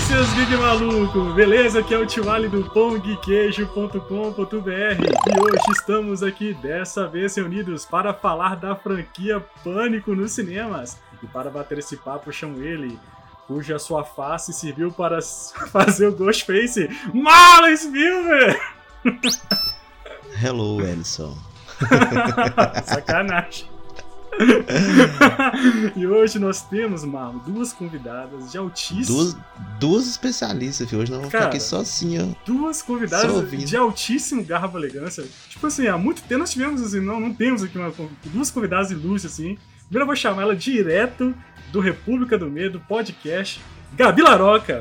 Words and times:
aí, 0.00 0.06
seus 0.06 0.32
geek 0.34 0.56
maluco? 0.56 1.32
Beleza? 1.34 1.80
Aqui 1.80 1.94
é 1.94 1.98
o 1.98 2.06
Tio 2.06 2.30
Ali 2.30 2.48
do 2.48 2.64
pongqueijo.com.br 2.70 3.98
e 4.70 5.40
hoje 5.40 5.72
estamos 5.72 6.22
aqui 6.22 6.54
dessa 6.54 7.06
vez 7.06 7.34
reunidos 7.36 7.84
para 7.84 8.14
falar 8.14 8.56
da 8.56 8.74
franquia 8.74 9.40
Pânico 9.62 10.14
nos 10.14 10.32
cinemas. 10.32 10.98
E 11.22 11.26
para 11.26 11.50
bater 11.50 11.78
esse 11.78 11.96
papo, 11.98 12.32
chamo 12.32 12.62
ele, 12.62 12.98
cuja 13.46 13.78
sua 13.78 14.02
face 14.04 14.52
serviu 14.52 14.90
para 14.90 15.18
fazer 15.70 16.08
o 16.08 16.12
Ghostface, 16.16 16.88
Marlon 17.12 17.76
Spielberg! 17.76 18.58
Hello, 20.42 20.80
Edson. 20.80 21.36
Sacanagem. 22.84 23.69
E 25.96 26.06
hoje 26.06 26.38
nós 26.38 26.62
temos, 26.62 27.04
Marlon, 27.04 27.38
duas 27.38 27.72
convidadas 27.72 28.50
de 28.50 28.58
altíssimo. 28.58 29.16
Duas, 29.16 29.36
duas 29.78 30.06
especialistas, 30.06 30.88
filho. 30.88 31.02
Hoje 31.02 31.10
nós 31.10 31.20
vamos 31.20 31.32
Cara, 31.32 31.44
ficar 31.44 31.56
aqui 31.56 31.60
ó. 32.18 32.26
Duas 32.44 32.82
convidadas 32.82 33.50
de 33.50 33.76
altíssimo 33.76 34.44
garbo 34.44 34.78
elegância. 34.78 35.24
Tipo 35.48 35.66
assim, 35.66 35.86
há 35.88 35.98
muito 35.98 36.22
tempo 36.22 36.40
nós 36.40 36.50
tivemos, 36.50 36.80
assim, 36.82 37.00
não, 37.00 37.20
não 37.20 37.34
temos 37.34 37.62
aqui 37.62 37.76
uma, 37.78 37.92
duas 38.26 38.50
convidadas 38.50 38.90
ilustres, 38.90 39.32
assim. 39.32 39.58
Primeiro 39.84 40.04
eu 40.04 40.06
vou 40.06 40.16
chamar 40.16 40.42
ela 40.42 40.56
direto 40.56 41.34
do 41.72 41.80
República 41.80 42.38
do 42.38 42.48
Medo 42.48 42.80
podcast, 42.88 43.60
Gabi 43.96 44.22
Laroca. 44.22 44.78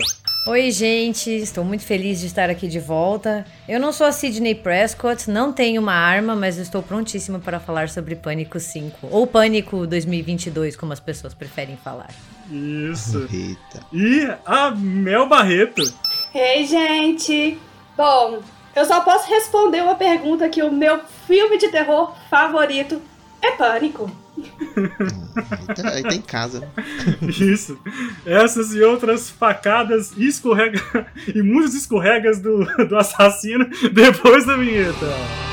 Oi, 0.50 0.72
gente, 0.72 1.30
estou 1.30 1.64
muito 1.64 1.84
feliz 1.84 2.20
de 2.20 2.26
estar 2.26 2.50
aqui 2.50 2.68
de 2.68 2.80
volta. 2.80 3.46
Eu 3.68 3.80
não 3.80 3.94
sou 3.94 4.08
a 4.08 4.12
Sidney 4.12 4.56
Prescott, 4.56 5.30
não 5.30 5.54
tenho 5.54 5.80
uma 5.80 5.94
arma, 5.94 6.36
mas 6.36 6.58
estou 6.58 6.82
prontíssima 6.82 7.38
para 7.38 7.60
falar 7.60 7.88
sobre 7.88 8.16
Pânico 8.16 8.60
5, 8.60 9.10
ou 9.12 9.28
Pânico 9.28 9.86
2022, 9.86 10.76
como 10.76 10.92
as 10.92 11.00
pessoas 11.00 11.36
preferem 11.36 11.78
falar. 11.78 12.10
Isso. 12.50 13.28
Eita. 13.32 13.86
E 13.94 14.28
a 14.44 14.72
Mel 14.72 15.30
Barreto. 15.30 15.84
Ei, 16.34 16.66
gente! 16.66 17.60
Bom, 17.96 18.40
eu 18.76 18.86
só 18.86 19.02
posso 19.02 19.30
responder 19.30 19.84
uma 19.84 19.94
pergunta 19.94 20.50
que 20.50 20.64
o 20.64 20.72
meu 20.72 21.00
filme 21.28 21.60
de 21.60 21.68
terror 21.68 22.16
favorito 22.28 23.00
é 23.40 23.52
Pânico. 23.52 24.10
Tá, 25.76 25.90
aí 25.90 26.04
tá 26.04 26.16
em 26.16 26.22
casa. 26.22 26.68
Isso. 27.22 27.78
Essas 28.26 28.74
e 28.74 28.82
outras 28.82 29.30
facadas 29.30 30.12
escorrega 30.18 30.82
e 31.34 31.42
muitos 31.42 31.74
escorregas 31.74 32.40
do, 32.40 32.66
do 32.88 32.98
assassino 32.98 33.68
depois 33.94 34.46
da 34.46 34.56
vinheta. 34.58 35.49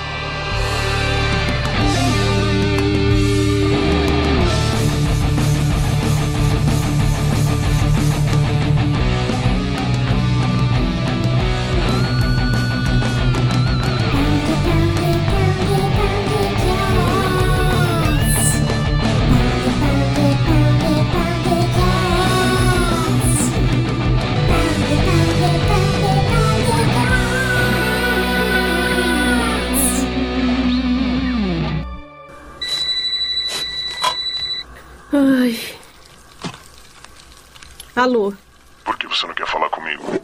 Por 38.84 38.96
que 38.96 39.06
você 39.06 39.26
não 39.26 39.34
quer 39.34 39.46
falar 39.46 39.68
comigo? 39.70 40.20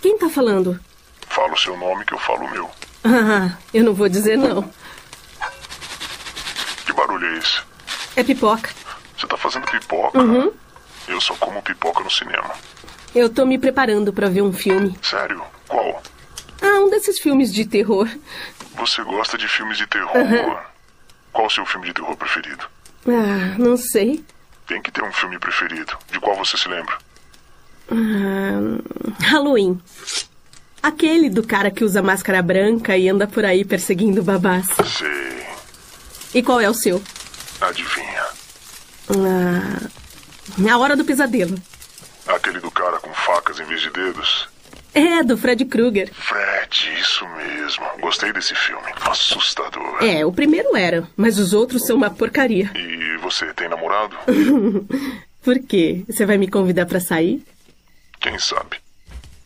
quem 0.00 0.18
tá 0.18 0.28
falando? 0.28 0.78
Fala 1.28 1.52
o 1.52 1.58
seu 1.58 1.76
nome 1.76 2.04
que 2.04 2.14
eu 2.14 2.18
falo 2.18 2.44
o 2.44 2.50
meu. 2.50 2.70
Ah, 3.04 3.56
eu 3.72 3.84
não 3.84 3.94
vou 3.94 4.08
dizer 4.08 4.36
não. 4.36 4.68
Que 6.84 6.92
barulho 6.92 7.26
é 7.26 7.38
esse? 7.38 7.60
É 8.16 8.24
pipoca. 8.24 8.70
Você 9.16 9.26
tá 9.26 9.36
fazendo 9.36 9.66
pipoca? 9.66 10.18
Uhum. 10.18 10.52
Eu 11.06 11.20
só 11.20 11.34
como 11.36 11.62
pipoca 11.62 12.02
no 12.02 12.10
cinema. 12.10 12.50
Eu 13.14 13.30
tô 13.30 13.46
me 13.46 13.58
preparando 13.58 14.12
pra 14.12 14.28
ver 14.28 14.42
um 14.42 14.52
filme. 14.52 14.98
Sério? 15.02 15.42
Qual? 15.66 16.02
Ah, 16.60 16.80
um 16.80 16.90
desses 16.90 17.18
filmes 17.20 17.52
de 17.52 17.64
terror. 17.66 18.08
Você 18.74 19.02
gosta 19.02 19.38
de 19.38 19.48
filmes 19.48 19.78
de 19.78 19.86
terror? 19.86 20.16
Uhum. 20.16 20.56
Qual 21.32 21.46
o 21.46 21.50
seu 21.50 21.64
filme 21.64 21.86
de 21.86 21.94
terror 21.94 22.16
preferido? 22.16 22.64
Ah, 23.06 23.56
não 23.58 23.76
sei. 23.76 24.24
Tem 24.68 24.82
que 24.82 24.92
ter 24.92 25.02
um 25.02 25.12
filme 25.12 25.38
preferido. 25.38 25.96
De 26.12 26.20
qual 26.20 26.36
você 26.36 26.56
se 26.58 26.68
lembra? 26.68 26.98
Halloween. 29.20 29.80
Aquele 30.82 31.30
do 31.30 31.42
cara 31.42 31.70
que 31.70 31.82
usa 31.82 32.02
máscara 32.02 32.42
branca 32.42 32.96
e 32.96 33.08
anda 33.08 33.26
por 33.26 33.44
aí 33.44 33.64
perseguindo 33.64 34.22
babás. 34.22 34.66
Sei. 34.86 35.46
E 36.34 36.42
qual 36.42 36.60
é 36.60 36.68
o 36.68 36.74
seu? 36.74 37.02
Adivinha. 37.62 38.26
Ah, 39.10 40.70
a 40.70 40.78
Hora 40.78 40.94
do 40.94 41.04
Pesadelo. 41.04 41.56
Aquele 42.26 42.60
do 42.60 42.70
cara 42.70 42.98
com 43.00 43.12
facas 43.14 43.58
em 43.58 43.64
vez 43.64 43.80
de 43.80 43.90
dedos? 43.90 44.48
É, 44.94 45.22
do 45.22 45.36
Fred 45.36 45.64
Krueger. 45.64 46.12
Fred, 46.12 46.90
isso 47.00 47.26
mesmo. 47.28 47.84
Gostei 48.00 48.32
desse 48.32 48.54
filme. 48.54 48.86
Assustador. 49.02 50.02
É, 50.02 50.24
o 50.24 50.32
primeiro 50.32 50.76
era, 50.76 51.06
mas 51.16 51.38
os 51.38 51.52
outros 51.52 51.86
são 51.86 51.96
uma 51.96 52.10
porcaria. 52.10 52.70
E 52.74 53.16
você 53.18 53.52
tem 53.54 53.68
namorado? 53.68 54.16
Por 55.42 55.58
quê? 55.60 56.04
Você 56.08 56.26
vai 56.26 56.36
me 56.36 56.48
convidar 56.48 56.86
pra 56.86 57.00
sair? 57.00 57.42
Quem 58.20 58.38
sabe? 58.38 58.78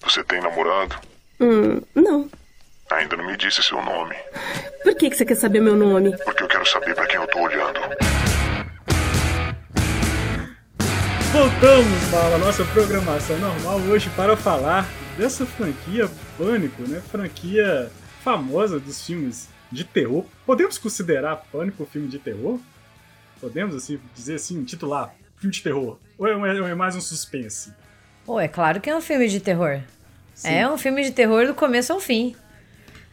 Você 0.03 0.25
tem 0.25 0.41
namorado? 0.41 0.97
Hum, 1.41 1.81
não. 1.95 2.29
Ainda 2.91 3.17
não 3.17 3.27
me 3.27 3.37
disse 3.37 3.63
seu 3.63 3.83
nome. 3.83 4.15
Por 4.83 4.95
que, 4.95 5.11
que 5.11 5.17
você 5.17 5.25
quer 5.25 5.37
saber 5.37 5.61
meu 5.61 5.77
nome? 5.77 6.17
Porque 6.25 6.43
eu 6.43 6.49
quero 6.49 6.67
saber 6.67 6.95
pra 6.95 7.07
quem 7.07 7.17
eu 7.17 7.27
tô 7.27 7.41
olhando. 7.41 7.81
Voltamos 11.33 12.05
para 12.11 12.35
a 12.35 12.39
nossa 12.39 12.65
programação 12.67 13.39
normal 13.39 13.79
hoje 13.89 14.11
para 14.11 14.37
falar 14.37 14.87
dessa 15.17 15.45
franquia 15.47 16.09
Pânico, 16.39 16.83
né? 16.83 17.01
Franquia 17.11 17.91
famosa 18.23 18.79
dos 18.81 19.05
filmes 19.05 19.49
de 19.71 19.85
terror. 19.85 20.25
Podemos 20.47 20.79
considerar 20.79 21.37
Pânico 21.51 21.83
um 21.83 21.87
filme 21.87 22.09
de 22.09 22.19
terror? 22.19 22.59
Podemos 23.41 23.75
assim 23.75 23.99
dizer 24.15 24.35
assim, 24.37 24.63
titular 24.65 25.13
filme 25.37 25.53
de 25.55 25.63
terror? 25.63 25.99
Ou 26.19 26.27
é, 26.29 26.35
ou 26.37 26.67
é 26.69 26.75
mais 26.75 26.95
um 26.95 27.01
suspense? 27.01 27.73
Pô, 28.25 28.39
é 28.39 28.47
claro 28.47 28.81
que 28.81 28.89
é 28.89 28.97
um 28.97 29.01
filme 29.01 29.29
de 29.29 29.41
terror. 29.41 29.81
Sim. 30.35 30.49
É 30.55 30.69
um 30.71 30.79
filme 30.79 31.03
de 31.03 31.11
terror 31.11 31.47
do 31.47 31.55
começo 31.55 31.93
ao 31.93 31.99
fim. 32.01 32.37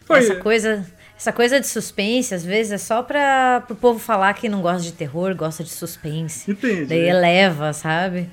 Foi- 0.05 0.19
Essa 0.19 0.35
coisa, 0.35 0.85
essa 1.17 1.31
coisa 1.33 1.59
de 1.59 1.65
suspense, 1.67 2.33
às 2.35 2.45
vezes, 2.45 2.71
é 2.71 2.77
só 2.77 3.01
pra 3.01 3.63
o 3.69 3.75
povo 3.75 3.97
falar 3.99 4.33
que 4.35 4.47
não 4.47 4.61
gosta 4.61 4.83
de 4.83 4.93
terror, 4.93 5.35
gosta 5.35 5.63
de 5.63 5.69
suspense. 5.71 6.49
Entendi. 6.51 6.85
Daí 6.85 7.09
eleva, 7.09 7.73
sabe? 7.73 8.29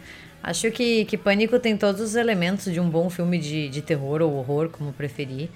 Acho 0.47 0.71
que, 0.71 1.05
que 1.07 1.19
Pânico 1.19 1.59
tem 1.59 1.77
todos 1.77 2.01
os 2.01 2.15
elementos 2.15 2.73
de 2.73 2.79
um 2.79 2.89
bom 2.89 3.11
filme 3.11 3.37
de, 3.37 3.69
de 3.69 3.83
terror 3.83 4.23
ou 4.23 4.33
horror, 4.37 4.69
como 4.69 4.93
preferir. 4.93 5.49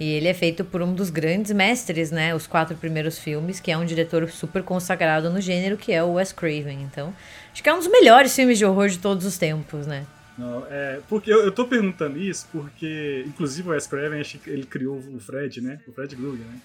E 0.00 0.14
ele 0.14 0.26
é 0.26 0.34
feito 0.34 0.64
por 0.64 0.82
um 0.82 0.92
dos 0.92 1.10
grandes 1.10 1.52
mestres, 1.52 2.10
né? 2.10 2.34
Os 2.34 2.44
quatro 2.48 2.76
primeiros 2.76 3.16
filmes, 3.20 3.60
que 3.60 3.70
é 3.70 3.78
um 3.78 3.84
diretor 3.84 4.28
super 4.28 4.64
consagrado 4.64 5.30
no 5.30 5.40
gênero, 5.40 5.76
que 5.76 5.92
é 5.92 6.02
o 6.02 6.14
Wes 6.14 6.32
Craven. 6.32 6.82
Então, 6.82 7.14
acho 7.52 7.62
que 7.62 7.68
é 7.68 7.72
um 7.72 7.78
dos 7.78 7.86
melhores 7.86 8.34
filmes 8.34 8.58
de 8.58 8.64
horror 8.64 8.88
de 8.88 8.98
todos 8.98 9.24
os 9.24 9.38
tempos, 9.38 9.86
né? 9.86 10.04
Não, 10.36 10.66
é, 10.68 10.98
porque 11.08 11.32
eu, 11.32 11.44
eu 11.44 11.52
tô 11.52 11.68
perguntando 11.68 12.18
isso 12.18 12.48
porque, 12.50 13.22
inclusive, 13.28 13.68
o 13.68 13.70
Wes 13.70 13.86
Craven, 13.86 14.22
ele 14.48 14.64
criou 14.64 14.96
o 14.98 15.20
Fred, 15.20 15.60
né? 15.60 15.78
O 15.86 15.92
Fred 15.92 16.16
Krueger, 16.16 16.44
né? 16.46 16.58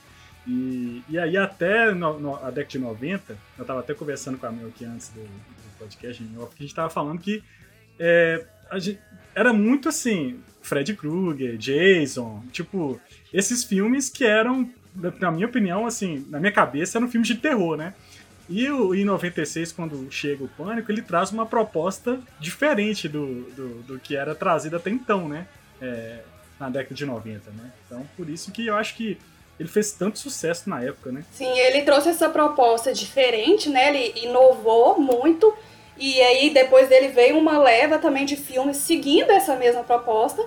E, 0.47 1.03
e 1.09 1.19
aí, 1.19 1.37
até 1.37 1.93
no, 1.93 2.19
no- 2.19 2.35
a 2.37 2.49
década 2.49 2.69
de 2.69 2.79
90, 2.79 3.37
eu 3.59 3.65
tava 3.65 3.81
até 3.81 3.93
conversando 3.93 4.39
com 4.39 4.47
a 4.47 4.51
Mel 4.51 4.69
aqui 4.69 4.83
antes 4.85 5.09
do, 5.09 5.21
do 5.21 5.77
podcast, 5.77 6.23
que 6.23 6.33
a 6.57 6.61
gente 6.63 6.73
tava 6.73 6.89
falando 6.89 7.19
que 7.19 7.43
é, 7.99 8.43
gente- 8.75 8.99
era 9.35 9.53
muito 9.53 9.89
assim, 9.89 10.39
Fred 10.61 10.93
Krueger, 10.95 11.57
Jason, 11.57 12.43
tipo, 12.51 12.99
esses 13.33 13.63
filmes 13.63 14.09
que 14.09 14.25
eram, 14.25 14.69
na- 15.19 15.31
minha 15.31 15.47
opinião, 15.47 15.85
assim, 15.85 16.25
na 16.29 16.39
minha 16.39 16.51
cabeça, 16.51 16.97
eram 16.97 17.09
filmes 17.09 17.27
de 17.27 17.35
terror, 17.35 17.77
né? 17.77 17.93
E 18.49 18.69
o, 18.69 18.95
em 18.95 19.03
96, 19.03 19.71
quando 19.73 20.07
chega 20.09 20.43
o 20.43 20.47
Pânico, 20.47 20.89
ele 20.91 21.01
traz 21.01 21.31
uma 21.31 21.45
proposta 21.45 22.17
diferente 22.39 23.07
do, 23.09 23.43
do, 23.51 23.67
do 23.83 23.99
que 23.99 24.15
era 24.15 24.33
trazido 24.33 24.77
até 24.77 24.89
então, 24.89 25.27
né? 25.27 25.45
É, 25.81 26.19
na 26.59 26.69
década 26.69 26.95
de 26.95 27.05
90, 27.05 27.51
né? 27.51 27.71
Então, 27.85 28.07
por 28.15 28.29
isso 28.29 28.51
que 28.51 28.65
eu 28.65 28.75
acho 28.75 28.95
que 28.95 29.17
ele 29.59 29.67
fez 29.69 29.91
tanto 29.91 30.17
sucesso 30.17 30.69
na 30.69 30.81
época, 30.81 31.11
né? 31.11 31.23
Sim, 31.31 31.49
ele 31.59 31.81
trouxe 31.83 32.09
essa 32.09 32.29
proposta 32.29 32.93
diferente, 32.93 33.69
né? 33.69 33.89
Ele 33.95 34.25
inovou 34.27 34.99
muito. 34.99 35.53
E 35.99 36.21
aí, 36.21 36.49
depois 36.49 36.87
dele 36.87 37.09
veio 37.09 37.37
uma 37.37 37.57
leva 37.57 37.97
também 37.97 38.25
de 38.25 38.35
filmes 38.35 38.77
seguindo 38.77 39.31
essa 39.31 39.55
mesma 39.55 39.83
proposta. 39.83 40.43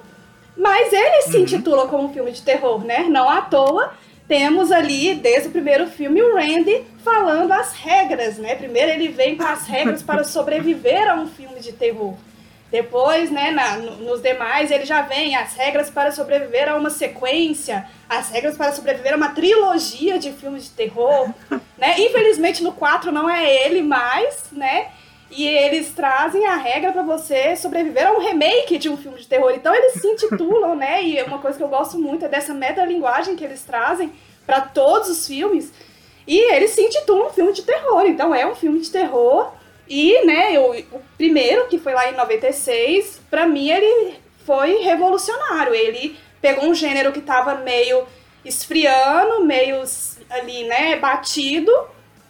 Mas 0.56 0.92
ele 0.92 1.22
se 1.22 1.38
intitula 1.38 1.88
como 1.88 2.04
um 2.04 2.12
filme 2.12 2.32
de 2.32 2.42
terror, 2.42 2.84
né? 2.84 3.06
Não 3.08 3.28
à 3.28 3.40
toa. 3.40 3.94
Temos 4.28 4.70
ali, 4.70 5.14
desde 5.14 5.48
o 5.48 5.50
primeiro 5.50 5.88
filme, 5.88 6.22
o 6.22 6.36
Randy 6.36 6.84
falando 7.02 7.50
as 7.50 7.72
regras, 7.72 8.38
né? 8.38 8.54
Primeiro 8.54 8.92
ele 8.92 9.08
vem 9.08 9.36
com 9.36 9.42
as 9.42 9.66
regras 9.66 10.02
para 10.02 10.22
sobreviver 10.24 11.10
a 11.10 11.14
um 11.14 11.26
filme 11.26 11.60
de 11.60 11.72
terror. 11.72 12.14
Depois, 12.70 13.32
né, 13.32 13.50
na, 13.50 13.78
nos 13.78 14.22
demais, 14.22 14.70
ele 14.70 14.84
já 14.84 15.02
vem 15.02 15.34
as 15.34 15.56
regras 15.56 15.90
para 15.90 16.12
sobreviver 16.12 16.68
a 16.68 16.76
uma 16.76 16.90
sequência, 16.90 17.84
as 18.08 18.30
regras 18.30 18.56
para 18.56 18.70
sobreviver 18.70 19.12
a 19.12 19.16
uma 19.16 19.30
trilogia 19.30 20.20
de 20.20 20.30
filmes 20.30 20.64
de 20.64 20.70
terror, 20.70 21.30
né? 21.76 21.98
Infelizmente 21.98 22.62
no 22.62 22.70
4 22.70 23.10
não 23.10 23.28
é 23.28 23.66
ele 23.66 23.82
mais, 23.82 24.44
né? 24.52 24.88
E 25.30 25.46
eles 25.46 25.92
trazem 25.94 26.44
a 26.44 26.56
regra 26.56 26.92
para 26.92 27.02
você 27.02 27.54
sobreviver 27.54 28.06
a 28.06 28.12
um 28.12 28.18
remake 28.18 28.78
de 28.78 28.88
um 28.88 28.96
filme 28.96 29.18
de 29.18 29.28
terror. 29.28 29.52
Então 29.52 29.72
eles 29.72 29.92
se 29.94 30.06
intitulam, 30.06 30.74
né? 30.74 31.04
E 31.04 31.22
uma 31.22 31.38
coisa 31.38 31.56
que 31.56 31.62
eu 31.62 31.68
gosto 31.68 31.98
muito 31.98 32.24
é 32.24 32.28
dessa 32.28 32.52
metalinguagem 32.52 33.36
que 33.36 33.44
eles 33.44 33.62
trazem 33.62 34.12
para 34.44 34.60
todos 34.60 35.08
os 35.08 35.26
filmes. 35.26 35.72
E 36.26 36.52
eles 36.52 36.70
se 36.70 36.82
intitulam 36.82 37.28
um 37.28 37.30
filme 37.30 37.52
de 37.52 37.62
terror. 37.62 38.04
Então 38.06 38.34
é 38.34 38.44
um 38.44 38.56
filme 38.56 38.80
de 38.80 38.90
terror. 38.90 39.52
E, 39.88 40.24
né, 40.24 40.58
o, 40.58 40.96
o 40.96 41.02
primeiro, 41.16 41.68
que 41.68 41.78
foi 41.78 41.94
lá 41.94 42.10
em 42.10 42.16
96, 42.16 43.20
para 43.30 43.46
mim 43.46 43.70
ele 43.70 44.16
foi 44.44 44.78
revolucionário. 44.78 45.74
Ele 45.74 46.16
pegou 46.40 46.64
um 46.64 46.74
gênero 46.74 47.12
que 47.12 47.20
tava 47.20 47.56
meio 47.56 48.04
esfriando, 48.44 49.44
meio 49.44 49.82
ali, 50.28 50.64
né, 50.64 50.96
batido, 50.96 51.72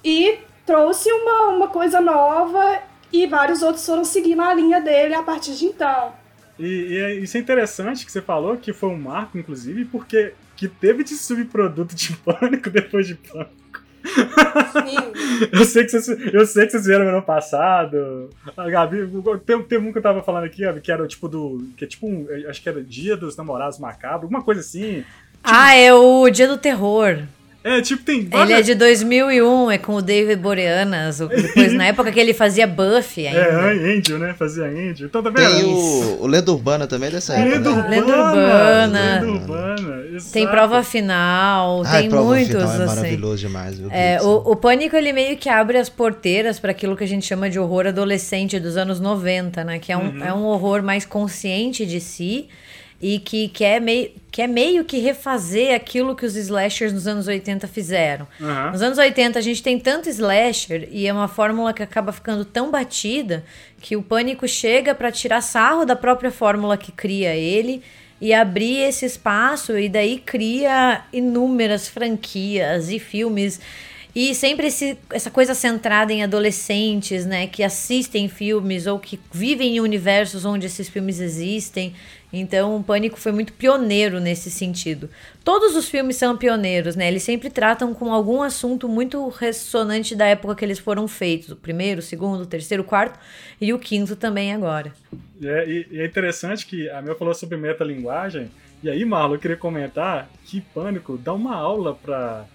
e 0.05 0.39
trouxe 0.67 1.11
uma, 1.13 1.49
uma 1.49 1.69
coisa 1.69 2.01
nova 2.01 2.90
e 3.13 3.27
vários 3.27 3.63
outros 3.63 3.85
foram 3.85 4.05
seguindo 4.05 4.43
a 4.43 4.55
linha 4.55 4.81
dele 4.81 5.15
a 5.15 5.23
partir 5.23 5.55
de 5.55 5.67
então. 5.67 6.13
E, 6.59 6.67
e 6.67 6.99
é, 6.99 7.15
isso 7.15 7.37
é 7.37 7.41
interessante 7.41 8.05
que 8.05 8.13
você 8.13 8.21
falou, 8.21 8.57
que 8.57 8.73
foi 8.73 8.91
um 8.91 8.99
marco, 8.99 9.39
inclusive, 9.39 9.85
porque 9.87 10.35
que 10.57 10.69
teve 10.69 11.03
de 11.03 11.15
subproduto 11.15 11.95
de 11.95 12.15
pânico 12.23 12.69
depois 12.69 13.07
de 13.07 13.15
pânico. 13.15 13.61
Sim. 14.05 15.49
eu, 15.53 15.65
sei 15.65 15.85
que 15.85 15.91
vocês, 15.91 16.09
eu 16.33 16.47
sei 16.47 16.67
que 16.67 16.73
vocês 16.73 16.87
vieram 16.87 17.05
no 17.05 17.11
ano 17.11 17.23
passado. 17.23 18.31
A 18.57 18.69
Gabi, 18.69 19.09
tem, 19.45 19.63
tem 19.63 19.79
um 19.79 19.93
que 19.93 19.99
eu 19.99 20.03
tava 20.03 20.23
falando 20.23 20.45
aqui, 20.45 20.63
Gabi, 20.63 20.81
que 20.81 20.93
era 20.93 21.07
tipo 21.07 21.29
do. 21.29 21.67
Que 21.77 21.85
é 21.85 21.89
tipo 21.89 22.07
um. 22.07 22.27
Acho 22.49 22.63
que 22.63 22.69
era 22.69 22.83
Dia 22.83 23.17
dos 23.17 23.37
Namorados 23.37 23.79
Macabros, 23.79 24.25
alguma 24.25 24.43
coisa 24.43 24.61
assim. 24.61 24.97
Tipo, 24.97 25.07
ah, 25.43 25.75
é 25.75 25.93
o 25.93 26.29
Dia 26.31 26.49
do 26.49 26.59
Terror. 26.59 27.23
É, 27.63 27.83
tipo, 27.83 28.03
tem 28.03 28.27
várias... 28.27 28.51
Ele 28.51 28.59
é 28.59 28.63
de 28.63 28.75
2001, 28.75 29.71
é 29.71 29.79
com 29.79 29.95
o 29.95 30.01
David 30.01 30.41
Boreanas, 30.41 31.19
depois 31.19 31.73
na 31.75 31.87
época 31.87 32.11
que 32.11 32.19
ele 32.19 32.33
fazia 32.33 32.67
Buffy 32.67 33.27
ainda. 33.27 33.39
É, 33.39 33.97
Angel, 33.99 34.19
né? 34.19 34.35
Fazia 34.39 34.65
Angel. 34.65 35.07
Então 35.07 35.23
tá 35.23 35.29
vendo? 35.29 35.51
Tem 35.51 35.65
o, 35.65 36.23
o 36.23 36.27
Lenda 36.27 36.51
Urbana 36.53 36.87
também 36.87 37.11
dessa 37.11 37.35
época, 37.35 37.57
Lenda 37.57 37.71
né? 37.71 37.77
Urbana. 37.77 37.91
Lenda 37.91 38.17
Urbana. 38.17 39.21
Lenda 39.21 39.33
Urbana. 39.33 40.01
Tem 40.33 40.47
Prova 40.47 40.83
Final, 40.83 41.83
tem 41.85 42.09
prova 42.09 42.25
muitos, 42.25 42.49
final 42.49 42.71
é 42.71 42.75
assim. 42.75 42.87
maravilhoso 42.87 43.37
demais, 43.37 43.79
viu? 43.79 43.89
É, 43.91 44.21
o, 44.23 44.53
o 44.53 44.57
Pânico, 44.57 44.97
ele 44.97 45.13
meio 45.13 45.37
que 45.37 45.49
abre 45.49 45.77
as 45.79 45.89
porteiras 45.89 46.59
para 46.59 46.71
aquilo 46.71 46.97
que 46.97 47.05
a 47.05 47.07
gente 47.07 47.27
chama 47.27 47.51
de 47.51 47.59
horror 47.59 47.87
adolescente 47.87 48.59
dos 48.59 48.77
anos 48.77 49.01
90, 49.01 49.65
né? 49.65 49.79
Que 49.79 49.93
é 49.93 49.97
um, 49.97 50.09
uhum. 50.09 50.25
é 50.25 50.33
um 50.33 50.45
horror 50.45 50.83
mais 50.83 51.05
consciente 51.05 51.85
de 51.85 52.01
si 52.01 52.49
e 53.01 53.19
que 53.19 53.49
quer 53.49 53.81
meio, 53.81 54.11
quer 54.31 54.47
meio 54.47 54.85
que 54.85 54.99
refazer 54.99 55.75
aquilo 55.75 56.15
que 56.15 56.27
os 56.27 56.37
slashers 56.37 56.93
nos 56.93 57.07
anos 57.07 57.27
80 57.27 57.67
fizeram. 57.67 58.29
Uhum. 58.39 58.71
Nos 58.73 58.83
anos 58.83 58.99
80 58.99 59.39
a 59.39 59.43
gente 59.43 59.63
tem 59.63 59.79
tanto 59.79 60.09
slasher 60.11 60.87
e 60.91 61.07
é 61.07 61.13
uma 61.13 61.29
fórmula 61.29 61.73
que 61.73 61.83
acaba 61.83 62.13
ficando 62.13 62.45
tão 62.45 62.71
batida 62.71 63.43
que 63.81 63.97
o 63.97 64.03
pânico 64.03 64.47
chega 64.47 64.95
para 64.95 65.11
tirar 65.11 65.41
sarro 65.41 65.87
da 65.87 65.97
própria 65.97 66.31
fórmula 66.31 66.77
que 66.77 66.93
cria 66.93 67.35
ele 67.35 67.83
e 68.21 68.35
abrir 68.35 68.83
esse 68.83 69.07
espaço 69.07 69.79
e 69.79 69.89
daí 69.89 70.19
cria 70.19 71.03
inúmeras 71.11 71.89
franquias 71.89 72.91
e 72.91 72.99
filmes 72.99 73.59
e 74.15 74.35
sempre 74.35 74.67
esse, 74.67 74.99
essa 75.11 75.31
coisa 75.31 75.55
centrada 75.55 76.13
em 76.13 76.23
adolescentes, 76.23 77.25
né, 77.25 77.47
que 77.47 77.63
assistem 77.63 78.29
filmes 78.29 78.87
ou 78.87 78.99
que 78.99 79.19
vivem 79.33 79.77
em 79.77 79.81
universos 79.81 80.45
onde 80.45 80.67
esses 80.67 80.89
filmes 80.89 81.21
existem. 81.21 81.95
Então, 82.33 82.77
o 82.77 82.83
Pânico 82.83 83.19
foi 83.19 83.33
muito 83.33 83.53
pioneiro 83.53 84.21
nesse 84.21 84.51
sentido. 84.51 85.11
Todos 85.45 85.75
os 85.75 85.89
filmes 85.89 86.17
são 86.17 86.37
pioneiros, 86.37 86.95
né? 86.95 87.09
Eles 87.09 87.25
sempre 87.25 87.51
tratam 87.51 87.93
com 87.93 88.13
algum 88.13 88.41
assunto 88.41 88.89
muito 88.89 89.29
ressonante 89.29 90.15
da 90.15 90.27
época 90.27 90.55
que 90.55 90.65
eles 90.65 90.79
foram 90.79 91.09
feitos. 91.09 91.51
O 91.51 91.57
primeiro, 91.57 91.99
o 91.99 92.03
segundo, 92.03 92.43
o 92.43 92.47
terceiro, 92.47 92.85
o 92.85 92.87
quarto 92.87 93.19
e 93.61 93.73
o 93.73 93.81
quinto 93.81 94.15
também 94.15 94.55
agora. 94.55 94.93
É, 95.43 95.69
e, 95.69 95.89
e 95.91 96.01
é 96.01 96.07
interessante 96.07 96.67
que 96.67 96.89
a 96.91 97.03
Mel 97.03 97.17
falou 97.17 97.35
sobre 97.35 97.57
metalinguagem. 97.57 98.49
E 98.83 98.89
aí, 98.89 99.05
Marlon, 99.05 99.35
eu 99.35 99.41
queria 99.41 99.57
comentar 99.57 100.31
que 100.45 100.61
Pânico 100.61 101.19
dá 101.19 101.33
uma 101.33 101.57
aula 101.57 101.95
para 101.95 102.47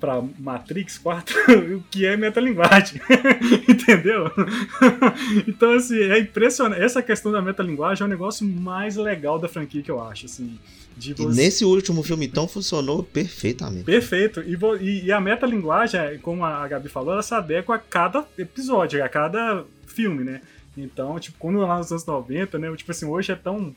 para 0.00 0.22
Matrix 0.38 0.98
4 0.98 1.36
o 1.76 1.82
que 1.90 2.06
é 2.06 2.16
metalinguagem. 2.16 3.00
Entendeu? 3.68 4.30
então, 5.46 5.72
assim, 5.72 5.98
é 5.98 6.18
impressionante. 6.18 6.82
Essa 6.82 7.02
questão 7.02 7.32
da 7.32 7.42
metalinguagem 7.42 8.04
é 8.04 8.06
o 8.06 8.08
negócio 8.08 8.46
mais 8.46 8.96
legal 8.96 9.38
da 9.38 9.48
franquia 9.48 9.82
que 9.82 9.90
eu 9.90 10.02
acho, 10.02 10.26
assim. 10.26 10.58
Você... 10.96 11.14
E 11.22 11.26
nesse 11.26 11.64
último 11.64 12.02
filme, 12.02 12.26
então, 12.26 12.48
funcionou 12.48 13.02
perfeitamente. 13.02 13.84
Perfeito. 13.84 14.42
E, 14.42 14.58
e, 14.80 15.04
e 15.06 15.12
a 15.12 15.20
metalinguagem, 15.20 16.18
como 16.20 16.44
a 16.44 16.66
Gabi 16.66 16.88
falou, 16.88 17.12
ela 17.12 17.22
se 17.22 17.34
adequa 17.34 17.76
a 17.76 17.78
cada 17.78 18.26
episódio, 18.36 19.04
a 19.04 19.08
cada 19.08 19.64
filme, 19.86 20.24
né? 20.24 20.40
Então, 20.76 21.18
tipo, 21.18 21.36
quando 21.38 21.58
lá 21.58 21.78
nos 21.78 21.90
anos 21.90 22.04
90, 22.04 22.58
né? 22.58 22.74
Tipo 22.76 22.90
assim, 22.90 23.06
hoje 23.06 23.32
é 23.32 23.36
tão 23.36 23.74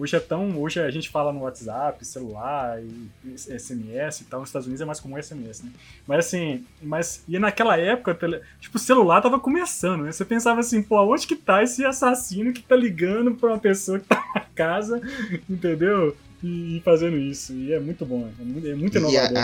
Hoje 0.00 0.16
é 0.16 0.20
tão. 0.20 0.58
Hoje 0.58 0.80
a 0.80 0.90
gente 0.90 1.10
fala 1.10 1.30
no 1.30 1.40
WhatsApp, 1.40 2.02
celular, 2.06 2.82
e 2.82 3.10
SMS 3.36 4.22
e 4.22 4.24
tal. 4.24 4.40
Nos 4.40 4.48
Estados 4.48 4.66
Unidos 4.66 4.80
é 4.80 4.86
mais 4.86 4.98
comum 4.98 5.22
SMS, 5.22 5.62
né? 5.62 5.70
Mas 6.06 6.20
assim, 6.20 6.64
mas. 6.82 7.22
E 7.28 7.38
naquela 7.38 7.76
época, 7.76 8.14
tele, 8.14 8.40
tipo, 8.58 8.78
o 8.78 8.80
celular 8.80 9.20
tava 9.20 9.38
começando, 9.38 10.04
né? 10.04 10.12
Você 10.12 10.24
pensava 10.24 10.60
assim, 10.60 10.82
pô, 10.82 10.98
onde 11.04 11.26
que 11.26 11.36
tá 11.36 11.62
esse 11.62 11.84
assassino 11.84 12.50
que 12.50 12.62
tá 12.62 12.74
ligando 12.74 13.34
pra 13.34 13.50
uma 13.50 13.58
pessoa 13.58 14.00
que 14.00 14.06
tá 14.06 14.24
na 14.34 14.40
casa, 14.54 15.02
entendeu? 15.48 16.16
E, 16.42 16.80
fazendo 16.82 17.18
isso. 17.18 17.52
E 17.52 17.74
é 17.74 17.78
muito 17.78 18.06
bom, 18.06 18.26
é 18.40 18.42
muito, 18.42 18.66
é 18.68 18.74
muito 18.74 18.96
inovador. 18.96 19.36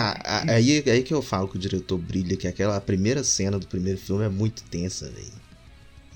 E 0.47 0.49
aí, 0.49 0.83
aí 0.87 1.03
que 1.03 1.13
eu 1.13 1.21
falo 1.21 1.47
que 1.47 1.57
o 1.57 1.59
diretor 1.59 1.99
brilha, 1.99 2.35
que 2.35 2.47
aquela 2.47 2.81
primeira 2.81 3.23
cena 3.23 3.59
do 3.59 3.67
primeiro 3.67 3.99
filme 3.99 4.25
é 4.25 4.29
muito 4.29 4.63
tensa, 4.63 5.05
velho. 5.07 5.45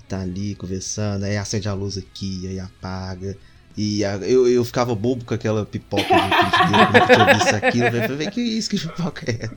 Tá 0.09 0.21
ali 0.21 0.55
conversando, 0.55 1.25
aí 1.25 1.37
acende 1.37 1.69
a 1.69 1.73
luz 1.73 1.95
aqui, 1.95 2.47
aí 2.47 2.59
apaga. 2.59 3.37
E 3.77 4.03
a, 4.03 4.15
eu, 4.17 4.47
eu 4.47 4.63
ficava 4.65 4.93
bobo 4.93 5.23
com 5.25 5.33
aquela 5.33 5.65
pipoca 5.65 6.03
do 6.03 6.09
dele, 6.09 6.85
quando 6.91 6.97
eu 6.97 7.07
tinha 7.07 7.33
visto 7.33 7.55
aquilo. 7.55 7.87
Eu 7.87 8.03
falei, 8.09 8.29
que 8.29 8.41
isso, 8.41 8.69
que 8.69 8.79
pipoca 8.79 9.31
é 9.31 9.49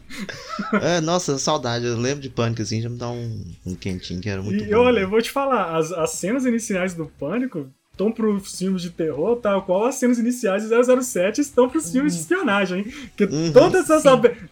essa? 0.81 1.01
nossa, 1.01 1.39
saudade. 1.39 1.85
Eu 1.85 1.97
lembro 1.97 2.23
de 2.23 2.31
Pânico, 2.31 2.63
assim, 2.63 2.81
já 2.81 2.89
me 2.89 2.97
dá 2.97 3.11
um, 3.11 3.45
um 3.67 3.75
quentinho 3.75 4.21
que 4.21 4.29
era 4.29 4.43
muito 4.43 4.65
e, 4.65 4.71
bom. 4.71 4.77
Olha, 4.79 5.01
eu 5.01 5.09
vou 5.09 5.21
te 5.21 5.31
falar, 5.31 5.77
as, 5.77 5.93
as 5.93 6.11
cenas 6.11 6.47
iniciais 6.47 6.95
do 6.95 7.07
Pânico 7.07 7.69
estão 7.95 8.11
para 8.11 8.27
os 8.27 8.59
filmes 8.59 8.83
de 8.83 8.91
terror, 8.91 9.37
tal 9.37 9.63
qual 9.63 9.87
as 9.87 9.95
cenas 9.95 10.19
iniciais 10.19 10.69
de 10.69 11.03
007 11.03 11.41
estão 11.41 11.69
para 11.69 11.79
os 11.79 11.91
filmes 11.91 12.15
de 12.15 12.21
espionagem, 12.21 12.81
hein? 12.81 12.93
Porque 13.17 13.25
uhum, 13.25 13.53
todas, 13.53 13.89
essas 13.89 14.03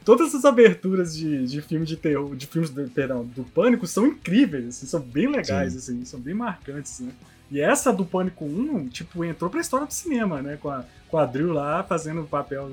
todas 0.04 0.28
essas 0.28 0.45
aberturas 0.45 1.16
de, 1.16 1.45
de 1.45 1.61
filme 1.61 1.85
de 1.85 1.97
terror, 1.97 2.35
de 2.37 2.47
filmes, 2.47 2.71
de, 2.71 2.85
perdão, 2.90 3.25
do 3.25 3.42
Pânico 3.42 3.87
são 3.87 4.07
incríveis, 4.07 4.69
assim, 4.69 4.87
são 4.87 5.00
bem 5.00 5.26
legais, 5.26 5.73
sim. 5.73 5.78
assim, 5.78 6.04
são 6.04 6.21
bem 6.21 6.35
marcantes, 6.35 7.00
né? 7.00 7.11
E 7.52 7.61
essa 7.61 7.92
do 7.92 8.06
Pânico 8.06 8.47
1, 8.47 8.88
tipo, 8.88 9.23
entrou 9.23 9.50
pra 9.50 9.61
história 9.61 9.87
do 9.87 9.92
cinema, 9.92 10.40
né? 10.40 10.59
Com 10.61 10.71
a, 10.71 10.87
com 11.11 11.18
a 11.18 11.26
Drill 11.26 11.52
lá 11.52 11.82
fazendo 11.82 12.23
o 12.23 12.26
papel 12.26 12.73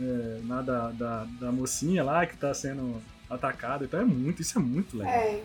é, 0.00 0.38
lá 0.48 0.62
da, 0.62 0.90
da, 0.92 1.26
da, 1.38 1.52
mocinha 1.52 2.02
lá 2.02 2.24
que 2.24 2.34
tá 2.34 2.54
sendo 2.54 3.02
atacada. 3.28 3.84
Então 3.84 4.00
é 4.00 4.04
muito, 4.04 4.40
isso 4.40 4.58
é 4.58 4.62
muito 4.62 4.96
legal. 4.96 5.12
É. 5.12 5.42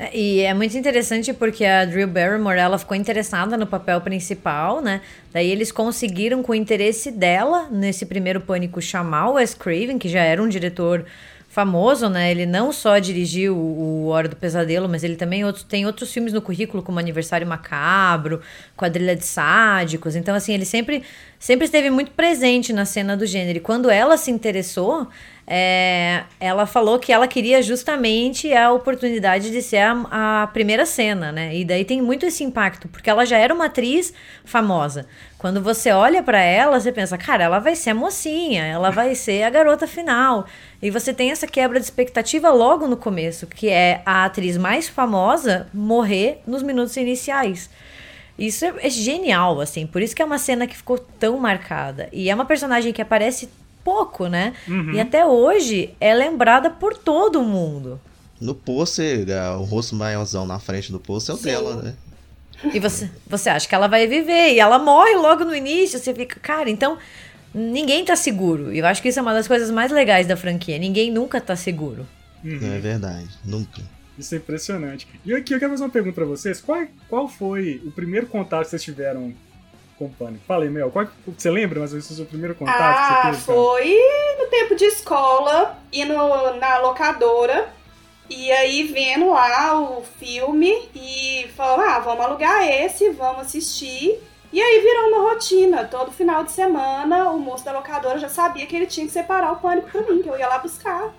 É, 0.00 0.16
e 0.16 0.40
é 0.40 0.52
muito 0.52 0.76
interessante 0.76 1.32
porque 1.32 1.64
a 1.64 1.84
Drew 1.84 2.08
Barrymore 2.08 2.58
ela 2.58 2.76
ficou 2.76 2.96
interessada 2.96 3.56
no 3.56 3.68
papel 3.68 4.00
principal, 4.00 4.80
né? 4.80 5.00
Daí 5.32 5.48
eles 5.48 5.70
conseguiram, 5.70 6.42
com 6.42 6.50
o 6.50 6.54
interesse 6.56 7.12
dela, 7.12 7.68
nesse 7.70 8.04
primeiro 8.04 8.40
Pânico, 8.40 8.80
chamar 8.82 9.28
o 9.28 9.34
Wes 9.34 9.54
Craven, 9.54 9.96
que 9.96 10.08
já 10.08 10.22
era 10.22 10.42
um 10.42 10.48
diretor 10.48 11.06
famoso, 11.50 12.08
né? 12.08 12.30
Ele 12.30 12.46
não 12.46 12.72
só 12.72 13.00
dirigiu 13.00 13.56
o 13.56 14.06
Hora 14.06 14.28
do 14.28 14.36
Pesadelo, 14.36 14.88
mas 14.88 15.02
ele 15.02 15.16
também 15.16 15.44
outros, 15.44 15.64
tem 15.64 15.84
outros 15.84 16.12
filmes 16.12 16.32
no 16.32 16.40
currículo, 16.40 16.80
como 16.80 17.00
Aniversário 17.00 17.44
Macabro, 17.44 18.40
Quadrilha 18.76 19.16
de 19.16 19.24
Sádicos. 19.24 20.14
Então, 20.14 20.32
assim, 20.32 20.54
ele 20.54 20.64
sempre, 20.64 21.02
sempre 21.40 21.64
esteve 21.64 21.90
muito 21.90 22.12
presente 22.12 22.72
na 22.72 22.84
cena 22.84 23.16
do 23.16 23.26
gênero. 23.26 23.58
E 23.58 23.60
quando 23.60 23.90
ela 23.90 24.16
se 24.16 24.30
interessou, 24.30 25.08
é, 25.52 26.22
ela 26.38 26.64
falou 26.64 26.96
que 26.96 27.12
ela 27.12 27.26
queria 27.26 27.60
justamente 27.60 28.54
a 28.54 28.70
oportunidade 28.70 29.50
de 29.50 29.60
ser 29.60 29.78
a, 29.78 30.42
a, 30.42 30.46
primeira 30.46 30.86
cena, 30.86 31.32
né? 31.32 31.56
E 31.56 31.64
daí 31.64 31.84
tem 31.84 32.00
muito 32.00 32.24
esse 32.24 32.44
impacto, 32.44 32.86
porque 32.86 33.10
ela 33.10 33.26
já 33.26 33.36
era 33.36 33.52
uma 33.52 33.64
atriz 33.64 34.14
famosa. 34.44 35.06
Quando 35.38 35.60
você 35.60 35.90
olha 35.90 36.22
para 36.22 36.40
ela, 36.40 36.78
você 36.78 36.92
pensa, 36.92 37.18
cara, 37.18 37.42
ela 37.42 37.58
vai 37.58 37.74
ser 37.74 37.90
a 37.90 37.94
mocinha, 37.96 38.64
ela 38.64 38.90
vai 38.90 39.12
ser 39.16 39.42
a 39.42 39.50
garota 39.50 39.88
final. 39.88 40.46
E 40.80 40.88
você 40.88 41.12
tem 41.12 41.32
essa 41.32 41.48
quebra 41.48 41.80
de 41.80 41.84
expectativa 41.84 42.48
logo 42.50 42.86
no 42.86 42.96
começo, 42.96 43.48
que 43.48 43.68
é 43.68 44.02
a 44.06 44.26
atriz 44.26 44.56
mais 44.56 44.88
famosa 44.88 45.66
morrer 45.74 46.42
nos 46.46 46.62
minutos 46.62 46.96
iniciais. 46.96 47.68
Isso 48.38 48.64
é, 48.64 48.72
é 48.82 48.88
genial, 48.88 49.60
assim, 49.60 49.84
por 49.84 50.00
isso 50.00 50.14
que 50.14 50.22
é 50.22 50.24
uma 50.24 50.38
cena 50.38 50.64
que 50.68 50.76
ficou 50.76 50.96
tão 50.96 51.38
marcada. 51.38 52.08
E 52.12 52.30
é 52.30 52.34
uma 52.36 52.44
personagem 52.44 52.92
que 52.92 53.02
aparece 53.02 53.48
pouco, 53.90 54.28
né? 54.28 54.52
Uhum. 54.68 54.92
E 54.92 55.00
até 55.00 55.26
hoje 55.26 55.90
é 56.00 56.14
lembrada 56.14 56.70
por 56.70 56.96
todo 56.96 57.42
mundo. 57.42 58.00
No 58.40 58.54
pôster, 58.54 59.26
o 59.58 59.64
rosto 59.64 59.96
maiorzão 59.96 60.46
na 60.46 60.60
frente 60.60 60.92
do 60.92 61.00
pôster 61.00 61.34
é 61.34 61.36
o 61.36 61.40
Sim. 61.40 61.44
dela, 61.44 61.82
né? 61.82 61.94
E 62.72 62.78
você, 62.78 63.10
você 63.26 63.50
acha 63.50 63.68
que 63.68 63.74
ela 63.74 63.88
vai 63.88 64.06
viver, 64.06 64.52
e 64.52 64.60
ela 64.60 64.78
morre 64.78 65.16
logo 65.16 65.44
no 65.44 65.54
início, 65.54 65.98
você 65.98 66.14
fica, 66.14 66.38
cara, 66.38 66.70
então 66.70 66.98
ninguém 67.52 68.04
tá 68.04 68.14
seguro. 68.14 68.72
E 68.72 68.78
eu 68.78 68.86
acho 68.86 69.02
que 69.02 69.08
isso 69.08 69.18
é 69.18 69.22
uma 69.22 69.34
das 69.34 69.48
coisas 69.48 69.70
mais 69.70 69.90
legais 69.90 70.26
da 70.26 70.36
franquia. 70.36 70.78
Ninguém 70.78 71.10
nunca 71.10 71.40
tá 71.40 71.56
seguro. 71.56 72.06
Uhum. 72.44 72.74
É 72.74 72.78
verdade, 72.78 73.28
nunca. 73.44 73.82
Isso 74.16 74.34
é 74.34 74.38
impressionante. 74.38 75.08
E 75.24 75.34
aqui 75.34 75.52
eu 75.52 75.58
quero 75.58 75.72
fazer 75.72 75.82
uma 75.82 75.90
pergunta 75.90 76.14
pra 76.14 76.26
vocês. 76.26 76.60
Qual, 76.60 76.86
qual 77.08 77.28
foi 77.28 77.82
o 77.84 77.90
primeiro 77.90 78.26
contato 78.26 78.64
que 78.64 78.70
vocês 78.70 78.84
tiveram 78.84 79.34
com 80.00 80.06
o 80.06 80.10
Pânico? 80.10 80.42
Fala 80.46 80.64
aí, 80.64 80.70
Mel. 80.70 80.90
Qual, 80.90 81.06
você 81.36 81.50
lembra 81.50 81.78
mais 81.78 81.92
ou 81.92 81.96
menos 81.96 82.10
o 82.10 82.14
seu 82.14 82.24
primeiro 82.24 82.54
contato 82.54 82.80
ah, 82.80 83.20
que 83.20 83.26
você 83.26 83.30
teve? 83.30 83.42
foi 83.42 83.98
no 84.38 84.46
tempo 84.46 84.74
de 84.74 84.84
escola, 84.86 85.78
indo 85.92 86.14
na 86.58 86.78
locadora. 86.78 87.68
E 88.28 88.50
aí 88.50 88.84
vendo 88.84 89.30
lá 89.30 89.78
o 89.78 90.02
filme 90.18 90.88
e 90.94 91.48
falou, 91.54 91.84
ah, 91.84 91.98
vamos 91.98 92.24
alugar 92.24 92.66
esse, 92.66 93.10
vamos 93.10 93.42
assistir. 93.42 94.18
E 94.52 94.60
aí 94.60 94.80
virou 94.80 95.08
uma 95.08 95.32
rotina. 95.32 95.84
Todo 95.84 96.12
final 96.12 96.44
de 96.44 96.52
semana, 96.52 97.30
o 97.30 97.38
moço 97.38 97.64
da 97.64 97.72
locadora 97.72 98.18
já 98.18 98.28
sabia 98.28 98.66
que 98.66 98.74
ele 98.74 98.86
tinha 98.86 99.06
que 99.06 99.12
separar 99.12 99.52
o 99.52 99.56
pânico 99.56 99.90
pra 99.90 100.02
mim, 100.02 100.22
que 100.22 100.28
eu 100.28 100.38
ia 100.38 100.48
lá 100.48 100.58
buscar. 100.58 101.12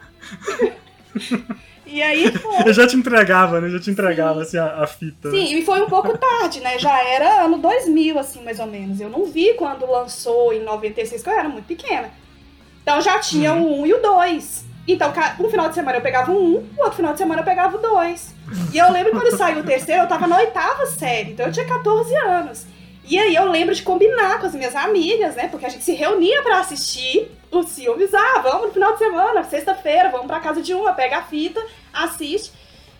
e 1.85 2.01
aí 2.01 2.31
foi. 2.31 2.67
Eu 2.69 2.73
já 2.73 2.87
te 2.87 2.95
entregava, 2.95 3.59
né? 3.59 3.69
Já 3.69 3.79
te 3.79 3.89
entregava 3.89 4.41
assim, 4.41 4.57
a, 4.57 4.83
a, 4.83 4.87
fita. 4.87 5.31
Sim, 5.31 5.57
e 5.57 5.65
foi 5.65 5.81
um 5.81 5.89
pouco 5.89 6.17
tarde, 6.17 6.59
né? 6.59 6.77
Já 6.79 7.03
era 7.03 7.43
ano 7.45 7.57
2000, 7.57 8.19
assim, 8.19 8.43
mais 8.43 8.59
ou 8.59 8.67
menos. 8.67 8.99
Eu 8.99 9.09
não 9.09 9.25
vi 9.25 9.53
quando 9.55 9.89
lançou 9.89 10.53
em 10.53 10.63
96, 10.63 11.23
que 11.23 11.29
eu 11.29 11.33
era 11.33 11.49
muito 11.49 11.65
pequena. 11.65 12.09
Então 12.81 13.01
já 13.01 13.19
tinha 13.19 13.53
uhum. 13.53 13.79
o 13.79 13.81
1 13.81 13.85
e 13.87 13.93
o 13.93 14.01
2. 14.01 14.71
Então, 14.87 15.13
um 15.39 15.49
final 15.49 15.69
de 15.69 15.75
semana 15.75 15.97
eu 15.97 16.01
pegava 16.01 16.31
um, 16.31 16.55
o 16.55 16.79
outro 16.79 16.95
final 16.95 17.13
de 17.13 17.19
semana 17.19 17.41
eu 17.41 17.45
pegava 17.45 17.77
o 17.77 17.79
dois. 17.79 18.33
E 18.73 18.77
eu 18.77 18.91
lembro 18.91 19.11
quando 19.11 19.35
saiu 19.37 19.59
o 19.59 19.63
terceiro, 19.63 20.03
eu 20.03 20.07
tava 20.07 20.27
na 20.27 20.37
oitava 20.37 20.85
série, 20.87 21.31
então 21.31 21.45
eu 21.45 21.51
tinha 21.51 21.65
14 21.65 22.15
anos. 22.15 22.65
E 23.11 23.19
aí 23.19 23.35
eu 23.35 23.51
lembro 23.51 23.75
de 23.75 23.83
combinar 23.83 24.39
com 24.39 24.45
as 24.45 24.55
minhas 24.55 24.73
amigas, 24.73 25.35
né? 25.35 25.49
Porque 25.49 25.65
a 25.65 25.69
gente 25.69 25.83
se 25.83 25.91
reunia 25.91 26.41
para 26.43 26.59
assistir 26.59 27.29
os 27.51 27.75
filmes. 27.75 28.13
Ah, 28.13 28.39
vamos 28.39 28.67
no 28.67 28.71
final 28.73 28.93
de 28.93 28.99
semana, 28.99 29.43
sexta-feira, 29.43 30.07
vamos 30.07 30.27
pra 30.27 30.39
casa 30.39 30.61
de 30.61 30.73
uma, 30.73 30.93
pega 30.93 31.17
a 31.17 31.23
fita, 31.23 31.61
assiste. 31.91 32.53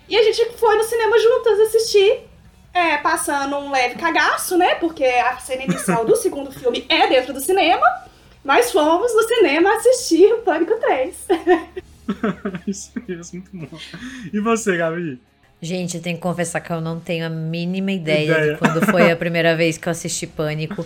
E 0.10 0.18
a 0.18 0.22
gente 0.22 0.58
foi 0.58 0.76
no 0.76 0.84
cinema 0.84 1.18
juntas 1.18 1.60
assistir, 1.62 2.28
é, 2.74 2.98
passando 2.98 3.56
um 3.56 3.72
leve 3.72 3.96
cagaço, 3.96 4.58
né? 4.58 4.76
Porque 4.76 5.06
a 5.06 5.38
cena 5.38 5.64
inicial 5.64 6.04
do 6.04 6.18
segundo 6.18 6.52
filme 6.52 6.86
é 6.90 7.08
dentro 7.08 7.32
do 7.32 7.40
cinema. 7.40 7.88
Mas 8.44 8.70
fomos 8.70 9.16
no 9.16 9.24
cinema 9.24 9.74
assistir 9.78 10.34
o 10.34 10.40
Pânico 10.40 10.76
3. 10.76 11.28
Isso 12.68 12.92
mesmo, 13.08 13.46
muito 13.54 13.70
bom. 13.70 13.80
E 14.34 14.42
você, 14.42 14.76
Gabi? 14.76 15.22
Gente, 15.62 15.98
eu 15.98 16.02
tenho 16.02 16.16
que 16.16 16.24
confessar 16.24 16.60
que 16.60 16.72
eu 16.72 16.82
não 16.82 17.00
tenho 17.00 17.24
a 17.24 17.30
mínima 17.30 17.92
ideia, 17.92 18.32
ideia, 18.32 18.54
de 18.54 18.58
quando 18.58 18.84
foi 18.88 19.12
a 19.12 19.16
primeira 19.18 19.56
vez 19.56 19.78
que 19.78 19.88
eu 19.88 19.92
assisti 19.92 20.26
Pânico. 20.26 20.84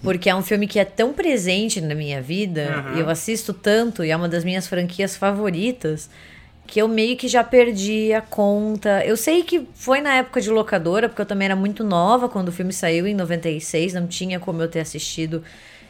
Porque 0.00 0.30
é 0.30 0.34
um 0.34 0.42
filme 0.42 0.68
que 0.68 0.78
é 0.78 0.84
tão 0.84 1.12
presente 1.12 1.80
na 1.80 1.92
minha 1.92 2.22
vida, 2.22 2.84
uhum. 2.86 2.96
e 2.98 3.00
eu 3.00 3.10
assisto 3.10 3.52
tanto, 3.52 4.04
e 4.04 4.10
é 4.10 4.16
uma 4.16 4.28
das 4.28 4.44
minhas 4.44 4.68
franquias 4.68 5.16
favoritas, 5.16 6.08
que 6.68 6.80
eu 6.80 6.86
meio 6.86 7.16
que 7.16 7.26
já 7.26 7.42
perdi 7.42 8.12
a 8.12 8.20
conta. 8.20 9.04
Eu 9.04 9.16
sei 9.16 9.42
que 9.42 9.66
foi 9.74 10.00
na 10.00 10.14
época 10.14 10.40
de 10.40 10.50
locadora, 10.50 11.08
porque 11.08 11.22
eu 11.22 11.26
também 11.26 11.46
era 11.46 11.56
muito 11.56 11.82
nova 11.82 12.28
quando 12.28 12.48
o 12.48 12.52
filme 12.52 12.72
saiu 12.72 13.08
em 13.08 13.14
96, 13.14 13.94
não 13.94 14.06
tinha 14.06 14.38
como 14.38 14.62
eu 14.62 14.68
ter 14.68 14.80
assistido 14.80 15.42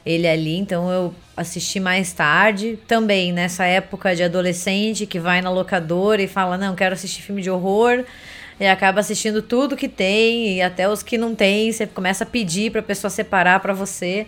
ele 0.05 0.27
ali, 0.27 0.57
então 0.57 0.91
eu 0.91 1.15
assisti 1.37 1.81
mais 1.81 2.13
tarde, 2.13 2.79
também 2.87 3.33
nessa 3.33 3.65
época 3.65 4.15
de 4.15 4.23
adolescente 4.23 5.07
que 5.07 5.19
vai 5.19 5.41
na 5.41 5.51
locadora 5.51 6.23
e 6.23 6.29
fala: 6.29 6.59
"Não, 6.59 6.75
quero 6.75 6.95
assistir 6.95 7.23
filme 7.23 7.43
de 7.43 7.51
horror". 7.51 8.05
E 8.61 8.67
acaba 8.67 9.01
assistindo 9.01 9.43
tudo 9.43 9.77
que 9.77 9.89
tem 9.89 10.57
e 10.57 10.63
até 10.63 10.89
os 10.89 11.03
que 11.03 11.19
não 11.19 11.35
tem, 11.35 11.73
você 11.73 11.87
começa 11.87 12.25
a 12.25 12.27
pedir 12.27 12.71
para 12.71 12.81
a 12.81 12.85
pessoa 12.85 13.11
separar 13.11 13.61
para 13.61 13.73
você. 13.73 14.27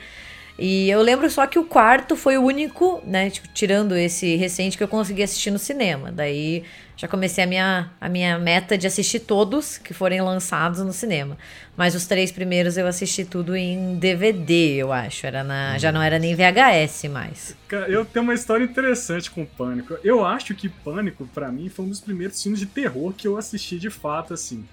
E 0.59 0.89
eu 0.89 1.03
lembro 1.03 1.29
só 1.31 1.47
que 1.47 1.59
o 1.59 1.65
quarto 1.65 2.17
foi 2.17 2.39
o 2.39 2.43
único, 2.43 3.03
né, 3.05 3.29
tipo, 3.31 3.49
tirando 3.53 3.97
esse 3.97 4.37
recente 4.37 4.77
que 4.77 4.85
eu 4.85 4.89
consegui 4.89 5.23
assistir 5.23 5.51
no 5.51 5.59
cinema. 5.59 6.13
Daí 6.13 6.63
já 6.97 7.09
comecei 7.09 7.43
a 7.43 7.47
minha, 7.47 7.91
a 8.01 8.09
minha 8.09 8.39
meta 8.39 8.79
de 8.79 8.87
assistir 8.87 9.21
todos 9.21 9.79
que 9.79 9.93
forem 9.93 10.21
lançados 10.21 10.81
no 10.81 10.93
cinema. 10.93 11.37
Mas 11.77 11.95
os 11.95 12.07
três 12.07 12.31
primeiros 12.31 12.77
eu 12.77 12.87
assisti 12.87 13.25
tudo 13.25 13.57
em 13.57 13.97
DVD, 13.97 14.77
eu 14.77 14.93
acho. 14.93 15.27
Era 15.27 15.43
na, 15.43 15.77
já 15.77 15.91
não 15.91 16.01
era 16.01 16.19
nem 16.19 16.37
VHS 16.37 17.09
mais. 17.11 17.57
Eu 17.89 18.05
tenho 18.05 18.23
uma 18.23 18.35
história 18.35 18.65
interessante 18.65 19.29
com 19.29 19.45
Pânico. 19.45 19.99
Eu 20.05 20.25
acho 20.25 20.55
que 20.55 20.69
Pânico, 20.69 21.27
para 21.35 21.51
mim, 21.51 21.69
foi 21.69 21.85
um 21.85 21.89
dos 21.89 22.01
primeiros 22.01 22.41
filmes 22.41 22.61
de 22.61 22.67
terror 22.67 23.13
que 23.13 23.27
eu 23.27 23.37
assisti 23.37 23.77
de 23.77 23.91
fato, 23.91 24.33
assim. 24.33 24.65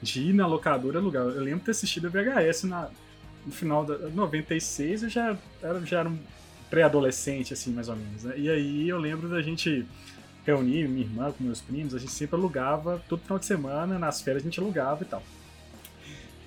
De 0.00 0.30
ir 0.30 0.32
na 0.32 0.46
locadora 0.46 0.98
alugar. 0.98 1.24
Eu 1.24 1.42
lembro 1.42 1.58
de 1.58 1.66
ter 1.66 1.70
assistido 1.72 2.06
a 2.06 2.10
VHS 2.10 2.64
na, 2.64 2.88
no 3.44 3.52
final 3.52 3.84
da 3.84 3.96
96, 4.08 5.04
eu 5.04 5.08
já 5.10 5.36
era, 5.62 5.80
já 5.84 6.00
era 6.00 6.08
um 6.08 6.18
pré-adolescente, 6.70 7.52
assim, 7.52 7.70
mais 7.70 7.88
ou 7.88 7.96
menos. 7.96 8.24
Né? 8.24 8.34
E 8.36 8.50
aí 8.50 8.88
eu 8.88 8.98
lembro 8.98 9.28
da 9.28 9.40
gente 9.42 9.86
reunir, 10.46 10.88
minha 10.88 11.04
irmã 11.04 11.32
com 11.32 11.44
meus 11.44 11.60
primos, 11.60 11.94
a 11.94 11.98
gente 11.98 12.12
sempre 12.12 12.36
alugava, 12.36 13.02
todo 13.08 13.22
final 13.22 13.38
de 13.38 13.46
semana, 13.46 13.98
nas 13.98 14.20
férias 14.20 14.42
a 14.42 14.44
gente 14.44 14.60
alugava 14.60 15.02
e 15.02 15.06
tal. 15.06 15.22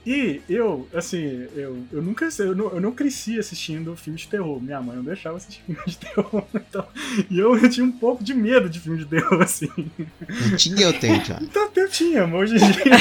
E 0.10 0.42
eu, 0.50 0.88
assim, 0.92 1.46
eu, 1.56 1.78
eu 1.94 2.02
nunca 2.02 2.28
eu 2.40 2.56
não, 2.56 2.72
eu 2.72 2.82
não 2.82 2.92
cresci 2.92 3.38
assistindo 3.38 3.96
filme 3.96 4.18
de 4.18 4.28
terror. 4.28 4.60
Minha 4.60 4.82
mãe 4.82 4.96
não 4.96 5.04
deixava 5.04 5.38
assistir 5.38 5.62
filme 5.64 5.80
de 5.86 5.98
terror. 5.98 6.44
Então, 6.70 6.86
e 7.30 7.40
eu, 7.40 7.58
eu 7.58 7.70
tinha 7.70 7.86
um 7.86 7.92
pouco 7.92 8.24
de 8.24 8.34
medo 8.34 8.70
de 8.70 8.80
filme 8.80 9.00
de 9.00 9.06
terror, 9.06 9.42
assim. 9.42 9.70
Não 9.70 10.58
tinha, 10.58 10.82
eu 10.82 10.94
tenho, 10.94 11.24
já. 11.24 11.40
Então, 11.42 11.70
eu 11.76 11.90
tinha, 11.90 12.28
mas 12.28 12.52
hoje 12.52 12.56
em 12.56 12.72
dia. 12.72 12.92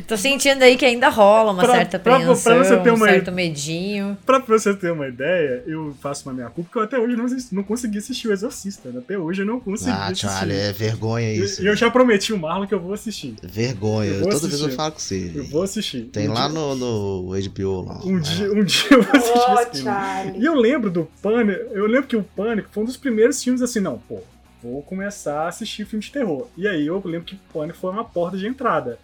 Tô 0.08 0.16
sentindo 0.16 0.62
aí 0.62 0.76
que 0.76 0.84
ainda 0.84 1.08
rola 1.08 1.52
uma 1.52 1.62
pra, 1.62 1.72
certa 1.74 1.98
pra, 1.98 2.16
apreensão, 2.16 2.54
pra 2.54 2.64
você 2.64 2.76
ter 2.78 2.90
uma, 2.90 3.04
um 3.04 3.08
certo 3.08 3.32
medinho. 3.32 4.18
Pra 4.24 4.38
você 4.38 4.74
ter 4.74 4.92
uma 4.92 5.08
ideia, 5.08 5.62
eu 5.66 5.94
faço 6.00 6.28
uma 6.28 6.34
minha 6.34 6.50
culpa, 6.50 6.68
porque 6.70 6.78
eu 6.78 6.82
até 6.82 6.98
hoje 6.98 7.16
não, 7.16 7.26
não 7.52 7.62
consegui 7.62 7.98
assistir 7.98 8.28
o 8.28 8.32
Exorcista. 8.32 8.90
Né? 8.90 8.98
Até 8.98 9.18
hoje 9.18 9.42
eu 9.42 9.46
não 9.46 9.60
consegui 9.60 9.90
ah, 9.90 10.06
assistir. 10.06 10.26
Ah, 10.28 10.46
é 10.46 10.72
vergonha 10.72 11.32
isso. 11.32 11.62
E 11.62 11.66
eu, 11.66 11.72
eu 11.72 11.76
já 11.76 11.90
prometi 11.90 12.32
o 12.32 12.38
Marlon 12.38 12.66
que 12.66 12.74
eu 12.74 12.80
vou 12.80 12.92
assistir. 12.94 13.34
Vergonha. 13.42 14.20
Toda 14.20 14.36
assistir. 14.36 14.48
vez 14.48 14.60
eu 14.60 14.70
falo 14.70 14.92
com 14.92 15.05
você. 15.06 15.32
Eu 15.34 15.44
vou 15.44 15.62
assistir. 15.62 16.04
Tem 16.06 16.28
um 16.28 16.32
lá 16.32 16.48
no, 16.48 16.74
no 16.74 17.50
HBO 17.50 17.82
lá. 17.82 18.00
Um, 18.04 18.18
dia, 18.18 18.52
um 18.52 18.64
dia 18.64 18.88
eu 18.90 19.02
vou 19.02 19.16
assistir 19.52 19.88
oh, 19.88 20.38
E 20.38 20.44
eu 20.44 20.54
lembro 20.54 20.90
do 20.90 21.08
Pânico, 21.22 21.60
eu 21.72 21.86
lembro 21.86 22.08
que 22.08 22.16
o 22.16 22.22
Pânico 22.22 22.68
foi 22.70 22.82
um 22.82 22.86
dos 22.86 22.96
primeiros 22.96 23.42
filmes 23.42 23.62
assim, 23.62 23.80
não, 23.80 23.98
pô, 23.98 24.20
vou 24.62 24.82
começar 24.82 25.42
a 25.42 25.48
assistir 25.48 25.86
filme 25.86 26.04
de 26.04 26.10
terror. 26.10 26.48
E 26.56 26.66
aí 26.66 26.86
eu 26.86 27.00
lembro 27.04 27.26
que 27.26 27.34
o 27.34 27.40
Pânico 27.52 27.78
foi 27.78 27.90
uma 27.90 28.04
porta 28.04 28.36
de 28.36 28.46
entrada. 28.46 28.98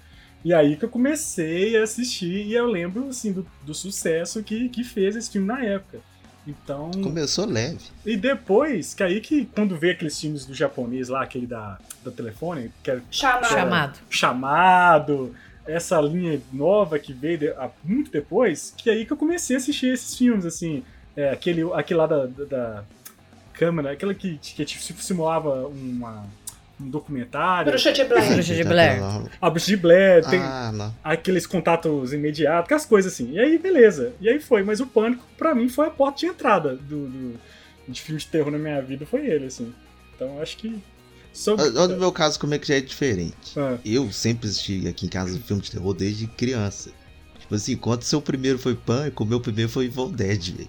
E 0.45 0.53
aí 0.53 0.77
que 0.77 0.85
eu 0.85 0.89
comecei 0.89 1.77
a 1.77 1.85
assistir 1.85 2.47
e 2.47 2.55
eu 2.55 2.67
lembro, 2.67 3.09
assim, 3.09 3.33
do, 3.33 3.47
do 3.65 3.73
sucesso 3.73 4.43
que, 4.43 4.69
que 4.69 4.83
fez 4.83 5.15
esse 5.15 5.31
filme 5.31 5.47
na 5.47 5.65
época. 5.65 6.01
Então. 6.47 6.91
Começou 6.91 7.47
leve. 7.47 7.79
E 8.05 8.17
depois, 8.17 8.95
que 8.95 9.03
aí 9.05 9.21
que 9.21 9.45
quando 9.45 9.77
vê 9.77 9.93
aqueles 9.93 10.21
filmes 10.21 10.45
do 10.45 10.53
japonês 10.53 11.09
lá, 11.09 11.23
aquele 11.23 11.47
da, 11.47 11.79
do 12.03 12.11
telefone, 12.11 12.73
que 12.83 12.91
era, 12.91 13.03
chamado. 13.11 13.41
Que 13.41 13.47
era, 13.47 13.63
chamado. 13.63 13.99
Chamado 14.11 15.35
essa 15.67 16.01
linha 16.01 16.41
nova 16.53 16.99
que 16.99 17.13
veio 17.13 17.39
de, 17.39 17.55
muito 17.85 18.11
depois, 18.11 18.75
que 18.77 18.91
é 18.91 18.95
aí 18.95 19.07
que 19.07 19.13
eu 19.13 19.17
comecei 19.17 19.57
a 19.57 19.59
assistir 19.59 19.93
esses 19.93 20.17
filmes, 20.17 20.45
assim. 20.45 20.83
É, 21.17 21.31
aquele, 21.31 21.63
aquele 21.75 21.99
lá 21.99 22.07
da, 22.07 22.27
da, 22.27 22.45
da 22.45 22.85
câmera, 23.53 23.93
aquela 23.93 24.15
que, 24.15 24.39
que 24.39 24.67
simulava 25.03 25.67
uma, 25.67 26.27
um 26.81 26.89
documentário. 26.89 27.71
Bruxa 27.71 27.93
de 27.93 28.05
Blair. 28.05 28.33
Bruxa 28.33 28.55
de 28.55 28.65
Blair. 28.65 29.03
A 29.41 29.51
Bruxa 29.51 29.67
de 29.67 29.77
Blair, 29.77 30.25
tem 30.29 30.41
ah, 30.41 30.93
aqueles 31.05 31.47
contatos 31.47 32.13
imediatos, 32.13 32.65
aquelas 32.65 32.87
coisas 32.87 33.13
assim. 33.13 33.33
E 33.33 33.39
aí, 33.39 33.59
beleza. 33.59 34.13
E 34.21 34.29
aí 34.29 34.41
foi. 34.41 34.63
Mas 34.63 34.81
o 34.81 34.87
Pânico, 34.87 35.25
pra 35.37 35.55
mim, 35.55 35.69
foi 35.69 35.87
a 35.87 35.91
porta 35.91 36.21
de 36.21 36.27
entrada 36.27 36.77
do, 36.77 37.09
do 37.09 37.41
de 37.87 38.01
filme 38.01 38.21
de 38.21 38.27
terror 38.27 38.51
na 38.51 38.59
minha 38.59 38.81
vida, 38.81 39.05
foi 39.05 39.27
ele, 39.27 39.47
assim. 39.47 39.73
Então 40.15 40.41
acho 40.41 40.57
que 40.57 40.81
Sobre... 41.33 41.65
Olha 41.65 41.89
no 41.89 41.99
meu 41.99 42.13
caso 42.13 42.39
como 42.39 42.55
é 42.55 42.59
que 42.59 42.69
já 42.69 42.77
é 42.77 42.81
diferente. 42.81 43.59
Ah. 43.59 43.79
Eu 43.85 44.11
sempre 44.13 44.49
assisti 44.49 44.87
aqui 44.87 45.07
em 45.07 45.09
casa 45.09 45.39
filme 45.39 45.63
de 45.63 45.71
terror 45.71 45.95
desde 45.95 46.27
criança. 46.27 46.91
Tipo 47.41 47.55
assim, 47.55 47.73
enquanto 47.73 48.03
seu 48.03 48.21
primeiro 48.23 48.59
foi 48.59 48.75
Pânico, 48.75 49.25
o 49.25 49.27
meu 49.27 49.41
primeiro 49.41 49.71
foi 49.71 49.87
Evil 49.87 50.09
Dead, 50.11 50.55
velho. 50.55 50.69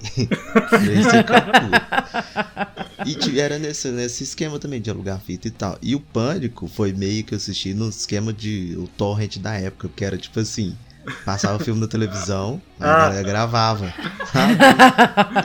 e 3.34 3.39
era 3.39 3.60
nesse, 3.60 3.89
nesse 3.89 4.24
esquema 4.24 4.60
também 4.60 4.82
de 4.82 4.89
alugar 4.89 5.22
fita 5.22 5.48
e 5.48 5.51
tal. 5.51 5.77
E 5.82 5.96
o 5.96 6.00
Pânico 6.00 6.67
foi 6.67 6.91
meio 6.91 7.24
que 7.24 7.34
eu 7.34 7.38
assisti 7.38 7.74
no 7.74 7.89
esquema 7.89 8.34
de 8.34 8.75
o 8.77 8.88
torrent 8.88 9.38
da 9.38 9.53
época, 9.53 9.89
que 9.96 10.03
era 10.03 10.17
tipo 10.17 10.39
assim, 10.39 10.75
Passava 11.25 11.62
o 11.62 11.63
filme 11.63 11.81
na 11.81 11.88
televisão, 11.88 12.62
ah. 12.79 13.07
a 13.07 13.22
gravava. 13.22 13.93
Sabe? 14.31 14.55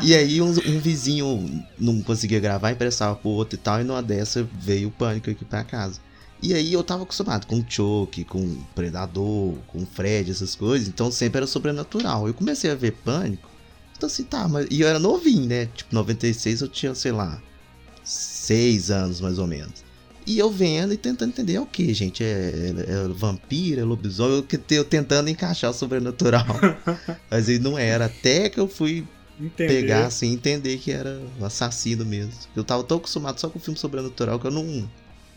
E 0.02 0.14
aí 0.14 0.40
um, 0.40 0.50
um, 0.50 0.78
vizinho 0.78 1.64
não 1.78 2.00
conseguia 2.02 2.38
gravar, 2.38 2.70
emprestava 2.70 3.16
pro 3.16 3.30
outro 3.30 3.56
e 3.56 3.58
tal, 3.58 3.80
e 3.80 3.84
numa 3.84 4.02
dessa 4.02 4.46
veio 4.60 4.88
o 4.88 4.92
pânico 4.92 5.30
aqui 5.30 5.44
pra 5.44 5.64
casa. 5.64 6.00
E 6.40 6.54
aí 6.54 6.72
eu 6.72 6.84
tava 6.84 7.02
acostumado 7.02 7.46
com 7.46 7.64
Choke, 7.68 8.24
com 8.24 8.62
Predador, 8.74 9.54
com 9.66 9.84
Fred, 9.84 10.30
essas 10.30 10.54
coisas, 10.54 10.86
então 10.86 11.10
sempre 11.10 11.38
era 11.38 11.46
sobrenatural. 11.46 12.28
Eu 12.28 12.34
comecei 12.34 12.70
a 12.70 12.76
ver 12.76 12.92
pânico, 12.92 13.50
então 13.96 14.06
assim, 14.06 14.22
tá, 14.22 14.46
mas. 14.46 14.68
E 14.70 14.80
eu 14.80 14.88
era 14.88 15.00
novinho, 15.00 15.46
né? 15.46 15.66
Tipo, 15.74 15.94
96 15.94 16.60
eu 16.60 16.68
tinha, 16.68 16.94
sei 16.94 17.10
lá, 17.10 17.42
6 18.04 18.90
anos 18.92 19.20
mais 19.20 19.38
ou 19.38 19.46
menos. 19.46 19.88
E 20.28 20.38
eu 20.38 20.50
vendo 20.50 20.92
e 20.92 20.99
tentando 20.99 21.30
entender 21.30 21.54
é 21.54 21.61
o 21.61 21.64
que, 21.64 21.94
gente? 21.94 22.23
É, 22.23 22.26
é, 22.26 23.06
é 23.06 23.08
vampiro, 23.08 23.80
é 23.80 23.85
lobisomem, 23.85 24.37
eu, 24.37 24.76
eu 24.76 24.85
tentando 24.85 25.30
encaixar 25.30 25.70
o 25.70 25.73
sobrenatural. 25.73 26.44
Mas 27.30 27.49
ele 27.49 27.61
não 27.61 27.78
era. 27.78 28.04
Até 28.04 28.50
que 28.50 28.61
eu 28.61 28.68
fui 28.68 29.06
entender. 29.40 29.73
pegar 29.73 30.04
assim, 30.04 30.35
entender 30.35 30.76
que 30.76 30.92
era 30.92 31.18
um 31.40 31.47
assassino 31.47 32.04
mesmo. 32.04 32.35
Eu 32.54 32.62
tava 32.62 32.85
tão 32.85 32.99
acostumado 32.99 33.40
só 33.40 33.49
com 33.49 33.58
o 33.58 33.62
filme 33.62 33.78
sobrenatural 33.78 34.38
que 34.38 34.47
eu 34.47 34.50
não. 34.50 34.87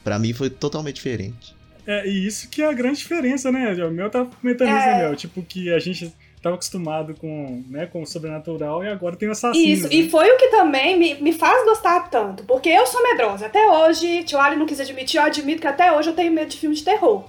Pra 0.03 0.19
mim 0.19 0.33
foi 0.33 0.50
totalmente 0.50 0.95
diferente. 0.95 1.55
É, 1.88 2.05
e 2.05 2.27
isso 2.27 2.50
que 2.50 2.62
é 2.62 2.67
a 2.67 2.74
grande 2.74 2.98
diferença, 2.98 3.50
né? 3.50 3.74
O 3.86 3.91
meu 3.91 4.10
tava 4.10 4.29
comentando 4.41 4.67
é... 4.67 4.77
isso, 4.77 4.88
né, 4.88 4.98
Mel? 4.98 5.15
Tipo, 5.15 5.41
que 5.41 5.71
a 5.71 5.79
gente 5.79 6.13
tava 6.41 6.55
acostumado 6.55 7.13
com, 7.15 7.63
né, 7.69 7.86
com 7.86 8.01
o 8.01 8.07
sobrenatural 8.07 8.83
e 8.83 8.88
agora 8.88 9.15
tem 9.15 9.29
o 9.29 9.31
assassino. 9.31 9.65
Isso, 9.65 9.83
né? 9.83 9.89
e 9.93 10.10
foi 10.10 10.29
o 10.31 10.38
que 10.38 10.48
também 10.48 10.98
me, 10.98 11.15
me 11.15 11.33
faz 11.33 11.63
gostar 11.65 12.10
tanto. 12.10 12.43
Porque 12.43 12.69
eu 12.69 12.86
sou 12.88 13.03
medrosa. 13.03 13.45
Até 13.45 13.65
hoje, 13.67 14.24
Tio 14.24 14.39
Ali 14.39 14.55
não 14.55 14.65
quis 14.65 14.79
admitir, 14.79 15.19
eu 15.19 15.24
admito 15.24 15.62
que 15.62 15.67
até 15.67 15.91
hoje 15.91 16.10
eu 16.10 16.15
tenho 16.15 16.31
medo 16.31 16.50
de 16.50 16.57
filme 16.57 16.75
de 16.75 16.83
terror. 16.83 17.25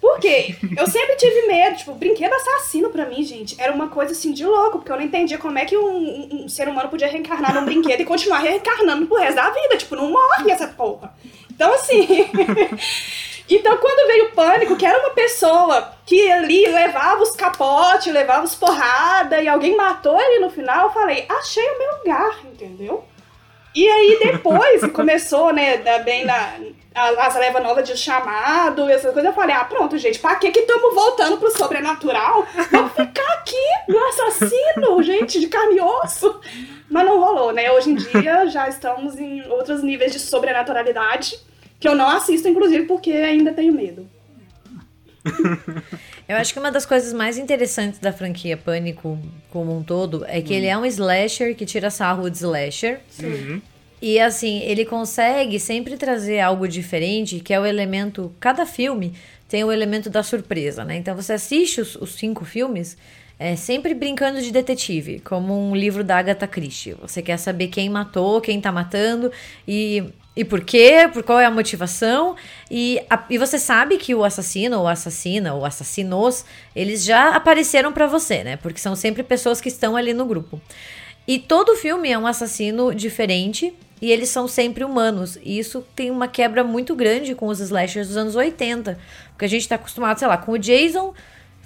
Por 0.00 0.18
quê? 0.18 0.54
Eu 0.76 0.86
sempre 0.86 1.16
tive 1.16 1.46
medo, 1.46 1.76
tipo, 1.76 1.94
brinquedo 1.94 2.34
assassino 2.34 2.90
pra 2.90 3.06
mim, 3.06 3.22
gente, 3.22 3.58
era 3.58 3.72
uma 3.72 3.88
coisa 3.88 4.12
assim 4.12 4.32
de 4.32 4.44
louco, 4.44 4.78
porque 4.78 4.92
eu 4.92 4.96
não 4.96 5.02
entendia 5.02 5.38
como 5.38 5.58
é 5.58 5.64
que 5.64 5.78
um, 5.78 5.86
um, 5.86 6.44
um 6.44 6.48
ser 6.48 6.68
humano 6.68 6.90
podia 6.90 7.08
reencarnar 7.08 7.54
num 7.54 7.64
brinquedo 7.64 8.00
e 8.00 8.04
continuar 8.04 8.40
reencarnando 8.40 9.06
pro 9.06 9.16
resto 9.16 9.36
da 9.36 9.48
vida. 9.48 9.76
Tipo, 9.78 9.96
não 9.96 10.10
morre 10.10 10.50
essa 10.50 10.68
porra. 10.68 11.14
Então, 11.50 11.72
assim. 11.72 12.06
Então, 13.48 13.76
quando 13.76 14.08
veio 14.08 14.26
o 14.26 14.32
pânico, 14.32 14.76
que 14.76 14.86
era 14.86 14.98
uma 15.00 15.10
pessoa 15.10 15.92
que 16.06 16.30
ali 16.30 16.66
levava 16.66 17.22
os 17.22 17.32
capotes, 17.32 18.12
levava 18.12 18.44
os 18.44 18.54
porrada 18.54 19.40
e 19.40 19.48
alguém 19.48 19.76
matou 19.76 20.18
ele 20.20 20.40
no 20.40 20.50
final, 20.50 20.86
eu 20.86 20.92
falei, 20.92 21.26
achei 21.28 21.62
o 21.62 21.78
meu 21.78 21.98
lugar, 21.98 22.38
entendeu? 22.44 23.04
E 23.74 23.86
aí 23.88 24.18
depois 24.22 24.86
começou, 24.92 25.52
né, 25.52 25.76
bem 26.04 26.24
na, 26.24 26.54
as 26.94 27.34
levas 27.34 27.62
novas 27.62 27.86
de 27.86 27.96
chamado, 27.96 28.88
essas 28.88 29.12
coisas, 29.12 29.24
eu 29.24 29.34
falei, 29.34 29.54
ah, 29.54 29.64
pronto, 29.64 29.98
gente, 29.98 30.18
pra 30.20 30.36
que 30.36 30.50
que 30.52 30.60
estamos 30.60 30.94
voltando 30.94 31.36
pro 31.38 31.50
sobrenatural? 31.50 32.46
Vamos 32.70 32.92
ficar 32.92 33.32
aqui 33.34 33.66
no 33.88 33.98
assassino, 34.06 35.02
gente, 35.02 35.40
de 35.40 35.48
carne 35.48 35.76
e 35.76 35.80
osso. 35.80 36.40
Mas 36.88 37.04
não 37.04 37.18
rolou, 37.18 37.52
né? 37.52 37.72
Hoje 37.72 37.90
em 37.90 37.94
dia 37.96 38.46
já 38.46 38.68
estamos 38.68 39.18
em 39.18 39.44
outros 39.48 39.82
níveis 39.82 40.12
de 40.12 40.20
sobrenaturalidade 40.20 41.36
que 41.78 41.88
eu 41.88 41.94
não 41.94 42.08
assisto, 42.08 42.48
inclusive, 42.48 42.86
porque 42.86 43.10
ainda 43.12 43.52
tenho 43.52 43.72
medo. 43.72 44.08
Eu 46.26 46.36
acho 46.36 46.52
que 46.54 46.58
uma 46.58 46.72
das 46.72 46.86
coisas 46.86 47.12
mais 47.12 47.36
interessantes 47.36 47.98
da 47.98 48.12
franquia 48.12 48.56
Pânico 48.56 49.18
como 49.50 49.76
um 49.76 49.82
todo 49.82 50.24
é 50.26 50.40
que 50.40 50.54
hum. 50.54 50.56
ele 50.56 50.66
é 50.66 50.76
um 50.76 50.86
slasher 50.86 51.54
que 51.54 51.66
tira 51.66 51.90
sarro 51.90 52.30
de 52.30 52.38
slasher. 52.38 53.00
Uhum. 53.22 53.60
E 54.00 54.18
assim, 54.18 54.60
ele 54.62 54.84
consegue 54.84 55.58
sempre 55.60 55.96
trazer 55.96 56.40
algo 56.40 56.66
diferente, 56.66 57.40
que 57.40 57.52
é 57.52 57.60
o 57.60 57.66
elemento. 57.66 58.34
Cada 58.40 58.66
filme 58.66 59.14
tem 59.48 59.64
o 59.64 59.72
elemento 59.72 60.08
da 60.10 60.22
surpresa, 60.22 60.84
né? 60.84 60.96
Então 60.96 61.14
você 61.14 61.34
assiste 61.34 61.80
os, 61.80 61.94
os 61.96 62.14
cinco 62.14 62.44
filmes 62.44 62.96
é, 63.38 63.56
sempre 63.56 63.94
brincando 63.94 64.40
de 64.40 64.50
detetive, 64.50 65.20
como 65.20 65.58
um 65.58 65.74
livro 65.74 66.04
da 66.04 66.18
Agatha 66.18 66.46
Christie. 66.46 66.94
Você 67.00 67.22
quer 67.22 67.36
saber 67.36 67.68
quem 67.68 67.88
matou, 67.88 68.40
quem 68.40 68.60
tá 68.60 68.70
matando 68.70 69.30
e 69.66 70.04
e 70.36 70.44
por 70.44 70.62
quê? 70.62 71.08
Por 71.12 71.22
qual 71.22 71.38
é 71.38 71.44
a 71.44 71.50
motivação? 71.50 72.34
E, 72.68 73.00
a, 73.08 73.24
e 73.30 73.38
você 73.38 73.58
sabe 73.58 73.98
que 73.98 74.14
o 74.14 74.24
assassino, 74.24 74.80
ou 74.80 74.88
assassina, 74.88 75.54
ou 75.54 75.64
assassinos, 75.64 76.44
eles 76.74 77.04
já 77.04 77.36
apareceram 77.36 77.92
para 77.92 78.06
você, 78.06 78.42
né? 78.42 78.56
Porque 78.56 78.80
são 78.80 78.96
sempre 78.96 79.22
pessoas 79.22 79.60
que 79.60 79.68
estão 79.68 79.96
ali 79.96 80.12
no 80.12 80.24
grupo. 80.24 80.60
E 81.26 81.38
todo 81.38 81.76
filme 81.76 82.10
é 82.10 82.18
um 82.18 82.26
assassino 82.26 82.92
diferente 82.92 83.72
e 84.02 84.10
eles 84.10 84.28
são 84.28 84.48
sempre 84.48 84.82
humanos. 84.82 85.38
E 85.42 85.58
isso 85.58 85.86
tem 85.94 86.10
uma 86.10 86.26
quebra 86.26 86.64
muito 86.64 86.96
grande 86.96 87.34
com 87.34 87.46
os 87.46 87.60
slashers 87.60 88.08
dos 88.08 88.16
anos 88.16 88.34
80. 88.34 88.98
Porque 89.30 89.44
a 89.44 89.48
gente 89.48 89.68
tá 89.68 89.76
acostumado, 89.76 90.18
sei 90.18 90.26
lá, 90.26 90.36
com 90.36 90.52
o 90.52 90.58
Jason 90.58 91.14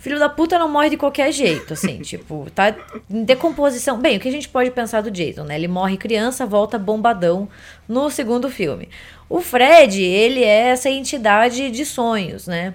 filho 0.00 0.18
da 0.18 0.28
puta 0.28 0.58
não 0.58 0.68
morre 0.68 0.90
de 0.90 0.96
qualquer 0.96 1.32
jeito, 1.32 1.72
assim, 1.72 1.98
tipo, 2.02 2.46
tá 2.54 2.74
em 3.11 3.24
decomposição. 3.24 3.98
Bem, 3.98 4.16
o 4.16 4.20
que 4.20 4.28
a 4.28 4.32
gente 4.32 4.48
pode 4.48 4.70
pensar 4.70 5.00
do 5.00 5.11
Jason, 5.11 5.44
né? 5.44 5.56
Ele 5.56 5.68
morre 5.68 5.96
criança, 5.96 6.46
volta 6.46 6.78
bombadão 6.78 7.48
no 7.88 8.11
segundo 8.11 8.48
filme. 8.48 8.88
O 9.28 9.40
Fred, 9.40 10.02
ele 10.02 10.42
é 10.42 10.68
essa 10.68 10.88
entidade 10.88 11.70
de 11.70 11.84
sonhos, 11.84 12.46
né? 12.46 12.74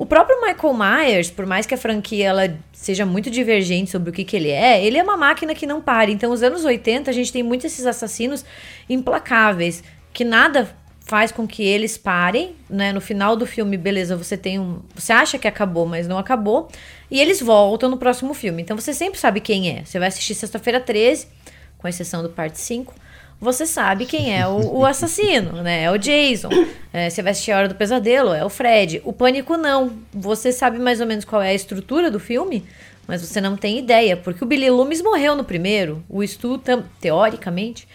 O 0.00 0.06
próprio 0.06 0.40
Michael 0.40 0.72
Myers, 0.72 1.30
por 1.30 1.44
mais 1.44 1.66
que 1.66 1.74
a 1.74 1.78
franquia 1.78 2.28
ela 2.28 2.58
seja 2.72 3.04
muito 3.04 3.30
divergente 3.30 3.90
sobre 3.90 4.08
o 4.08 4.12
que, 4.12 4.24
que 4.24 4.34
ele 4.34 4.48
é, 4.48 4.82
ele 4.82 4.96
é 4.96 5.02
uma 5.02 5.14
máquina 5.14 5.54
que 5.54 5.66
não 5.66 5.82
para. 5.82 6.10
Então, 6.10 6.30
nos 6.30 6.42
anos 6.42 6.64
80, 6.64 7.10
a 7.10 7.12
gente 7.12 7.30
tem 7.30 7.42
muitos 7.42 7.66
esses 7.66 7.84
assassinos 7.84 8.42
implacáveis, 8.88 9.84
que 10.10 10.24
nada 10.24 10.74
faz 11.10 11.32
com 11.32 11.44
que 11.44 11.64
eles 11.64 11.98
parem, 11.98 12.54
né? 12.68 12.92
No 12.92 13.00
final 13.00 13.34
do 13.34 13.44
filme, 13.44 13.76
beleza, 13.76 14.16
você 14.16 14.36
tem 14.36 14.60
um. 14.60 14.78
Você 14.94 15.12
acha 15.12 15.40
que 15.40 15.48
acabou, 15.48 15.84
mas 15.84 16.06
não 16.06 16.16
acabou. 16.16 16.68
E 17.10 17.20
eles 17.20 17.40
voltam 17.40 17.90
no 17.90 17.96
próximo 17.96 18.32
filme. 18.32 18.62
Então 18.62 18.76
você 18.76 18.94
sempre 18.94 19.18
sabe 19.18 19.40
quem 19.40 19.76
é. 19.76 19.84
Você 19.84 19.98
vai 19.98 20.06
assistir 20.06 20.36
sexta-feira 20.36 20.78
13, 20.78 21.26
com 21.78 21.88
exceção 21.88 22.22
do 22.22 22.28
parte 22.28 22.60
5. 22.60 22.94
Você 23.40 23.66
sabe 23.66 24.06
quem 24.06 24.38
é 24.38 24.46
o, 24.46 24.76
o 24.76 24.86
assassino, 24.86 25.64
né? 25.64 25.82
É 25.82 25.90
o 25.90 25.98
Jason. 25.98 26.50
É, 26.92 27.08
você 27.08 27.22
vai 27.22 27.32
assistir 27.32 27.52
a 27.52 27.58
Hora 27.58 27.68
do 27.68 27.74
Pesadelo, 27.74 28.32
é 28.32 28.44
o 28.44 28.48
Fred. 28.48 29.00
O 29.04 29.12
Pânico 29.12 29.56
não. 29.56 29.92
Você 30.12 30.52
sabe 30.52 30.78
mais 30.78 31.00
ou 31.00 31.06
menos 31.08 31.24
qual 31.24 31.42
é 31.42 31.48
a 31.48 31.54
estrutura 31.54 32.08
do 32.10 32.20
filme, 32.20 32.64
mas 33.06 33.20
você 33.20 33.40
não 33.40 33.56
tem 33.56 33.78
ideia, 33.78 34.16
porque 34.16 34.44
o 34.44 34.46
Billy 34.46 34.70
Loomis 34.70 35.02
morreu 35.02 35.34
no 35.34 35.42
primeiro. 35.42 36.04
O 36.08 36.24
Stu, 36.24 36.60
teoricamente, 37.00 37.88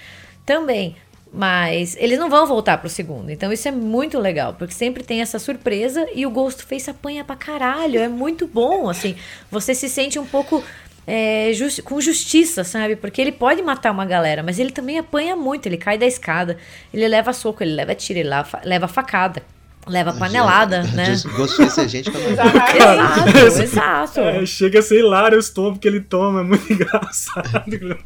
também. 0.46 0.96
Mas 1.36 1.98
eles 2.00 2.18
não 2.18 2.30
vão 2.30 2.46
voltar 2.46 2.78
pro 2.78 2.88
segundo. 2.88 3.30
Então 3.30 3.52
isso 3.52 3.68
é 3.68 3.72
muito 3.72 4.18
legal, 4.18 4.54
porque 4.54 4.74
sempre 4.74 5.04
tem 5.04 5.22
essa 5.22 5.38
surpresa 5.38 6.08
e 6.16 6.26
o 6.26 6.32
Ghostface 6.32 6.90
apanha 6.90 7.26
pra 7.26 7.36
caralho. 7.36 8.00
É 8.00 8.08
muito 8.08 8.48
bom, 8.48 8.90
assim. 8.90 9.18
Você 9.52 9.76
se 9.76 9.90
sente 9.90 10.18
um 10.18 10.26
pouco 10.26 10.64
é, 11.06 11.52
justi 11.54 11.82
com 11.82 12.00
justiça, 12.00 12.64
sabe? 12.64 12.96
Porque 12.96 13.22
ele 13.22 13.34
pode 13.34 13.62
matar 13.62 13.92
uma 13.92 14.06
galera, 14.06 14.42
mas 14.42 14.60
ele 14.60 14.72
também 14.72 14.98
apanha 14.98 15.36
muito. 15.36 15.66
Ele 15.66 15.78
cai 15.78 15.98
da 15.98 16.06
escada, 16.06 16.58
ele 16.94 17.06
leva 17.06 17.34
soco, 17.34 17.62
ele 17.62 17.74
leva 17.74 17.94
tiro, 17.94 18.20
ele 18.20 18.30
leva, 18.30 18.62
leva 18.64 18.88
facada. 18.88 19.44
Leva 19.88 20.14
panelada, 20.14 20.84
né? 20.94 21.16
Ghostface 21.36 21.82
é 21.82 21.88
gente 21.88 22.12
que 22.12 22.18
não 22.18 22.30
Exato, 22.32 23.62
exato. 23.62 24.20
É, 24.20 24.46
chega 24.46 24.80
a 24.80 24.82
ser 24.82 25.00
hilário 25.00 25.38
os 25.38 25.50
tombos 25.50 25.80
que 25.80 25.88
ele 25.88 26.02
toma, 26.02 26.42
é 26.42 26.44
muito 26.44 26.66
engraçado. 26.74 27.54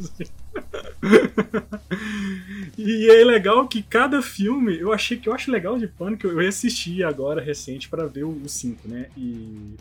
e 2.77 3.09
é 3.09 3.23
legal 3.23 3.67
que 3.67 3.81
cada 3.81 4.21
filme, 4.21 4.77
eu 4.77 4.91
achei 4.91 5.17
que 5.17 5.29
eu 5.29 5.33
acho 5.33 5.51
legal 5.51 5.77
de 5.77 5.87
Pânico, 5.87 6.27
eu 6.27 6.47
assisti 6.47 7.03
agora 7.03 7.41
recente 7.41 7.87
para 7.87 8.05
ver 8.05 8.23
o 8.23 8.41
5, 8.45 8.87
né? 8.87 9.05
E 9.17 9.75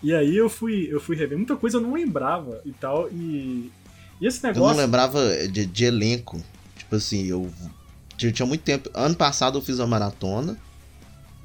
e 0.00 0.14
aí 0.14 0.36
eu 0.36 0.48
fui 0.48 0.86
eu 0.90 1.00
fui 1.00 1.16
rever 1.16 1.36
muita 1.36 1.56
coisa 1.56 1.78
eu 1.78 1.80
não 1.80 1.92
lembrava 1.92 2.60
e 2.64 2.70
tal 2.70 3.08
e, 3.10 3.72
e 4.20 4.26
esse 4.26 4.40
negócio 4.44 4.62
Eu 4.62 4.68
não 4.68 4.76
lembrava 4.76 5.48
de, 5.48 5.66
de 5.66 5.84
elenco. 5.84 6.40
Tipo 6.76 6.96
assim, 6.96 7.26
eu 7.26 7.50
tinha 8.16 8.46
muito 8.46 8.62
tempo, 8.62 8.90
ano 8.94 9.14
passado 9.14 9.58
eu 9.58 9.62
fiz 9.62 9.78
uma 9.78 9.86
maratona. 9.86 10.58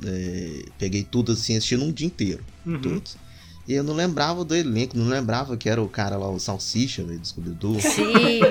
É, 0.05 0.65
peguei 0.77 1.03
tudo 1.03 1.31
assim, 1.31 1.55
assistindo 1.55 1.83
um 1.83 1.91
dia 1.91 2.07
inteiro. 2.07 2.43
Uhum. 2.65 2.81
Todos. 2.81 3.17
E 3.65 3.73
eu 3.73 3.83
não 3.83 3.93
lembrava 3.93 4.43
do 4.43 4.53
elenco, 4.53 4.97
não 4.97 5.07
lembrava 5.07 5.55
que 5.55 5.69
era 5.69 5.81
o 5.81 5.87
cara 5.87 6.17
lá, 6.17 6.29
o 6.29 6.37
Salsicha, 6.37 7.01
do 7.01 7.25
Scooby-Doo. 7.25 7.79
Sim! 7.79 8.41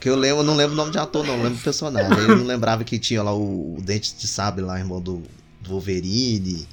que 0.00 0.08
eu 0.08 0.16
lembro, 0.16 0.42
não 0.42 0.54
lembro 0.54 0.74
o 0.74 0.76
nome 0.76 0.90
de 0.90 0.98
ator, 0.98 1.26
não, 1.26 1.36
lembro 1.36 1.56
do 1.56 1.62
personagem. 1.62 2.10
Eu 2.18 2.36
não 2.36 2.44
lembrava 2.44 2.84
que 2.84 2.98
tinha 2.98 3.22
lá 3.22 3.32
o, 3.32 3.76
o 3.78 3.80
Dente 3.80 4.14
de 4.16 4.28
Sabre 4.28 4.62
lá, 4.62 4.78
irmão 4.78 5.00
do, 5.00 5.22
do 5.62 5.70
Wolverine. 5.70 6.68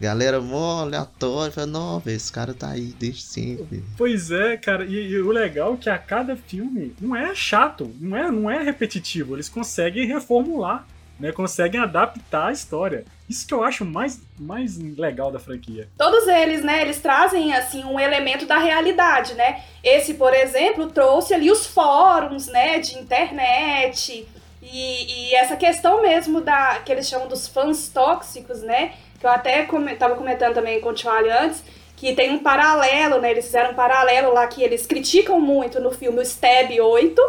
Galera 0.00 0.40
mó 0.40 0.80
aleatória, 0.80 1.52
falei, 1.52 1.70
não, 1.70 2.02
esse 2.06 2.32
cara 2.32 2.52
tá 2.52 2.70
aí 2.70 2.94
desde 2.98 3.22
sempre. 3.22 3.84
Pois 3.96 4.30
é, 4.30 4.56
cara, 4.56 4.84
e, 4.84 4.94
e, 4.94 5.18
o 5.18 5.30
legal 5.30 5.74
é 5.74 5.76
que 5.76 5.88
a 5.88 5.98
cada 5.98 6.36
filme 6.36 6.94
não 7.00 7.14
é 7.14 7.34
chato, 7.34 7.90
não 8.00 8.16
é, 8.16 8.30
não 8.30 8.50
é 8.50 8.62
repetitivo, 8.62 9.36
eles 9.36 9.48
conseguem 9.48 10.06
reformular 10.06 10.86
né, 11.18 11.32
conseguem 11.32 11.80
adaptar 11.80 12.48
a 12.48 12.52
história. 12.52 13.04
Isso 13.28 13.46
que 13.46 13.54
eu 13.54 13.64
acho 13.64 13.84
mais, 13.84 14.20
mais 14.38 14.78
legal 14.78 15.30
da 15.30 15.38
franquia. 15.38 15.88
Todos 15.96 16.26
eles, 16.28 16.62
né, 16.62 16.82
eles 16.82 17.00
trazem 17.00 17.54
assim 17.54 17.84
um 17.84 17.98
elemento 17.98 18.46
da 18.46 18.58
realidade, 18.58 19.34
né? 19.34 19.62
Esse, 19.82 20.14
por 20.14 20.34
exemplo, 20.34 20.90
trouxe 20.90 21.32
ali 21.32 21.50
os 21.50 21.66
fóruns, 21.66 22.46
né, 22.48 22.78
de 22.78 22.98
internet 22.98 24.26
e, 24.62 25.30
e 25.30 25.34
essa 25.34 25.56
questão 25.56 26.02
mesmo 26.02 26.40
da 26.40 26.80
que 26.84 26.90
eles 26.90 27.08
chamam 27.08 27.28
dos 27.28 27.46
fãs 27.46 27.88
tóxicos, 27.88 28.62
né? 28.62 28.92
Que 29.20 29.26
eu 29.26 29.30
até 29.30 29.66
estava 29.90 30.14
comentando 30.14 30.54
também 30.54 30.80
com 30.80 30.90
o 30.90 30.96
Charlie 30.96 31.30
antes, 31.30 31.62
que 31.96 32.14
tem 32.14 32.30
um 32.30 32.38
paralelo, 32.38 33.20
né? 33.20 33.30
Eles 33.30 33.44
fizeram 33.44 33.72
um 33.72 33.74
paralelo 33.74 34.32
lá 34.32 34.46
que 34.46 34.62
eles 34.62 34.86
criticam 34.86 35.40
muito 35.40 35.80
no 35.80 35.90
filme 35.90 36.18
o 36.18 36.22
Stab 36.22 36.70
8, 36.80 37.22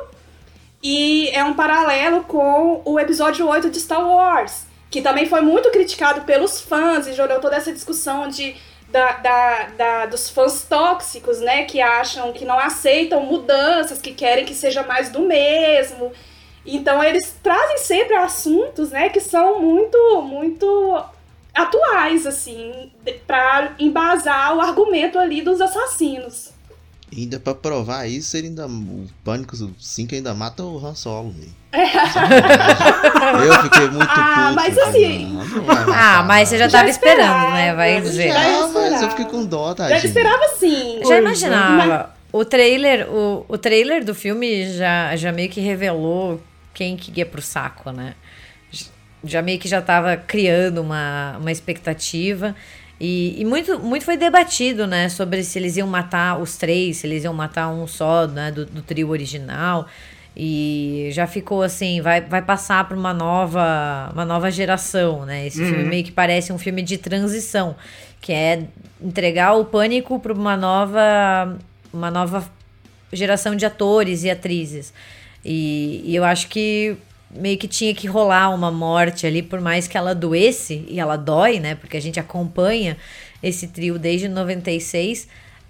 e 0.87 1.29
é 1.29 1.43
um 1.43 1.55
paralelo 1.55 2.25
com 2.25 2.83
o 2.85 2.99
episódio 2.99 3.47
8 3.47 3.71
de 3.71 3.79
Star 3.79 4.07
Wars, 4.07 4.67
que 4.91 5.01
também 5.01 5.25
foi 5.25 5.41
muito 5.41 5.71
criticado 5.71 6.21
pelos 6.21 6.61
fãs 6.61 7.07
e 7.07 7.13
gerou 7.13 7.39
toda 7.39 7.55
essa 7.55 7.73
discussão 7.73 8.27
de, 8.29 8.55
da, 8.89 9.13
da, 9.13 9.63
da, 9.75 10.05
dos 10.05 10.29
fãs 10.29 10.61
tóxicos, 10.61 11.39
né? 11.39 11.63
Que 11.63 11.81
acham 11.81 12.31
que 12.31 12.45
não 12.45 12.59
aceitam 12.59 13.21
mudanças, 13.21 13.99
que 13.99 14.13
querem 14.13 14.45
que 14.45 14.53
seja 14.53 14.83
mais 14.83 15.09
do 15.09 15.21
mesmo. 15.21 16.11
Então 16.63 17.03
eles 17.03 17.35
trazem 17.41 17.79
sempre 17.79 18.15
assuntos, 18.15 18.91
né, 18.91 19.09
que 19.09 19.19
são 19.19 19.59
muito, 19.59 20.21
muito 20.21 21.03
atuais, 21.51 22.27
assim, 22.27 22.91
para 23.25 23.73
embasar 23.79 24.55
o 24.55 24.61
argumento 24.61 25.17
ali 25.17 25.41
dos 25.41 25.59
assassinos. 25.61 26.54
Ainda 27.15 27.39
pra 27.39 27.53
provar 27.53 28.07
isso, 28.07 28.35
ele 28.37 28.47
ainda. 28.47 28.67
O 28.67 29.07
Pânico 29.23 29.55
5 29.79 30.15
ainda 30.15 30.33
mata 30.33 30.63
o 30.63 30.77
Han 30.85 30.95
Solo, 30.95 31.31
velho. 31.31 31.51
Eu 33.45 33.63
fiquei 33.63 33.89
muito 33.89 34.09
Ah, 34.09 34.43
puto. 34.43 34.55
mas 34.55 34.77
assim- 34.77 35.25
Não, 35.27 35.45
não 35.45 35.63
vai 35.63 35.85
matar, 35.85 36.19
Ah, 36.19 36.23
mas 36.23 36.49
você 36.49 36.57
já 36.57 36.69
tava 36.69 36.89
esperando, 36.89 37.19
esperava, 37.21 37.51
né? 37.53 37.75
Vai 37.75 37.93
já 37.95 37.99
dizer. 38.01 38.27
Já 38.29 38.39
Ah, 38.63 38.67
mas 38.73 39.01
eu 39.01 39.09
fiquei 39.09 39.25
com 39.25 39.45
dó, 39.45 39.69
Já 39.69 39.75
tadinho. 39.75 40.05
esperava 40.05 40.47
sim. 40.57 40.99
Já 41.07 41.17
imaginava. 41.19 42.15
O 42.31 42.43
trailer, 42.43 43.07
o, 43.09 43.45
o 43.47 43.57
trailer 43.57 44.03
do 44.03 44.13
filme 44.13 44.71
já, 44.73 45.15
já 45.15 45.31
meio 45.31 45.49
que 45.49 45.61
revelou 45.61 46.41
quem 46.73 46.97
que 46.97 47.11
ia 47.17 47.25
pro 47.25 47.41
saco, 47.41 47.91
né? 47.91 48.13
Já 49.23 49.41
meio 49.41 49.57
que 49.57 49.67
já 49.67 49.81
tava 49.81 50.17
criando 50.17 50.81
uma, 50.81 51.37
uma 51.39 51.51
expectativa. 51.51 52.55
E, 52.99 53.35
e 53.41 53.45
muito, 53.45 53.79
muito 53.79 54.05
foi 54.05 54.17
debatido, 54.17 54.87
né? 54.87 55.09
Sobre 55.09 55.43
se 55.43 55.59
eles 55.59 55.75
iam 55.77 55.87
matar 55.87 56.39
os 56.39 56.57
três, 56.57 56.97
se 56.97 57.07
eles 57.07 57.23
iam 57.23 57.33
matar 57.33 57.69
um 57.69 57.85
só, 57.87 58.25
né? 58.27 58.51
Do, 58.51 58.65
do 58.65 58.81
trio 58.81 59.09
original. 59.09 59.87
E 60.37 61.09
já 61.11 61.25
ficou 61.25 61.61
assim, 61.61 62.01
vai, 62.01 62.19
vai 62.19 62.41
passar 62.41 62.85
para 62.87 62.97
uma 62.97 63.13
nova, 63.13 64.11
uma 64.13 64.25
nova 64.25 64.51
geração, 64.51 65.25
né? 65.25 65.47
Esse 65.47 65.63
filme 65.63 65.83
meio 65.85 66.03
que 66.03 66.11
parece 66.11 66.51
um 66.51 66.57
filme 66.57 66.81
de 66.81 66.97
transição, 66.97 67.75
que 68.19 68.33
é 68.33 68.65
entregar 69.01 69.53
o 69.53 69.63
pânico 69.63 70.19
para 70.19 70.33
uma 70.33 70.57
nova, 70.57 71.57
uma 71.93 72.11
nova 72.11 72.45
geração 73.13 73.55
de 73.55 73.65
atores 73.65 74.23
e 74.23 74.29
atrizes. 74.29 74.93
E, 75.43 76.01
e 76.03 76.15
eu 76.15 76.23
acho 76.25 76.49
que 76.49 76.97
meio 77.35 77.57
que 77.57 77.67
tinha 77.67 77.93
que 77.93 78.07
rolar 78.07 78.49
uma 78.53 78.71
morte 78.71 79.25
ali, 79.27 79.41
por 79.41 79.59
mais 79.61 79.87
que 79.87 79.97
ela 79.97 80.13
doesse, 80.15 80.85
e 80.87 80.99
ela 80.99 81.15
dói, 81.15 81.59
né? 81.59 81.75
Porque 81.75 81.97
a 81.97 82.01
gente 82.01 82.19
acompanha 82.19 82.97
esse 83.43 83.67
trio 83.67 83.99
desde 83.99 84.27
96. 84.27 85.27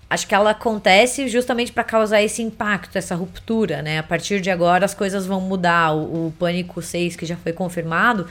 Acho 0.09 0.27
que 0.27 0.35
ela 0.35 0.51
acontece 0.51 1.27
justamente 1.27 1.71
para 1.71 1.83
causar 1.83 2.21
esse 2.21 2.41
impacto, 2.41 2.95
essa 2.97 3.15
ruptura, 3.15 3.81
né? 3.81 3.99
A 3.99 4.03
partir 4.03 4.39
de 4.39 4.49
agora 4.51 4.85
as 4.85 4.93
coisas 4.93 5.25
vão 5.25 5.41
mudar. 5.41 5.93
O, 5.95 6.27
o 6.27 6.33
Pânico 6.37 6.81
6, 6.81 7.15
que 7.15 7.25
já 7.25 7.35
foi 7.35 7.51
confirmado, 7.53 8.27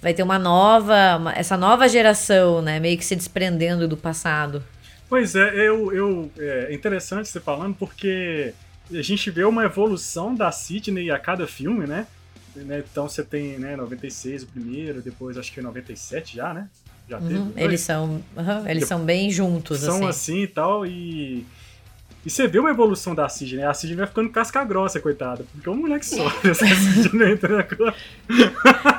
vai 0.00 0.14
ter 0.14 0.22
uma 0.22 0.38
nova, 0.38 1.16
uma- 1.16 1.32
essa 1.32 1.56
nova 1.56 1.88
geração, 1.88 2.62
né? 2.62 2.78
Meio 2.78 2.96
que 2.96 3.04
se 3.04 3.16
desprendendo 3.16 3.88
do 3.88 3.96
passado. 3.96 4.62
Pois 5.08 5.34
é, 5.36 5.54
eu, 5.54 5.92
eu, 5.92 6.30
é 6.38 6.72
interessante 6.74 7.28
você 7.28 7.40
falando, 7.40 7.74
porque 7.76 8.52
a 8.92 9.02
gente 9.02 9.30
vê 9.30 9.44
uma 9.44 9.64
evolução 9.64 10.34
da 10.34 10.50
Sidney 10.52 11.10
a 11.10 11.18
cada 11.18 11.46
filme, 11.46 11.86
né? 11.86 12.06
Né, 12.64 12.82
Então 12.90 13.08
você 13.08 13.22
tem, 13.22 13.58
né, 13.58 13.76
96 13.76 14.44
o 14.44 14.46
primeiro, 14.46 15.02
depois 15.02 15.36
acho 15.36 15.52
que 15.52 15.60
97 15.60 16.36
já, 16.36 16.54
né? 16.54 16.68
Já 17.08 17.20
teve. 17.20 17.34
Uhum. 17.34 17.52
Eles 17.56 17.80
são, 17.80 18.22
aham, 18.36 18.64
eles 18.68 18.86
são 18.86 19.04
bem 19.04 19.30
juntos, 19.30 19.80
são 19.80 19.96
assim. 19.96 20.08
assim 20.08 20.42
e 20.42 20.46
tal, 20.46 20.86
e. 20.86 21.46
E 22.24 22.30
você 22.30 22.48
vê 22.48 22.58
uma 22.58 22.70
evolução 22.70 23.14
da 23.14 23.28
Sidney. 23.28 23.62
A 23.62 23.72
Sidney 23.72 23.98
vai 23.98 24.06
ficando 24.08 24.28
casca 24.30 24.64
grossa, 24.64 24.98
coitada. 24.98 25.44
Porque 25.52 25.68
é 25.68 25.70
uma 25.70 25.80
mulher 25.80 26.00
que 26.00 26.06
sofre 26.06 26.50
essa 26.50 26.66
Sidney 26.66 27.34
entra 27.34 27.60
agora. 27.60 27.94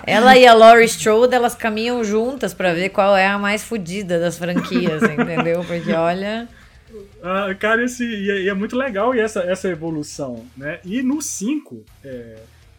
Ela 0.06 0.38
e 0.38 0.48
a 0.48 0.54
Laurie 0.54 0.86
Strode, 0.86 1.36
elas 1.36 1.54
caminham 1.54 2.02
juntas 2.06 2.54
pra 2.54 2.74
ver 2.74 2.88
qual 2.88 3.18
é 3.18 3.28
a 3.28 3.38
mais 3.38 3.62
fodida 3.66 4.18
das 4.18 4.38
franquias, 4.38 5.04
entendeu? 5.12 5.62
Porque 5.66 5.92
olha. 5.92 6.48
Ah, 7.22 7.54
cara, 7.60 7.84
esse, 7.84 8.06
e, 8.06 8.32
é, 8.32 8.42
e 8.44 8.50
é 8.50 8.54
muito 8.54 8.78
legal 8.78 9.14
e 9.14 9.20
essa, 9.20 9.42
essa 9.42 9.68
evolução, 9.68 10.46
né? 10.56 10.80
E 10.86 11.04
no 11.04 11.22
5, 11.22 11.84
é, 12.06 12.38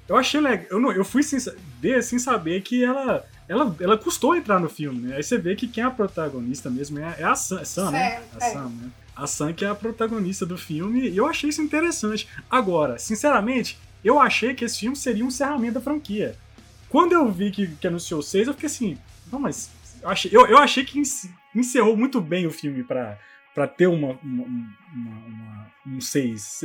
eu 0.08 0.16
achei 0.16 0.40
legal. 0.40 0.66
Eu, 0.70 0.80
não, 0.80 0.90
eu 0.92 1.04
fui 1.04 1.22
sem, 1.22 1.38
ver 1.80 2.02
sem 2.02 2.18
saber 2.18 2.62
que 2.62 2.82
ela, 2.82 3.24
ela, 3.48 3.76
ela 3.80 3.98
custou 3.98 4.34
entrar 4.34 4.58
no 4.58 4.68
filme, 4.68 5.00
né? 5.08 5.16
Aí 5.16 5.22
você 5.22 5.36
vê 5.38 5.54
que 5.54 5.68
quem 5.68 5.84
é 5.84 5.86
a 5.86 5.90
protagonista 5.90 6.70
mesmo 6.70 6.98
é, 6.98 7.16
é 7.18 7.24
a 7.24 7.34
Sam, 7.34 7.64
Sam, 7.64 7.90
né? 7.90 8.20
Sam, 8.20 8.22
A 8.40 8.44
é. 8.46 8.52
Sam, 8.52 8.68
né? 8.70 8.90
A 9.16 9.26
Sam 9.26 9.52
que 9.52 9.64
é 9.64 9.68
a 9.68 9.74
protagonista 9.74 10.46
do 10.46 10.56
filme 10.56 11.08
e 11.08 11.16
eu 11.16 11.26
achei 11.26 11.50
isso 11.50 11.60
interessante. 11.60 12.28
Agora, 12.50 12.98
sinceramente, 12.98 13.78
eu 14.04 14.18
achei 14.20 14.54
que 14.54 14.64
esse 14.64 14.78
filme 14.80 14.96
seria 14.96 15.24
um 15.24 15.28
encerramento 15.28 15.74
da 15.74 15.80
franquia. 15.80 16.36
Quando 16.88 17.12
eu 17.12 17.30
vi 17.30 17.50
que, 17.50 17.66
que 17.66 17.86
anunciou 17.86 18.22
seis, 18.22 18.46
eu 18.46 18.54
fiquei 18.54 18.66
assim, 18.68 18.96
não, 19.30 19.38
mas 19.40 19.70
eu 20.00 20.08
achei, 20.08 20.30
eu, 20.32 20.46
eu 20.46 20.56
achei 20.58 20.84
que 20.84 20.98
ence- 21.00 21.28
encerrou 21.54 21.96
muito 21.96 22.20
bem 22.20 22.46
o 22.46 22.50
filme 22.50 22.82
pra, 22.84 23.18
pra 23.54 23.66
ter 23.66 23.88
uma, 23.88 24.16
uma, 24.22 24.44
uma- 24.44 25.26
uma- 25.26 25.66
um 25.86 26.00
6. 26.00 26.60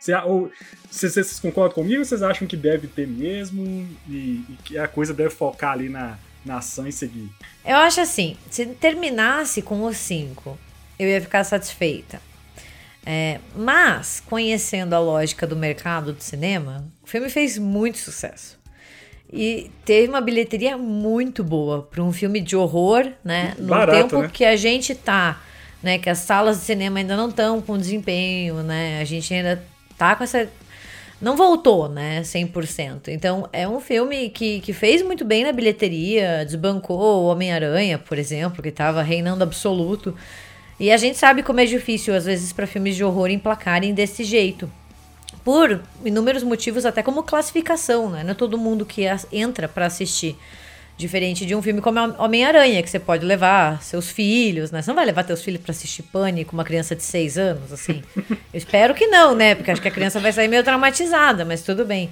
Cê- 0.00 0.14
ou- 0.16 0.50
cê- 0.90 1.08
cê- 1.10 1.22
Vocês 1.22 1.38
concordam 1.38 1.74
comigo 1.74 1.98
ou 2.00 2.04
vocês 2.04 2.22
acham 2.22 2.48
que 2.48 2.56
deve 2.56 2.88
ter 2.88 3.06
mesmo 3.06 3.62
e, 4.08 4.42
e 4.48 4.58
que 4.64 4.78
a 4.78 4.88
coisa 4.88 5.12
deve 5.14 5.30
focar 5.30 5.72
ali 5.72 5.88
na, 5.88 6.18
na 6.44 6.56
ação 6.58 6.86
e 6.86 6.92
seguir? 6.92 7.28
Eu 7.64 7.76
acho 7.76 8.00
assim, 8.00 8.36
se 8.50 8.64
terminasse 8.66 9.60
com 9.62 9.84
os 9.84 9.96
cinco, 9.98 10.58
eu 10.98 11.06
ia 11.06 11.20
ficar 11.20 11.44
satisfeita. 11.44 12.20
É, 13.04 13.40
mas, 13.56 14.20
conhecendo 14.26 14.94
a 14.94 14.98
lógica 14.98 15.46
do 15.46 15.56
mercado 15.56 16.12
do 16.12 16.22
cinema, 16.22 16.84
o 17.02 17.06
filme 17.06 17.28
fez 17.30 17.56
muito 17.58 17.98
sucesso. 17.98 18.58
E 19.32 19.70
teve 19.84 20.08
uma 20.08 20.20
bilheteria 20.20 20.76
muito 20.76 21.44
boa 21.44 21.82
para 21.82 22.02
um 22.02 22.12
filme 22.12 22.40
de 22.40 22.56
horror, 22.56 23.10
né? 23.24 23.54
No 23.58 23.68
Barato, 23.68 23.98
tempo 23.98 24.22
né? 24.22 24.30
que 24.32 24.44
a 24.44 24.56
gente 24.56 24.94
tá, 24.94 25.40
né? 25.82 25.98
Que 25.98 26.10
as 26.10 26.18
salas 26.18 26.58
de 26.58 26.64
cinema 26.64 26.98
ainda 26.98 27.16
não 27.16 27.28
estão 27.28 27.62
com 27.62 27.78
desempenho, 27.78 28.56
né? 28.62 29.00
A 29.00 29.04
gente 29.04 29.32
ainda 29.32 29.62
tá 30.00 30.16
com 30.16 30.24
essa 30.24 30.48
não 31.20 31.36
voltou, 31.36 31.86
né, 31.86 32.22
100%. 32.22 33.08
Então, 33.08 33.46
é 33.52 33.68
um 33.68 33.78
filme 33.78 34.30
que, 34.30 34.60
que 34.60 34.72
fez 34.72 35.02
muito 35.02 35.22
bem 35.22 35.44
na 35.44 35.52
bilheteria, 35.52 36.44
desbancou 36.46 36.98
o 36.98 37.26
Homem-Aranha, 37.26 37.98
por 37.98 38.18
exemplo, 38.18 38.62
que 38.62 38.70
estava 38.70 39.02
reinando 39.02 39.44
absoluto. 39.44 40.16
E 40.78 40.90
a 40.90 40.96
gente 40.96 41.18
sabe 41.18 41.42
como 41.42 41.60
é 41.60 41.66
difícil, 41.66 42.14
às 42.14 42.24
vezes, 42.24 42.54
para 42.54 42.66
filmes 42.66 42.96
de 42.96 43.04
horror 43.04 43.28
emplacarem 43.28 43.92
desse 43.92 44.24
jeito. 44.24 44.70
Por 45.44 45.82
inúmeros 46.02 46.42
motivos, 46.42 46.86
até 46.86 47.02
como 47.02 47.22
classificação, 47.22 48.08
né? 48.08 48.24
Não 48.24 48.30
é 48.30 48.34
todo 48.34 48.56
mundo 48.56 48.86
que 48.86 49.02
entra 49.30 49.68
para 49.68 49.84
assistir. 49.84 50.38
Diferente 51.00 51.46
de 51.46 51.54
um 51.54 51.62
filme 51.62 51.80
como 51.80 51.98
Homem-Aranha, 52.18 52.82
que 52.82 52.90
você 52.90 52.98
pode 52.98 53.24
levar 53.24 53.82
seus 53.82 54.10
filhos, 54.10 54.70
né? 54.70 54.82
Você 54.82 54.90
não 54.90 54.94
vai 54.94 55.06
levar 55.06 55.24
teus 55.24 55.42
filhos 55.42 55.62
para 55.62 55.70
assistir 55.70 56.02
Pânico, 56.02 56.52
uma 56.52 56.62
criança 56.62 56.94
de 56.94 57.02
seis 57.02 57.38
anos, 57.38 57.72
assim. 57.72 58.02
Eu 58.18 58.36
espero 58.52 58.94
que 58.94 59.06
não, 59.06 59.34
né? 59.34 59.54
Porque 59.54 59.70
acho 59.70 59.80
que 59.80 59.88
a 59.88 59.90
criança 59.90 60.20
vai 60.20 60.30
sair 60.30 60.46
meio 60.46 60.62
traumatizada, 60.62 61.42
mas 61.42 61.62
tudo 61.62 61.86
bem. 61.86 62.10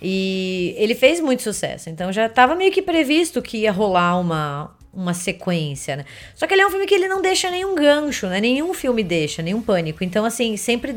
E 0.00 0.74
ele 0.78 0.94
fez 0.94 1.20
muito 1.20 1.42
sucesso, 1.42 1.90
então 1.90 2.10
já 2.10 2.24
estava 2.24 2.54
meio 2.54 2.72
que 2.72 2.80
previsto 2.80 3.42
que 3.42 3.58
ia 3.58 3.72
rolar 3.72 4.18
uma, 4.18 4.74
uma 4.90 5.12
sequência, 5.12 5.96
né? 5.96 6.06
Só 6.34 6.46
que 6.46 6.54
ele 6.54 6.62
é 6.62 6.66
um 6.66 6.70
filme 6.70 6.86
que 6.86 6.94
ele 6.94 7.08
não 7.08 7.20
deixa 7.20 7.50
nenhum 7.50 7.74
gancho, 7.74 8.26
né? 8.26 8.40
Nenhum 8.40 8.72
filme 8.72 9.04
deixa, 9.04 9.42
nenhum 9.42 9.60
pânico. 9.60 10.02
Então, 10.02 10.24
assim, 10.24 10.56
sempre 10.56 10.96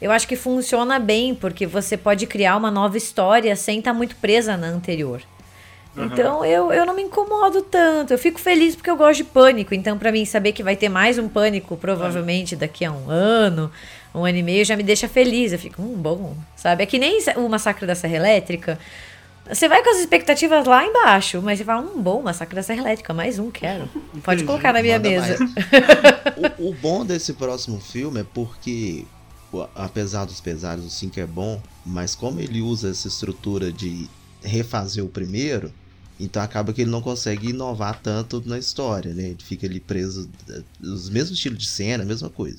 eu 0.00 0.10
acho 0.10 0.26
que 0.26 0.34
funciona 0.34 0.98
bem, 0.98 1.34
porque 1.34 1.66
você 1.66 1.94
pode 1.94 2.26
criar 2.26 2.56
uma 2.56 2.70
nova 2.70 2.96
história 2.96 3.54
sem 3.54 3.80
estar 3.80 3.92
muito 3.92 4.16
presa 4.16 4.56
na 4.56 4.68
anterior. 4.68 5.20
Então 6.04 6.44
eu, 6.44 6.72
eu 6.72 6.86
não 6.86 6.94
me 6.94 7.02
incomodo 7.02 7.62
tanto. 7.62 8.12
Eu 8.12 8.18
fico 8.18 8.40
feliz 8.40 8.74
porque 8.74 8.90
eu 8.90 8.96
gosto 8.96 9.18
de 9.18 9.24
pânico. 9.24 9.74
Então, 9.74 9.98
pra 9.98 10.12
mim, 10.12 10.24
saber 10.24 10.52
que 10.52 10.62
vai 10.62 10.76
ter 10.76 10.88
mais 10.88 11.18
um 11.18 11.28
pânico, 11.28 11.76
provavelmente 11.76 12.56
daqui 12.56 12.84
a 12.84 12.92
um 12.92 13.10
ano, 13.10 13.70
um 14.14 14.24
ano 14.24 14.38
e 14.38 14.42
meio, 14.42 14.64
já 14.64 14.76
me 14.76 14.82
deixa 14.82 15.08
feliz. 15.08 15.52
Eu 15.52 15.58
fico, 15.58 15.82
hum, 15.82 15.94
bom, 15.94 16.36
sabe? 16.56 16.82
É 16.82 16.86
que 16.86 16.98
nem 16.98 17.18
o 17.36 17.48
Massacre 17.48 17.86
da 17.86 17.94
Serra 17.94 18.16
Elétrica. 18.16 18.78
Você 19.48 19.68
vai 19.68 19.82
com 19.82 19.90
as 19.90 19.98
expectativas 19.98 20.64
lá 20.64 20.84
embaixo, 20.84 21.42
mas 21.42 21.58
você 21.58 21.64
fala, 21.64 21.82
hum, 21.82 22.00
bom, 22.00 22.22
Massacre 22.22 22.54
da 22.54 22.62
Serra 22.62 22.80
Elétrica, 22.82 23.12
mais 23.12 23.38
um, 23.38 23.50
quero. 23.50 23.88
Pode 24.22 24.44
colocar 24.44 24.72
na 24.72 24.82
minha 24.82 24.98
Manda 24.98 25.08
mesa. 25.08 25.38
o, 26.58 26.68
o 26.68 26.74
bom 26.74 27.04
desse 27.04 27.32
próximo 27.32 27.80
filme 27.80 28.20
é 28.20 28.24
porque, 28.32 29.04
apesar 29.74 30.24
dos 30.24 30.40
pesares, 30.40 30.84
o 30.84 30.90
5 30.90 31.18
é 31.18 31.26
bom, 31.26 31.60
mas 31.84 32.14
como 32.14 32.40
ele 32.40 32.60
usa 32.60 32.90
essa 32.90 33.08
estrutura 33.08 33.72
de 33.72 34.08
refazer 34.42 35.04
o 35.04 35.08
primeiro, 35.08 35.72
então 36.24 36.42
acaba 36.42 36.72
que 36.72 36.82
ele 36.82 36.90
não 36.90 37.00
consegue 37.00 37.48
inovar 37.50 38.00
tanto 38.02 38.42
na 38.46 38.58
história, 38.58 39.12
né? 39.14 39.24
Ele 39.24 39.38
fica 39.42 39.66
ali 39.66 39.80
preso, 39.80 40.28
eh, 40.48 40.62
os 40.82 41.08
mesmos 41.08 41.36
estilos 41.38 41.58
de 41.58 41.66
cena, 41.68 42.02
a 42.02 42.06
mesma 42.06 42.28
coisa. 42.30 42.58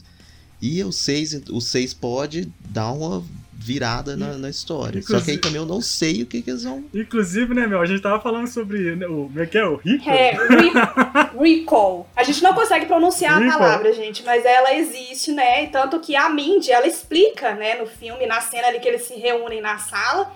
E 0.62 0.84
o 0.84 0.92
6 0.92 1.42
o 1.50 1.60
seis 1.60 1.94
pode 1.94 2.48
dar 2.70 2.92
uma 2.92 3.24
virada 3.54 4.16
na, 4.18 4.38
na 4.40 4.50
história. 4.50 5.02
Só 5.02 5.08
que 5.08 5.14
aí 5.14 5.18
Inclusive- 5.38 5.38
também 5.40 5.58
eu 5.62 5.66
não 5.68 5.82
sei 5.82 6.24
o 6.24 6.26
que, 6.26 6.42
que 6.42 6.50
eles 6.50 6.64
vão. 6.64 6.84
Inclusive, 6.94 7.54
né, 7.54 7.66
meu, 7.68 7.80
a 7.80 7.86
gente 7.86 8.02
tava 8.02 8.20
falando 8.20 8.48
sobre 8.48 8.96
né, 8.96 9.06
o. 9.08 9.26
Como 9.28 9.40
é 9.40 9.46
que 9.46 9.58
é? 9.58 9.66
O 9.66 9.76
Rico? 9.78 10.10
É, 10.10 10.32
re- 10.32 10.72
recall. 11.40 12.08
A 12.16 12.24
gente 12.24 12.42
não 12.44 12.54
consegue 12.54 12.86
pronunciar 12.86 13.40
Recall. 13.40 13.56
a 13.56 13.60
palavra, 13.60 13.94
gente, 13.94 14.24
mas 14.24 14.46
ela 14.46 14.74
existe, 14.76 15.32
né? 15.32 15.64
E 15.64 15.68
Tanto 15.68 16.00
que 16.00 16.16
a 16.16 16.30
Mindy, 16.30 16.72
ela 16.72 16.88
explica, 16.88 17.54
né, 17.56 17.76
no 17.80 17.86
filme, 17.86 18.26
na 18.26 18.42
cena 18.42 18.68
ali 18.68 18.80
que 18.80 18.88
eles 18.88 19.04
se 19.04 19.16
reúnem 19.16 19.62
na 19.62 19.78
sala, 19.78 20.32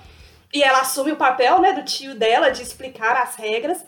e 0.55 0.63
ela 0.63 0.79
assume 0.79 1.11
o 1.11 1.17
papel, 1.17 1.59
né, 1.59 1.73
do 1.73 1.83
tio 1.83 2.15
dela 2.15 2.49
de 2.49 2.61
explicar 2.61 3.17
as 3.17 3.35
regras. 3.35 3.83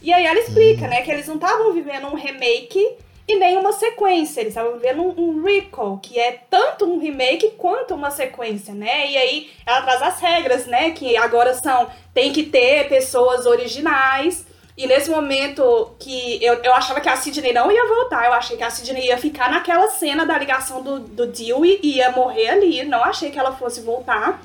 E 0.00 0.10
aí 0.14 0.24
ela 0.24 0.38
explica, 0.38 0.88
né, 0.88 1.02
que 1.02 1.10
eles 1.10 1.28
não 1.28 1.34
estavam 1.34 1.74
vivendo 1.74 2.06
um 2.06 2.14
remake 2.14 2.82
e 3.28 3.36
nem 3.36 3.58
uma 3.58 3.70
sequência. 3.72 4.40
Eles 4.40 4.52
estavam 4.52 4.78
vendo 4.78 5.02
um, 5.02 5.14
um 5.20 5.44
recall, 5.44 5.98
que 5.98 6.18
é 6.18 6.40
tanto 6.48 6.86
um 6.86 6.98
remake 6.98 7.50
quanto 7.58 7.94
uma 7.94 8.10
sequência, 8.10 8.72
né? 8.72 9.10
E 9.10 9.16
aí 9.18 9.50
ela 9.66 9.82
traz 9.82 10.00
as 10.00 10.18
regras, 10.18 10.64
né? 10.64 10.92
Que 10.92 11.18
agora 11.18 11.52
são 11.52 11.90
tem 12.14 12.32
que 12.32 12.44
ter 12.44 12.88
pessoas 12.88 13.44
originais. 13.44 14.46
E 14.74 14.86
nesse 14.86 15.10
momento 15.10 15.94
que 15.98 16.42
eu, 16.42 16.54
eu 16.62 16.72
achava 16.72 17.00
que 17.02 17.10
a 17.10 17.16
Sidney 17.16 17.52
não 17.52 17.70
ia 17.70 17.86
voltar, 17.86 18.24
eu 18.24 18.32
achei 18.32 18.56
que 18.56 18.62
a 18.62 18.70
Sidney 18.70 19.08
ia 19.08 19.18
ficar 19.18 19.50
naquela 19.50 19.90
cena 19.90 20.24
da 20.24 20.38
ligação 20.38 20.82
do, 20.82 20.98
do 20.98 21.26
Dewey 21.26 21.78
e 21.82 21.96
ia 21.96 22.10
morrer 22.10 22.48
ali. 22.48 22.84
Não 22.84 23.04
achei 23.04 23.30
que 23.30 23.38
ela 23.38 23.52
fosse 23.52 23.82
voltar. 23.82 24.40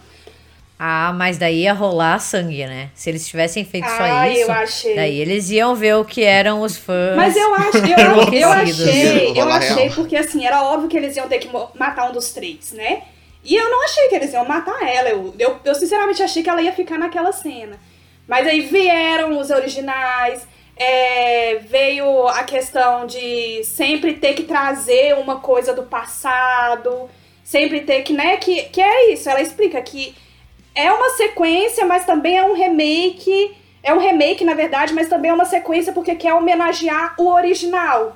Ah, 0.84 1.13
mas 1.13 1.38
daí 1.38 1.62
ia 1.62 1.74
rolar 1.74 2.17
sangue, 2.17 2.65
né? 2.65 2.89
Se 2.96 3.08
eles 3.12 3.28
tivessem 3.28 3.63
feito 3.63 3.86
só 3.88 4.02
Ah, 4.02 4.28
isso, 4.28 4.41
eu 4.41 4.52
achei. 4.52 4.96
daí 4.96 5.20
eles 5.20 5.52
iam 5.52 5.76
ver 5.76 5.96
o 5.96 6.04
que 6.04 6.24
eram 6.24 6.62
os 6.62 6.76
fãs. 6.76 7.15
Mas 7.15 7.36
eu 7.36 7.54
acho, 7.54 7.78
eu, 7.78 8.34
eu 8.34 8.50
achei, 8.52 9.32
eu 9.39 9.48
achei 9.52 9.89
porque 9.91 10.17
assim, 10.17 10.44
era 10.44 10.63
óbvio 10.63 10.89
que 10.89 10.98
eles 10.98 11.15
iam 11.15 11.28
ter 11.28 11.38
que 11.38 11.50
matar 11.76 12.10
um 12.10 12.12
dos 12.13 12.32
três, 12.34 12.72
né? 12.72 13.04
E 13.44 13.56
eu 13.56 13.70
não 13.70 13.84
achei 13.86 14.08
que 14.08 14.15
eles 14.15 14.34
iam 14.34 14.44
matar 14.44 14.82
ela. 14.88 15.10
Eu, 15.10 15.36
eu, 15.38 15.60
eu 15.63 15.76
sinceramente 15.76 16.24
achei 16.24 16.41
que 16.41 16.50
ela 16.50 16.63
ia 16.63 16.74
ficar 16.74 16.98
naquela 16.98 17.32
cena. 17.32 17.78
Mas 18.28 18.48
aí 18.48 18.62
vieram 18.62 19.38
os 19.39 19.52
originais, 19.52 20.48
é, 20.76 21.60
veio 21.67 22.28
a 22.28 22.44
questão 22.44 23.06
de 23.06 23.63
sempre 23.63 24.13
ter 24.13 24.34
que 24.34 24.44
trazer 24.44 25.13
uma 25.15 25.39
coisa 25.41 25.76
do 25.76 25.84
passado, 25.84 27.08
sempre 27.44 27.82
ter 27.82 28.02
que, 28.02 28.13
né, 28.13 28.38
que, 28.38 28.63
que 28.63 28.82
é 28.82 29.12
isso, 29.13 29.30
ela 29.30 29.41
explica 29.41 29.80
que 29.82 30.15
é 30.75 30.91
uma 30.91 31.10
sequência, 31.12 31.86
mas 31.86 32.05
também 32.05 32.38
é 32.38 32.43
um 32.43 32.53
remake. 32.55 33.55
É 33.84 33.93
um 33.93 33.99
remake, 33.99 34.43
na 34.45 34.53
verdade, 34.53 34.93
mas 34.93 35.10
também 35.10 35.31
é 35.31 35.34
uma 35.34 35.45
sequência 35.45 35.91
porque 35.91 36.13
quer 36.15 36.34
homenagear 36.34 37.15
o 37.17 37.27
original, 37.34 38.15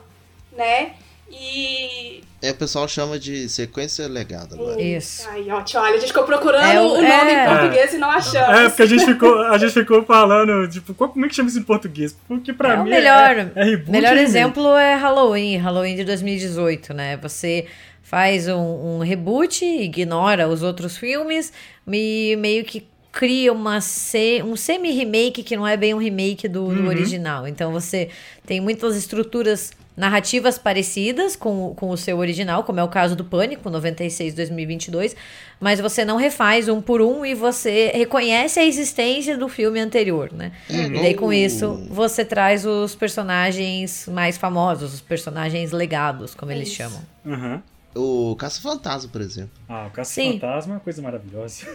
né? 0.56 0.92
E. 1.32 2.24
É, 2.42 2.52
o 2.52 2.56
pessoal 2.56 2.88
chama 2.88 3.18
de 3.18 3.50
sequência 3.50 4.08
legada 4.08 4.54
agora. 4.56 4.80
Isso. 4.80 5.28
Aí, 5.30 5.48
ó, 5.50 5.64
olha, 5.80 5.96
a 5.96 5.98
gente 5.98 6.08
ficou 6.10 6.24
procurando 6.24 6.64
É 6.72 6.80
o- 6.80 6.90
nome 6.90 7.04
é. 7.08 7.44
em 7.44 7.48
português 7.50 7.94
e 7.94 7.98
não 7.98 8.12
achamos. 8.12 8.60
É, 8.60 8.70
porque 8.70 8.84
a 8.84 8.86
gente 8.86 9.06
ficou, 9.06 9.42
a 9.42 9.58
gente 9.58 9.74
ficou 9.74 10.04
falando, 10.04 10.68
tipo, 10.70 10.94
qual- 10.94 11.10
como 11.10 11.26
é 11.26 11.30
que 11.30 11.34
chama 11.36 11.50
isso 11.50 11.58
em 11.58 11.64
português? 11.64 12.16
Porque 12.28 12.54
pra 12.54 12.74
É 12.74 12.78
o 12.78 12.84
mim 12.84 12.92
melhor, 12.92 13.32
é, 13.36 13.52
é 13.56 13.64
reboot 13.64 13.90
melhor 13.92 14.16
exemplo 14.18 14.78
é 14.78 14.94
Halloween, 14.94 15.58
Halloween 15.58 15.96
de 15.96 16.04
2018, 16.04 16.94
né? 16.94 17.18
Você 17.18 17.66
faz 18.06 18.48
um, 18.48 18.54
um 18.56 19.00
reboot, 19.00 19.66
ignora 19.66 20.48
os 20.48 20.62
outros 20.62 20.96
filmes 20.96 21.52
e 21.92 22.36
meio 22.40 22.64
que 22.64 22.86
cria 23.12 23.52
uma 23.52 23.82
se, 23.82 24.44
um 24.44 24.56
semi-remake 24.56 25.42
que 25.42 25.56
não 25.58 25.66
é 25.68 25.76
bem 25.76 25.94
um 25.94 25.98
remake 25.98 26.48
do, 26.48 26.68
do 26.76 26.86
original. 26.88 27.48
Então 27.48 27.72
você 27.72 28.10
tem 28.46 28.62
muitas 28.62 28.96
estruturas 28.96 29.72
narrativas 29.98 30.58
parecidas 30.60 31.36
com, 31.38 31.68
o- 31.68 31.76
com 31.76 31.90
o 31.90 31.96
seu 31.98 32.18
original, 32.18 32.64
como 32.66 32.80
é 32.80 32.84
o 32.84 32.90
caso 32.90 33.16
do 33.16 33.24
Pânico, 33.24 33.70
96-2022, 33.72 35.16
mas 35.60 35.80
você 35.80 36.04
não 36.04 36.18
refaz 36.18 36.68
um 36.68 36.82
por 36.82 37.02
um 37.02 37.26
e 37.26 37.34
você 37.34 37.92
reconhece 37.96 38.60
a 38.60 38.66
existência 38.66 39.38
do 39.38 39.48
filme 39.48 39.80
anterior, 39.80 40.32
né? 40.34 40.52
E 40.70 41.02
daí 41.02 41.14
com 41.14 41.32
isso 41.32 41.80
você 41.90 42.26
traz 42.26 42.66
os 42.66 42.94
personagens 42.96 44.08
mais 44.12 44.38
famosos, 44.38 44.94
os 44.94 45.02
personagens 45.02 45.72
legados, 45.72 46.36
como 46.36 46.52
eles 46.52 46.68
Isso. 46.68 46.76
chamam. 46.78 47.02
Aham. 47.26 47.64
O 47.96 48.36
Caça-Fantasma, 48.38 49.10
por 49.10 49.22
exemplo. 49.22 49.52
Ah, 49.70 49.86
o 49.86 50.04
Sim. 50.04 50.38
Caça-Fantasma 50.38 50.74
é 50.74 50.76
uma 50.76 50.80
coisa 50.82 51.02
maravilhosa. 51.02 51.66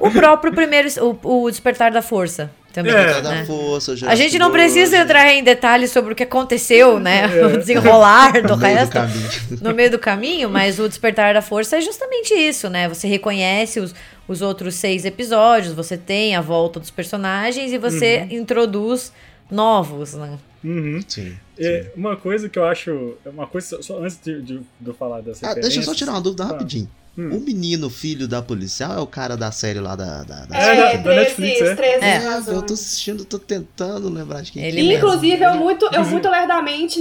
O 0.00 0.10
próprio 0.10 0.52
primeiro, 0.54 0.88
o, 1.22 1.44
o 1.44 1.50
Despertar 1.50 1.92
da 1.92 2.00
Força 2.00 2.50
também, 2.72 2.92
É. 2.94 3.04
Despertar 3.04 3.32
né? 3.34 3.40
da 3.40 3.46
Força, 3.46 3.92
A 4.06 4.14
gente 4.14 4.38
não 4.38 4.50
precisa 4.50 4.96
entrar 4.96 5.30
em 5.30 5.44
detalhes 5.44 5.90
sobre 5.90 6.14
o 6.14 6.16
que 6.16 6.22
aconteceu, 6.22 6.98
né? 6.98 7.24
É. 7.24 7.44
O 7.52 7.58
desenrolar 7.58 8.40
do 8.40 8.48
no 8.48 8.56
meio 8.56 8.74
do 8.74 8.78
resto. 8.78 8.92
caminho. 8.92 9.28
no 9.60 9.74
meio 9.74 9.90
do 9.90 9.98
caminho, 9.98 10.48
mas 10.48 10.78
o 10.78 10.88
Despertar 10.88 11.34
da 11.34 11.42
Força 11.42 11.76
é 11.76 11.80
justamente 11.82 12.32
isso, 12.32 12.70
né? 12.70 12.88
Você 12.88 13.06
reconhece 13.06 13.80
os, 13.80 13.94
os 14.26 14.40
outros 14.40 14.76
seis 14.76 15.04
episódios, 15.04 15.74
você 15.74 15.98
tem 15.98 16.34
a 16.34 16.40
volta 16.40 16.80
dos 16.80 16.90
personagens 16.90 17.70
e 17.70 17.76
você 17.76 18.26
introduz 18.30 19.12
novos, 19.50 20.14
né? 20.14 20.38
Uhum. 20.64 21.00
Sim. 21.06 21.34
É, 21.66 21.92
uma 21.96 22.16
coisa 22.16 22.48
que 22.48 22.58
eu 22.58 22.64
acho. 22.64 23.14
Uma 23.26 23.46
coisa, 23.46 23.82
só- 23.82 23.98
antes 23.98 24.18
de, 24.22 24.40
de, 24.42 24.58
de 24.80 24.88
eu 24.88 24.94
falar 24.94 25.20
dessa 25.20 25.46
Ah, 25.48 25.54
deixa 25.54 25.78
eu 25.80 25.82
só 25.82 25.94
tirar 25.94 26.12
uma 26.12 26.20
dúvida 26.20 26.44
Tá. 26.44 26.50
rapidinho. 26.52 26.88
Hum. 27.16 27.36
O 27.36 27.40
menino, 27.40 27.90
filho 27.90 28.26
da 28.26 28.40
policial, 28.40 28.94
é 28.96 29.00
o 29.00 29.06
cara 29.06 29.36
da 29.36 29.52
série 29.52 29.78
lá 29.80 29.94
da. 29.94 30.22
da, 30.22 30.46
da- 30.46 30.56
É, 30.56 30.74
da- 30.76 30.82
da 30.94 31.02
13, 31.02 31.20
Netflix, 31.20 31.60
é? 31.60 31.74
13 31.74 32.04
É. 32.50 32.54
eu 32.54 32.62
tô 32.62 32.72
assistindo, 32.74 33.24
tô 33.24 33.38
tentando 33.38 34.08
lembrar 34.08 34.40
de 34.42 34.50
quem 34.52 34.64
Ele 34.64 34.80
que 34.82 34.92
é. 34.92 34.96
Inclusive, 34.96 35.42
eu 35.44 35.54
muito, 35.56 35.88
eu 35.92 36.04
muito 36.06 36.28
lerdamente 36.30 37.00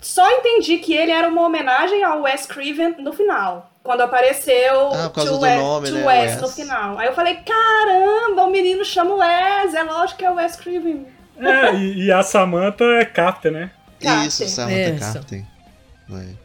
só 0.00 0.30
entendi 0.30 0.78
que 0.78 0.94
ele 0.94 1.10
era 1.10 1.28
uma 1.28 1.42
homenagem 1.44 2.04
ao 2.04 2.22
Wes 2.22 2.46
Craven 2.46 2.96
no 3.00 3.12
final. 3.12 3.72
Quando 3.82 4.00
apareceu 4.02 4.92
Ah, 4.92 5.10
por 5.10 5.24
to 5.24 5.40
Wes, 5.40 5.58
nome, 5.60 5.88
to 5.88 5.94
né, 5.94 6.06
Wes 6.06 6.32
Wes. 6.32 6.40
no 6.42 6.48
final. 6.48 6.98
Aí 6.98 7.06
eu 7.08 7.12
falei, 7.14 7.36
caramba, 7.36 8.44
o 8.44 8.50
menino 8.50 8.84
chama 8.84 9.14
o 9.14 9.18
Wes, 9.18 9.74
é 9.74 9.82
lógico 9.82 10.18
que 10.18 10.24
é 10.24 10.30
o 10.30 10.34
Wes 10.34 10.56
Craven. 10.56 11.06
É, 11.38 11.74
e, 11.74 12.04
e 12.04 12.12
a 12.12 12.22
Samantha 12.22 12.84
é 12.84 13.04
Capta, 13.04 13.50
né? 13.50 13.70
Isso, 14.00 14.06
Carter. 14.06 14.48
Samantha 14.48 14.90
Isso. 14.90 15.12
Carter. 15.12 15.38
É. 15.40 15.56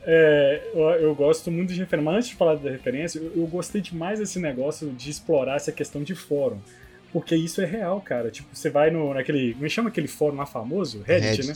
É, 0.06 0.72
eu, 0.74 0.82
eu 0.82 1.16
gosto 1.16 1.52
muito 1.52 1.74
de 1.74 1.80
referência. 1.80 2.04
Mas 2.04 2.16
antes 2.16 2.30
de 2.30 2.36
falar 2.36 2.56
da 2.56 2.70
referência, 2.70 3.20
eu, 3.20 3.32
eu 3.36 3.48
gostei 3.48 3.82
demais 3.82 4.20
desse 4.20 4.40
negócio 4.40 4.90
de 4.90 5.10
explorar 5.10 5.56
essa 5.56 5.72
questão 5.72 6.04
de 6.04 6.16
fórum. 6.16 6.60
Porque 7.14 7.36
isso 7.36 7.62
é 7.62 7.66
real, 7.66 8.00
cara. 8.02 8.32
Tipo, 8.32 8.50
você 8.54 8.70
vai 8.70 8.90
no, 8.90 9.14
naquele. 9.14 9.54
Como 9.54 9.70
chama 9.70 9.90
aquele 9.90 10.08
fórum 10.08 10.38
lá 10.38 10.46
famoso? 10.46 11.04
Reddit, 11.06 11.46
né? 11.46 11.54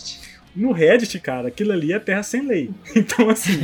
No 0.56 0.72
Reddit, 0.72 1.20
cara, 1.20 1.50
aquilo 1.50 1.74
ali 1.74 1.92
é 1.92 2.00
terra 2.00 2.24
sem 2.24 2.46
lei. 2.46 2.70
Então, 2.96 3.30
assim, 3.30 3.60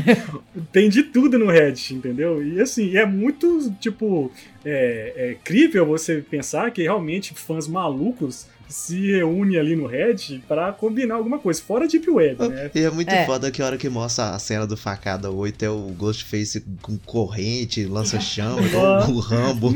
tem 0.71 0.89
de 0.89 1.03
tudo 1.03 1.38
no 1.38 1.49
Reddit, 1.49 1.93
entendeu? 1.93 2.45
E 2.45 2.60
assim, 2.60 2.97
é 2.97 3.05
muito, 3.05 3.71
tipo, 3.79 4.31
é, 4.63 5.13
é 5.15 5.38
crível 5.43 5.86
você 5.86 6.21
pensar 6.21 6.71
que 6.71 6.84
realmente 6.84 7.34
fãs 7.34 7.67
malucos 7.67 8.47
se 8.71 9.12
reúnem 9.12 9.60
ali 9.60 9.75
no 9.75 9.86
Reddit 9.86 10.43
pra 10.47 10.71
combinar 10.71 11.15
alguma 11.15 11.38
coisa, 11.38 11.62
fora 11.62 11.88
Deep 11.88 12.10
Web, 12.10 12.47
né? 12.49 12.71
E 12.73 12.79
é 12.84 12.89
muito 12.89 13.12
É. 13.12 13.25
foda 13.25 13.51
que 13.51 13.62
a 13.62 13.65
hora 13.65 13.77
que 13.77 13.89
mostra 13.89 14.29
a 14.31 14.39
cena 14.39 14.65
do 14.65 14.75
Facada 14.77 15.29
8 15.29 15.63
é 15.65 15.69
o 15.69 15.93
Ghostface 15.97 16.63
com 16.81 16.97
corrente, 16.97 17.86
lança-chama, 17.86 18.62
igual 18.65 19.10
o 19.10 19.19
Rambo, 19.19 19.73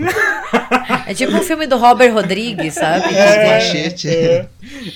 É 1.07 1.13
tipo 1.13 1.33
um 1.33 1.41
filme 1.43 1.67
do 1.67 1.77
Robert 1.77 2.13
Rodrigues, 2.13 2.73
sabe? 2.75 3.05
é, 3.13 3.53
machete. 3.55 4.07
É. 4.09 4.47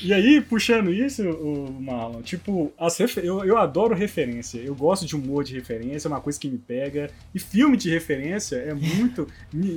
E 0.04 0.14
aí, 0.14 0.42
puxando 0.42 0.92
isso, 0.92 1.22
o 1.30 1.76
Marlon, 1.82 2.22
tipo, 2.22 2.72
as 2.80 2.98
refer- 2.98 3.24
eu, 3.26 3.44
eu 3.46 3.58
adoro 3.58 3.94
referência. 3.94 4.60
Eu 4.60 4.74
gosto 4.74 5.06
de 5.06 5.16
humor 5.16 5.44
de 5.44 5.54
referência, 5.56 6.08
é 6.08 6.10
uma 6.12 6.22
coisa 6.22 6.40
que 6.40 6.48
me 6.50 6.58
pega. 6.58 7.10
E 7.36 7.40
filme 7.40 7.76
de 7.78 7.90
referência 7.90 8.56
é 8.56 8.74
muito. 8.74 9.28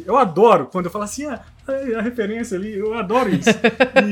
eu 0.07 0.17
adoro 0.17 0.67
quando 0.67 0.87
eu 0.87 0.91
falo 0.91 1.05
assim, 1.05 1.27
ah, 1.27 1.41
a 1.99 2.01
referência 2.03 2.57
ali, 2.57 2.73
eu 2.77 2.95
adoro 2.95 3.29
isso. 3.35 3.51
E. 3.51 4.12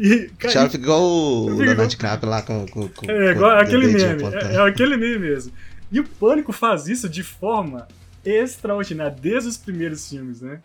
e 0.00 0.30
cara, 0.38 0.52
Thiago 0.52 0.70
fica 0.70 0.84
igual 0.84 1.02
o 1.02 1.46
Leonardo 1.48 1.72
igual- 1.72 1.86
DiCaprio 1.88 2.30
lá 2.30 2.42
com, 2.42 2.66
com, 2.66 2.88
com 2.88 3.10
É, 3.10 3.30
igual 3.32 3.52
com 3.52 3.56
aquele 3.62 3.86
meme. 3.88 4.22
É, 4.24 4.54
é 4.56 4.60
aquele 4.60 4.96
meme 4.96 5.18
mesmo. 5.18 5.52
E 5.90 6.00
o 6.00 6.04
Pânico 6.04 6.52
faz 6.52 6.86
isso 6.88 7.08
de 7.08 7.22
forma 7.22 7.86
extraordinária, 8.24 9.14
desde 9.20 9.48
os 9.48 9.56
primeiros 9.56 10.08
filmes, 10.08 10.40
né? 10.40 10.60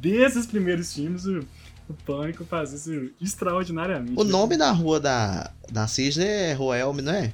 Desde 0.00 0.38
os 0.38 0.46
primeiros 0.46 0.92
filmes, 0.92 1.24
o, 1.26 1.40
o 1.88 1.94
Pânico 2.06 2.44
faz 2.44 2.72
isso 2.72 3.10
extraordinariamente. 3.20 4.14
O 4.16 4.24
nome 4.24 4.56
da 4.56 4.70
rua 4.70 4.98
da, 5.00 5.50
da 5.70 5.86
Cisne 5.86 6.24
é 6.24 6.52
Rua 6.52 6.76
Elm, 6.76 6.98
não 7.00 7.12
é? 7.12 7.32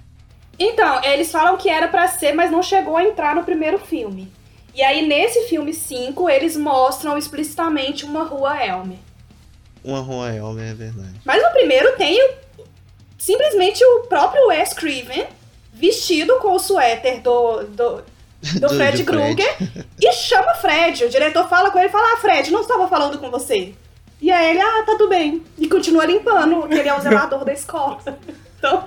Então, 0.58 1.02
eles 1.04 1.30
falam 1.32 1.56
que 1.56 1.70
era 1.70 1.88
pra 1.88 2.06
ser, 2.08 2.34
mas 2.34 2.50
não 2.50 2.62
chegou 2.62 2.96
a 2.96 3.04
entrar 3.04 3.34
no 3.34 3.42
primeiro 3.44 3.78
filme. 3.78 4.30
E 4.74 4.82
aí, 4.82 5.06
nesse 5.08 5.48
filme 5.48 5.72
5, 5.72 6.28
eles 6.28 6.56
mostram 6.56 7.16
explicitamente 7.16 8.04
uma 8.04 8.22
rua 8.24 8.62
Elm. 8.62 8.92
Uma 9.84 10.00
Rua 10.00 10.32
Elm, 10.34 10.58
é 10.58 10.74
verdade. 10.74 11.20
Mas 11.24 11.42
no 11.42 11.50
primeiro 11.50 11.96
tem 11.96 12.18
o- 12.22 12.34
simplesmente 13.18 13.84
o 13.84 14.00
próprio 14.00 14.46
Wes 14.48 14.72
Craven 14.72 15.26
vestido 15.72 16.36
com 16.38 16.54
o 16.54 16.58
suéter 16.58 17.20
do, 17.22 17.62
do, 17.64 17.96
do, 17.96 18.04
do 18.60 18.68
Fred. 18.70 19.04
Krueger 19.04 19.56
e 20.00 20.12
chama 20.12 20.54
Fred. 20.54 21.04
O 21.04 21.08
diretor 21.08 21.48
fala 21.48 21.70
com 21.70 21.78
ele 21.78 21.88
e 21.88 21.92
fala: 21.92 22.14
Ah, 22.14 22.16
Fred, 22.18 22.50
não 22.50 22.60
estava 22.62 22.86
falando 22.88 23.18
com 23.18 23.30
você. 23.30 23.74
E 24.20 24.30
aí 24.30 24.50
ele, 24.50 24.60
ah, 24.60 24.82
tá 24.84 24.92
tudo 24.98 25.08
bem. 25.08 25.42
E 25.56 25.66
continua 25.66 26.04
limpando, 26.04 26.68
que 26.68 26.74
ele 26.74 26.88
é 26.90 26.94
o 26.94 27.00
zelador 27.00 27.44
da 27.44 27.52
escola. 27.52 27.98
Então, 28.60 28.84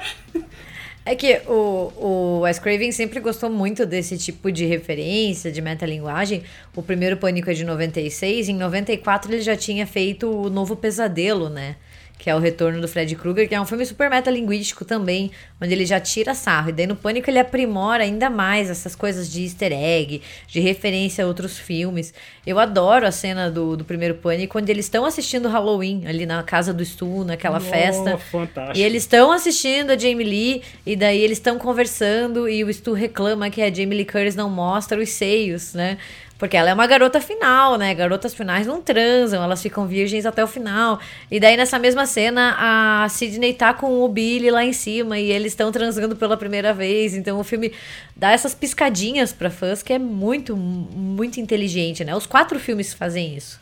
É 1.05 1.15
que 1.15 1.41
o, 1.47 1.91
o 1.97 2.39
Wes 2.41 2.59
Craven 2.59 2.91
sempre 2.91 3.19
gostou 3.19 3.49
muito 3.49 3.85
desse 3.85 4.17
tipo 4.17 4.51
de 4.51 4.65
referência, 4.65 5.51
de 5.51 5.61
metalinguagem. 5.61 6.43
O 6.75 6.81
primeiro 6.81 7.17
Pânico 7.17 7.49
é 7.49 7.53
de 7.53 7.65
96, 7.65 8.47
em 8.47 8.55
94 8.55 9.31
ele 9.31 9.41
já 9.41 9.55
tinha 9.57 9.85
feito 9.85 10.29
o 10.29 10.49
Novo 10.49 10.77
Pesadelo, 10.77 11.49
né? 11.49 11.75
Que 12.17 12.29
é 12.29 12.35
o 12.35 12.39
Retorno 12.39 12.79
do 12.79 12.87
Fred 12.87 13.13
Krueger, 13.17 13.49
que 13.49 13.55
é 13.55 13.59
um 13.59 13.65
filme 13.65 13.85
super 13.85 14.09
metalinguístico 14.09 14.85
também, 14.85 15.29
onde 15.61 15.73
ele 15.73 15.85
já 15.85 15.99
tira 15.99 16.33
sarro. 16.33 16.69
E 16.69 16.71
daí 16.71 16.87
no 16.87 16.95
Pânico 16.95 17.29
ele 17.29 17.37
aprimora 17.39 18.03
ainda 18.03 18.29
mais 18.29 18.69
essas 18.69 18.95
coisas 18.95 19.29
de 19.29 19.43
easter 19.43 19.73
egg, 19.73 20.21
de 20.47 20.59
referência 20.61 21.23
a 21.25 21.27
outros 21.27 21.57
filmes. 21.59 22.13
Eu 22.47 22.59
adoro 22.59 23.05
a 23.05 23.11
cena 23.11 23.51
do, 23.51 23.75
do 23.75 23.83
primeiro 23.83 24.15
Pânico, 24.15 24.57
onde 24.57 24.71
eles 24.71 24.85
estão 24.85 25.03
assistindo 25.03 25.49
Halloween, 25.49 26.03
ali 26.07 26.25
na 26.25 26.41
casa 26.43 26.73
do 26.73 26.85
Stu, 26.85 27.25
naquela 27.25 27.57
Oh, 27.57 27.61
festa. 27.61 28.17
fantástico. 28.17 28.77
E 28.77 28.83
eles 28.83 29.03
estão 29.03 29.31
assistindo 29.31 29.91
a 29.91 29.97
Jamie 29.97 30.25
Lee, 30.25 30.61
e 30.85 30.95
daí 30.95 31.19
eles 31.19 31.39
estão 31.39 31.57
conversando, 31.59 32.47
e 32.47 32.63
o 32.63 32.73
Stu 32.73 32.93
reclama 32.93 33.49
que 33.49 33.61
a 33.61 33.73
Jamie 33.73 33.97
Lee 33.97 34.05
Curtis 34.05 34.35
não 34.35 34.49
mostra 34.49 34.97
os 35.01 35.09
seios, 35.09 35.73
né? 35.73 35.97
Porque 36.43 36.57
ela 36.57 36.71
é 36.71 36.73
uma 36.73 36.85
garota 36.85 37.21
final, 37.21 37.77
né? 37.77 37.95
Garotas 37.95 38.33
finais 38.33 38.67
não 38.67 38.81
transam, 38.81 39.41
elas 39.41 39.61
ficam 39.61 39.87
virgens 39.87 40.25
até 40.25 40.43
o 40.43 40.47
final. 40.47 40.99
E 41.31 41.39
daí, 41.39 41.55
nessa 41.55 41.79
mesma 41.79 42.05
cena, 42.05 42.57
a 42.59 43.07
Sidney 43.07 43.53
tá 43.53 43.73
com 43.73 44.03
o 44.03 44.09
Billy 44.09 44.51
lá 44.51 44.61
em 44.61 44.73
cima 44.73 45.17
e 45.17 45.31
eles 45.31 45.53
estão 45.53 45.71
transando 45.71 46.17
pela 46.17 46.35
primeira 46.35 46.73
vez. 46.73 47.15
Então 47.15 47.39
o 47.39 47.45
filme 47.45 47.71
dá 48.13 48.31
essas 48.31 48.53
piscadinhas 48.53 49.31
pra 49.31 49.49
fãs 49.49 49.81
que 49.81 49.93
é 49.93 49.97
muito, 49.97 50.53
muito 50.57 51.39
inteligente, 51.39 52.03
né? 52.03 52.13
Os 52.13 52.25
quatro 52.25 52.59
filmes 52.59 52.93
fazem 52.93 53.37
isso. 53.37 53.57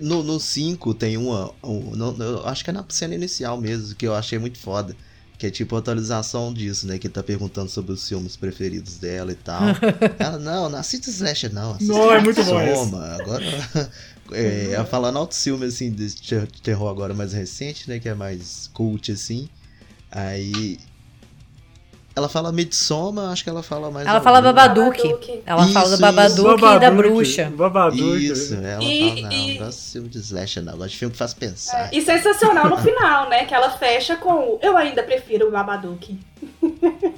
No 0.00 0.40
5 0.40 0.94
tem 0.94 1.18
uma. 1.18 1.52
Um, 1.62 1.94
no, 1.94 2.16
eu 2.24 2.46
acho 2.46 2.64
que 2.64 2.70
é 2.70 2.72
na 2.72 2.82
cena 2.88 3.14
inicial 3.14 3.60
mesmo, 3.60 3.94
que 3.94 4.06
eu 4.06 4.14
achei 4.14 4.38
muito 4.38 4.56
foda. 4.56 4.96
Que 5.38 5.46
é 5.46 5.50
tipo 5.50 5.76
a 5.76 5.78
atualização 5.78 6.52
disso, 6.52 6.86
né? 6.86 6.98
Que 6.98 7.08
tá 7.08 7.22
perguntando 7.22 7.70
sobre 7.70 7.92
os 7.92 8.06
filmes 8.08 8.36
preferidos 8.36 8.96
dela 8.96 9.30
e 9.30 9.36
tal. 9.36 9.62
ela, 10.18 10.36
não, 10.38 10.68
não 10.68 10.78
assiste 10.78 11.08
Slasher, 11.08 11.54
não. 11.54 11.70
Assiste 11.72 11.88
Não, 11.88 12.12
é 12.12 12.20
muito 12.20 12.42
bom 12.42 12.74
Soma. 12.74 13.06
Agora. 13.20 13.44
É, 14.30 14.72
ela 14.72 14.84
falando 14.84 15.16
altos 15.16 15.42
filmes 15.42 15.72
assim 15.72 15.90
de 15.90 16.14
ter- 16.14 16.46
terror 16.62 16.90
agora 16.90 17.14
mais 17.14 17.32
recente, 17.32 17.88
né? 17.88 17.98
Que 17.98 18.10
é 18.10 18.14
mais 18.14 18.68
cult, 18.74 19.10
assim. 19.10 19.48
Aí. 20.10 20.78
Ela 22.18 22.28
fala 22.28 22.50
Midsommar, 22.50 23.30
acho 23.30 23.44
que 23.44 23.50
ela 23.50 23.62
fala 23.62 23.90
mais. 23.92 24.06
Ela 24.06 24.20
fala. 24.20 24.42
Babadook. 24.42 24.96
Babadook. 24.98 25.42
Ela 25.46 25.62
Isso, 25.62 25.72
fala 25.72 25.86
do 25.88 25.92
isso. 25.94 26.02
Babadook 26.02 26.64
e 26.64 26.78
da 26.80 26.90
bruxa. 26.90 27.52
Babadook. 27.54 28.24
Isso, 28.26 28.54
ela 28.54 28.82
E- 28.82 29.08
fala, 29.08 29.20
não, 29.22 29.32
e- 29.32 29.58
não 29.58 29.66
gosto 29.66 29.78
de 29.84 29.92
filme 29.92 30.08
de 30.08 30.18
slasher, 30.18 30.62
não. 30.64 30.76
Gosto 30.76 30.90
de 30.90 30.96
filme 30.98 31.12
que 31.12 31.18
faz 31.18 31.32
pensar. 31.34 31.94
E 31.94 32.02
sensacional 32.02 32.68
no 32.68 32.76
final, 32.76 33.28
né? 33.28 33.44
Que 33.44 33.54
ela 33.54 33.70
fecha 33.70 34.16
com 34.16 34.58
Eu 34.60 34.76
ainda 34.76 35.02
prefiro 35.04 35.46
o 35.48 35.50
Babadook. 35.52 36.18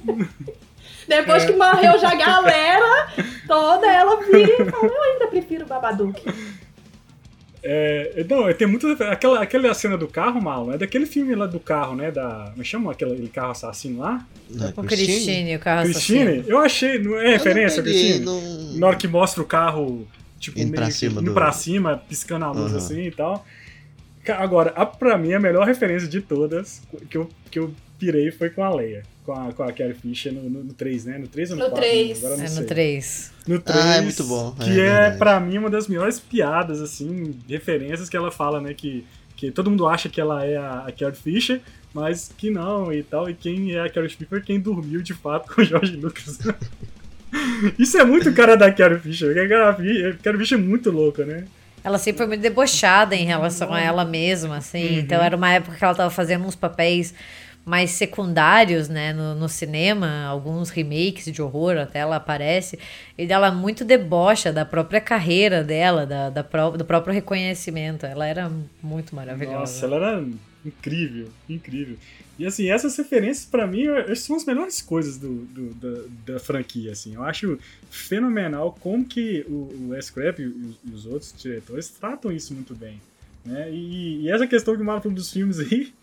Depois 1.07 1.43
que 1.45 1.53
morreu 1.53 1.97
já 1.99 2.11
a 2.11 2.15
galera 2.15 3.07
toda, 3.47 3.85
ela 3.91 4.17
vira 4.21 4.51
e 4.63 4.69
fala, 4.71 4.85
eu 4.85 5.03
ainda 5.03 5.27
prefiro 5.27 5.65
o 5.65 5.67
Babadook. 5.67 6.21
É, 7.63 8.25
não, 8.27 8.51
tem 8.53 8.67
muito. 8.67 8.87
Aquela, 9.03 9.41
aquela 9.41 9.73
cena 9.73 9.95
do 9.97 10.07
carro, 10.07 10.41
mal, 10.41 10.73
é 10.73 10.77
daquele 10.79 11.05
filme 11.05 11.35
lá 11.35 11.45
do 11.45 11.59
carro, 11.59 11.95
né? 11.95 12.09
Da. 12.11 12.49
Como 12.51 12.63
chama 12.65 12.91
aquele 12.91 13.27
carro 13.29 13.51
assassino 13.51 13.99
lá? 13.99 14.25
Não 14.49 14.67
é 14.67 14.73
O 14.75 14.83
Christine, 14.83 15.55
o 15.55 15.59
carro 15.59 15.83
Christine? 15.83 16.19
assassino. 16.21 16.43
Eu 16.47 16.57
achei. 16.57 16.97
Não 16.99 17.15
é 17.15 17.19
Eu 17.19 17.23
não 17.25 17.31
referência, 17.31 17.83
peguei, 17.83 18.01
Christine? 18.03 18.25
não- 18.25 18.73
Na 18.79 18.87
hora 18.87 18.95
que 18.95 19.07
mostra 19.07 19.43
o 19.43 19.45
carro, 19.45 20.07
tipo, 20.39 20.57
Indo 20.59 20.71
meio 20.71 20.81
pra 20.81 20.89
cima 20.91 21.21
indo 21.21 21.29
do- 21.29 21.33
pra 21.35 21.51
cima, 21.51 21.97
piscando 22.09 22.45
a 22.45 22.51
luz 22.51 22.71
Aham. 22.71 22.77
assim 22.77 23.01
e 23.03 23.11
tal. 23.11 23.45
Agora, 24.37 24.71
a, 24.75 24.85
pra 24.85 25.17
mim, 25.17 25.33
a 25.33 25.39
melhor 25.39 25.65
referência 25.67 26.07
de 26.07 26.19
todas 26.21 26.81
que 27.09 27.17
eu, 27.17 27.29
que 27.51 27.59
eu 27.59 27.73
pirei 27.99 28.31
foi 28.31 28.49
com 28.49 28.63
a 28.63 28.73
Leia. 28.73 29.03
Com 29.25 29.33
a, 29.33 29.53
com 29.53 29.61
a 29.63 29.71
Carrie 29.71 29.93
Fisher 29.93 30.33
no, 30.33 30.49
no, 30.49 30.63
no 30.63 30.73
3, 30.73 31.05
né? 31.05 31.17
No 31.19 31.27
3 31.27 31.51
ou 31.51 31.57
no 31.57 31.63
No 31.65 31.69
4? 31.69 31.87
3. 31.87 32.17
Agora 32.17 32.33
eu 32.33 32.37
não 32.39 32.43
É 32.43 32.47
sei. 32.47 32.61
no 32.61 32.67
3. 32.67 33.31
No 33.47 33.59
3, 33.59 33.79
Ah, 33.85 33.95
é 33.97 34.01
muito 34.01 34.23
bom, 34.23 34.55
é 34.59 34.63
Que 34.63 34.69
é, 34.71 34.73
verdade. 34.75 35.17
pra 35.19 35.39
mim, 35.39 35.57
uma 35.59 35.69
das 35.69 35.87
melhores 35.87 36.19
piadas, 36.19 36.81
assim, 36.81 37.35
referências 37.47 38.09
que 38.09 38.17
ela 38.17 38.31
fala, 38.31 38.59
né? 38.59 38.73
Que, 38.73 39.05
que 39.35 39.51
todo 39.51 39.69
mundo 39.69 39.87
acha 39.87 40.09
que 40.09 40.19
ela 40.19 40.43
é 40.43 40.57
a, 40.57 40.85
a 40.87 40.91
Carrie 40.91 41.15
Fisher, 41.15 41.61
mas 41.93 42.31
que 42.35 42.49
não 42.49 42.91
e 42.91 43.03
tal. 43.03 43.29
E 43.29 43.35
quem 43.35 43.73
é 43.75 43.81
a 43.81 43.89
Carrie 43.89 44.09
Fisher 44.09 44.27
é 44.31 44.41
quem 44.41 44.59
dormiu 44.59 45.01
de 45.03 45.13
fato 45.13 45.49
com 45.53 45.61
o 45.61 45.65
George 45.65 45.95
Lucas. 45.97 46.39
Isso 47.77 47.97
é 47.97 48.03
muito 48.03 48.33
cara 48.33 48.57
da 48.57 48.71
Carrie 48.71 48.99
Fisher, 48.99 49.31
a 49.31 49.47
Carrie 49.47 49.75
Fisher- 49.93 50.13
a 50.19 50.23
Carrie 50.23 50.39
Fisher 50.39 50.57
é 50.57 50.61
muito 50.61 50.89
louca, 50.91 51.25
né? 51.25 51.45
Ela 51.83 51.97
sempre 51.97 52.17
foi 52.19 52.27
muito 52.27 52.41
debochada 52.41 53.15
em 53.15 53.25
relação 53.25 53.73
a 53.73 53.79
ela 53.81 54.05
mesma, 54.05 54.57
assim. 54.57 54.85
Uhum. 54.95 54.99
Então 54.99 55.21
era 55.21 55.35
uma 55.35 55.51
época 55.51 55.75
que 55.77 55.83
ela 55.83 55.95
tava 55.95 56.09
fazendo 56.11 56.45
uns 56.45 56.55
papéis 56.55 57.13
mais 57.65 57.91
secundários, 57.91 58.89
né, 58.89 59.13
no, 59.13 59.35
no 59.35 59.47
cinema, 59.47 60.23
alguns 60.25 60.69
remakes 60.69 61.25
de 61.31 61.41
horror, 61.41 61.77
até 61.77 61.99
ela 61.99 62.15
aparece, 62.15 62.79
e 63.17 63.31
ela 63.31 63.51
muito 63.51 63.85
debocha 63.85 64.51
da 64.51 64.65
própria 64.65 64.99
carreira 64.99 65.63
dela, 65.63 66.05
da, 66.05 66.29
da 66.29 66.43
pró- 66.43 66.71
do 66.71 66.83
próprio 66.83 67.13
reconhecimento. 67.13 68.05
Ela 68.05 68.25
era 68.25 68.51
muito 68.81 69.15
maravilhosa. 69.15 69.57
Nossa, 69.59 69.85
ela 69.85 69.95
era 69.97 70.27
incrível, 70.65 71.27
incrível. 71.49 71.97
E 72.39 72.45
assim, 72.45 72.71
essas 72.71 72.97
referências 72.97 73.45
pra 73.45 73.67
mim 73.67 73.83
são 74.15 74.35
as 74.35 74.45
melhores 74.45 74.81
coisas 74.81 75.17
do, 75.17 75.45
do- 75.45 75.73
da, 75.75 76.33
da 76.33 76.39
franquia, 76.39 76.91
assim. 76.91 77.13
Eu 77.13 77.23
acho 77.23 77.59
fenomenal 77.91 78.75
como 78.79 79.05
que 79.05 79.45
o, 79.47 79.91
o 79.91 80.13
Craven 80.13 80.47
e 80.47 80.89
e 80.89 80.93
os 80.93 81.05
outros 81.05 81.33
diretores 81.37 81.89
tratam 81.89 82.31
isso 82.31 82.53
muito 82.53 82.73
bem. 82.73 82.99
Né? 83.45 83.69
E, 83.71 84.21
e 84.23 84.31
essa 84.31 84.47
questão 84.47 84.75
que 84.75 84.81
o 84.81 84.85
falou 84.85 85.15
dos 85.15 85.31
filmes 85.31 85.59
aí, 85.59 85.93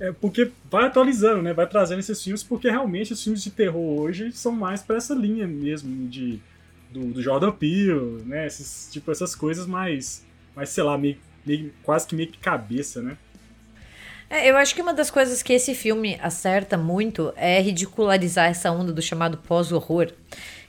é 0.00 0.12
porque 0.12 0.50
vai 0.70 0.86
atualizando, 0.86 1.42
né? 1.42 1.52
Vai 1.52 1.66
trazendo 1.68 2.00
esses 2.00 2.22
filmes, 2.22 2.42
porque 2.42 2.68
realmente 2.70 3.12
os 3.12 3.22
filmes 3.22 3.42
de 3.42 3.50
terror 3.50 4.00
hoje 4.00 4.32
são 4.32 4.52
mais 4.52 4.82
pra 4.82 4.96
essa 4.96 5.14
linha 5.14 5.46
mesmo 5.46 6.08
de, 6.08 6.40
do, 6.90 7.12
do 7.12 7.22
Jordan 7.22 7.52
Peele, 7.52 8.22
né? 8.24 8.46
Esses, 8.46 8.88
tipo, 8.90 9.10
essas 9.12 9.34
coisas 9.34 9.66
mais, 9.66 10.24
mais 10.56 10.70
sei 10.70 10.82
lá, 10.84 10.96
meio, 10.98 11.16
meio- 11.44 11.72
quase 11.82 12.06
que 12.06 12.14
meio 12.16 12.28
que 12.30 12.38
cabeça, 12.38 13.02
né? 13.02 13.16
É, 14.28 14.48
eu 14.48 14.56
acho 14.56 14.74
que 14.74 14.80
uma 14.82 14.94
das 14.94 15.10
coisas 15.10 15.42
que 15.42 15.52
esse 15.52 15.74
filme 15.74 16.16
acerta 16.22 16.78
muito 16.78 17.32
é 17.36 17.60
ridicularizar 17.60 18.48
essa 18.48 18.70
onda 18.70 18.92
do 18.92 19.02
chamado 19.02 19.36
pós-horror. 19.38 20.12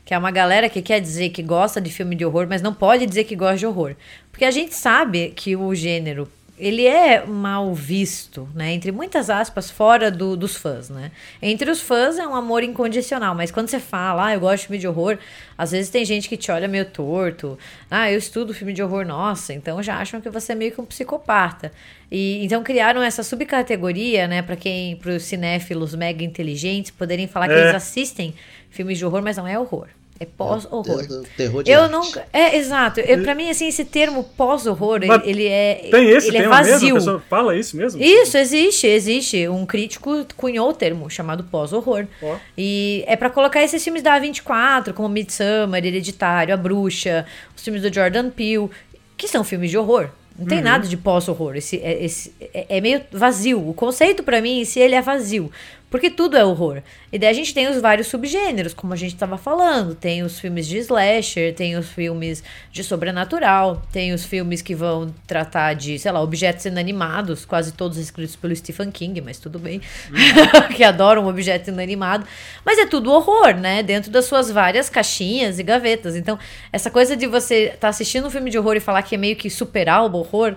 Que 0.04 0.16
é 0.16 0.18
uma 0.18 0.32
galera 0.32 0.68
que 0.68 0.82
quer 0.82 1.00
dizer 1.00 1.30
que 1.30 1.44
gosta 1.44 1.80
de 1.80 1.92
filme 1.92 2.16
de 2.16 2.26
horror, 2.26 2.48
mas 2.50 2.62
não 2.62 2.74
pode 2.74 3.06
dizer 3.06 3.24
que 3.24 3.36
gosta 3.36 3.58
de 3.58 3.68
horror. 3.68 3.96
Porque 4.32 4.46
a 4.46 4.52
gente 4.52 4.74
sabe 4.74 5.30
que 5.36 5.56
o 5.56 5.76
gênero, 5.76 6.28
ele 6.62 6.86
é 6.86 7.26
mal 7.26 7.74
visto, 7.74 8.48
né? 8.54 8.72
Entre 8.72 8.92
muitas 8.92 9.30
aspas, 9.30 9.70
fora 9.72 10.12
do- 10.12 10.38
dos 10.38 10.56
fãs, 10.56 10.90
né? 10.90 11.12
Entre 11.42 11.70
os 11.70 11.82
fãs 11.82 12.18
é 12.20 12.28
um 12.28 12.36
amor 12.36 12.64
incondicional, 12.64 13.34
mas 13.34 13.50
quando 13.52 13.68
você 13.68 13.80
fala, 13.80 14.28
ah, 14.28 14.34
eu 14.34 14.40
gosto 14.40 14.62
de 14.62 14.68
filme 14.68 14.78
de 14.80 14.88
horror, 14.88 15.18
às 15.58 15.72
vezes 15.72 15.90
tem 15.90 16.06
gente 16.06 16.30
que 16.30 16.38
te 16.38 16.52
olha 16.52 16.68
meio 16.68 16.86
torto. 16.86 17.58
Ah, 17.90 18.12
eu 18.12 18.18
estudo 18.20 18.54
filme 18.54 18.74
de 18.74 18.82
horror, 18.84 19.06
nossa, 19.06 19.54
então 19.54 19.82
já 19.82 19.98
acham 19.98 20.22
que 20.22 20.30
você 20.30 20.52
é 20.52 20.56
meio 20.56 20.72
que 20.72 20.80
um 20.80 20.86
psicopata. 20.86 21.72
E 22.12 22.44
então 22.46 22.62
criaram 22.64 23.02
essa 23.02 23.24
subcategoria, 23.24 24.28
né, 24.28 24.42
para 24.42 24.56
quem, 24.56 24.96
para 24.98 25.12
os 25.12 25.24
cinéfilos 25.24 25.96
mega 25.96 26.24
inteligentes 26.24 26.92
poderem 26.92 27.28
falar 27.28 27.48
que 27.48 27.54
É. 27.54 27.62
eles 27.62 27.76
assistem 27.76 28.34
filmes 28.70 28.98
de 28.98 29.06
horror, 29.06 29.22
mas 29.22 29.38
não 29.38 29.48
é 29.48 29.58
horror. 29.58 29.88
É 30.22 30.26
pós-horror. 30.38 31.08
Ter- 31.08 31.30
Terror 31.36 31.64
de 31.64 31.72
Eu 31.72 31.82
arte. 31.82 31.92
nunca. 31.92 32.28
É, 32.32 32.56
exato. 32.56 33.00
Eu, 33.00 33.24
pra 33.24 33.34
mim, 33.34 33.50
assim, 33.50 33.68
esse 33.68 33.84
termo 33.84 34.24
pós-horror, 34.38 35.00
ele, 35.24 35.48
é. 35.48 35.88
Tem 35.90 36.10
esse 36.12 36.28
ele 36.28 36.38
é 36.38 36.42
mesmo? 36.42 36.54
Vazio. 36.54 36.94
pessoa 36.94 37.24
fala 37.28 37.56
isso 37.56 37.76
mesmo? 37.76 38.00
Isso, 38.00 38.38
existe, 38.38 38.86
existe. 38.86 39.48
Um 39.48 39.66
crítico 39.66 40.24
cunhou 40.38 40.70
o 40.70 40.74
termo 40.74 41.10
chamado 41.10 41.44
pós-horror. 41.46 42.06
Ó. 42.22 42.36
E 42.56 43.04
é 43.08 43.16
pra 43.16 43.32
colocar 43.32 43.64
esses 43.64 43.84
filmes 43.84 44.04
da 44.04 44.20
A24, 44.22 44.94
como 44.94 45.10
Midsummer, 45.10 45.84
Hereditário, 45.84 46.54
A 46.54 46.58
Bruxa, 46.58 47.26
os 47.58 47.64
filmes 47.64 47.82
do 47.82 47.92
Jordan 47.92 48.30
Peele, 48.30 48.70
que 49.18 49.28
são 49.28 49.44
filmes 49.44 49.72
de 49.72 49.78
horror. 49.80 50.10
Não 50.38 50.46
tem 50.46 50.62
nada 50.62 50.88
de 50.88 50.98
pós-horror. 50.98 51.56
Esse, 51.56 51.78
é, 51.78 52.04
esse, 52.04 52.32
é, 52.54 52.78
é 52.78 52.82
meio 52.82 53.02
vazio. 53.12 53.68
O 53.70 53.74
conceito, 53.74 54.22
pra 54.24 54.40
mim, 54.40 54.64
si, 54.66 54.80
ele 54.80 54.94
é 54.96 55.02
vazio. 55.02 55.52
Porque 55.92 56.10
tudo 56.10 56.38
é 56.38 56.46
horror. 56.46 56.82
E 57.12 57.20
daí 57.20 57.30
a 57.30 57.34
gente 57.34 57.54
tem 57.54 57.68
os 57.68 57.82
vários 57.82 58.08
subgêneros, 58.08 58.74
como 58.74 58.94
a 58.94 58.96
gente 58.96 59.14
tava 59.14 59.38
falando. 59.38 59.94
Tem 59.94 60.24
os 60.24 60.40
filmes 60.40 60.66
de 60.66 60.78
slasher, 60.78 61.54
tem 61.54 61.76
os 61.76 61.90
filmes 61.90 62.42
de 62.72 62.82
sobrenatural, 62.82 63.82
tem 63.92 64.14
os 64.14 64.24
filmes 64.24 64.62
que 64.62 64.74
vão 64.74 65.14
tratar 65.28 65.74
de, 65.74 66.00
sei 66.00 66.10
lá, 66.10 66.22
objetos 66.22 66.64
inanimados, 66.64 67.44
quase 67.44 67.74
todos 67.74 67.98
escritos 67.98 68.38
pelo 68.38 68.56
Stephen 68.56 68.90
King, 68.90 69.20
mas 69.20 69.38
tudo 69.38 69.60
bem. 69.60 69.82
que 70.78 70.82
adoram 70.82 71.28
objeto 71.28 71.70
inanimado. 71.70 72.26
Mas 72.64 72.80
é 72.80 72.86
tudo 72.86 73.12
horror, 73.12 73.56
né? 73.56 73.84
Dentro 73.84 74.10
das 74.10 74.24
suas 74.24 74.50
várias 74.50 74.90
caixinhas 74.90 75.60
e 75.60 75.64
gavetas. 75.64 76.16
Então, 76.16 76.40
essa 76.72 76.90
coisa 76.90 77.18
de 77.18 77.28
você 77.28 77.66
estar 77.66 77.78
tá 77.80 77.88
assistindo 77.90 78.26
um 78.28 78.30
filme 78.30 78.50
de 78.50 78.58
horror 78.58 78.78
e 78.78 78.80
falar 78.80 79.02
que 79.02 79.16
é 79.16 79.18
meio 79.18 79.36
que 79.36 79.50
superar 79.50 80.06
o 80.06 80.16
horror 80.16 80.56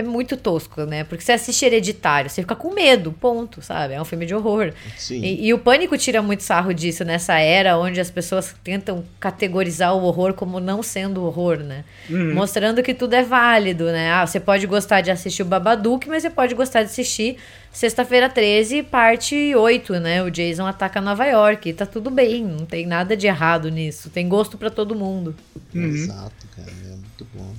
é 0.00 0.02
muito 0.02 0.36
tosco, 0.36 0.84
né? 0.84 1.04
Porque 1.04 1.24
você 1.24 1.32
assiste 1.32 1.64
Hereditário, 1.64 2.30
você 2.30 2.42
fica 2.42 2.54
com 2.54 2.72
medo, 2.72 3.12
ponto, 3.12 3.60
sabe? 3.60 3.94
É 3.94 4.00
um 4.00 4.04
filme 4.04 4.26
de 4.26 4.34
horror. 4.34 4.72
Sim. 4.96 5.22
E, 5.22 5.46
e 5.46 5.54
o 5.54 5.58
Pânico 5.58 5.96
tira 5.98 6.22
muito 6.22 6.42
sarro 6.42 6.72
disso 6.72 7.04
nessa 7.04 7.38
era 7.38 7.78
onde 7.78 8.00
as 8.00 8.10
pessoas 8.10 8.54
tentam 8.62 9.04
categorizar 9.18 9.94
o 9.94 10.02
horror 10.04 10.34
como 10.34 10.60
não 10.60 10.82
sendo 10.82 11.24
horror, 11.24 11.58
né? 11.58 11.84
Mostrando 12.08 12.82
que 12.82 12.94
tudo 12.94 13.14
é 13.14 13.22
válido, 13.22 13.86
né? 13.86 14.12
Ah, 14.12 14.26
você 14.26 14.40
pode 14.40 14.66
gostar 14.66 15.00
de 15.00 15.10
assistir 15.10 15.42
o 15.42 15.46
Babadook, 15.46 16.08
mas 16.08 16.22
você 16.22 16.30
pode 16.30 16.54
gostar 16.54 16.82
de 16.82 16.90
assistir 16.90 17.36
Sexta-feira 17.72 18.28
13, 18.28 18.82
parte 18.82 19.54
8, 19.54 20.00
né? 20.00 20.22
O 20.22 20.30
Jason 20.30 20.66
ataca 20.66 21.00
Nova 21.00 21.24
York. 21.26 21.68
E 21.68 21.72
tá 21.72 21.86
tudo 21.86 22.10
bem, 22.10 22.44
não 22.44 22.66
tem 22.66 22.86
nada 22.86 23.16
de 23.16 23.26
errado 23.26 23.68
nisso. 23.70 24.10
Tem 24.10 24.28
gosto 24.28 24.56
pra 24.56 24.70
todo 24.70 24.94
mundo. 24.94 25.34
Exato, 25.74 26.48
cara. 26.56 26.70
É 26.70 26.90
muito 26.90 27.26
bom. 27.34 27.54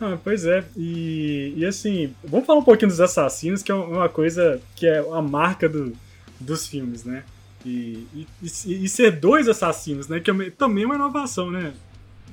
Ah, 0.00 0.18
pois 0.22 0.44
é, 0.44 0.64
e, 0.76 1.54
e 1.56 1.64
assim, 1.64 2.14
vamos 2.24 2.46
falar 2.46 2.58
um 2.58 2.64
pouquinho 2.64 2.90
dos 2.90 3.00
assassinos, 3.00 3.62
que 3.62 3.70
é 3.70 3.74
uma 3.74 4.08
coisa 4.08 4.60
que 4.74 4.86
é 4.86 4.98
a 4.98 5.22
marca 5.22 5.68
do, 5.68 5.96
dos 6.40 6.66
filmes, 6.66 7.04
né? 7.04 7.22
E, 7.64 8.06
e, 8.14 8.26
e, 8.42 8.84
e 8.84 8.88
ser 8.88 9.12
dois 9.12 9.48
assassinos, 9.48 10.08
né? 10.08 10.20
Que 10.20 10.30
é 10.30 10.50
também 10.50 10.84
é 10.84 10.86
uma 10.86 10.96
inovação, 10.96 11.50
né? 11.50 11.72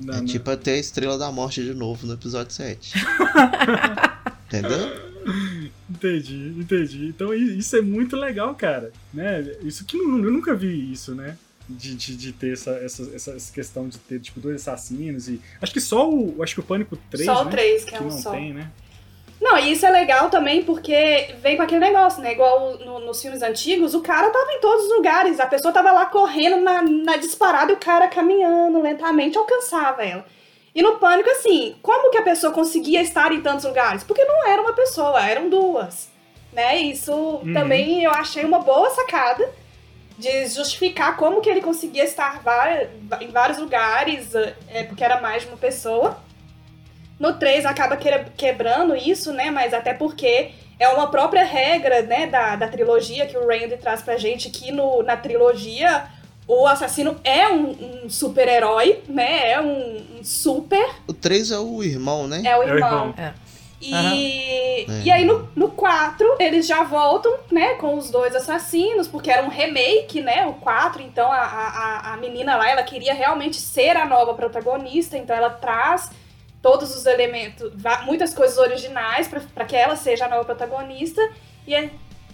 Na, 0.04 0.18
é 0.18 0.26
tipo 0.26 0.50
até 0.50 0.74
a 0.74 0.78
Estrela 0.78 1.18
da 1.18 1.32
Morte 1.32 1.64
de 1.64 1.74
novo 1.74 2.08
no 2.08 2.14
episódio 2.14 2.52
7. 2.52 2.94
Entendeu? 4.48 5.12
Entendi, 5.90 6.56
entendi. 6.58 7.08
Então 7.08 7.34
isso 7.34 7.76
é 7.76 7.82
muito 7.82 8.16
legal, 8.16 8.54
cara. 8.56 8.92
Né? 9.14 9.56
Isso 9.62 9.86
que 9.86 9.98
eu 9.98 10.08
nunca 10.08 10.56
vi 10.56 10.92
isso, 10.92 11.14
né? 11.14 11.38
De, 11.78 11.96
de, 11.96 12.16
de 12.16 12.32
ter 12.34 12.54
essa, 12.54 12.72
essa, 12.72 13.04
essa 13.16 13.54
questão 13.54 13.88
de 13.88 13.98
ter 13.98 14.20
tipo 14.20 14.40
dois 14.40 14.68
assassinos 14.68 15.28
e. 15.28 15.42
Acho 15.62 15.74
que 15.74 15.82
só 15.82 16.10
o. 16.10 16.42
Acho 16.42 16.56
que 16.56 16.60
o 16.60 16.64
Pânico 16.64 16.98
3. 17.10 17.26
Só 17.26 17.42
o 17.42 17.46
né? 17.46 17.52
3, 17.52 17.84
que, 17.84 17.90
que 17.92 17.96
é 17.98 18.00
um 18.00 18.04
não 18.04 18.12
só. 18.12 18.32
tem, 18.32 18.54
né? 18.54 18.72
Não, 19.42 19.58
e 19.58 19.72
isso 19.72 19.84
é 19.88 19.90
legal 19.90 20.30
também 20.30 20.64
porque 20.64 21.34
vem 21.42 21.58
com 21.58 21.64
aquele 21.64 21.80
negócio, 21.80 22.22
né? 22.22 22.34
Igual 22.34 22.78
no, 22.78 23.00
nos 23.00 23.20
filmes 23.20 23.42
antigos, 23.42 23.96
o 23.96 24.02
cara 24.02 24.30
tava 24.30 24.52
em 24.54 24.60
todos 24.60 24.86
os 24.86 24.92
lugares. 24.92 25.40
A 25.40 25.48
pessoa 25.48 25.74
tava 25.74 25.92
lá 25.92 26.06
correndo 26.06 26.58
na, 26.58 26.84
na 26.84 27.18
disparada 27.18 27.72
e 27.72 27.76
o 27.76 27.80
cara 27.80 28.08
caminhando 28.08 28.80
lentamente 28.80 29.40
alcançava 29.40 30.04
ela. 30.04 30.24
E 30.76 30.82
no 30.82 30.98
pânico, 30.98 31.30
assim, 31.32 31.76
como 31.82 32.12
que 32.12 32.20
a 32.20 32.22
pessoa 32.22 32.54
conseguia 32.54 33.02
estar 33.02 33.32
em 33.32 33.42
tantos 33.42 33.66
lugares? 33.66 34.04
Porque 34.04 34.24
não 34.24 34.48
era 34.48 34.62
uma 34.62 34.74
pessoa, 34.74 35.28
eram 35.28 35.50
duas. 35.50 36.10
Né? 36.54 36.78
Isso 36.78 37.12
uhum. 37.12 37.54
também 37.54 38.04
eu 38.04 38.12
achei 38.12 38.46
uma 38.46 38.60
boa 38.60 38.90
sacada 38.92 39.50
de 40.18 40.48
justificar 40.48 41.18
como 41.18 41.42
que 41.42 41.50
ele 41.50 41.62
conseguia 41.62 42.04
estar 42.04 42.42
em 43.20 43.28
vários 43.28 43.58
lugares, 43.58 44.34
é, 44.68 44.84
porque 44.84 45.04
era 45.04 45.20
mais 45.20 45.44
de 45.44 45.50
uma 45.50 45.58
pessoa. 45.58 46.20
No 47.20 47.34
3 47.34 47.66
acaba 47.66 47.98
quebrando 48.36 48.96
isso, 48.96 49.32
né? 49.32 49.52
Mas 49.52 49.74
até 49.74 49.94
porque 49.94 50.52
é 50.80 50.88
uma 50.90 51.12
própria 51.12 51.44
regra, 51.44 52.02
né, 52.02 52.26
da, 52.26 52.56
da 52.56 52.68
trilogia 52.68 53.28
que 53.28 53.38
o 53.38 53.48
Randy 53.48 53.78
traz 53.78 54.02
pra 54.02 54.18
gente, 54.18 54.50
que 54.50 54.72
no, 54.72 55.04
na 55.04 55.16
trilogia 55.16 56.08
o 56.48 56.66
assassino 56.66 57.20
é 57.24 57.48
um, 57.48 58.04
um 58.06 58.10
super-herói, 58.10 59.04
né? 59.08 59.52
É 59.52 59.62
um, 59.62 60.20
um, 60.20 60.24
super. 60.24 60.90
O 61.08 61.14
3 61.14 61.52
é 61.52 61.60
o 61.60 61.84
irmão, 61.84 62.28
né? 62.28 62.42
É 62.44 62.58
o 62.58 62.64
irmão. 62.64 62.68
É 62.68 62.74
o 62.74 62.78
irmão. 62.78 63.14
É. 63.18 63.34
E, 63.82 64.86
uhum. 64.88 65.02
e 65.04 65.12
aí 65.12 65.26
no, 65.26 65.50
no 65.56 65.70
4 65.70 66.36
eles 66.40 66.68
já 66.68 66.84
voltam, 66.84 67.34
né, 67.52 67.74
com 67.76 67.98
os 67.98 68.12
dois 68.12 68.36
assassinos, 68.36 69.08
porque 69.08 69.32
era 69.32 69.44
um 69.44 69.50
remake, 69.50 70.22
né, 70.22 70.46
o 70.46 70.54
4, 70.54 71.02
então 71.02 71.32
a, 71.32 71.40
a, 71.40 72.14
a 72.14 72.18
menina 72.18 72.56
lá, 72.56 72.70
ela 72.70 72.84
queria 72.84 73.14
realmente 73.14 73.60
ser 73.60 73.98
a 73.98 74.06
nova 74.06 74.36
protagonista, 74.36 75.18
então 75.18 75.36
ela 75.36 75.50
traz 75.50 76.12
todos 76.62 76.96
os 76.96 77.06
elementos, 77.06 77.72
muitas 78.06 78.34
coisas 78.34 78.58
originais 78.58 79.28
para 79.28 79.66
que 79.66 79.76
ela 79.76 79.96
seja 79.96 80.26
a 80.26 80.30
nova 80.30 80.46
protagonista. 80.46 81.22
E 81.66 81.74
é... 81.74 81.90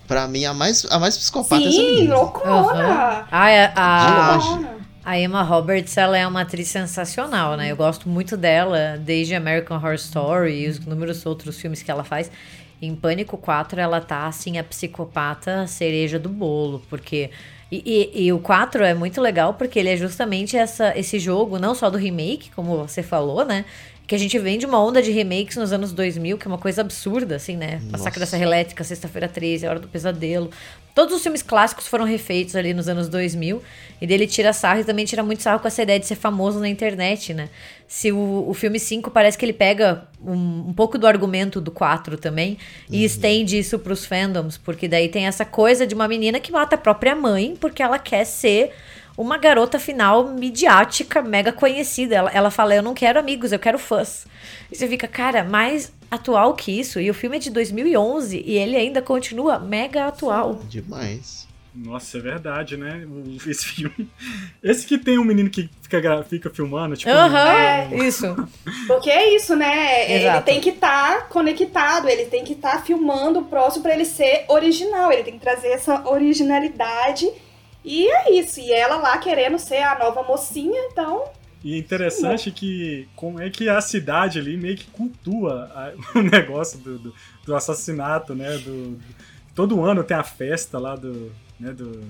Pra 0.06 0.28
mim, 0.28 0.46
a 0.46 0.54
mais, 0.54 0.86
a 0.90 1.00
mais 1.00 1.18
psicopata 1.18 1.62
Sim, 1.62 1.66
é 1.66 1.70
essa 1.70 1.82
menina. 1.82 2.16
loucona! 2.16 2.88
Uhum. 2.88 3.26
Ah, 3.32 3.50
é, 3.50 3.72
a, 3.76 4.38
a 5.08 5.18
Emma 5.18 5.42
Roberts, 5.42 5.96
ela 5.96 6.18
é 6.18 6.28
uma 6.28 6.42
atriz 6.42 6.68
sensacional, 6.68 7.56
né? 7.56 7.72
Eu 7.72 7.78
gosto 7.78 8.10
muito 8.10 8.36
dela, 8.36 8.98
desde 9.00 9.34
American 9.36 9.78
Horror 9.78 9.94
Story 9.94 10.66
e 10.66 10.68
os 10.68 10.86
números 10.86 11.26
outros 11.26 11.58
filmes 11.58 11.82
que 11.82 11.90
ela 11.90 12.04
faz. 12.04 12.30
Em 12.82 12.94
Pânico 12.94 13.38
4, 13.38 13.80
ela 13.80 14.02
tá, 14.02 14.28
assim, 14.28 14.58
a 14.58 14.64
psicopata 14.66 15.66
cereja 15.66 16.20
do 16.20 16.28
bolo, 16.28 16.84
porque... 16.90 17.30
E, 17.72 18.12
e, 18.14 18.26
e, 18.26 18.34
o 18.34 18.40
4 18.40 18.84
é 18.84 18.94
muito 18.94 19.22
legal 19.22 19.54
porque 19.54 19.80
ele 19.80 19.90
é 19.90 19.96
justamente 19.96 20.58
essa, 20.58 20.98
esse 20.98 21.20
jogo, 21.20 21.58
não 21.58 21.74
só 21.74 21.90
do 21.90 21.98
remake, 21.98 22.52
como 22.52 22.76
você 22.76 23.02
falou, 23.02 23.46
né? 23.46 23.64
que 24.08 24.16
a 24.16 24.18
gente 24.18 24.40
vem 24.40 24.58
de 24.58 24.66
uma 24.66 24.82
onda 24.82 25.02
de 25.02 25.12
remakes 25.12 25.58
nos 25.58 25.74
anos 25.74 25.92
2000, 25.92 26.38
que 26.38 26.48
é 26.48 26.50
uma 26.50 26.58
coisa 26.58 26.80
absurda, 26.80 27.36
assim, 27.36 27.58
né? 27.58 27.82
Nossa. 27.84 27.92
Massacre 27.92 28.20
da 28.22 28.26
Serra 28.26 28.44
Elétrica, 28.44 28.82
Sexta-feira 28.82 29.28
13, 29.28 29.68
A 29.68 29.70
Hora 29.70 29.80
do 29.80 29.88
Pesadelo. 29.90 30.50
Todos 30.98 31.14
os 31.14 31.22
filmes 31.22 31.44
clássicos 31.44 31.88
foram 31.88 32.06
refeitos 32.06 32.56
ali 32.56 32.74
nos 32.74 32.88
anos 32.88 33.08
2000. 33.08 33.62
E 34.02 34.08
dele 34.08 34.26
tira 34.26 34.52
sarro 34.52 34.80
e 34.80 34.84
também 34.84 35.06
tira 35.06 35.22
muito 35.22 35.44
sarro 35.44 35.60
com 35.60 35.68
essa 35.68 35.84
ideia 35.84 36.00
de 36.00 36.08
ser 36.08 36.16
famoso 36.16 36.60
na 36.60 36.68
internet, 36.68 37.36
né? 37.36 37.50
Se 37.88 38.12
o, 38.12 38.50
o 38.50 38.52
filme 38.56 38.80
5 38.80 39.12
parece 39.12 39.38
que 39.38 39.46
ele 39.46 39.54
pega 39.54 40.08
um, 40.20 40.70
um 40.70 40.74
pouco 40.74 40.98
do 40.98 41.06
argumento 41.06 41.62
do 41.62 41.70
4 41.70 42.18
também 42.18 42.58
e 42.90 42.98
uhum. 42.98 43.06
estende 43.06 43.60
isso 43.60 43.78
pros 43.78 44.08
fandoms, 44.08 44.58
porque 44.58 44.88
daí 44.88 45.08
tem 45.08 45.28
essa 45.28 45.46
coisa 45.46 45.86
de 45.86 45.94
uma 45.94 46.08
menina 46.08 46.40
que 46.40 46.52
mata 46.52 46.74
a 46.74 46.80
própria 46.80 47.16
mãe 47.16 47.56
porque 47.60 47.84
ela 47.84 48.00
quer 48.00 48.26
ser 48.26 48.74
uma 49.18 49.38
garota 49.38 49.80
final 49.80 50.30
midiática, 50.30 51.24
mega 51.24 51.52
conhecida. 51.52 52.16
Ela, 52.16 52.32
ela 52.32 52.52
fala: 52.52 52.76
Eu 52.76 52.84
não 52.84 52.94
quero 52.94 53.20
amigos, 53.20 53.52
eu 53.52 53.60
quero 53.60 53.80
fãs. 53.80 54.28
E 54.72 54.76
você 54.76 54.88
fica, 54.88 55.08
cara, 55.08 55.44
mais 55.44 55.92
atual 56.10 56.54
que 56.54 56.72
isso. 56.72 57.00
E 57.00 57.10
o 57.10 57.14
filme 57.14 57.38
é 57.38 57.40
de 57.40 57.50
2011 57.50 58.44
e 58.46 58.58
ele 58.58 58.78
ainda 58.78 59.02
continua 59.02 59.58
mega 59.58 60.06
atual. 60.06 60.62
Demais. 60.70 61.48
Nossa, 61.76 62.18
é 62.18 62.22
verdade, 62.22 62.76
né? 62.76 63.06
Esse 63.46 63.66
filme. 63.66 64.10
Esse 64.64 64.86
que 64.86 64.98
tem 64.98 65.20
um 65.20 65.24
menino 65.24 65.48
que 65.48 65.70
fica, 65.82 66.24
fica 66.24 66.50
filmando, 66.50 66.98
tipo. 66.98 67.12
Aham, 67.12 67.46
uhum, 67.46 68.02
é, 68.02 68.08
isso. 68.08 68.36
Porque 68.88 69.12
é 69.12 69.36
isso, 69.36 69.56
né? 69.56 70.12
Exato. 70.12 70.38
Ele 70.38 70.42
tem 70.44 70.62
que 70.62 70.70
estar 70.70 71.18
tá 71.18 71.22
conectado, 71.24 72.10
ele 72.10 72.26
tem 72.26 72.44
que 72.44 72.54
estar 72.54 72.78
tá 72.78 72.82
filmando 72.82 73.40
o 73.40 73.46
próximo 73.46 73.84
para 73.84 73.94
ele 73.94 74.06
ser 74.06 74.46
original. 74.48 75.12
Ele 75.12 75.24
tem 75.24 75.34
que 75.34 75.40
trazer 75.40 75.68
essa 75.68 76.10
originalidade 76.10 77.30
e 77.84 78.08
é 78.08 78.34
isso. 78.34 78.60
E 78.60 78.72
ela 78.72 78.98
lá 78.98 79.18
querendo 79.18 79.58
ser 79.58 79.84
a 79.84 79.98
nova 79.98 80.24
mocinha, 80.24 80.80
então. 80.92 81.26
E 81.64 81.74
é 81.74 81.78
interessante 81.78 82.52
que 82.52 83.08
como 83.16 83.42
é 83.42 83.50
que 83.50 83.68
a 83.68 83.82
cidade 83.82 84.40
ali 84.40 84.56
meio 84.56 84.78
que 84.78 84.88
cultua 84.88 85.72
a, 85.74 85.94
o 86.18 86.22
negócio 86.22 86.80
do, 86.80 87.00
do, 87.00 87.16
do 87.46 87.56
assassinato, 87.56 88.36
né? 88.36 88.58
Do, 88.58 88.92
do, 88.92 89.16
todo 89.56 89.84
ano 89.84 90.04
tem 90.04 90.16
a 90.16 90.24
festa 90.24 90.78
lá 90.78 90.96
do, 90.96 91.32
né, 91.60 91.72
do, 91.72 92.04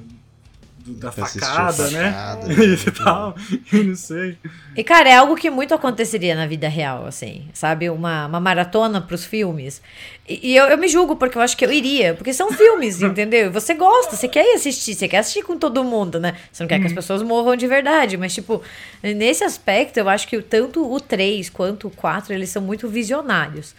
da 0.93 1.11
facada, 1.11 1.89
né? 1.89 2.11
Facada, 2.11 2.53
e 2.63 2.91
tal, 2.91 3.35
não 3.71 3.95
sei. 3.95 4.37
E, 4.75 4.83
cara, 4.83 5.09
é 5.09 5.15
algo 5.15 5.35
que 5.35 5.49
muito 5.49 5.73
aconteceria 5.73 6.35
na 6.35 6.45
vida 6.45 6.67
real, 6.67 7.05
assim, 7.05 7.47
sabe? 7.53 7.89
Uma, 7.89 8.27
uma 8.27 8.39
maratona 8.39 9.01
pros 9.01 9.25
filmes. 9.25 9.81
E, 10.27 10.51
e 10.51 10.55
eu, 10.55 10.65
eu 10.65 10.77
me 10.77 10.87
julgo 10.87 11.15
porque 11.15 11.37
eu 11.37 11.41
acho 11.41 11.57
que 11.57 11.65
eu 11.65 11.71
iria, 11.71 12.13
porque 12.13 12.33
são 12.33 12.51
filmes, 12.51 13.01
entendeu? 13.03 13.51
Você 13.51 13.73
gosta, 13.73 14.15
você 14.15 14.27
quer 14.27 14.43
ir 14.43 14.55
assistir, 14.55 14.95
você 14.95 15.07
quer 15.07 15.19
assistir 15.19 15.43
com 15.43 15.57
todo 15.57 15.83
mundo, 15.83 16.19
né? 16.19 16.35
Você 16.51 16.63
não 16.63 16.67
quer 16.67 16.79
que 16.79 16.85
as 16.85 16.91
uhum. 16.91 16.95
pessoas 16.95 17.21
morram 17.21 17.55
de 17.55 17.67
verdade, 17.67 18.17
mas, 18.17 18.33
tipo, 18.33 18.61
nesse 19.01 19.43
aspecto, 19.43 19.97
eu 19.97 20.07
acho 20.07 20.27
que 20.27 20.41
tanto 20.41 20.89
o 20.91 20.99
3 20.99 21.49
quanto 21.49 21.87
o 21.87 21.91
4, 21.91 22.33
eles 22.33 22.49
são 22.49 22.61
muito 22.61 22.87
visionários. 22.87 23.75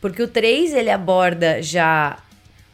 Porque 0.00 0.22
o 0.22 0.28
3, 0.28 0.74
ele 0.74 0.90
aborda 0.90 1.62
já 1.62 2.18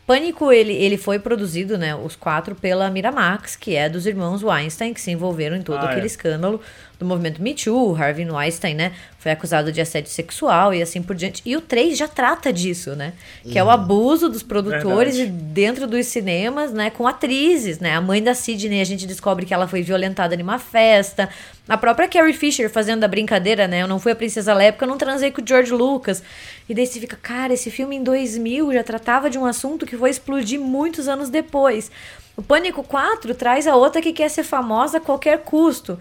Pânico, 0.09 0.51
ele, 0.51 0.73
ele 0.73 0.97
foi 0.97 1.19
produzido, 1.19 1.77
né, 1.77 1.95
os 1.95 2.17
quatro, 2.17 2.55
pela 2.55 2.89
Miramax, 2.89 3.55
que 3.55 3.77
é 3.77 3.91
dos 3.91 4.07
irmãos 4.07 4.43
Weinstein, 4.43 4.95
que 4.95 5.03
se 5.03 5.11
envolveram 5.11 5.55
em 5.55 5.61
todo 5.61 5.81
ah, 5.81 5.91
aquele 5.91 6.05
é. 6.05 6.07
escândalo 6.07 6.63
do 6.99 7.05
movimento 7.05 7.43
Me 7.43 7.53
Too. 7.53 7.95
Harvey 7.95 8.27
Weinstein, 8.27 8.75
né, 8.75 8.93
foi 9.19 9.33
acusado 9.33 9.71
de 9.71 9.83
assédio 9.83 10.11
sexual 10.11 10.73
e 10.73 10.81
assim 10.81 11.03
por 11.03 11.15
diante. 11.15 11.43
E 11.45 11.55
o 11.59 11.61
3 11.61 11.99
já 11.99 12.09
trata 12.09 12.51
disso, 12.51 12.97
né, 12.97 13.13
que 13.43 13.59
é 13.59 13.63
o 13.63 13.67
uhum. 13.67 13.73
abuso 13.73 14.31
dos 14.31 14.43
produtores 14.43 15.29
dentro 15.29 15.87
dos 15.87 16.07
cinemas, 16.07 16.73
né, 16.73 16.89
com 16.89 17.07
atrizes, 17.07 17.79
né. 17.79 17.95
A 17.95 18.01
mãe 18.01 18.23
da 18.23 18.33
Sidney, 18.33 18.81
a 18.81 18.85
gente 18.85 19.07
descobre 19.07 19.45
que 19.45 19.53
ela 19.53 19.69
foi 19.69 19.83
violentada 19.83 20.35
em 20.35 20.41
uma 20.41 20.59
festa. 20.59 21.29
A 21.69 21.77
própria 21.77 22.09
Carrie 22.09 22.33
Fisher 22.33 22.71
fazendo 22.71 23.05
a 23.05 23.09
brincadeira, 23.09 23.69
né, 23.69 23.83
eu 23.83 23.87
não 23.87 23.99
fui 23.99 24.13
a 24.13 24.17
princesa 24.17 24.55
Leia 24.55 24.73
porque 24.73 24.85
eu 24.85 24.89
não 24.89 24.97
transei 24.97 25.31
com 25.31 25.43
o 25.43 25.47
George 25.47 25.71
Lucas. 25.71 26.23
E 26.67 26.75
daí 26.75 26.87
você 26.87 26.99
fica, 26.99 27.17
cara, 27.17 27.53
esse 27.53 27.71
filme 27.71 27.97
em 27.97 28.03
2000 28.03 28.73
já 28.73 28.83
tratava 28.83 29.29
de 29.29 29.39
um 29.39 29.45
assunto 29.45 29.85
que 29.85 29.97
foi 29.97 30.09
explodir 30.09 30.59
muitos 30.59 31.09
anos 31.09 31.29
depois. 31.29 31.91
O 32.35 32.43
Pânico 32.43 32.83
4 32.83 33.35
traz 33.35 33.67
a 33.67 33.77
outra 33.77 34.01
que 34.01 34.13
quer 34.13 34.31
ser 34.31 34.45
famosa 34.45 34.97
a 34.97 35.01
qualquer 35.01 35.41
custo. 35.41 35.99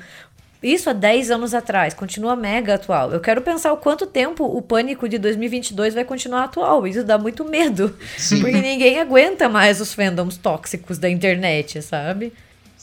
Isso 0.62 0.90
há 0.90 0.94
10 0.94 1.32
anos 1.32 1.54
atrás, 1.54 1.94
continua 1.94 2.36
mega 2.36 2.76
atual. 2.76 3.12
Eu 3.12 3.20
quero 3.20 3.42
pensar 3.42 3.72
o 3.74 3.78
quanto 3.78 4.08
tempo 4.08 4.44
o 4.44 4.62
Pânico 4.62 5.08
de 5.08 5.18
2022 5.18 5.94
vai 5.94 6.04
continuar 6.04 6.46
atual. 6.46 6.88
Isso 6.88 7.04
dá 7.04 7.18
muito 7.18 7.44
medo. 7.46 7.96
Sim. 8.18 8.40
Porque 8.42 8.60
ninguém 8.60 9.00
aguenta 9.00 9.48
mais 9.48 9.80
os 9.82 9.94
fandoms 9.94 10.38
tóxicos 10.38 10.98
da 10.98 11.10
internet, 11.10 11.82
sabe? 11.82 12.34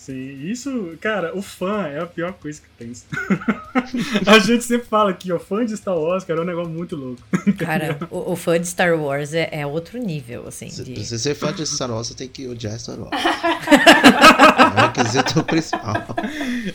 Sim, 0.04 0.50
isso, 0.50 0.98
cara, 1.00 1.34
o 1.34 1.40
fã 1.40 1.86
é 1.86 1.98
a 1.98 2.06
pior 2.06 2.34
coisa 2.34 2.60
que 2.60 2.68
tem. 2.76 2.92
a 4.26 4.38
gente 4.38 4.62
sempre 4.62 4.86
fala 4.86 5.14
que 5.14 5.32
o 5.32 5.40
fã 5.40 5.64
de 5.64 5.74
Star 5.74 5.96
Wars, 5.96 6.24
cara, 6.24 6.40
é 6.40 6.42
um 6.42 6.46
negócio 6.46 6.70
muito 6.70 6.94
louco. 6.94 7.22
Cara, 7.56 7.96
o, 8.10 8.32
o, 8.32 8.36
fã 8.36 8.60
de 8.60 8.68
Star 8.68 9.00
Wars 9.00 9.32
é, 9.32 9.48
é 9.50 9.66
outro 9.66 9.98
nível, 9.98 10.46
assim. 10.46 10.68
Se, 10.68 10.84
de... 10.84 11.02
se 11.02 11.18
ser 11.18 11.34
fã 11.34 11.54
de 11.54 11.66
Star 11.66 11.90
Wars, 11.90 12.08
você 12.08 12.14
tem 12.14 12.28
que 12.28 12.46
odiar 12.46 12.78
Star 12.78 13.00
Wars. 13.00 13.12
é 13.16 14.82
o 14.82 14.86
requisito 14.88 15.42
principal. 15.44 15.94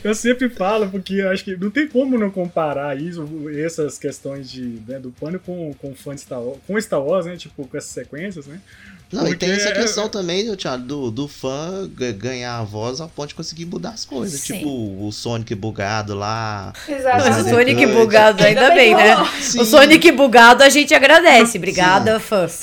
Eu 0.02 0.14
sempre 0.16 0.48
falo, 0.48 0.90
porque 0.90 1.20
acho 1.20 1.44
que 1.44 1.56
não 1.56 1.70
tem 1.70 1.86
como 1.86 2.18
não 2.18 2.32
comparar 2.32 3.00
isso, 3.00 3.28
essas 3.50 3.96
questões 3.96 4.50
de, 4.50 4.82
né, 4.88 4.98
do 4.98 5.12
pânico 5.12 5.44
com, 5.44 5.72
com 5.74 5.94
fã 5.94 6.16
de 6.16 6.22
Star 6.22 6.42
Wars, 6.42 6.58
com 6.66 6.80
Star 6.80 7.00
Wars, 7.00 7.26
né, 7.26 7.36
tipo, 7.36 7.64
com 7.64 7.76
essas 7.76 7.92
sequências, 7.92 8.48
né. 8.48 8.60
Não, 9.12 9.24
Porque 9.24 9.44
e 9.44 9.48
tem 9.48 9.50
essa 9.50 9.72
questão 9.72 10.04
é... 10.04 10.08
também, 10.08 10.54
Thiago, 10.54 10.84
do, 10.84 11.10
do 11.10 11.26
fã 11.26 11.88
ganhar 12.16 12.58
a 12.58 12.62
voz 12.62 13.00
ponto 13.08 13.28
de 13.28 13.34
conseguir 13.34 13.64
mudar 13.66 13.90
as 13.90 14.04
coisas. 14.04 14.40
Sim. 14.40 14.58
Tipo 14.58 14.68
o 15.04 15.10
Sonic 15.10 15.52
bugado 15.54 16.14
lá. 16.14 16.72
O 16.88 16.92
Exatamente. 16.92 17.50
Sonic 17.50 17.70
Exatamente. 17.72 17.86
bugado, 17.92 18.44
ainda 18.44 18.60
Ainda 18.60 18.74
bem, 18.74 18.94
né? 18.94 19.16
Sim. 19.40 19.60
O 19.60 19.64
Sonic 19.64 20.12
bugado 20.12 20.62
a 20.62 20.68
gente 20.68 20.94
agradece. 20.94 21.58
Obrigada, 21.58 22.20
fãs. 22.20 22.62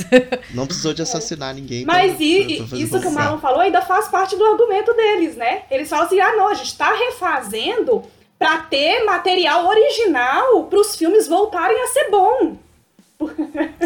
Não 0.54 0.66
precisou 0.66 0.94
de 0.94 1.02
assassinar 1.02 1.54
ninguém. 1.54 1.84
Mas 1.86 2.14
pra- 2.14 2.24
e, 2.24 2.64
pra- 2.64 2.78
isso 2.78 3.00
que 3.00 3.08
o. 3.08 3.12
Marlon 3.12 3.40
falou 3.40 3.60
ainda 3.60 3.82
faz 3.82 4.08
parte 4.08 4.36
do 4.38 4.46
argumento 4.46 4.94
deles, 4.94 5.36
né? 5.36 5.64
Eles 5.70 5.90
falam 5.90 6.06
assim: 6.06 6.20
ah, 6.20 6.36
não, 6.38 6.48
a 6.48 6.54
gente 6.54 6.78
tá 6.78 6.94
refazendo 6.94 8.04
pra 8.40 8.60
ter 8.60 9.04
material 9.04 9.68
original 9.68 10.64
pros 10.66 10.96
filmes 10.96 11.28
voltarem 11.28 11.82
a 11.84 11.88
ser 11.88 12.10
bom. 12.10 12.58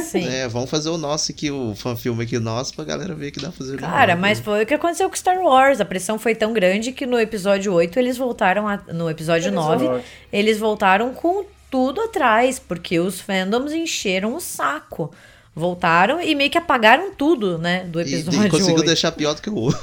Sim. 0.01 0.27
É, 0.27 0.47
vamos 0.47 0.69
fazer 0.69 0.89
o 0.89 0.97
nosso 0.97 1.31
aqui, 1.31 1.49
o 1.49 1.73
fanfilme 1.75 2.23
aqui 2.23 2.37
nosso, 2.39 2.73
pra 2.73 2.83
galera 2.83 3.13
ver 3.15 3.31
que 3.31 3.39
dá 3.39 3.47
pra 3.47 3.57
fazer. 3.57 3.77
Cara, 3.79 3.99
legal. 4.13 4.17
mas 4.17 4.39
foi 4.39 4.63
o 4.63 4.65
que 4.65 4.73
aconteceu 4.73 5.09
com 5.09 5.15
Star 5.15 5.39
Wars. 5.39 5.79
A 5.79 5.85
pressão 5.85 6.19
foi 6.19 6.35
tão 6.35 6.51
grande 6.53 6.91
que 6.91 7.05
no 7.05 7.19
episódio 7.19 7.73
8 7.73 7.97
eles 7.97 8.17
voltaram. 8.17 8.67
A, 8.67 8.77
no 8.93 9.09
episódio 9.09 9.47
Eles 9.47 9.55
9, 9.55 9.85
voltaram. 9.85 10.03
eles 10.31 10.59
voltaram 10.59 11.13
com 11.13 11.45
tudo 11.69 12.01
atrás, 12.01 12.59
porque 12.59 12.99
os 12.99 13.21
fandoms 13.21 13.71
encheram 13.71 14.35
o 14.35 14.41
saco. 14.41 15.11
Voltaram 15.53 16.21
e 16.21 16.33
meio 16.33 16.49
que 16.49 16.57
apagaram 16.57 17.13
tudo, 17.13 17.57
né? 17.57 17.83
Do 17.83 17.99
E, 17.99 18.03
episódio 18.03 18.45
e 18.45 18.49
conseguiu 18.49 18.75
8. 18.77 18.85
deixar 18.85 19.11
pior 19.11 19.33
do 19.35 19.41
que 19.41 19.49
o 19.49 19.59
8. 19.59 19.75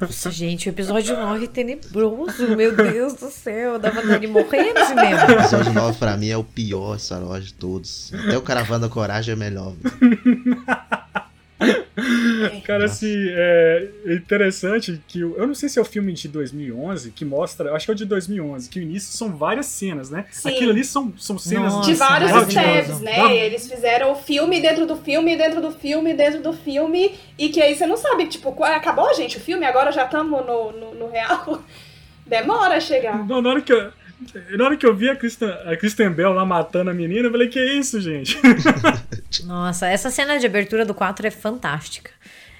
Nossa, 0.00 0.30
gente, 0.32 0.68
o 0.68 0.70
episódio 0.70 1.14
9 1.14 1.44
é 1.44 1.48
tenebroso, 1.48 2.56
meu 2.56 2.74
Deus 2.74 3.12
do 3.14 3.30
céu. 3.30 3.78
Dá 3.78 3.90
vontade 3.90 4.20
de 4.20 4.26
morrer 4.26 4.72
no 4.72 4.86
cinema. 4.86 5.26
O 5.28 5.32
episódio 5.32 5.72
9 5.72 5.98
pra 5.98 6.16
mim 6.16 6.30
é 6.30 6.36
o 6.38 6.42
pior 6.44 6.98
Star 6.98 7.22
Wars 7.22 7.44
de 7.46 7.54
todos. 7.54 8.10
Até 8.14 8.38
o 8.38 8.42
Caravana 8.42 8.80
da 8.80 8.88
Coragem 8.88 9.32
é 9.34 9.36
melhor. 9.36 9.74
Cara, 12.64 12.86
assim, 12.86 13.14
é 13.30 13.88
interessante 14.06 15.00
que 15.06 15.22
o- 15.24 15.36
eu 15.36 15.46
não 15.46 15.54
sei 15.54 15.68
se 15.68 15.78
é 15.78 15.82
o 15.82 15.84
filme 15.84 16.12
de 16.12 16.28
2011 16.28 17.10
que 17.10 17.24
mostra, 17.24 17.72
acho 17.74 17.86
que 17.86 17.90
é 17.92 17.94
o 17.94 17.96
de 17.96 18.04
2011, 18.04 18.68
que 18.68 18.78
o 18.78 18.82
início 18.82 19.16
são 19.16 19.36
várias 19.36 19.66
cenas, 19.66 20.10
né? 20.10 20.26
Sim. 20.30 20.48
Aquilo 20.50 20.70
ali 20.70 20.84
são, 20.84 21.12
são 21.18 21.38
cenas 21.38 21.72
Nossa, 21.72 21.88
de 21.90 21.94
vários 21.96 22.30
steps, 22.50 23.00
né? 23.00 23.36
Eles 23.36 23.68
fizeram 23.68 24.12
o 24.12 24.16
filme 24.16 24.60
dentro 24.60 24.86
do 24.86 24.96
filme, 24.96 25.36
dentro 25.36 25.60
do 25.60 25.70
filme, 25.70 26.14
dentro 26.14 26.42
do 26.42 26.52
filme, 26.52 27.14
e 27.38 27.48
que 27.48 27.60
aí 27.60 27.74
você 27.74 27.86
não 27.86 27.96
sabe, 27.96 28.26
tipo, 28.26 28.54
acabou, 28.64 29.12
gente, 29.14 29.36
o 29.36 29.40
filme, 29.40 29.64
agora 29.64 29.92
já 29.92 30.04
estamos 30.04 30.44
no, 30.44 30.72
no, 30.72 30.94
no 30.94 31.08
real. 31.10 31.62
Demora 32.26 32.76
a 32.76 32.80
chegar. 32.80 33.26
Na 33.26 33.36
hora 33.50 33.60
que 33.60 33.70
eu, 33.72 33.92
na 34.56 34.64
hora 34.64 34.76
que 34.76 34.86
eu 34.86 34.94
vi 34.94 35.08
a 35.08 35.16
Kristen, 35.16 35.48
a 35.48 35.76
Kristen 35.76 36.10
Bell 36.10 36.32
lá 36.32 36.44
matando 36.44 36.90
a 36.90 36.94
menina, 36.94 37.26
eu 37.26 37.30
falei, 37.30 37.48
que 37.48 37.62
isso, 37.62 38.00
gente? 38.00 38.38
Nossa, 39.44 39.86
essa 39.86 40.10
cena 40.10 40.38
de 40.38 40.46
abertura 40.46 40.84
do 40.84 40.94
4 40.94 41.26
é 41.26 41.30
fantástica. 41.30 42.10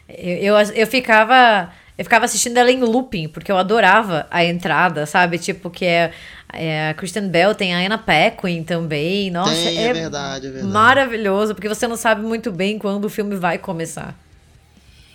Eu, 0.08 0.56
eu, 0.56 0.72
eu 0.74 0.86
ficava. 0.86 1.72
Eu 1.96 2.04
ficava 2.04 2.24
assistindo 2.24 2.56
ela 2.56 2.72
em 2.72 2.80
looping, 2.80 3.28
porque 3.28 3.52
eu 3.52 3.56
adorava 3.56 4.26
a 4.28 4.44
entrada, 4.44 5.06
sabe? 5.06 5.38
Tipo, 5.38 5.70
que 5.70 5.84
é, 5.84 6.10
é 6.52 6.90
a 6.90 6.94
Kristen 6.94 7.28
Bell, 7.28 7.54
tem 7.54 7.72
a 7.72 7.78
Anna 7.78 7.96
Paquin 7.96 8.64
também. 8.64 9.30
Nossa, 9.30 9.54
Tem, 9.54 9.78
é, 9.78 9.86
é 9.86 9.92
verdade, 9.92 10.48
é 10.48 10.50
verdade. 10.50 10.72
maravilhoso, 10.72 11.54
porque 11.54 11.68
você 11.68 11.86
não 11.86 11.96
sabe 11.96 12.22
muito 12.22 12.50
bem 12.50 12.80
quando 12.80 13.04
o 13.04 13.08
filme 13.08 13.36
vai 13.36 13.58
começar. 13.58 14.12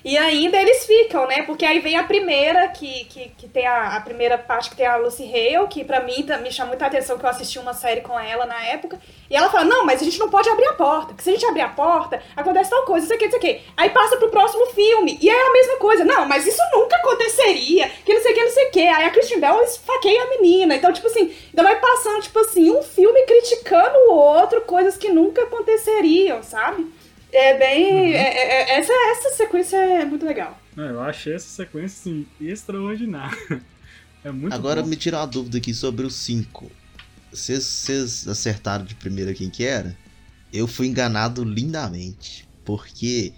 E 0.04 0.18
ainda 0.18 0.58
eles 0.62 0.86
ficam, 0.86 1.28
né? 1.28 1.44
Porque 1.44 1.66
aí 1.66 1.80
vem 1.80 1.98
a 1.98 2.04
primeira, 2.04 2.70
que, 2.70 3.04
que, 3.06 3.30
que 3.38 3.48
tem 3.50 3.68
a, 3.68 3.98
a 3.98 4.02
primeira 4.02 4.38
parte 4.38 4.70
que 4.70 4.76
tem 4.78 4.86
a 4.86 4.96
Lucy 4.96 5.24
Hale, 5.24 5.68
que 5.68 5.84
pra 5.84 6.00
mim 6.02 6.24
tá- 6.24 6.38
me 6.38 6.52
chama 6.52 6.70
muita 6.70 6.86
atenção, 6.86 7.18
que 7.18 7.26
eu 7.26 7.30
assisti 7.30 7.60
uma 7.60 7.74
série 7.74 8.00
com 8.02 8.18
ela 8.18 8.46
na 8.46 8.64
época. 8.68 8.98
E 9.30 9.36
ela 9.36 9.50
fala, 9.50 9.66
não, 9.66 9.86
mas 9.86 10.02
a 10.02 10.06
gente 10.06 10.18
não 10.18 10.30
pode 10.30 10.48
abrir 10.50 10.68
a 10.68 10.74
porta, 10.74 11.08
porque 11.08 11.24
se 11.24 11.30
a 11.30 11.34
gente 11.34 11.46
abrir 11.46 11.62
a 11.62 11.70
porta, 11.70 12.22
acontece 12.36 12.70
tal 12.70 12.84
coisa, 12.86 13.06
isso 13.06 13.14
aqui, 13.14 13.26
isso 13.26 13.36
aqui. 13.36 13.62
Aí 13.76 13.90
passa 13.90 14.16
pro 14.18 14.30
próximo 14.30 14.66
filme, 14.68 15.18
e 15.22 15.30
é 15.30 15.48
a 15.48 15.52
mesma 15.52 15.76
coisa. 15.78 16.06
Não, 16.06 16.26
mas 16.26 16.48
isso 16.48 16.62
nunca 16.74 16.96
aconteceria, 16.96 17.90
que 18.06 18.14
não 18.14 18.22
sei 18.22 18.32
o 18.32 18.36
que, 18.36 18.44
não 18.44 18.52
sei 18.52 18.68
o 18.68 18.72
que. 18.72 18.88
Aí 18.88 19.04
a 19.06 19.10
Christian 19.10 19.40
Bell 19.40 19.62
esfaqueia 19.64 20.24
a 20.24 20.30
menina. 20.30 20.76
Então, 20.76 20.94
tipo 20.94 21.08
assim, 21.08 21.34
ainda 21.50 21.64
vai 21.64 21.76
passando, 21.80 22.22
tipo 22.22 22.40
assim, 22.40 22.72
um 22.72 22.82
filme 22.82 23.22
criticando 23.24 23.98
o 24.08 24.14
outro, 24.14 24.62
coisas 24.62 24.98
que 24.98 25.10
nunca 25.10 25.44
aconteceriam, 25.44 26.42
sabe? 26.42 26.88
É 27.32 27.58
bem. 27.58 28.14
é- 28.14 28.18
é- 28.18 28.52
é- 28.76 28.80
essa, 28.80 28.92
essa 29.12 29.36
sequência 29.38 29.78
é 29.78 30.06
muito 30.06 30.26
legal. 30.26 30.60
Eu 30.76 31.02
achei 31.02 31.34
essa 31.36 31.48
sequência, 31.48 32.00
assim, 32.12 32.26
extraordinária. 32.40 33.38
É 34.22 34.32
muito 34.34 34.54
Agora 34.54 34.82
bom. 34.82 34.90
me 34.90 34.98
tira 34.98 35.18
uma 35.18 35.26
dúvida 35.26 35.60
aqui 35.60 35.74
sobre 35.74 36.06
o 36.06 36.10
5. 36.10 36.70
Vocês- 37.32 37.64
Vocês 37.64 38.28
acertaram 38.28 38.84
de 38.84 38.94
primeira 38.94 39.34
quem 39.34 39.50
que 39.50 39.64
era? 39.64 39.96
Eu 40.52 40.68
fui 40.68 40.88
enganado 40.88 41.42
lindamente. 41.46 42.46
Porque 42.66 43.32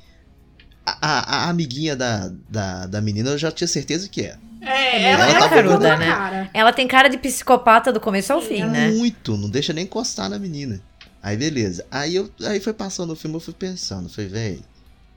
a, 0.84 0.98
a- 1.02 1.36
a 1.46 1.50
amiguinha 1.52 1.96
da, 1.96 2.32
da, 2.50 2.88
da 2.88 3.00
menina 3.00 3.30
eu 3.30 3.38
já 3.38 3.52
tinha 3.52 3.68
certeza 3.68 4.10
que 4.10 4.22
era. 4.24 4.40
É, 4.60 5.12
ela 5.12 5.24
ela, 5.24 5.26
tá 5.26 5.30
ela 5.30 5.50
ficou 5.50 5.64
caruda, 5.72 5.98
né? 5.98 6.06
cara. 6.08 6.50
Ela 6.52 6.74
tem 6.74 6.88
cara 6.88 7.10
de 7.10 7.20
psicopata 7.20 7.94
do 7.94 8.00
começo 8.00 8.34
ao 8.34 8.42
fim, 8.42 8.64
né? 8.64 8.90
Muito, 8.90 9.38
não 9.38 9.52
deixa 9.52 9.74
nem 9.74 9.84
encostar 9.84 10.30
na 10.32 10.40
menina. 10.40 10.82
Aí 11.22 11.38
beleza. 11.38 11.86
Aí 11.92 12.16
eu 12.16 12.30
aí 12.44 12.60
foi 12.60 12.74
passando 12.74 13.12
o 13.12 13.16
filme, 13.16 13.36
eu 13.36 13.40
fui 13.40 13.54
pensando, 13.54 14.10
falei, 14.10 14.30
velho, 14.30 14.64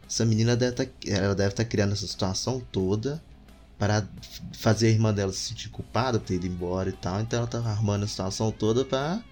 essa 0.07 0.25
menina 0.25 0.55
deve 0.55 0.73
tá, 0.77 0.87
ela 1.07 1.35
deve 1.35 1.51
estar 1.51 1.65
criando 1.65 1.93
essa 1.93 2.07
situação 2.07 2.61
toda 2.71 3.23
para 3.79 4.07
fazer 4.53 4.89
a 4.89 4.91
irmã 4.91 5.13
dela 5.13 5.33
se 5.33 5.39
sentir 5.49 5.69
culpada 5.71 6.19
por 6.21 6.27
ter 6.27 6.35
ido 6.35 6.47
embora 6.47 6.89
e 6.89 6.93
tal. 6.93 7.21
Então 7.21 7.39
ela 7.39 7.49
tá 7.49 7.59
armando 7.59 8.05
a 8.05 8.09
situação 8.09 8.51
toda 8.53 8.85
pra 8.85 9.23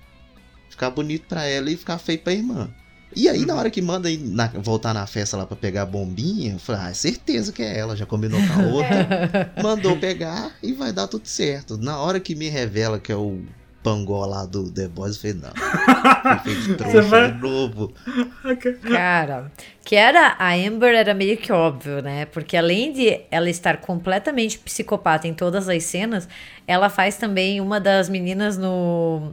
ficar 0.70 0.90
bonito 0.90 1.26
pra 1.28 1.44
ela 1.44 1.70
e 1.70 1.76
ficar 1.76 1.98
feio 1.98 2.18
pra 2.20 2.32
irmã. 2.32 2.70
E 3.14 3.28
aí, 3.28 3.44
na 3.44 3.54
hora 3.54 3.70
que 3.70 3.82
manda 3.82 4.08
na- 4.20 4.48
voltar 4.48 4.94
na 4.94 5.06
festa 5.06 5.36
lá 5.36 5.44
pra 5.46 5.54
pegar 5.54 5.82
a 5.82 5.86
bombinha, 5.86 6.54
eu 6.54 6.58
falei, 6.58 6.80
ah, 6.80 6.90
é 6.90 6.94
certeza 6.94 7.52
que 7.52 7.62
é 7.62 7.76
ela, 7.78 7.94
já 7.94 8.06
combinou 8.06 8.40
com 8.40 8.52
a 8.54 8.66
outra 8.66 9.52
mandou 9.62 9.98
pegar 9.98 10.50
e 10.62 10.72
vai 10.72 10.94
dar 10.94 11.06
tudo 11.06 11.26
certo. 11.28 11.76
Na 11.76 11.98
hora 11.98 12.18
que 12.18 12.34
me 12.34 12.48
revela 12.48 12.98
que 12.98 13.12
é 13.12 13.16
o 13.16 13.42
pangó 13.82 14.24
lá 14.26 14.44
do 14.46 14.70
The 14.70 14.88
Boys, 14.88 15.16
eu 15.16 15.32
falei, 15.34 15.36
não. 15.42 15.52
Fui 16.42 16.54
feito 16.54 16.76
trouxa 16.76 17.02
vai- 17.02 17.32
de 17.32 17.38
novo. 17.40 17.92
Cara, 18.88 19.50
que 19.84 19.96
era 19.96 20.36
a 20.38 20.52
Amber 20.54 20.94
era 20.94 21.12
meio 21.14 21.36
que 21.36 21.52
óbvio, 21.52 22.00
né? 22.02 22.26
Porque 22.26 22.56
além 22.56 22.92
de 22.92 23.20
ela 23.30 23.50
estar 23.50 23.78
completamente 23.78 24.58
psicopata 24.58 25.26
em 25.26 25.34
todas 25.34 25.68
as 25.68 25.82
cenas, 25.84 26.28
ela 26.66 26.88
faz 26.88 27.16
também 27.16 27.60
uma 27.60 27.80
das 27.80 28.08
meninas 28.08 28.56
no 28.56 29.32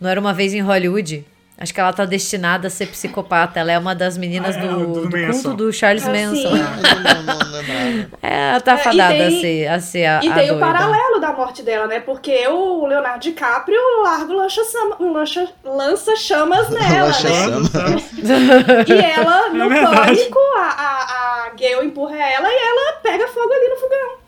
não 0.00 0.08
era 0.08 0.20
uma 0.20 0.32
vez 0.32 0.54
em 0.54 0.60
Hollywood. 0.60 1.24
Acho 1.60 1.74
que 1.74 1.80
ela 1.80 1.92
tá 1.92 2.04
destinada 2.04 2.68
a 2.68 2.70
ser 2.70 2.86
psicopata. 2.86 3.58
Ela 3.58 3.72
é 3.72 3.78
uma 3.78 3.92
das 3.92 4.16
meninas 4.16 4.56
Ah, 4.56 4.60
é, 4.60 4.68
do, 4.68 4.86
do 4.86 5.08
do 5.08 5.10
culto 5.32 5.54
do 5.54 5.72
Charles 5.72 6.06
Ah, 6.06 6.12
Manson. 6.12 6.50
lembrava. 6.52 8.08
É, 8.22 8.50
ela 8.50 8.60
tá 8.60 8.72
É, 8.72 8.74
e 8.76 8.78
fadada 8.78 9.26
a 9.26 9.30
ser, 9.30 9.66
a, 9.66 9.80
ser 9.80 10.04
a, 10.06 10.20
E 10.22 10.28
a 10.30 10.34
tem 10.34 10.50
o 10.52 10.60
paralelo 10.60 11.18
da 11.20 11.32
morte 11.32 11.64
dela, 11.64 11.88
né? 11.88 11.98
Porque 11.98 12.46
o 12.46 12.86
Leonardo 12.86 13.18
DiCaprio 13.18 13.80
larga 14.04 14.32
o 14.32 14.36
lança, 14.36 15.48
lança, 15.64 16.14
chamas 16.14 16.68
nela, 16.70 17.08
Lança 17.08 17.28
né? 17.28 17.44
chama. 17.44 18.84
E 18.86 18.92
ela, 18.92 19.48
no 19.48 19.72
É 19.72 19.82
pânico, 19.82 20.38
a, 20.56 20.60
a, 20.60 21.46
a 21.46 21.50
Gale 21.58 21.86
empurra 21.86 22.16
ela 22.16 22.48
e 22.48 22.56
ela 22.56 22.92
pega 23.02 23.26
fogo 23.26 23.52
ali 23.52 23.68
no 23.68 23.76
fogão. 23.76 24.18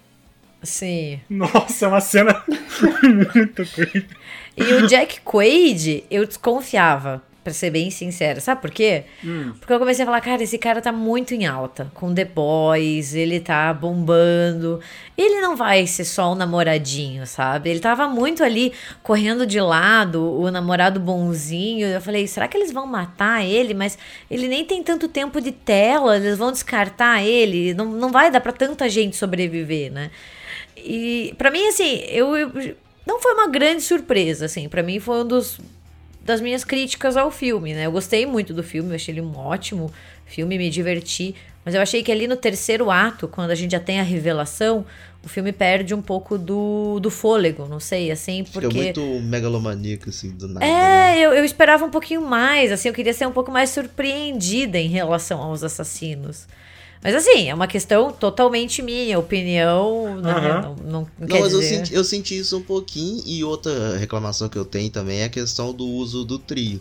Sim. 0.62 1.20
Nossa, 1.30 1.84
é 1.86 1.88
uma 1.88 2.00
cena 2.00 2.42
muito 3.02 3.64
creepy. 3.72 4.16
E 4.57 4.62
o 4.74 4.86
Jack 4.86 5.20
Quaid, 5.22 6.05
eu 6.11 6.26
desconfiava, 6.26 7.22
pra 7.42 7.53
ser 7.55 7.70
bem 7.70 7.90
sincera. 7.90 8.38
Sabe 8.40 8.61
por 8.61 8.70
quê? 8.70 9.05
Hum. 9.24 9.55
Porque 9.59 9.72
eu 9.72 9.78
comecei 9.78 10.03
a 10.03 10.07
falar, 10.07 10.20
cara, 10.20 10.42
esse 10.42 10.59
cara 10.59 10.82
tá 10.82 10.92
muito 10.92 11.32
em 11.32 11.46
alta 11.46 11.90
com 11.94 12.12
The 12.14 12.26
Boys, 12.26 13.14
ele 13.14 13.40
tá 13.40 13.72
bombando. 13.72 14.78
Ele 15.16 15.40
não 15.40 15.57
vai 15.57 15.86
ser 15.86 16.05
só 16.05 16.32
um 16.32 16.34
namoradinho, 16.34 17.26
sabe? 17.26 17.70
Ele 17.70 17.80
tava 17.80 18.07
muito 18.09 18.44
ali 18.44 18.74
correndo 19.03 19.46
de 19.46 19.59
lado, 19.59 20.22
o 20.38 20.51
namorado 20.51 21.01
bonzinho. 21.01 21.86
Eu 21.86 22.01
falei, 22.03 22.26
será 22.26 22.46
que 22.46 22.59
eles 22.59 22.72
vão 22.72 22.86
matar 22.86 23.42
ele? 23.42 23.72
Mas 23.72 23.96
ele 24.30 24.46
nem 24.46 24.62
tem 24.64 24.82
tanto 24.82 25.09
tempo 25.09 25.40
de 25.40 25.53
tela, 25.53 26.16
eles 26.16 26.36
vão 26.36 26.53
descartar 26.53 27.22
ele. 27.24 27.72
Não, 27.72 27.86
não 27.86 28.12
vai 28.12 28.30
dar 28.30 28.40
pra 28.42 28.53
tanta 28.53 28.86
gente 28.88 29.16
sobreviver, 29.16 29.90
né? 29.90 30.11
E 30.76 31.34
pra 31.38 31.51
mim, 31.51 31.66
assim, 31.68 32.03
eu, 32.09 32.36
eu- 32.36 32.74
não 33.11 33.20
foi 33.20 33.34
uma 33.34 33.48
grande 33.48 33.82
surpresa, 33.82 34.46
assim. 34.46 34.68
Pra 34.68 34.82
mim 34.82 35.00
foi 35.00 35.22
um 35.22 35.26
dos 35.26 35.58
das 36.22 36.40
minhas 36.40 36.62
críticas 36.64 37.16
ao 37.16 37.30
filme, 37.30 37.74
né? 37.74 37.86
Eu 37.86 37.92
gostei 37.92 38.24
muito 38.24 38.54
do 38.54 38.62
filme, 38.62 38.90
eu 38.90 38.94
achei 38.94 39.12
ele 39.12 39.20
um 39.20 39.36
ótimo 39.36 39.90
filme, 40.26 40.56
me 40.58 40.70
diverti. 40.70 41.34
Mas 41.64 41.74
eu 41.74 41.80
achei 41.80 42.02
que 42.02 42.12
ali 42.12 42.28
no 42.28 42.36
terceiro 42.36 42.90
ato, 42.90 43.26
quando 43.26 43.50
a 43.50 43.54
gente 43.54 43.72
já 43.72 43.80
tem 43.80 43.98
a 43.98 44.02
revelação, 44.02 44.84
o 45.24 45.28
filme 45.28 45.52
perde 45.52 45.92
um 45.94 46.00
pouco 46.00 46.38
do, 46.38 46.98
do 47.00 47.11
fôlego, 47.11 47.66
não 47.66 47.80
sei, 47.80 48.11
assim, 48.11 48.44
Fica 48.44 48.61
porque. 48.61 48.82
muito 48.82 49.02
megalomaníaco, 49.22 50.08
assim, 50.08 50.30
do 50.30 50.46
nada. 50.48 50.61
né? 50.64 51.18
É, 51.18 51.20
eu, 51.20 51.32
eu 51.32 51.44
esperava 51.44 51.84
um 51.84 51.90
pouquinho 51.90 52.22
mais, 52.22 52.70
assim, 52.72 52.88
eu 52.88 52.94
queria 52.94 53.12
ser 53.12 53.26
um 53.26 53.32
pouco 53.32 53.50
mais 53.50 53.70
surpreendida 53.70 54.78
em 54.78 54.88
relação 54.88 55.42
aos 55.42 55.62
assassinos. 55.62 56.46
Mas 57.03 57.14
assim, 57.14 57.48
é 57.48 57.55
uma 57.55 57.66
questão 57.66 58.12
totalmente 58.12 58.82
minha, 58.82 59.18
opinião, 59.18 60.20
né? 60.20 60.32
Aham. 60.32 60.61
não, 60.62 60.74
não, 60.76 60.84
não 60.84 61.07
Não, 61.18 61.26
quer 61.26 61.40
mas 61.40 61.53
eu 61.53 61.61
dizer... 61.61 61.78
senti, 61.78 61.94
eu 61.94 62.05
senti 62.05 62.38
isso 62.38 62.59
um 62.59 62.62
pouquinho. 62.62 63.22
E 63.24 63.42
outra 63.42 63.96
reclamação 63.96 64.48
que 64.48 64.59
eu 64.59 64.64
tenho 64.64 64.90
também 64.90 65.20
é 65.20 65.24
a 65.24 65.28
questão 65.30 65.72
do 65.72 65.86
uso 65.86 66.24
do 66.24 66.38
trio. 66.38 66.80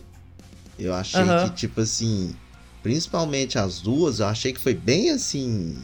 Eu 0.78 0.93
achei 0.93 1.22
Aham. 1.22 1.49
que, 1.49 1.55
tipo 1.55 1.80
assim, 1.82 2.36
principalmente 2.84 3.57
as 3.57 3.80
duas, 3.80 4.20
eu 4.20 4.28
achei 4.28 4.51
que 4.51 4.59
foi 4.59 4.74
bem 4.74 5.09
assim. 5.11 5.78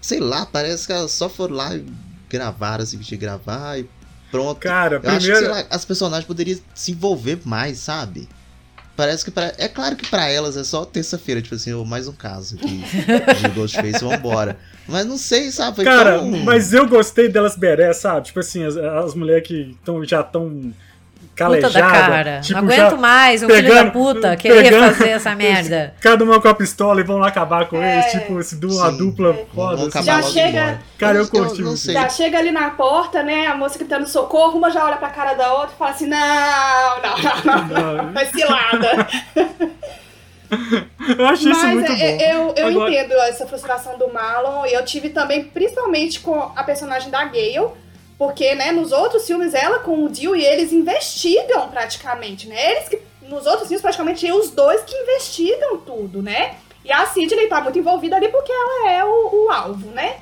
Sei 0.00 0.20
lá, 0.20 0.44
parece 0.44 0.86
que 0.86 0.92
elas 0.92 1.12
só 1.12 1.28
foram 1.30 1.56
lá 1.56 1.74
e 1.74 1.84
gravaram 2.28 2.82
assim 2.84 2.98
que 2.98 3.16
gravar 3.16 3.78
e 3.78 3.88
pronto. 4.30 4.60
Cara, 4.60 4.96
Eu 4.96 5.00
primeiro. 5.00 5.16
acho 5.16 5.30
que, 5.30 5.38
sei 5.38 5.48
lá, 5.48 5.66
as 5.70 5.84
personagens 5.86 6.26
poderiam 6.26 6.58
se 6.74 6.92
envolver 6.92 7.40
mais, 7.44 7.78
sabe? 7.78 8.28
Parece 8.96 9.24
que 9.24 9.30
pra... 9.30 9.52
É 9.58 9.68
claro 9.68 9.96
que 9.96 10.08
pra 10.08 10.28
elas 10.28 10.56
é 10.56 10.62
só 10.62 10.84
terça-feira, 10.84 11.42
tipo 11.42 11.54
assim, 11.54 11.72
ô, 11.72 11.84
mais 11.84 12.06
um 12.06 12.12
caso 12.12 12.56
aqui 12.56 12.84
de 13.40 13.48
Ghostface, 13.48 14.04
vambora. 14.04 14.56
Mas 14.86 15.04
não 15.06 15.18
sei, 15.18 15.50
sabe? 15.50 15.76
Foi 15.76 15.84
Cara, 15.84 16.18
tão... 16.18 16.30
mas 16.30 16.72
eu 16.72 16.86
gostei 16.86 17.28
delas 17.28 17.56
beré, 17.56 17.92
sabe? 17.92 18.26
Tipo 18.26 18.40
assim, 18.40 18.64
as, 18.64 18.76
as 18.76 19.14
mulheres 19.14 19.46
que 19.46 19.76
tão, 19.84 20.04
já 20.04 20.20
estão 20.20 20.72
Puta 21.34 21.60
calejadas. 21.60 21.72
da 21.74 21.90
cara. 21.90 22.40
Tipo, 22.40 22.62
não 22.62 22.72
aguento 22.72 22.96
mais 22.98 23.42
um 23.42 23.46
filho 23.48 23.62
da 23.62 23.68
pegando- 23.68 23.92
puta 23.92 24.36
querer 24.36 24.62
pegando- 24.62 24.94
fazer 24.94 25.08
essa 25.10 25.34
merda. 25.34 25.94
Cada 26.00 26.22
uma 26.24 26.40
com 26.40 26.48
a 26.48 26.54
pistola 26.54 27.00
e 27.00 27.04
vão 27.04 27.18
lá 27.18 27.28
acabar 27.28 27.66
com 27.68 27.82
É. 27.82 27.94
eles. 27.98 28.12
Tipo, 28.12 28.42
se 28.42 28.56
dão 28.56 28.70
uma 28.70 28.92
dupla 28.92 29.36
foda. 29.54 29.88
assim. 29.88 30.02
Já 30.02 30.22
chega-. 30.22 30.78
Cara, 30.98 31.18
eu 31.18 31.26
curti 31.28 31.60
não. 31.62 31.74
Já 31.76 32.08
chega 32.08 32.38
ali 32.38 32.52
na 32.52 32.70
porta, 32.70 33.22
né? 33.22 33.46
A 33.48 33.56
moça 33.56 33.78
gritando 33.78 34.06
socorro, 34.08 34.58
uma 34.58 34.70
já 34.70 34.84
olha 34.84 34.96
pra 34.96 35.08
cara 35.10 35.34
da 35.34 35.52
outra 35.54 35.70
e 35.74 35.78
fala 35.78 35.90
assim: 35.90 36.06
não, 36.06 36.18
não, 37.02 37.44
não, 37.44 37.64
não, 37.66 38.04
não. 38.04 38.12
Vai 38.12 38.26
cilada. 38.26 39.06
Eu 41.18 41.26
achei 41.26 41.50
isso 41.50 41.62
Mas 41.62 41.74
muito 41.74 41.90
é, 41.92 41.96
bom. 41.96 42.22
eu, 42.22 42.54
eu 42.56 42.68
Agora- 42.68 42.90
entendo 42.92 43.12
essa 43.22 43.46
frustração 43.46 43.98
do 43.98 44.12
Marlon. 44.12 44.64
E 44.66 44.72
eu 44.74 44.84
tive 44.84 45.08
também, 45.10 45.44
principalmente 45.44 46.20
com 46.20 46.38
a 46.54 46.62
personagem 46.62 47.10
da 47.10 47.24
Gale. 47.24 47.68
Porque, 48.16 48.54
né, 48.54 48.70
nos 48.72 48.92
outros 48.92 49.26
filmes, 49.26 49.54
ela 49.54 49.80
com 49.80 50.04
o 50.04 50.08
Dio 50.08 50.36
e 50.36 50.44
eles 50.44 50.72
investigam 50.72 51.68
praticamente, 51.68 52.46
né? 52.48 52.72
Eles 52.72 52.88
que. 52.88 53.00
Nos 53.22 53.46
outros 53.46 53.68
filmes, 53.68 53.80
praticamente, 53.80 54.30
os 54.30 54.50
dois 54.50 54.82
que 54.82 54.94
investigam 54.94 55.78
tudo, 55.78 56.22
né? 56.22 56.56
E 56.84 56.92
a 56.92 57.06
Sidney 57.06 57.46
tá 57.48 57.60
muito 57.62 57.78
envolvida 57.78 58.16
ali 58.16 58.28
porque 58.28 58.52
ela 58.52 58.90
é 58.90 59.02
o, 59.04 59.46
o 59.46 59.50
alvo, 59.50 59.90
né? 59.90 60.16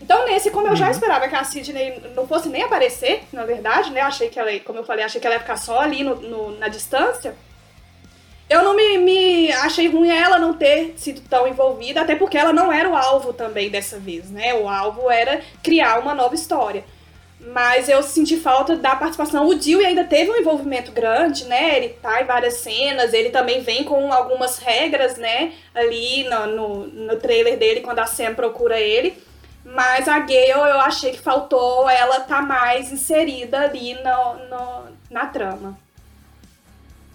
Então, 0.00 0.26
nesse, 0.26 0.50
como 0.50 0.66
eu 0.68 0.76
já 0.76 0.90
esperava 0.90 1.26
que 1.26 1.34
a 1.34 1.42
Sidney 1.42 2.02
não 2.14 2.26
fosse 2.28 2.50
nem 2.50 2.62
aparecer, 2.62 3.22
na 3.32 3.44
verdade, 3.46 3.90
né? 3.90 4.02
Eu 4.02 4.06
achei 4.06 4.28
que 4.28 4.38
ela, 4.38 4.50
como 4.60 4.78
eu 4.78 4.84
falei, 4.84 5.02
achei 5.06 5.18
que 5.18 5.26
ela 5.26 5.36
ia 5.36 5.40
ficar 5.40 5.56
só 5.56 5.80
ali 5.80 6.04
no, 6.04 6.16
no- 6.16 6.58
na 6.58 6.68
distância. 6.68 7.34
Eu 8.50 8.62
não 8.62 8.76
me, 8.76 8.98
me 8.98 9.50
achei 9.52 9.88
ruim 9.88 10.10
ela 10.10 10.38
não 10.38 10.52
ter 10.52 10.92
sido 10.98 11.22
tão 11.22 11.48
envolvida, 11.48 12.02
até 12.02 12.14
porque 12.14 12.36
ela 12.36 12.52
não 12.52 12.70
era 12.70 12.86
o 12.88 12.94
alvo 12.94 13.32
também 13.32 13.70
dessa 13.70 13.98
vez, 13.98 14.30
né? 14.30 14.52
O 14.52 14.68
alvo 14.68 15.10
era 15.10 15.40
criar 15.62 15.98
uma 16.00 16.14
nova 16.14 16.34
história. 16.34 16.84
Mas 17.46 17.88
eu 17.88 18.02
senti 18.02 18.38
falta 18.38 18.76
da 18.76 18.96
participação. 18.96 19.46
O 19.46 19.54
Dewey 19.54 19.84
ainda 19.84 20.04
teve 20.04 20.30
um 20.30 20.36
envolvimento 20.36 20.90
grande, 20.92 21.44
né? 21.44 21.76
Ele 21.76 21.90
tá 21.90 22.22
em 22.22 22.24
várias 22.24 22.54
cenas, 22.54 23.12
ele 23.12 23.30
também 23.30 23.60
vem 23.60 23.84
com 23.84 24.12
algumas 24.12 24.58
regras, 24.58 25.16
né? 25.16 25.52
Ali 25.74 26.24
no, 26.24 26.46
no, 26.46 26.86
no 26.86 27.16
trailer 27.16 27.58
dele, 27.58 27.82
quando 27.82 27.98
a 27.98 28.06
Sam 28.06 28.34
procura 28.34 28.80
ele. 28.80 29.14
Mas 29.64 30.08
a 30.08 30.18
Gale, 30.20 30.50
eu 30.50 30.80
achei 30.80 31.12
que 31.12 31.20
faltou 31.20 31.88
ela 31.88 32.20
tá 32.20 32.42
mais 32.42 32.92
inserida 32.92 33.60
ali 33.60 33.94
no, 33.94 34.34
no, 34.48 34.84
na 35.10 35.26
trama. 35.26 35.83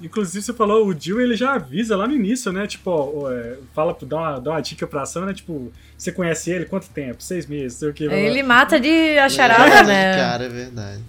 Inclusive, 0.02 0.42
você 0.44 0.54
falou, 0.54 0.88
o 0.88 0.98
Jill 0.98 1.20
ele 1.20 1.36
já 1.36 1.54
avisa 1.56 1.96
lá 1.98 2.08
no 2.08 2.14
início, 2.14 2.52
né? 2.54 2.66
Tipo, 2.66 2.90
ó, 2.92 3.32
é, 3.32 3.58
fala, 3.74 3.96
dá 4.02 4.16
uma, 4.18 4.40
dá 4.40 4.52
uma 4.52 4.62
dica 4.62 4.88
pra 4.88 5.02
ação, 5.02 5.26
né? 5.26 5.34
Tipo, 5.34 5.72
você 5.98 6.12
conhece 6.12 6.50
ele 6.52 6.66
quanto 6.66 6.88
tempo? 6.90 7.22
Seis 7.22 7.46
meses, 7.46 7.78
sei 7.80 7.90
o 7.90 7.94
que. 7.94 8.06
Ele 8.06 8.42
mata 8.44 8.80
de 8.80 8.88
a 8.90 9.26
É, 9.26 9.30
charada, 9.30 9.84
né? 9.84 10.16
Cara, 10.16 10.46
é 10.46 10.50
verdade. 10.50 11.02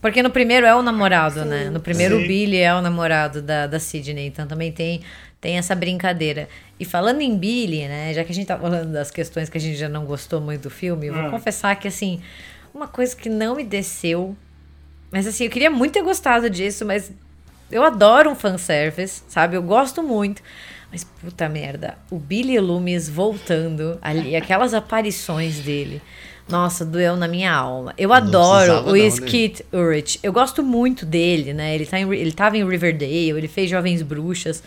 Porque 0.00 0.22
no 0.22 0.30
primeiro 0.30 0.66
é 0.66 0.74
o 0.74 0.82
namorado, 0.82 1.44
né? 1.44 1.68
No 1.70 1.80
primeiro 1.80 2.16
o 2.16 2.20
Sim. 2.20 2.26
Billy 2.28 2.58
é 2.58 2.74
o 2.74 2.80
namorado 2.80 3.42
da, 3.42 3.66
da 3.66 3.78
Sidney, 3.80 4.26
então 4.26 4.46
também 4.46 4.70
tem, 4.70 5.00
tem 5.40 5.56
essa 5.58 5.74
brincadeira. 5.74 6.48
E 6.78 6.84
falando 6.84 7.20
em 7.22 7.36
Billy, 7.36 7.88
né? 7.88 8.14
Já 8.14 8.22
que 8.24 8.30
a 8.30 8.34
gente 8.34 8.46
tá 8.46 8.56
falando 8.58 8.92
das 8.92 9.10
questões 9.10 9.48
que 9.48 9.58
a 9.58 9.60
gente 9.60 9.76
já 9.76 9.88
não 9.88 10.04
gostou 10.04 10.40
muito 10.40 10.62
do 10.62 10.70
filme, 10.70 11.08
eu 11.08 11.14
vou 11.14 11.24
Ah. 11.26 11.30
confessar 11.30 11.74
que, 11.76 11.88
assim, 11.88 12.20
uma 12.72 12.86
coisa 12.86 13.16
que 13.16 13.28
não 13.28 13.56
me 13.56 13.64
desceu. 13.64 14.36
Mas 15.10 15.26
assim, 15.26 15.44
eu 15.44 15.50
queria 15.50 15.70
muito 15.70 15.92
ter 15.92 16.02
gostado 16.02 16.48
disso, 16.50 16.84
mas 16.84 17.10
eu 17.70 17.82
adoro 17.82 18.30
um 18.30 18.34
fanservice, 18.34 19.22
sabe? 19.28 19.56
Eu 19.56 19.62
gosto 19.62 20.02
muito. 20.02 20.42
Mas 20.90 21.04
puta 21.04 21.48
merda, 21.48 21.98
o 22.10 22.18
Billy 22.18 22.58
Loomis 22.58 23.08
voltando 23.08 23.98
ali, 24.00 24.34
aquelas 24.34 24.72
aparições 24.72 25.58
dele. 25.58 26.00
Nossa, 26.48 26.82
doeu 26.82 27.14
na 27.14 27.28
minha 27.28 27.52
alma. 27.52 27.92
Eu 27.98 28.10
adoro 28.10 28.56
precisava 28.56 28.90
o 28.90 28.96
não, 28.96 29.02
né? 29.02 29.10
Skeet 29.10 29.66
Ulrich. 29.70 30.18
Eu 30.22 30.32
gosto 30.32 30.62
muito 30.62 31.04
dele, 31.04 31.52
né? 31.52 31.74
Ele, 31.74 31.84
tá 31.84 32.00
em, 32.00 32.10
ele 32.14 32.32
tava 32.32 32.56
em 32.56 32.66
Riverdale, 32.66 33.32
ele 33.36 33.48
fez 33.48 33.68
Jovens 33.68 34.00
Bruxas. 34.00 34.62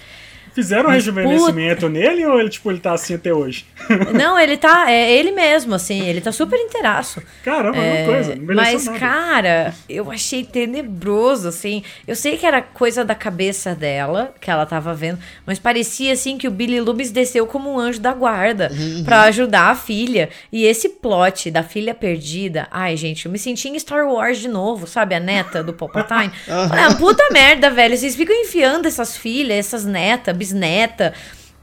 Fizeram 0.53 0.89
um 0.89 0.93
rejuvenescimento 0.93 1.87
nele 1.89 2.25
ou 2.25 2.39
ele, 2.39 2.49
tipo, 2.49 2.69
ele 2.71 2.79
tá 2.79 2.93
assim 2.93 3.15
até 3.15 3.33
hoje? 3.33 3.65
Não, 4.13 4.37
ele 4.37 4.57
tá. 4.57 4.91
É 4.91 5.11
ele 5.13 5.31
mesmo, 5.31 5.73
assim. 5.75 6.05
Ele 6.07 6.19
tá 6.21 6.31
super 6.31 6.57
inteiraço. 6.59 7.21
Caramba, 7.43 7.77
é, 7.77 7.81
É, 7.81 8.03
uma 8.03 8.13
coisa. 8.13 8.35
Mas, 8.55 8.85
nada. 8.85 8.99
cara, 8.99 9.73
eu 9.89 10.11
achei 10.11 10.43
tenebroso, 10.43 11.47
assim. 11.47 11.83
Eu 12.07 12.15
sei 12.15 12.37
que 12.37 12.45
era 12.45 12.61
coisa 12.61 13.03
da 13.05 13.15
cabeça 13.15 13.73
dela, 13.75 14.33
que 14.41 14.49
ela 14.51 14.65
tava 14.65 14.93
vendo, 14.93 15.19
mas 15.45 15.59
parecia, 15.59 16.13
assim, 16.13 16.37
que 16.37 16.47
o 16.47 16.51
Billy 16.51 16.79
Loomis 16.79 17.11
desceu 17.11 17.45
como 17.47 17.71
um 17.73 17.79
anjo 17.79 17.99
da 17.99 18.13
guarda 18.13 18.69
Uhum. 18.71 19.03
pra 19.03 19.21
ajudar 19.23 19.67
a 19.71 19.75
filha. 19.75 20.29
E 20.51 20.65
esse 20.65 20.89
plot 20.89 21.49
da 21.51 21.63
filha 21.63 21.93
perdida, 21.93 22.67
ai, 22.71 22.95
gente, 22.97 23.25
eu 23.25 23.31
me 23.31 23.37
senti 23.39 23.69
em 23.69 23.77
Star 23.79 24.05
Wars 24.07 24.37
de 24.39 24.47
novo, 24.47 24.85
sabe? 24.87 25.15
A 25.15 25.19
neta 25.19 25.63
do 25.63 25.73
Palpatine. 25.73 26.31
Ah, 26.81 26.95
puta 26.95 27.23
merda, 27.31 27.69
velho. 27.69 27.95
Vocês 27.95 28.15
ficam 28.15 28.35
enfiando 28.35 28.87
essas 28.87 29.15
filhas, 29.15 29.57
essas 29.57 29.85
netas, 29.85 30.35
bisneta, 30.41 31.13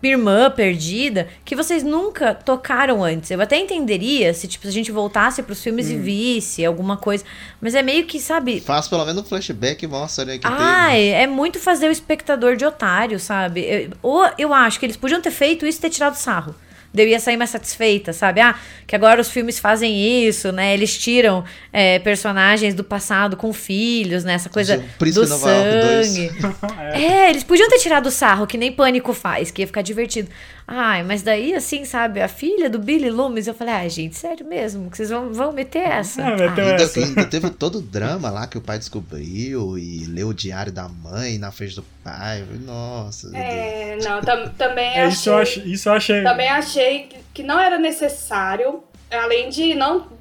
irmã 0.00 0.48
perdida, 0.48 1.26
que 1.44 1.56
vocês 1.56 1.82
nunca 1.82 2.32
tocaram 2.32 3.02
antes. 3.02 3.30
Eu 3.32 3.40
até 3.40 3.56
entenderia 3.58 4.32
se, 4.32 4.46
tipo, 4.46 4.68
a 4.68 4.70
gente 4.70 4.92
voltasse 4.92 5.42
pros 5.42 5.60
filmes 5.60 5.90
e 5.90 5.94
Hum. 5.96 6.00
visse 6.02 6.64
alguma 6.64 6.96
coisa. 6.96 7.24
Mas 7.60 7.74
é 7.74 7.82
meio 7.82 8.06
que, 8.06 8.20
sabe. 8.20 8.60
Faz 8.60 8.86
pelo 8.86 9.04
menos 9.04 9.22
um 9.22 9.24
flashback 9.26 9.84
e 9.84 9.88
mostra, 9.88 10.24
né, 10.24 10.38
que 10.38 10.46
Ai, 10.46 11.08
é 11.08 11.26
muito 11.26 11.58
fazer 11.58 11.88
o 11.88 11.90
espectador 11.90 12.54
de 12.54 12.64
otário, 12.64 13.18
sabe? 13.18 13.60
Eu- 13.62 13.90
ou 14.00 14.24
eu 14.38 14.54
acho 14.54 14.78
que 14.78 14.86
eles 14.86 14.96
podiam 14.96 15.20
ter 15.20 15.32
feito 15.32 15.66
isso 15.66 15.78
e 15.78 15.80
ter 15.82 15.90
tirado 15.90 16.14
sarro. 16.14 16.54
Eu 16.96 17.06
ia 17.06 17.20
sair 17.20 17.36
mais 17.36 17.50
satisfeita, 17.50 18.12
sabe? 18.12 18.40
Ah, 18.40 18.54
que 18.86 18.96
agora 18.96 19.20
os 19.20 19.30
filmes 19.30 19.58
fazem 19.58 20.26
isso, 20.26 20.50
né? 20.50 20.72
Eles 20.74 20.96
tiram 20.96 21.44
é, 21.72 21.98
personagens 21.98 22.74
do 22.74 22.82
passado 22.82 23.36
com 23.36 23.52
filhos, 23.52 24.24
né? 24.24 24.34
Essa 24.34 24.48
coisa 24.48 24.82
do 24.98 25.26
Nova 25.28 25.50
York 25.50 25.86
dois. 25.86 26.06
sangue. 26.06 26.30
É, 26.98 27.30
eles 27.30 27.44
podiam 27.44 27.68
ter 27.68 27.78
tirado 27.78 28.06
o 28.06 28.10
sarro, 28.10 28.46
que 28.46 28.56
nem 28.56 28.72
Pânico 28.72 29.12
faz, 29.12 29.50
que 29.50 29.62
ia 29.62 29.66
ficar 29.66 29.82
divertido. 29.82 30.28
Ai, 30.70 31.02
mas 31.02 31.22
daí, 31.22 31.54
assim, 31.54 31.86
sabe, 31.86 32.20
a 32.20 32.28
filha 32.28 32.68
do 32.68 32.78
Billy 32.78 33.08
Loomis, 33.08 33.46
eu 33.46 33.54
falei, 33.54 33.72
ai, 33.72 33.88
gente, 33.88 34.16
sério 34.18 34.44
mesmo, 34.46 34.90
que 34.90 34.98
vocês 34.98 35.08
vão, 35.08 35.32
vão 35.32 35.50
meter 35.50 35.78
essa? 35.88 36.22
Ah, 36.22 36.36
meteu 36.36 36.62
Ai, 36.64 36.70
Ainda, 36.72 36.82
essa. 36.82 37.00
ainda 37.00 37.24
teve 37.24 37.48
todo 37.48 37.78
o 37.78 37.80
drama 37.80 38.28
lá 38.28 38.46
que 38.46 38.58
o 38.58 38.60
pai 38.60 38.78
descobriu 38.78 39.78
e 39.78 40.04
leu 40.04 40.28
o 40.28 40.34
diário 40.34 40.70
da 40.70 40.86
mãe 40.86 41.38
na 41.38 41.50
frente 41.50 41.74
do 41.74 41.84
pai. 42.04 42.44
Nossa. 42.66 43.34
É, 43.34 43.96
não, 44.04 44.20
tam- 44.20 44.48
também 44.58 44.88
É, 44.94 45.04
achei. 45.04 45.08
isso, 45.08 45.30
eu 45.30 45.38
achei, 45.38 45.62
isso 45.64 45.88
eu 45.88 45.92
achei. 45.94 46.22
Também 46.22 46.48
achei 46.50 46.98
que- 47.04 47.16
que 47.32 47.42
não 47.42 47.58
era 47.58 47.78
necessário, 47.78 48.82
além 49.10 49.48
de 49.48 49.74
não. 49.74 50.17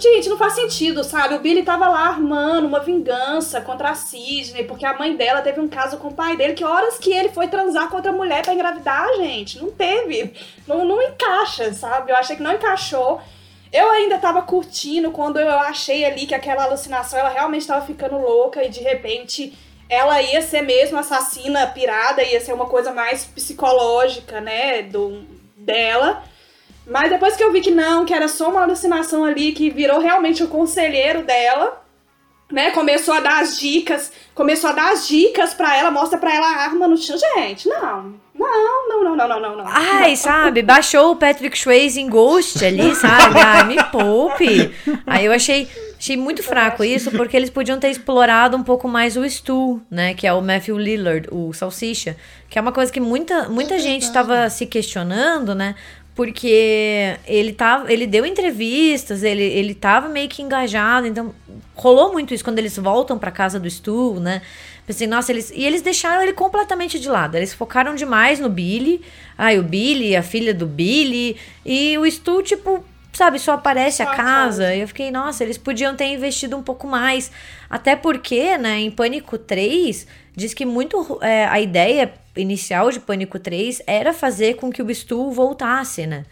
Gente, 0.00 0.28
não 0.28 0.36
faz 0.36 0.52
sentido, 0.52 1.02
sabe? 1.02 1.34
O 1.34 1.40
Billy 1.40 1.62
tava 1.62 1.88
lá 1.88 2.08
armando 2.08 2.66
uma 2.66 2.80
vingança 2.80 3.60
contra 3.60 3.90
a 3.90 3.94
Sidney, 3.94 4.64
porque 4.64 4.84
a 4.84 4.98
mãe 4.98 5.16
dela 5.16 5.40
teve 5.40 5.58
um 5.58 5.68
caso 5.68 5.96
com 5.96 6.08
o 6.08 6.14
pai 6.14 6.36
dele, 6.36 6.52
que 6.52 6.64
horas 6.64 6.98
que 6.98 7.12
ele 7.12 7.30
foi 7.30 7.48
transar 7.48 7.88
com 7.88 7.96
outra 7.96 8.12
mulher 8.12 8.42
pra 8.42 8.52
engravidar, 8.52 9.08
gente? 9.16 9.58
Não 9.58 9.70
teve. 9.70 10.34
Não, 10.66 10.84
não 10.84 11.00
encaixa, 11.02 11.72
sabe? 11.72 12.12
Eu 12.12 12.16
achei 12.16 12.36
que 12.36 12.42
não 12.42 12.52
encaixou. 12.52 13.20
Eu 13.72 13.90
ainda 13.90 14.18
tava 14.18 14.42
curtindo 14.42 15.10
quando 15.10 15.38
eu 15.38 15.50
achei 15.50 16.04
ali 16.04 16.26
que 16.26 16.34
aquela 16.34 16.64
alucinação 16.64 17.18
ela 17.18 17.28
realmente 17.30 17.66
tava 17.66 17.84
ficando 17.86 18.18
louca 18.18 18.62
e 18.64 18.68
de 18.68 18.80
repente 18.80 19.52
ela 19.88 20.20
ia 20.20 20.42
ser 20.42 20.62
mesmo 20.62 20.98
assassina 20.98 21.66
pirada, 21.66 22.22
ia 22.22 22.40
ser 22.40 22.52
uma 22.52 22.66
coisa 22.66 22.92
mais 22.92 23.24
psicológica, 23.24 24.40
né, 24.40 24.82
do, 24.82 25.22
dela. 25.56 26.22
Mas 26.88 27.10
depois 27.10 27.36
que 27.36 27.44
eu 27.44 27.52
vi 27.52 27.60
que 27.60 27.70
não, 27.70 28.04
que 28.04 28.14
era 28.14 28.28
só 28.28 28.48
uma 28.48 28.62
alucinação 28.62 29.24
ali, 29.24 29.52
que 29.52 29.70
virou 29.70 30.00
realmente 30.00 30.42
o 30.42 30.48
conselheiro 30.48 31.22
dela, 31.22 31.82
né? 32.50 32.70
Começou 32.70 33.12
a 33.12 33.20
dar 33.20 33.42
as 33.42 33.58
dicas, 33.58 34.10
começou 34.34 34.70
a 34.70 34.72
dar 34.72 34.92
as 34.92 35.06
dicas 35.06 35.52
para 35.52 35.76
ela, 35.76 35.90
mostra 35.90 36.18
para 36.18 36.34
ela 36.34 36.46
a 36.46 36.62
arma 36.62 36.88
no 36.88 36.96
chão. 36.96 37.16
Gente, 37.18 37.68
não. 37.68 38.14
Não, 38.34 38.88
não, 38.88 39.04
não, 39.04 39.16
não, 39.16 39.40
não, 39.40 39.56
não. 39.56 39.64
Ai, 39.66 40.10
não. 40.10 40.16
sabe, 40.16 40.62
baixou 40.62 41.10
o 41.10 41.16
Patrick 41.16 41.58
Swayze 41.58 42.00
em 42.00 42.08
Ghost 42.08 42.64
ali, 42.64 42.94
sabe? 42.96 43.38
Ai, 43.38 43.64
me 43.64 43.82
poupe. 43.84 44.72
Aí 45.06 45.26
eu 45.26 45.32
achei, 45.32 45.68
achei 45.98 46.16
muito 46.16 46.42
fraco 46.42 46.82
isso, 46.84 47.10
porque 47.10 47.36
eles 47.36 47.50
podiam 47.50 47.78
ter 47.78 47.90
explorado 47.90 48.56
um 48.56 48.62
pouco 48.62 48.88
mais 48.88 49.16
o 49.16 49.28
Stu, 49.28 49.82
né? 49.90 50.14
Que 50.14 50.26
é 50.26 50.32
o 50.32 50.40
Matthew 50.40 50.78
Lillard, 50.78 51.28
o 51.30 51.52
Salsicha. 51.52 52.16
Que 52.48 52.58
é 52.58 52.62
uma 52.62 52.72
coisa 52.72 52.90
que 52.90 53.00
muita, 53.00 53.48
muita 53.48 53.74
é 53.74 53.78
gente 53.78 54.04
estava 54.04 54.48
se 54.48 54.64
questionando, 54.64 55.54
né? 55.54 55.74
Porque 56.18 57.16
ele 57.28 57.52
tava, 57.52 57.92
ele 57.92 58.04
deu 58.04 58.26
entrevistas, 58.26 59.22
ele, 59.22 59.40
ele 59.40 59.72
tava 59.72 60.08
meio 60.08 60.28
que 60.28 60.42
engajado, 60.42 61.06
então 61.06 61.32
rolou 61.76 62.12
muito 62.12 62.34
isso 62.34 62.42
quando 62.42 62.58
eles 62.58 62.76
voltam 62.76 63.16
pra 63.16 63.30
casa 63.30 63.60
do 63.60 63.70
Stu, 63.70 64.18
né? 64.18 64.42
Pensei, 64.84 65.06
nossa, 65.06 65.30
eles. 65.30 65.52
E 65.54 65.64
eles 65.64 65.80
deixaram 65.80 66.20
ele 66.20 66.32
completamente 66.32 66.98
de 66.98 67.08
lado. 67.08 67.36
Eles 67.36 67.54
focaram 67.54 67.94
demais 67.94 68.40
no 68.40 68.48
Billy. 68.48 69.00
Ai, 69.36 69.60
o 69.60 69.62
Billy, 69.62 70.16
a 70.16 70.22
filha 70.24 70.52
do 70.52 70.66
Billy. 70.66 71.36
E 71.64 71.96
o 71.96 72.10
Stu, 72.10 72.42
tipo, 72.42 72.84
sabe, 73.12 73.38
só 73.38 73.52
aparece 73.52 73.98
Só 73.98 74.10
a 74.10 74.16
casa. 74.16 74.74
E 74.74 74.80
eu 74.80 74.88
fiquei, 74.88 75.12
nossa, 75.12 75.44
eles 75.44 75.56
podiam 75.56 75.94
ter 75.94 76.06
investido 76.06 76.56
um 76.56 76.64
pouco 76.64 76.88
mais. 76.88 77.30
Até 77.70 77.94
porque, 77.94 78.58
né, 78.58 78.80
em 78.80 78.90
Pânico 78.90 79.38
3, 79.38 80.04
diz 80.38 80.54
que 80.54 80.64
muito 80.64 81.18
é, 81.20 81.44
a 81.46 81.60
ideia 81.60 82.12
inicial 82.36 82.90
de 82.90 83.00
Pânico 83.00 83.38
3 83.38 83.82
era 83.86 84.12
fazer 84.12 84.54
com 84.54 84.70
que 84.70 84.80
o 84.80 84.94
Stu 84.94 85.32
voltasse, 85.32 86.06
né? 86.06 86.24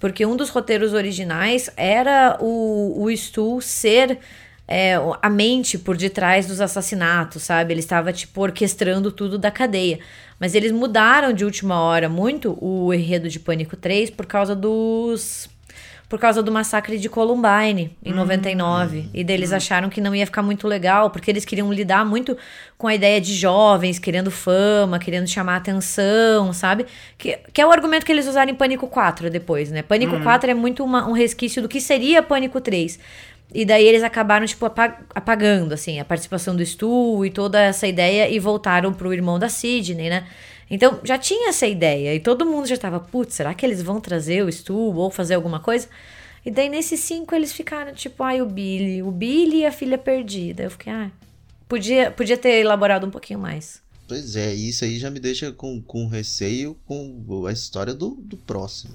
Porque 0.00 0.26
um 0.26 0.36
dos 0.36 0.50
roteiros 0.50 0.92
originais 0.92 1.70
era 1.76 2.36
o, 2.40 3.04
o 3.04 3.16
Stu 3.16 3.60
ser 3.60 4.18
é, 4.66 4.94
a 5.22 5.30
mente 5.30 5.78
por 5.78 5.96
detrás 5.96 6.46
dos 6.46 6.60
assassinatos, 6.60 7.44
sabe? 7.44 7.72
Ele 7.72 7.80
estava, 7.80 8.12
tipo, 8.12 8.40
orquestrando 8.40 9.12
tudo 9.12 9.38
da 9.38 9.50
cadeia. 9.50 10.00
Mas 10.38 10.54
eles 10.54 10.72
mudaram 10.72 11.32
de 11.32 11.44
última 11.44 11.80
hora 11.80 12.08
muito 12.08 12.58
o 12.60 12.92
enredo 12.92 13.28
de 13.28 13.38
Pânico 13.38 13.76
3 13.76 14.10
por 14.10 14.26
causa 14.26 14.54
dos. 14.54 15.48
Por 16.14 16.20
causa 16.20 16.40
do 16.44 16.52
massacre 16.52 16.96
de 16.96 17.08
Columbine, 17.08 17.90
em 18.04 18.12
99. 18.12 19.08
E 19.12 19.24
daí 19.24 19.34
eles 19.34 19.52
acharam 19.52 19.88
que 19.90 20.00
não 20.00 20.14
ia 20.14 20.24
ficar 20.24 20.42
muito 20.42 20.68
legal, 20.68 21.10
porque 21.10 21.28
eles 21.28 21.44
queriam 21.44 21.72
lidar 21.72 22.04
muito 22.06 22.38
com 22.78 22.86
a 22.86 22.94
ideia 22.94 23.20
de 23.20 23.34
jovens, 23.34 23.98
querendo 23.98 24.30
fama, 24.30 24.96
querendo 25.00 25.26
chamar 25.26 25.56
atenção, 25.56 26.52
sabe? 26.52 26.86
Que, 27.18 27.36
que 27.52 27.60
é 27.60 27.66
o 27.66 27.72
argumento 27.72 28.06
que 28.06 28.12
eles 28.12 28.28
usaram 28.28 28.52
em 28.52 28.54
Pânico 28.54 28.86
4 28.86 29.28
depois, 29.28 29.72
né? 29.72 29.82
Pânico 29.82 30.14
4 30.22 30.48
é 30.52 30.54
muito 30.54 30.84
uma- 30.84 31.04
um 31.08 31.12
resquício 31.12 31.60
do 31.60 31.68
que 31.68 31.80
seria 31.80 32.22
Pânico 32.22 32.60
3. 32.60 32.96
E 33.52 33.64
daí 33.64 33.84
eles 33.84 34.04
acabaram, 34.04 34.46
tipo, 34.46 34.64
apa- 34.66 34.96
apagando, 35.12 35.72
assim, 35.74 35.98
a 35.98 36.04
participação 36.04 36.54
do 36.54 36.64
Stu 36.64 37.24
e 37.24 37.30
toda 37.30 37.60
essa 37.60 37.88
ideia 37.88 38.28
e 38.30 38.38
voltaram 38.38 38.92
pro 38.92 39.12
irmão 39.12 39.36
da 39.36 39.48
Sidney, 39.48 40.08
né? 40.10 40.24
Então 40.70 41.00
já 41.04 41.18
tinha 41.18 41.50
essa 41.50 41.66
ideia 41.66 42.14
e 42.14 42.20
todo 42.20 42.46
mundo 42.46 42.66
já 42.66 42.76
tava, 42.76 43.00
putz, 43.00 43.34
será 43.34 43.54
que 43.54 43.64
eles 43.64 43.82
vão 43.82 44.00
trazer 44.00 44.44
o 44.44 44.50
Stu 44.50 44.76
ou 44.76 45.10
fazer 45.10 45.34
alguma 45.34 45.60
coisa? 45.60 45.88
E 46.44 46.50
daí 46.50 46.68
nesses 46.68 47.00
cinco 47.00 47.34
eles 47.34 47.52
ficaram, 47.52 47.94
tipo, 47.94 48.22
ai, 48.22 48.42
o 48.42 48.46
Billy, 48.46 49.02
o 49.02 49.10
Billy 49.10 49.58
e 49.58 49.66
a 49.66 49.72
filha 49.72 49.96
perdida. 49.96 50.64
Eu 50.64 50.70
fiquei, 50.70 50.92
ah, 50.92 51.10
podia, 51.68 52.10
podia 52.10 52.36
ter 52.36 52.60
elaborado 52.60 53.06
um 53.06 53.10
pouquinho 53.10 53.38
mais. 53.38 53.82
Pois 54.06 54.36
é, 54.36 54.52
isso 54.52 54.84
aí 54.84 54.98
já 54.98 55.10
me 55.10 55.18
deixa 55.18 55.50
com, 55.50 55.80
com 55.80 56.06
receio 56.06 56.76
com 56.84 57.46
a 57.46 57.52
história 57.52 57.94
do, 57.94 58.10
do 58.10 58.36
próximo. 58.36 58.94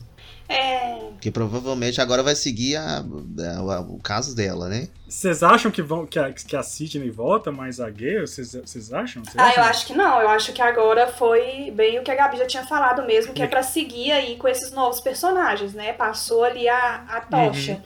É, 0.52 0.97
Porque 1.12 1.30
provavelmente 1.30 2.02
agora 2.02 2.24
vai 2.24 2.36
seguir 2.36 2.76
a, 2.76 2.97
a- 3.00 3.82
o 3.82 4.00
caso 4.00 4.36
dela, 4.36 4.68
né? 4.68 4.88
Vocês 5.08 5.43
acham 5.43 5.70
que, 5.70 5.80
vão, 5.82 6.08
que, 6.08 6.18
a, 6.18 6.34
que 6.34 6.56
a 6.56 6.64
Sidney 6.64 7.12
volta 7.12 7.52
mais 7.52 7.80
a 7.80 7.88
Gale? 7.89 8.22
Vocês 8.22 8.54
vocês 8.54 8.91
acham? 8.91 9.24
Vocês 9.24 9.36
Ah, 9.38 9.43
eu 9.43 9.50
acham? 9.50 9.64
acho 9.66 9.86
que 9.88 9.93
não. 9.93 10.20
Eu 10.22 10.30
acho 10.30 10.52
que 10.52 10.62
agora 10.62 11.06
foi 11.08 11.70
bem 11.72 12.00
o 12.00 12.04
que 12.04 12.10
a 12.10 12.16
Gabi 12.16 12.38
já 12.38 12.47
tinha 12.47 12.66
falado 12.66 13.06
mesmo, 13.06 13.32
que 13.34 13.43
é 13.43 13.47
pra 13.47 13.62
seguir 13.62 14.12
aí 14.12 14.38
com 14.38 14.47
esses 14.47 14.72
novos 14.72 15.00
personagens, 15.00 15.74
né? 15.76 15.93
Passou 15.93 16.43
ali 16.43 16.68
a, 16.68 17.04
a 17.08 17.22
tocha. 17.22 17.80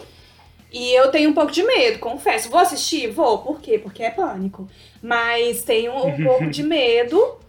E 0.72 0.91
eu 0.97 1.11
tenho 1.11 1.30
um 1.30 1.34
pouco 1.34 1.51
de 1.51 1.64
medo, 1.64 1.99
confesso. 1.99 2.49
Vou 2.49 2.59
assistir? 2.59 3.11
Vou. 3.11 3.39
Por 3.39 3.59
quê? 3.59 3.78
Porque 3.78 4.01
é 4.03 4.09
pânico. 4.09 4.68
Mas 5.01 5.61
tenho 5.61 5.93
um 5.93 6.16
pouco 6.24 6.49
de 6.49 6.64
medo. 6.64 7.39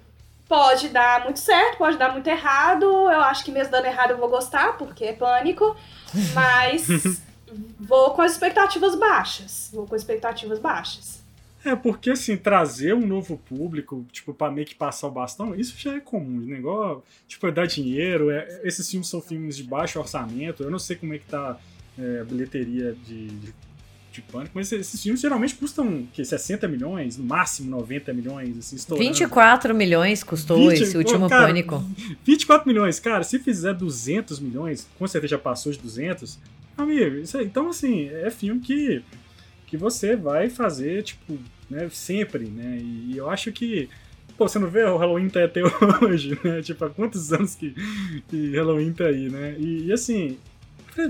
Pode 0.48 0.88
dar 0.88 1.24
muito 1.24 1.38
certo, 1.40 1.78
pode 1.78 1.96
dar 1.96 2.12
muito 2.12 2.26
errado. 2.26 2.84
Eu 2.84 3.20
acho 3.22 3.44
que 3.44 3.50
mesmo 3.50 3.72
dando 3.72 3.86
errado 3.86 4.10
eu 4.10 4.18
vou 4.18 4.28
gostar, 4.28 4.76
porque 4.76 5.04
é 5.04 5.12
pânico. 5.12 5.76
Mas 6.34 6.86
vou 7.80 8.10
com 8.10 8.22
as 8.22 8.32
expectativas 8.32 8.94
baixas. 8.94 9.70
Vou 9.72 9.86
com 9.86 9.96
expectativas 9.96 10.58
baixas. 10.58 11.22
É, 11.64 11.74
porque 11.74 12.10
assim, 12.10 12.36
trazer 12.36 12.94
um 12.94 13.06
novo 13.06 13.38
público, 13.38 14.04
tipo, 14.12 14.34
pra 14.34 14.50
meio 14.50 14.66
que 14.66 14.74
passar 14.74 15.06
o 15.06 15.10
bastão, 15.10 15.54
isso 15.54 15.74
já 15.78 15.94
é 15.94 16.00
comum, 16.00 16.40
né? 16.40 16.58
Igual, 16.58 17.02
tipo, 17.26 17.46
é 17.46 17.50
dar 17.50 17.66
dinheiro, 17.66 18.30
é- 18.30 18.60
esses 18.64 18.88
filmes 18.90 19.08
são 19.08 19.22
filmes 19.22 19.56
de 19.56 19.62
baixo 19.64 19.98
orçamento, 19.98 20.62
eu 20.62 20.70
não 20.70 20.78
sei 20.78 20.94
como 20.94 21.14
é 21.14 21.18
que 21.18 21.24
tá 21.24 21.56
é, 21.98 22.20
a 22.20 22.24
bilheteria 22.24 22.92
de, 22.92 23.28
de, 23.28 23.54
de 24.14 24.22
pânico, 24.22 24.52
mas 24.54 24.70
esses 24.70 25.02
filmes 25.02 25.20
geralmente 25.20 25.54
custam, 25.54 26.06
que 26.12 26.24
60 26.24 26.68
milhões, 26.68 27.16
no 27.16 27.24
máximo 27.24 27.70
90 27.70 28.12
milhões, 28.12 28.56
assim, 28.56 28.76
estourando. 28.76 29.06
24 29.08 29.74
milhões 29.74 30.22
custou 30.22 30.70
20, 30.70 30.82
esse 30.82 30.96
último 30.96 31.28
cara, 31.28 31.46
pânico. 31.46 31.84
24 32.24 32.66
milhões, 32.66 33.00
cara, 33.00 33.24
se 33.24 33.38
fizer 33.38 33.74
200 33.74 34.38
milhões, 34.38 34.88
com 34.98 35.06
certeza 35.06 35.32
já 35.32 35.38
passou 35.38 35.72
de 35.72 35.78
200, 35.78 36.38
amigo, 36.76 37.16
isso 37.16 37.36
aí, 37.36 37.44
então 37.44 37.68
assim, 37.68 38.08
é 38.08 38.30
filme 38.30 38.60
que, 38.60 39.02
que 39.66 39.76
você 39.76 40.14
vai 40.14 40.48
fazer, 40.48 41.02
tipo, 41.02 41.36
né, 41.68 41.88
sempre, 41.90 42.44
né, 42.44 42.78
e 42.80 43.16
eu 43.16 43.28
acho 43.28 43.50
que, 43.50 43.88
pô, 44.38 44.48
você 44.48 44.58
não 44.58 44.68
vê 44.68 44.84
o 44.84 44.96
Halloween 44.96 45.28
tá 45.28 45.44
até 45.44 45.60
hoje, 46.02 46.38
né, 46.44 46.62
tipo, 46.62 46.84
há 46.84 46.90
quantos 46.90 47.32
anos 47.32 47.54
que, 47.54 47.74
que 48.28 48.56
Halloween 48.56 48.92
tá 48.92 49.06
aí, 49.06 49.28
né, 49.28 49.56
e, 49.58 49.86
e 49.86 49.92
assim, 49.92 50.38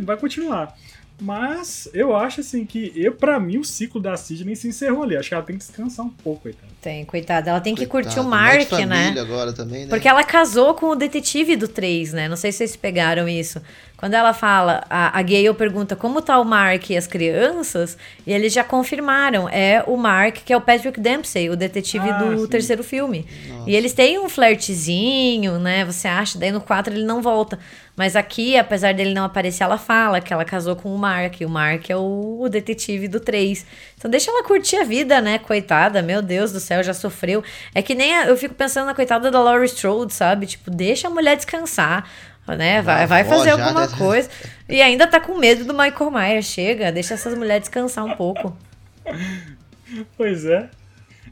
vai 0.03 0.17
continuar. 0.17 0.75
Mas 1.21 1.89
eu 1.95 2.15
acho 2.15 2.41
assim 2.41 2.67
que, 2.67 2.93
eu, 2.97 3.13
pra 3.13 3.39
mim, 3.39 3.59
o 3.59 3.65
ciclo 3.65 4.01
da 4.01 4.17
Sidney 4.17 4.57
se 4.57 4.67
encerrou 4.69 5.05
ali. 5.05 5.17
Acho 5.17 5.29
que 5.29 5.35
ela 5.35 5.45
tem 5.45 5.57
que 5.57 5.65
descansar 5.65 6.05
um 6.05 6.11
pouco, 6.11 6.43
coitada. 6.43 6.73
Tem, 6.83 7.05
coitada. 7.05 7.51
Ela 7.51 7.61
tem 7.61 7.75
que 7.75 7.87
curtir 7.87 8.19
o 8.21 8.25
Mark, 8.25 8.71
né? 8.73 9.05
família 9.05 9.23
agora 9.23 9.53
também, 9.53 9.85
né? 9.85 9.89
Porque 9.89 10.09
ela 10.09 10.25
casou 10.25 10.75
com 10.75 10.87
o 10.87 10.95
detetive 10.95 11.57
do 11.57 11.69
3, 11.69 12.13
né? 12.13 12.29
Não 12.29 12.37
sei 12.37 12.51
se 12.53 12.59
vocês 12.59 12.77
pegaram 12.77 13.29
isso. 13.29 13.61
Quando 13.97 14.15
ela 14.15 14.35
fala, 14.35 14.85
a, 14.91 15.19
a 15.19 15.23
Gale 15.23 15.55
pergunta 15.55 15.97
como 15.97 16.21
tá 16.21 16.39
o 16.39 16.45
Mark 16.45 16.91
e 16.91 16.97
as 16.97 17.07
crianças, 17.07 17.97
e 18.27 18.33
eles 18.33 18.53
já 18.53 18.63
confirmaram. 18.63 19.49
É 19.49 19.83
o 19.87 19.97
Mark, 19.97 20.39
que 20.45 20.53
é 20.53 20.57
o 20.57 20.61
Patrick 20.61 21.01
Dempsey, 21.01 21.49
o 21.49 21.57
detetive 21.57 22.11
Ah, 22.11 22.19
do 22.19 22.41
sim. 22.41 22.47
terceiro 22.49 22.85
filme. 22.85 23.25
Nossa. 23.49 23.71
E 23.71 23.75
eles 23.75 23.93
têm 23.95 24.19
um 24.19 24.29
flertezinho, 24.29 25.59
né? 25.59 25.85
Você 25.85 26.09
acha, 26.09 26.39
daí 26.39 26.51
no 26.53 26.61
4 26.61 26.93
ele 26.93 27.05
não 27.05 27.23
volta. 27.23 27.59
Mas 27.97 28.17
aqui, 28.17 28.57
apesar 28.59 28.93
dele 28.93 29.15
não 29.15 29.25
aparecer, 29.25 29.63
ela 29.63 29.79
fala 29.79 30.21
que 30.21 30.33
ela 30.33 30.45
casou 30.45 30.75
com 30.75 30.93
o 30.93 30.99
Mark. 30.99 31.41
E 31.41 31.45
o 31.45 31.49
Mark 31.49 31.89
é 31.89 31.97
o, 31.97 32.39
o 32.41 32.49
detetive 32.49 33.07
do 33.07 33.21
3. 33.21 33.65
Então 33.97 34.11
deixa 34.11 34.31
ela 34.33 34.43
curtir 34.43 34.77
a 34.77 34.85
vida, 34.85 35.21
né? 35.21 35.39
Coitada, 35.39 36.03
meu 36.03 36.21
Deus 36.21 36.51
do 36.51 36.59
céu, 36.59 36.83
já 36.83 36.93
sofreu. 36.93 37.45
É 37.73 37.81
que 37.83 37.95
nem 37.95 38.13
a- 38.17 38.27
eu 38.27 38.37
fico 38.37 38.55
pensando 38.55 38.87
na 38.87 38.95
coitada 38.95 39.31
da 39.31 39.41
Laurie 39.41 39.67
Strode, 39.67 40.13
sabe? 40.13 40.47
Tipo, 40.47 40.71
deixa 40.73 41.07
a 41.07 41.11
mulher 41.11 41.37
descansar. 41.37 42.09
Né? 42.47 42.83
Vai, 42.83 43.07
vai 43.07 43.25
fazer 43.25 43.45
já, 43.51 43.53
alguma 43.53 43.87
coisa. 43.97 44.29
E 44.69 44.83
ainda 44.83 45.07
tá 45.07 45.19
com 45.21 45.39
medo 45.39 45.65
do 45.65 45.73
Michael 45.73 46.11
Myers. 46.11 46.47
Chega, 46.47 46.91
deixa 46.93 47.15
essas 47.15 47.35
mulheres 47.39 47.63
descansar 47.63 48.05
um 48.05 48.17
pouco. 48.17 48.55
Pois 50.17 50.45
é. 50.45 50.69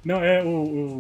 Não, 0.05 0.17
é, 0.23 0.43
o, 0.43 0.49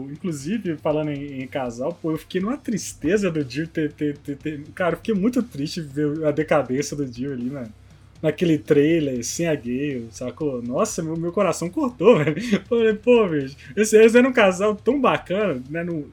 o- 0.04 0.12
inclusive, 0.12 0.76
falando 0.76 1.10
em, 1.10 1.42
em 1.42 1.46
casal, 1.48 1.92
pô, 2.00 2.12
eu 2.12 2.18
fiquei 2.18 2.40
numa 2.40 2.56
tristeza 2.56 3.30
do 3.30 3.44
Dio 3.44 3.66
ter, 3.66 3.92
ter, 3.92 4.16
ter, 4.18 4.36
ter- 4.36 4.62
Cara, 4.74 4.92
eu 4.94 4.98
fiquei 4.98 5.14
muito 5.14 5.42
triste 5.42 5.80
ver 5.80 6.24
a 6.24 6.30
decadência 6.30 6.96
do 6.96 7.04
Dio 7.04 7.32
ali, 7.32 7.50
mano. 7.50 7.72
Naquele 8.22 8.56
trailer, 8.56 9.24
sem 9.24 9.48
a 9.48 9.54
Gale, 9.56 10.06
sacou? 10.12 10.62
Nossa, 10.62 11.02
meu, 11.02 11.16
meu 11.16 11.32
coração 11.32 11.68
cortou, 11.68 12.16
velho. 12.22 12.40
Falei, 12.68 12.94
pô, 12.94 13.28
bicho, 13.28 13.56
esse- 13.76 13.96
eles 13.96 14.14
eram 14.14 14.30
um 14.30 14.32
casal 14.32 14.76
tão 14.76 15.00
bacana, 15.00 15.60
né? 15.68 15.82
No, 15.82 16.08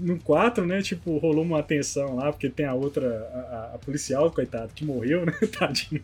no 0.00 0.18
4, 0.20 0.66
né? 0.66 0.82
Tipo, 0.82 1.16
rolou 1.16 1.42
uma 1.44 1.62
tensão 1.62 2.16
lá, 2.16 2.30
porque 2.30 2.50
tem 2.50 2.66
a 2.66 2.74
outra, 2.74 3.08
a- 3.34 3.70
a 3.74 3.78
policial, 3.78 4.30
coitado, 4.30 4.72
que 4.74 4.84
morreu, 4.84 5.24
né? 5.24 5.32
Tadinho. 5.58 6.02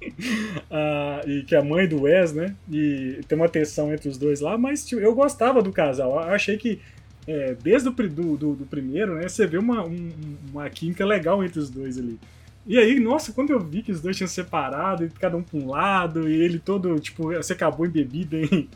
Ah, 0.70 1.20
e 1.26 1.42
que 1.42 1.54
é 1.54 1.58
a 1.58 1.64
mãe 1.64 1.86
do 1.88 2.02
Wes, 2.02 2.32
né? 2.32 2.54
E 2.70 3.20
tem 3.28 3.36
uma 3.38 3.48
tensão 3.48 3.92
entre 3.92 4.08
os 4.08 4.18
dois 4.18 4.40
lá, 4.40 4.56
mas 4.58 4.84
tipo, 4.84 5.00
eu 5.00 5.14
gostava 5.14 5.62
do 5.62 5.72
casal. 5.72 6.12
Eu 6.12 6.18
achei 6.34 6.56
que 6.56 6.80
é, 7.26 7.54
desde 7.54 7.88
o 7.88 7.92
do, 7.92 8.36
do, 8.36 8.54
do 8.54 8.66
primeiro, 8.66 9.14
né? 9.14 9.28
Você 9.28 9.46
vê 9.46 9.56
uma, 9.58 9.84
um- 9.86 10.10
uma 10.52 10.68
química 10.68 11.04
legal 11.06 11.42
entre 11.44 11.58
os 11.58 11.70
dois 11.70 11.98
ali. 11.98 12.18
E 12.66 12.78
aí, 12.78 12.98
nossa, 12.98 13.30
quando 13.32 13.50
eu 13.50 13.60
vi 13.60 13.82
que 13.82 13.92
os 13.92 14.00
dois 14.00 14.16
tinham 14.16 14.26
separado, 14.26 15.04
e 15.04 15.10
cada 15.10 15.36
um 15.36 15.42
pra 15.42 15.58
um 15.58 15.68
lado, 15.68 16.26
e 16.26 16.32
ele 16.32 16.58
todo, 16.58 16.98
tipo, 16.98 17.24
você 17.24 17.52
acabou 17.52 17.84
em 17.84 17.90
bebida 17.90 18.36
em, 18.40 18.68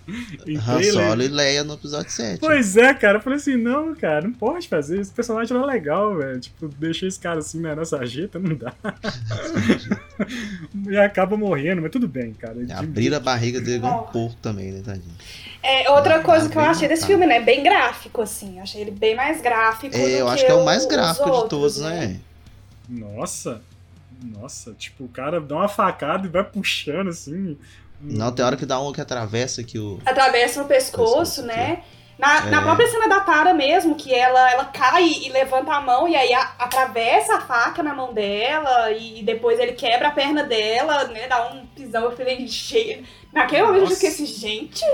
em 0.47 0.57
Han. 0.59 0.83
Solo 0.83 1.23
e 1.23 1.29
Leia 1.29 1.65
no 1.65 1.73
episódio 1.75 2.11
7. 2.11 2.39
Pois 2.39 2.77
é, 2.77 2.93
cara. 2.93 3.17
Eu 3.17 3.23
falei 3.23 3.39
assim, 3.39 3.57
não, 3.57 3.95
cara, 3.95 4.21
não 4.21 4.33
pode 4.33 4.69
fazer. 4.69 5.01
Esse 5.01 5.11
personagem 5.11 5.57
era 5.57 5.65
legal, 5.65 6.17
velho. 6.17 6.39
Tipo, 6.39 6.69
deixei 6.69 7.09
esse 7.09 7.19
cara 7.19 7.39
assim 7.39 7.61
na 7.61 7.75
na 7.75 7.85
sarjeta, 7.85 8.39
não 8.39 8.55
dá. 8.55 8.75
e 10.87 10.97
acaba 10.99 11.37
morrendo, 11.37 11.81
mas 11.81 11.91
tudo 11.91 12.07
bem, 12.07 12.35
cara. 12.35 12.57
Abrir 12.77 13.15
a 13.15 13.21
barriga 13.21 13.61
dele 13.61 13.77
igual 13.77 14.07
um 14.09 14.13
porco 14.13 14.37
também, 14.43 14.71
né, 14.73 14.83
tadinho? 14.85 15.15
É, 15.63 15.91
outra 15.91 16.17
Ah, 16.17 16.23
coisa 16.23 16.49
que 16.49 16.57
eu 16.57 16.63
achei 16.63 16.89
desse 16.89 17.07
filme, 17.07 17.27
né? 17.27 17.41
Bem 17.41 17.63
gráfico, 17.63 18.21
assim. 18.23 18.61
Achei 18.61 18.83
ele 18.83 18.91
bem 18.91 19.17
mais 19.17 19.41
gráfico. 19.41 19.97
do 19.97 20.03
É, 20.03 20.21
eu 20.21 20.29
acho 20.29 20.45
que 20.45 20.51
é 20.51 20.55
o 20.55 20.65
mais 20.65 20.85
gráfico 20.87 21.25
de 21.25 21.31
outros, 21.31 21.49
todos, 21.49 21.81
né? 21.81 22.21
Nossa. 22.89 23.61
Nossa, 24.23 24.73
tipo, 24.75 25.05
o 25.05 25.09
cara 25.09 25.41
dá 25.41 25.55
uma 25.57 25.69
facada 25.69 26.27
e 26.27 26.31
vai 26.31 26.43
puxando 26.45 27.09
assim. 27.09 27.57
Não, 28.01 28.31
tem 28.33 28.45
hora 28.45 28.57
que 28.57 28.67
dá 28.67 28.81
um 28.81 28.93
que 28.93 29.01
atravessa 29.01 29.61
aqui 29.61 29.79
o. 29.79 30.01
Atravessa 30.05 30.63
no 30.63 30.69
pescoço, 30.69 31.43
Pescoço, 31.43 31.43
né? 31.43 31.83
Na, 32.19 32.41
na 32.47 32.59
É. 32.61 32.63
própria 32.63 32.89
cena 32.89 33.09
da 33.09 33.21
Tara 33.21 33.55
mesmo, 33.55 33.95
que 33.95 34.13
ela, 34.13 34.51
ela 34.51 34.65
cai 34.65 35.05
e 35.09 35.29
levanta 35.31 35.71
a 35.73 35.81
mão 35.81 36.09
e 36.09 36.17
aí 36.17 36.33
a- 36.35 36.53
atravessa 36.59 37.37
a 37.37 37.41
faca 37.41 37.81
na 37.81 37.95
mão 37.95 38.13
dela 38.13 38.91
e 38.91 39.23
depois 39.23 39.59
ele 39.61 39.73
quebra 39.73 40.09
a 40.09 40.11
perna 40.11 40.43
dela, 40.43 41.05
né? 41.05 41.29
Dá 41.29 41.49
um 41.53 41.65
pisão. 41.67 42.05
Eu 42.05 42.17
falei, 42.17 42.45
gente. 42.47 43.05
Naquele 43.33 43.63
momento 43.63 43.77
eu 43.83 43.89
Nossa. 43.91 44.05
esqueci, 44.07 44.27
gente. 44.27 44.85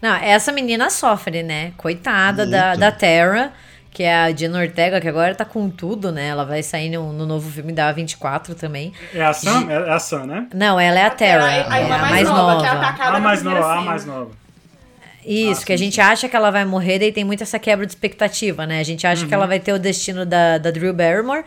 Não, 0.00 0.14
essa 0.14 0.52
menina 0.52 0.90
sofre, 0.90 1.42
né? 1.42 1.72
Coitada 1.76 2.46
da, 2.46 2.76
da 2.76 2.92
Terra, 2.92 3.52
que 3.98 4.04
é 4.04 4.14
a 4.14 4.30
Jenna 4.30 4.60
Ortega, 4.60 5.00
que 5.00 5.08
agora 5.08 5.34
tá 5.34 5.44
com 5.44 5.68
tudo, 5.68 6.12
né? 6.12 6.28
Ela 6.28 6.44
vai 6.44 6.62
sair 6.62 6.88
no, 6.88 7.12
no 7.12 7.26
novo 7.26 7.50
filme 7.50 7.72
da 7.72 7.90
24 7.90 8.54
também. 8.54 8.92
É 9.12 9.24
a 9.24 9.32
Sam? 9.32 9.66
É 9.68 9.90
a 9.90 9.98
Sam, 9.98 10.24
né? 10.24 10.46
Não, 10.54 10.78
ela 10.78 11.00
é 11.00 11.04
a 11.04 11.10
Terra. 11.10 11.46
A, 11.46 11.52
é 11.52 11.82
irmã 11.82 11.96
a 11.96 11.98
mais, 11.98 12.10
mais 12.12 12.28
nova, 12.28 12.64
é 12.64 12.68
atacada 12.68 13.16
A 13.16 13.20
mais 13.20 13.42
nova, 13.42 13.72
a 13.72 13.80
mais 13.80 14.06
nova. 14.06 14.30
Isso, 15.26 15.62
Ah, 15.62 15.66
que 15.66 15.72
a 15.72 15.76
sim, 15.76 15.84
gente 15.86 16.00
acha 16.00 16.28
que 16.28 16.36
ela 16.36 16.52
vai 16.52 16.64
morrer, 16.64 17.00
daí 17.00 17.10
tem 17.10 17.24
muito 17.24 17.42
essa 17.42 17.58
quebra 17.58 17.84
de 17.84 17.90
expectativa, 17.90 18.64
né? 18.68 18.78
A 18.78 18.84
gente 18.84 19.04
acha 19.04 19.26
que 19.26 19.34
ela 19.34 19.48
vai 19.48 19.58
ter 19.58 19.72
o 19.72 19.80
destino 19.80 20.24
da, 20.24 20.58
da 20.58 20.70
Drew 20.70 20.94
Barrymore, 20.94 21.42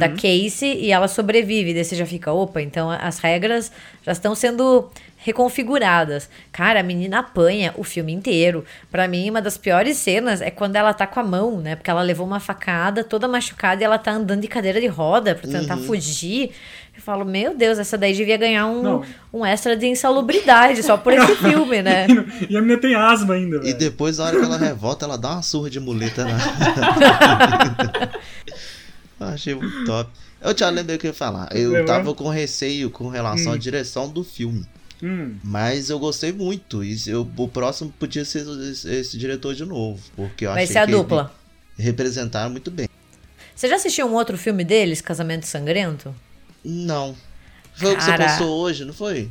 da 0.00 0.08
Casey, 0.08 0.80
e 0.80 0.90
ela 0.90 1.06
sobrevive. 1.06 1.72
Daí 1.72 1.84
você 1.84 1.94
já 1.94 2.04
fica, 2.04 2.32
opa, 2.32 2.60
então 2.60 2.90
as 2.90 3.20
regras 3.20 3.70
já 4.04 4.10
estão 4.10 4.34
sendo 4.34 4.90
reconfiguradas. 5.22 6.28
Cara, 6.50 6.80
a 6.80 6.82
menina 6.82 7.20
apanha 7.20 7.72
o 7.76 7.84
filme 7.84 8.12
inteiro. 8.12 8.64
Pra 8.90 9.06
mim, 9.08 9.30
uma 9.30 9.40
das 9.40 9.56
piores 9.56 9.96
cenas 9.96 10.40
é 10.40 10.50
quando 10.50 10.76
ela 10.76 10.92
tá 10.92 11.06
com 11.06 11.20
a 11.20 11.22
mão, 11.24 11.60
né? 11.60 11.76
Porque 11.76 11.90
ela 11.90 12.02
levou 12.02 12.26
uma 12.26 12.40
facada 12.40 13.02
toda 13.04 13.26
machucada 13.28 13.80
e 13.82 13.84
ela 13.84 13.98
tá 13.98 14.12
andando 14.12 14.40
de 14.40 14.48
cadeira 14.48 14.80
de 14.80 14.86
roda 14.88 15.34
pra 15.34 15.50
tentar 15.50 15.76
fugir. 15.78 16.50
Eu 16.94 17.00
falo, 17.00 17.24
meu 17.24 17.56
Deus, 17.56 17.78
essa 17.78 17.96
daí 17.96 18.12
devia 18.12 18.36
ganhar 18.36 18.66
um, 18.66 18.82
Não. 18.82 19.02
um 19.32 19.46
extra 19.46 19.74
de 19.74 19.86
insalubridade 19.86 20.82
só 20.82 20.96
por 20.98 21.12
esse 21.14 21.36
filme, 21.40 21.80
né? 21.80 22.06
E 22.50 22.54
a 22.56 22.60
menina 22.60 22.78
tem 22.80 22.94
asma 22.94 23.32
ainda, 23.34 23.56
E 23.56 23.60
velho. 23.60 23.78
depois, 23.78 24.18
na 24.18 24.24
hora 24.24 24.38
que 24.38 24.44
ela 24.44 24.58
revolta, 24.58 25.06
ela 25.06 25.16
dá 25.16 25.30
uma 25.32 25.42
surra 25.42 25.70
de 25.70 25.80
muleta 25.80 26.24
na. 26.24 26.36
Eu 29.18 29.26
Achei 29.28 29.54
muito 29.54 29.84
top. 29.84 30.10
Eu 30.40 30.56
já 30.56 30.68
lembrei 30.68 30.96
o 30.96 30.98
que 30.98 31.06
eu 31.06 31.10
ia 31.10 31.14
falar. 31.14 31.48
Eu 31.54 31.84
tava 31.84 32.12
com 32.14 32.28
receio 32.28 32.90
com 32.90 33.08
relação 33.08 33.52
à 33.52 33.56
direção 33.56 34.08
do 34.08 34.24
filme. 34.24 34.66
Hum, 35.02 35.34
Mas 35.42 35.90
eu 35.90 35.98
gostei 35.98 36.32
muito. 36.32 36.84
E 36.84 36.96
eu, 37.08 37.28
o 37.36 37.48
próximo 37.48 37.92
podia 37.98 38.24
ser 38.24 38.46
esse, 38.70 38.88
esse 38.88 39.18
diretor 39.18 39.54
de 39.54 39.64
novo. 39.64 40.00
Porque 40.14 40.46
eu 40.46 40.50
Vai 40.52 40.62
achei 40.62 40.72
ser 40.74 40.78
a 40.78 40.86
que 40.86 40.92
dupla. 40.92 41.32
eles 41.76 41.86
representaram 41.86 42.50
muito 42.50 42.70
bem. 42.70 42.88
Você 43.54 43.68
já 43.68 43.76
assistiu 43.76 44.06
um 44.06 44.14
outro 44.14 44.38
filme 44.38 44.64
deles, 44.64 45.00
Casamento 45.00 45.46
Sangrento? 45.46 46.14
Não. 46.64 47.14
Foi 47.74 47.92
o 47.92 47.96
que 47.96 48.02
você 48.04 48.10
Cara. 48.10 48.24
postou 48.26 48.60
hoje, 48.60 48.84
não 48.84 48.92
foi? 48.94 49.28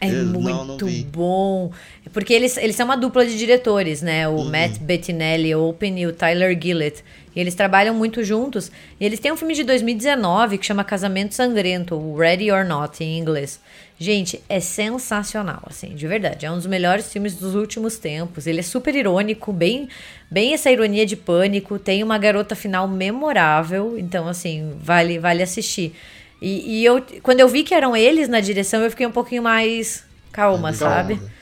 É 0.00 0.08
Eu- 0.10 0.24
não, 0.24 0.40
muito 0.40 0.84
não 0.84 0.88
vi. 0.88 1.04
bom. 1.04 1.70
Porque 2.12 2.32
eles, 2.34 2.56
eles 2.56 2.76
são 2.76 2.84
uma 2.84 2.96
dupla 2.96 3.24
de 3.26 3.38
diretores, 3.38 4.02
né? 4.02 4.28
Uhum. 4.28 4.40
O 4.40 4.44
Matt 4.44 4.78
Bettinelli 4.78 5.54
Open 5.54 5.98
e 6.00 6.06
o 6.06 6.12
Tyler 6.12 6.58
Gillett. 6.60 7.02
E 7.34 7.40
eles 7.40 7.54
trabalham 7.54 7.94
muito 7.94 8.22
juntos. 8.22 8.70
E 9.00 9.04
eles 9.04 9.18
têm 9.20 9.32
um 9.32 9.36
filme 9.36 9.54
de 9.54 9.64
2019 9.64 10.58
que 10.58 10.66
chama 10.66 10.84
Casamento 10.84 11.34
Sangrento, 11.34 11.94
o 11.94 12.16
Ready 12.18 12.50
or 12.50 12.64
Not 12.64 13.02
em 13.02 13.18
inglês. 13.18 13.60
Gente, 13.98 14.42
é 14.48 14.58
sensacional, 14.58 15.62
assim, 15.66 15.94
de 15.94 16.06
verdade. 16.06 16.44
É 16.44 16.50
um 16.50 16.56
dos 16.56 16.66
melhores 16.66 17.12
filmes 17.12 17.34
dos 17.34 17.54
últimos 17.54 17.96
tempos. 17.96 18.46
Ele 18.46 18.58
é 18.58 18.62
super 18.62 18.94
irônico, 18.94 19.52
bem, 19.52 19.88
bem 20.28 20.52
essa 20.52 20.70
ironia 20.70 21.06
de 21.06 21.16
pânico. 21.16 21.78
Tem 21.78 22.02
uma 22.02 22.18
garota 22.18 22.56
final 22.56 22.88
memorável. 22.88 23.96
Então, 23.96 24.26
assim, 24.26 24.76
vale, 24.80 25.18
vale 25.18 25.42
assistir. 25.42 25.94
E, 26.42 26.80
e 26.80 26.84
eu, 26.84 27.04
quando 27.22 27.40
eu 27.40 27.48
vi 27.48 27.62
que 27.62 27.72
eram 27.72 27.96
eles 27.96 28.28
na 28.28 28.40
direção, 28.40 28.82
eu 28.82 28.90
fiquei 28.90 29.06
um 29.06 29.12
pouquinho 29.12 29.42
mais 29.42 30.04
calma, 30.32 30.72
sabe? 30.72 31.14
calma. 31.16 31.32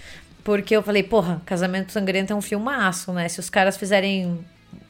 Porque 0.44 0.76
eu 0.76 0.82
falei, 0.82 1.03
porra, 1.03 1.40
Casamento 1.46 1.90
Sangrento 1.90 2.32
é 2.32 2.36
um 2.36 2.42
filmaço, 2.42 3.12
né? 3.12 3.28
Se 3.28 3.40
os 3.40 3.48
caras 3.48 3.76
fizerem 3.76 4.44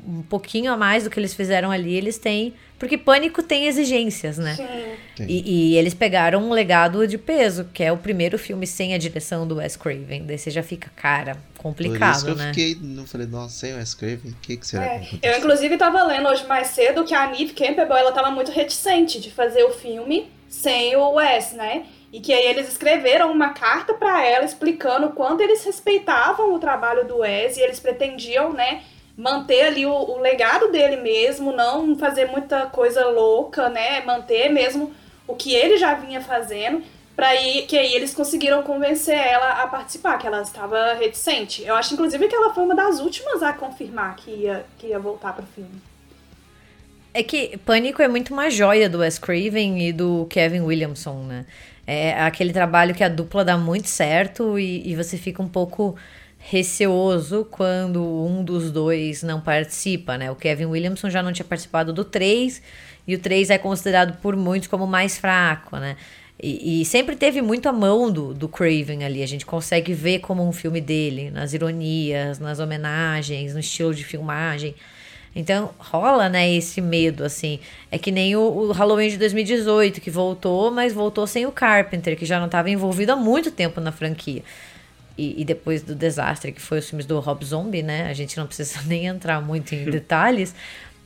um 0.06 0.22
pouquinho 0.22 0.72
a 0.72 0.76
mais 0.76 1.04
do 1.04 1.10
que 1.10 1.18
eles 1.20 1.34
fizeram 1.34 1.70
ali, 1.70 1.94
eles 1.94 2.18
têm. 2.18 2.54
Porque 2.78 2.98
Pânico 2.98 3.42
tem 3.42 3.66
exigências, 3.66 4.38
né? 4.38 4.54
Sim. 4.56 5.24
E, 5.28 5.72
e 5.72 5.76
eles 5.76 5.94
pegaram 5.94 6.42
um 6.42 6.50
legado 6.52 7.06
de 7.06 7.16
peso, 7.16 7.68
que 7.72 7.82
é 7.84 7.92
o 7.92 7.96
primeiro 7.96 8.36
filme 8.36 8.66
sem 8.66 8.92
a 8.92 8.98
direção 8.98 9.46
do 9.46 9.56
Wes 9.56 9.76
Craven. 9.76 10.24
Daí 10.26 10.36
você 10.36 10.50
já 10.50 10.64
fica, 10.64 10.90
cara, 10.96 11.36
Por 11.54 11.62
complicado, 11.62 12.16
isso 12.16 12.24
que 12.24 12.30
eu 12.32 12.36
né? 12.36 12.48
fiquei. 12.48 12.78
Não 12.80 13.06
falei, 13.06 13.26
nossa, 13.28 13.54
sem 13.54 13.74
o 13.74 13.76
Wes 13.76 13.94
Craven, 13.94 14.32
o 14.32 14.36
que, 14.42 14.56
que 14.56 14.66
será 14.66 14.84
É, 14.84 14.98
que 14.98 15.20
eu, 15.22 15.38
inclusive, 15.38 15.76
tava 15.76 16.02
lendo 16.02 16.28
hoje 16.28 16.44
mais 16.46 16.68
cedo 16.68 17.04
que 17.04 17.14
a 17.14 17.28
Neve 17.28 17.52
Campbell, 17.52 17.96
ela 17.96 18.10
tava 18.10 18.30
muito 18.32 18.50
reticente 18.50 19.20
de 19.20 19.30
fazer 19.30 19.62
o 19.62 19.70
filme 19.70 20.28
sem 20.48 20.96
o 20.96 21.12
Wes, 21.12 21.52
né? 21.52 21.84
E 22.12 22.20
que 22.20 22.32
aí 22.32 22.44
eles 22.46 22.68
escreveram 22.68 23.32
uma 23.32 23.50
carta 23.50 23.94
pra 23.94 24.26
ela 24.26 24.44
explicando 24.44 25.06
o 25.06 25.12
quanto 25.12 25.40
eles 25.40 25.64
respeitavam 25.64 26.52
o 26.52 26.58
trabalho 26.58 27.06
do 27.06 27.18
Wes 27.18 27.56
e 27.56 27.60
eles 27.60 27.80
pretendiam, 27.80 28.52
né, 28.52 28.82
manter 29.16 29.62
ali 29.62 29.86
o, 29.86 29.92
o 29.92 30.18
legado 30.20 30.70
dele 30.70 30.96
mesmo, 30.96 31.52
não 31.52 31.96
fazer 31.96 32.26
muita 32.26 32.66
coisa 32.66 33.06
louca, 33.06 33.68
né? 33.68 34.04
Manter 34.04 34.48
mesmo 34.50 34.92
o 35.26 35.34
que 35.34 35.54
ele 35.54 35.76
já 35.76 35.94
vinha 35.94 36.20
fazendo. 36.20 36.82
Ir, 37.22 37.66
que 37.66 37.78
aí 37.78 37.94
eles 37.94 38.12
conseguiram 38.12 38.62
convencer 38.64 39.14
ela 39.16 39.62
a 39.62 39.66
participar, 39.68 40.18
que 40.18 40.26
ela 40.26 40.42
estava 40.42 40.94
reticente. 40.94 41.62
Eu 41.62 41.76
acho, 41.76 41.94
inclusive, 41.94 42.26
que 42.26 42.34
ela 42.34 42.52
foi 42.52 42.64
uma 42.64 42.74
das 42.74 42.98
últimas 42.98 43.42
a 43.42 43.52
confirmar 43.52 44.16
que 44.16 44.30
ia, 44.30 44.64
que 44.78 44.88
ia 44.88 44.98
voltar 44.98 45.32
pro 45.32 45.46
filme. 45.46 45.80
É 47.14 47.22
que 47.22 47.56
Pânico 47.58 48.02
é 48.02 48.08
muito 48.08 48.32
uma 48.32 48.50
joia 48.50 48.88
do 48.88 48.98
Wes 48.98 49.18
Craven 49.18 49.86
e 49.86 49.92
do 49.92 50.26
Kevin 50.30 50.62
Williamson, 50.62 51.22
né? 51.24 51.46
É 51.86 52.20
aquele 52.22 52.52
trabalho 52.52 52.94
que 52.94 53.04
a 53.04 53.08
dupla 53.08 53.44
dá 53.44 53.56
muito 53.56 53.88
certo 53.88 54.58
e, 54.58 54.88
e 54.88 54.96
você 54.96 55.16
fica 55.16 55.42
um 55.42 55.48
pouco 55.48 55.96
receoso 56.42 57.46
quando 57.50 58.02
um 58.02 58.42
dos 58.42 58.70
dois 58.70 59.22
não 59.22 59.40
participa, 59.40 60.18
né? 60.18 60.30
O 60.30 60.34
Kevin 60.34 60.66
Williamson 60.66 61.08
já 61.08 61.22
não 61.22 61.32
tinha 61.32 61.46
participado 61.46 61.92
do 61.92 62.04
3 62.04 62.60
e 63.06 63.14
o 63.14 63.18
3 63.18 63.50
é 63.50 63.58
considerado 63.58 64.20
por 64.20 64.36
muitos 64.36 64.68
como 64.68 64.86
mais 64.86 65.16
fraco, 65.16 65.76
né? 65.76 65.96
E, 66.42 66.82
e 66.82 66.84
sempre 66.84 67.14
teve 67.14 67.40
muito 67.40 67.68
a 67.68 67.72
mão 67.72 68.10
do, 68.10 68.34
do 68.34 68.48
Craven 68.48 69.04
ali. 69.04 69.22
A 69.22 69.26
gente 69.26 69.46
consegue 69.46 69.94
ver 69.94 70.18
como 70.18 70.46
um 70.46 70.52
filme 70.52 70.80
dele, 70.80 71.30
nas 71.30 71.52
ironias, 71.52 72.40
nas 72.40 72.58
homenagens, 72.58 73.54
no 73.54 73.60
estilo 73.60 73.94
de 73.94 74.02
filmagem. 74.02 74.74
Então 75.34 75.70
rola, 75.78 76.28
né, 76.28 76.52
esse 76.52 76.80
medo, 76.80 77.24
assim. 77.24 77.60
É 77.90 77.98
que 77.98 78.10
nem 78.10 78.34
o, 78.34 78.40
o 78.40 78.72
Halloween 78.72 79.08
de 79.08 79.16
2018, 79.16 80.00
que 80.00 80.10
voltou, 80.10 80.72
mas 80.72 80.92
voltou 80.92 81.26
sem 81.26 81.46
o 81.46 81.52
Carpenter, 81.52 82.16
que 82.16 82.26
já 82.26 82.38
não 82.40 82.46
estava 82.46 82.68
envolvido 82.68 83.12
há 83.12 83.16
muito 83.16 83.50
tempo 83.50 83.80
na 83.80 83.92
franquia. 83.92 84.42
E, 85.16 85.40
e 85.40 85.44
depois 85.44 85.82
do 85.82 85.94
desastre 85.94 86.52
que 86.52 86.60
foi 86.60 86.78
os 86.78 86.88
filmes 86.88 87.06
do 87.06 87.18
Rob 87.20 87.44
Zombie, 87.44 87.82
né? 87.82 88.08
A 88.08 88.12
gente 88.12 88.36
não 88.36 88.46
precisa 88.46 88.80
nem 88.86 89.06
entrar 89.06 89.40
muito 89.40 89.74
em 89.74 89.84
detalhes. 89.84 90.54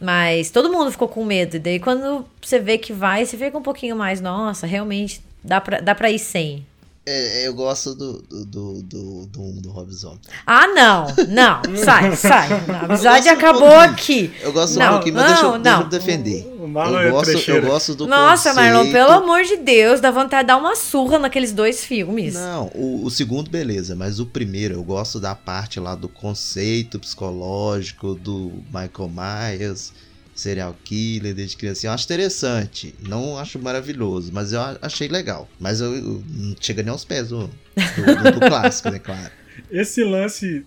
Mas 0.00 0.50
todo 0.50 0.70
mundo 0.70 0.90
ficou 0.90 1.08
com 1.08 1.24
medo. 1.24 1.56
E 1.56 1.58
daí 1.58 1.80
quando 1.80 2.26
você 2.40 2.58
vê 2.58 2.76
que 2.78 2.92
vai, 2.92 3.24
você 3.24 3.36
fica 3.36 3.56
um 3.56 3.62
pouquinho 3.62 3.96
mais, 3.96 4.20
nossa, 4.20 4.66
realmente 4.66 5.22
dá 5.42 5.60
pra, 5.60 5.80
dá 5.80 5.94
pra 5.94 6.10
ir 6.10 6.18
sem. 6.18 6.66
É, 7.08 7.46
eu 7.46 7.54
gosto 7.54 7.94
do, 7.94 8.20
do, 8.22 8.44
do, 8.44 8.82
do, 8.82 9.26
do, 9.26 9.52
do 9.62 9.70
Rob 9.70 9.92
Zombie. 9.92 10.18
Ah, 10.44 10.66
não, 10.66 11.06
não, 11.28 11.62
sai, 11.78 12.16
sai. 12.16 12.48
A 12.68 12.84
amizade 12.84 13.28
Eu 13.28 13.34
um 13.34 13.36
acabou 13.38 13.78
aqui. 13.78 14.32
Eu 14.42 14.52
gosto 14.52 14.76
Não, 14.76 14.86
um 14.88 14.90
pouquinho, 14.94 15.14
mas 15.14 15.26
deixa, 15.28 15.42
eu- 15.44 15.52
não, 15.52 15.60
deixa 15.62 15.76
eu 15.76 15.80
não. 15.82 15.88
defender. 15.88 16.56
O 16.58 16.66
Marlon 16.66 16.98
eu, 17.00 17.08
é 17.08 17.10
gosto, 17.12 17.28
eu 17.30 17.34
trecheira. 17.36 17.60
gosto 17.68 17.94
do 17.94 18.08
Nossa, 18.08 18.52
Marlon, 18.54 18.78
conceito. 18.78 18.92
pelo 18.92 19.10
amor 19.12 19.44
de 19.44 19.56
Deus, 19.58 20.00
dá 20.00 20.10
vontade 20.10 20.42
de 20.42 20.46
dar 20.48 20.56
uma 20.56 20.74
surra 20.74 21.16
naqueles 21.20 21.52
dois 21.52 21.84
filmes. 21.84 22.34
Não, 22.34 22.72
o, 22.74 23.04
o 23.04 23.10
segundo, 23.10 23.48
beleza, 23.48 23.94
mas 23.94 24.18
o 24.18 24.26
primeiro, 24.26 24.74
eu 24.74 24.82
gosto 24.82 25.20
da 25.20 25.32
parte 25.36 25.78
lá 25.78 25.94
do 25.94 26.08
conceito 26.08 26.98
psicológico 26.98 28.16
do 28.16 28.50
Michael 28.66 29.10
Myers, 29.14 29.92
serial 30.36 30.76
killer 30.84 31.34
desde 31.34 31.56
criança. 31.56 31.86
Eu 31.86 31.90
acho 31.92 32.04
interessante, 32.04 32.94
não 33.00 33.36
acho 33.38 33.58
maravilhoso, 33.58 34.30
mas 34.32 34.52
eu 34.52 34.60
achei 34.82 35.08
legal. 35.08 35.48
Mas 35.58 35.80
eu, 35.80 35.94
eu- 35.96 36.22
não 36.28 36.54
chega 36.60 36.82
nem 36.82 36.92
aos 36.92 37.04
pés 37.04 37.28
do, 37.30 37.48
do, 37.48 38.32
do- 38.34 38.40
clássico, 38.46 38.90
né, 38.90 38.98
claro. 39.00 39.32
Esse 39.70 40.04
lance 40.04 40.64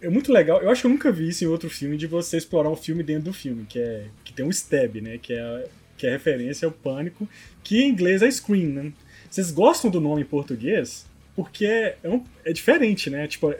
é 0.00 0.08
muito 0.08 0.32
legal. 0.32 0.62
Eu 0.62 0.70
acho 0.70 0.80
que 0.82 0.86
eu 0.86 0.90
nunca 0.90 1.10
vi 1.12 1.28
isso 1.28 1.44
em 1.44 1.48
outro 1.48 1.68
filme 1.68 1.96
de 1.96 2.06
você 2.06 2.36
explorar 2.36 2.70
um 2.70 2.76
filme 2.76 3.02
dentro 3.02 3.24
do 3.24 3.32
filme, 3.32 3.66
que 3.68 3.78
é 3.78 4.06
que 4.24 4.32
tem 4.32 4.44
um 4.46 4.50
stab, 4.50 4.96
né? 5.02 5.18
Que 5.18 5.32
é, 5.34 5.66
que 5.98 6.06
é 6.06 6.10
referência 6.10 6.66
ao 6.66 6.72
pânico, 6.72 7.28
que 7.64 7.82
em 7.82 7.88
inglês 7.90 8.22
é 8.22 8.30
Scream, 8.30 8.68
né? 8.70 8.92
Vocês 9.28 9.50
gostam 9.50 9.90
do 9.90 10.00
nome 10.00 10.22
em 10.22 10.24
português? 10.24 11.04
Porque 11.34 11.64
é, 11.66 11.96
um- 12.04 12.22
é 12.44 12.52
diferente, 12.52 13.10
né? 13.10 13.26
Tipo, 13.26 13.52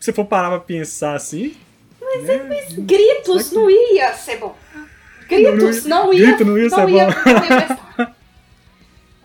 se 0.00 0.12
for 0.12 0.24
parar 0.24 0.50
pra 0.50 0.60
pensar 0.60 1.14
assim. 1.14 1.54
Né? 2.24 2.66
Gritos 2.78 3.52
não 3.52 3.70
ia 3.70 4.12
ser 4.14 4.38
bom. 4.38 4.56
Gritos 5.28 5.84
Não, 5.84 6.06
não 6.06 6.12
ia- 6.14 6.20
ia, 6.20 6.26
grito 6.26 6.44
não 6.44 6.58
ia 6.58 6.70
ser 6.70 6.76
não 6.76 6.88
ia, 6.88 7.06
bom. 7.06 7.12
não 7.26 7.32
ia 7.32 7.66
prestar. 7.66 8.16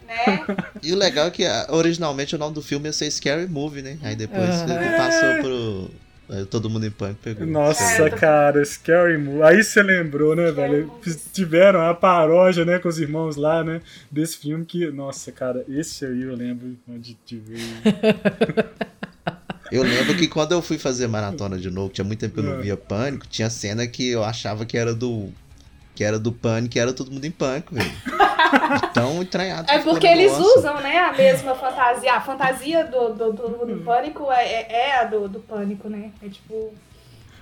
né? 0.08 0.46
E 0.82 0.92
o 0.92 0.96
legal 0.98 1.28
é 1.28 1.32
que 1.32 1.46
ah, 1.46 1.68
originalmente 1.70 2.36
o 2.36 2.40
nome 2.40 2.54
do 2.54 2.62
filme 2.62 2.88
ia 2.88 2.94
ser 2.94 3.10
Scary 3.10 3.48
Movie, 3.48 3.82
né? 3.82 3.98
Aí 4.04 4.16
depois 4.16 4.62
ele 4.62 4.98
passou 4.98 5.42
pro. 5.42 5.92
aí 6.30 6.46
Todo 6.46 6.70
mundo 6.70 6.86
em 6.86 6.92
pânico 6.92 7.20
pegou. 7.24 7.48
Nossa, 7.48 7.84
Certo. 7.96 8.18
cara, 8.20 8.64
Scary 8.66 9.18
Movie. 9.18 9.44
Aí 9.44 9.64
você 9.64 9.82
lembrou, 9.82 10.36
né, 10.36 10.52
velho? 10.52 10.88
Movie. 10.88 11.16
Tiveram 11.32 11.82
a 11.82 11.94
paródia, 11.94 12.66
né, 12.66 12.80
com 12.80 12.90
os 12.90 13.00
irmãos 13.00 13.38
lá, 13.38 13.64
né? 13.64 13.82
Desse 14.12 14.38
filme 14.38 14.66
que. 14.66 14.88
Nossa, 14.92 15.32
cara, 15.32 15.64
esse 15.70 16.06
aí 16.06 16.22
eu 16.24 16.36
lembro 16.36 16.76
onde 16.88 17.14
te 17.26 17.38
veio. 17.38 17.64
Eu 19.72 19.82
lembro 19.84 20.16
que 20.16 20.28
quando 20.28 20.52
eu 20.52 20.62
fui 20.62 20.78
fazer 20.78 21.08
maratona 21.08 21.58
de 21.58 21.70
novo, 21.72 21.90
tinha 21.92 22.06
muito 22.06 22.20
tempo 22.20 22.34
que 22.36 22.40
eu 22.40 22.44
não 22.44 22.60
É. 22.60 22.62
via 22.62 22.78
pânico, 22.78 23.26
tinha 23.28 23.50
cena 23.50 23.88
que 23.88 24.08
eu 24.10 24.24
achava 24.24 24.66
que 24.66 24.78
era 24.78 24.94
do. 24.94 25.30
Que 25.96 26.04
era 26.04 26.18
do 26.18 26.32
pânico 26.32 26.76
e 26.78 26.80
era 26.80 26.92
todo 26.92 27.12
mundo 27.12 27.26
em 27.26 27.32
pânico, 27.32 27.74
velho. 27.76 27.92
Tão 28.94 29.22
entranhado. 29.22 29.68
que 29.68 29.74
É 29.74 29.80
porque 29.80 30.08
eles 30.08 30.32
negócio. 30.32 30.58
usam, 30.60 30.82
né, 30.82 30.98
a 30.98 31.14
mesma 31.14 31.54
fantasia. 31.56 32.14
A 32.14 32.22
fantasia 32.22 32.84
do, 32.86 33.14
do, 33.14 33.32
do, 33.34 33.66
do 33.66 33.82
pânico 33.84 34.32
é, 34.32 34.44
é- 34.44 34.68
é 34.90 35.00
a 35.00 35.04
do, 35.06 35.28
do 35.28 35.40
pânico, 35.40 35.88
né? 35.90 36.12
É 36.22 36.28
tipo. 36.30 36.74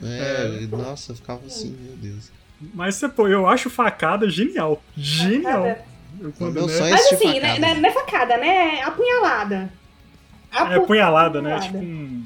É, 0.04 0.66
nossa, 0.70 1.12
eu 1.12 1.16
ficava 1.16 1.46
assim, 1.46 1.76
meu 1.80 1.96
Deus. 1.96 2.32
Mas 2.74 2.96
você, 2.96 3.08
pô, 3.10 3.28
eu 3.28 3.48
acho 3.48 3.70
facada 3.70 4.30
genial. 4.30 4.82
Genial. 4.98 5.64
Facada. 5.64 5.86
Eu, 6.20 6.32
quando, 6.38 6.54
Meu 6.54 6.68
né, 6.68 6.74
sonho 6.74 6.88
é 6.88 6.92
Mas 6.92 7.14
assim, 7.14 7.40
né, 7.40 7.48
facada. 7.56 7.60
né, 7.60 7.74
não 7.76 7.90
é 7.90 7.92
facada, 7.94 8.38
né? 8.38 8.76
É 8.80 8.84
apunhalada. 8.84 9.74
É 10.52 10.76
apunhalada, 10.76 11.42
né? 11.42 11.60
Tipo 11.60 11.78
um. 11.78 12.24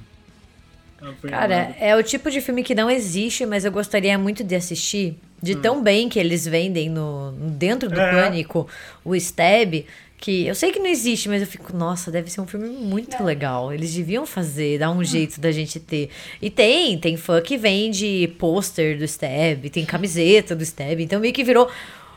apunhalada. 1.01 1.47
Cara, 1.55 1.75
é 1.79 1.95
o 1.95 2.03
tipo 2.03 2.29
de 2.31 2.41
filme 2.41 2.63
que 2.63 2.73
não 2.73 2.89
existe, 2.89 3.45
mas 3.45 3.65
eu 3.65 3.71
gostaria 3.71 4.17
muito 4.17 4.43
de 4.43 4.55
assistir. 4.55 5.17
De 5.41 5.53
tão 5.55 5.83
bem 5.83 6.09
que 6.09 6.17
eles 6.17 6.45
vendem 6.47 6.89
no, 6.89 7.31
dentro 7.33 7.89
do 7.89 7.99
É. 7.99 8.11
Pânico 8.11 8.67
o 9.03 9.15
Stab, 9.15 9.85
que 10.17 10.47
eu 10.47 10.55
sei 10.55 10.71
que 10.71 10.79
não 10.79 10.87
existe, 10.87 11.29
mas 11.29 11.41
eu 11.41 11.47
fico, 11.47 11.75
nossa, 11.75 12.09
deve 12.09 12.31
ser 12.31 12.41
um 12.41 12.47
filme 12.47 12.67
muito 12.67 13.21
legal. 13.23 13.71
Eles 13.71 13.93
deviam 13.93 14.25
fazer, 14.25 14.79
dar 14.79 14.89
um 14.89 15.03
jeito 15.03 15.39
da 15.39 15.51
gente 15.51 15.79
ter. 15.79 16.09
E 16.41 16.49
tem, 16.49 16.97
tem 16.97 17.15
fã 17.15 17.39
que 17.41 17.57
vende 17.57 18.33
pôster 18.39 18.97
do 18.97 19.03
Stab, 19.03 19.69
tem 19.69 19.85
camiseta 19.85 20.55
do 20.55 20.63
Stab, 20.63 20.99
então 20.99 21.19
meio 21.19 21.33
que 21.33 21.43
virou 21.43 21.69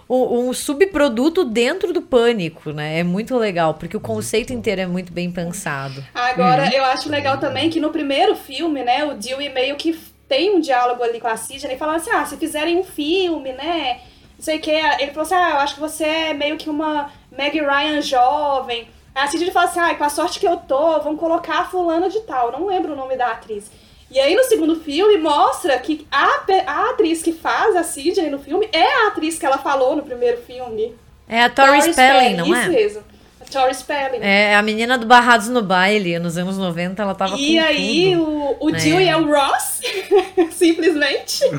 um, 0.09 0.49
um 0.49 0.53
subproduto 0.55 1.45
dentro 1.45 1.93
do 1.93 2.01
Pânico, 2.03 2.71
né? 2.73 2.99
É 3.01 3.05
muito 3.05 3.37
legal, 3.37 3.75
porque 3.75 3.97
o 3.97 4.01
conceito 4.01 4.53
inteiro 4.53 4.81
é 4.81 4.87
muito 4.87 5.13
bem 5.13 5.31
pensado. 5.31 6.03
Agora, 6.15 6.65
Uhum. 6.65 6.71
eu 6.73 6.85
acho 6.85 7.11
legal 7.11 7.39
também 7.39 7.69
que 7.71 7.79
no 7.81 7.91
primeiro 7.91 8.35
filme, 8.35 8.83
né, 8.83 9.05
o 9.05 9.15
Dewey 9.15 9.51
meio 9.51 9.77
que 9.77 9.99
tem 10.29 10.55
um 10.55 10.61
diálogo 10.61 11.03
ali 11.03 11.21
com 11.21 11.29
a 11.29 11.37
Sidney, 11.37 11.77
falando 11.77 11.97
assim, 11.97 12.11
ah, 12.11 12.25
se 12.25 12.37
fizerem 12.37 12.77
um 12.79 12.85
filme, 12.85 13.53
né, 13.53 14.01
não 14.37 14.45
sei 14.45 14.57
o 14.57 14.61
que, 14.61 14.71
ele 14.71 15.09
falou 15.13 15.23
assim, 15.23 15.35
ah, 15.35 15.51
eu 15.51 15.57
acho 15.59 15.75
que 15.75 15.81
você 15.81 16.05
é 16.05 16.35
meio 16.35 16.57
que 16.57 16.69
uma 16.71 17.11
Meg 17.31 17.59
Ryan 17.61 18.01
jovem. 18.01 18.89
A 19.15 19.27
Sidney 19.27 19.51
fala 19.51 19.67
assim, 19.69 19.81
ah, 19.81 19.95
com 19.95 20.05
a 20.05 20.09
sorte 20.09 20.39
que 20.39 20.47
eu 20.47 20.57
tô, 20.57 21.01
vão 21.01 21.17
colocar 21.17 21.61
a 21.61 21.65
fulana 21.65 22.09
de 22.09 22.21
tal, 22.21 22.53
não 22.53 22.67
lembro 22.67 22.93
o 22.93 22.97
nome 22.97 23.17
da 23.17 23.29
atriz. 23.33 23.71
E 24.11 24.19
aí 24.19 24.35
no 24.35 24.45
segundo 24.45 24.77
filme 24.81 25.19
mostra 25.19 25.79
que 25.79 26.07
a, 26.11 26.41
a 26.67 26.91
atriz 26.91 27.23
que 27.23 27.33
faz 27.33 27.77
a 27.77 27.83
Sidney 27.83 28.31
no 28.31 28.39
filme 28.39 28.69
é 28.73 29.05
a 29.05 29.09
atriz 29.09 29.39
que 29.39 29.45
ela 29.45 29.59
falou 29.59 29.95
no 29.95 30.03
primeiro 30.03 30.39
filme. 30.39 30.95
É 31.29 31.43
a 31.43 31.51
Tori 31.51 31.83
Spelling, 31.83 32.35
não 32.37 32.47
isso 32.47 32.55
é? 32.57 32.69
mesmo. 32.69 33.03
A 33.41 33.45
Tori 33.45 33.75
Spelling. 33.75 34.19
É 34.23 34.55
a 34.57 34.63
menina 34.63 34.97
do 34.97 35.05
Barrados 35.05 35.49
no 35.49 35.63
Baile, 35.63 36.19
nos 36.19 36.39
anos 36.39 36.57
90, 36.57 37.03
ela 37.03 37.15
tava 37.15 37.37
E 37.37 37.57
com 37.57 37.63
aí, 37.65 38.15
tudo. 38.17 38.31
o, 38.31 38.57
o 38.61 38.71
né? 38.71 38.79
Dewey 38.79 39.09
é 39.09 39.17
o 39.17 39.27
Ross, 39.27 39.81
simplesmente. 40.53 41.45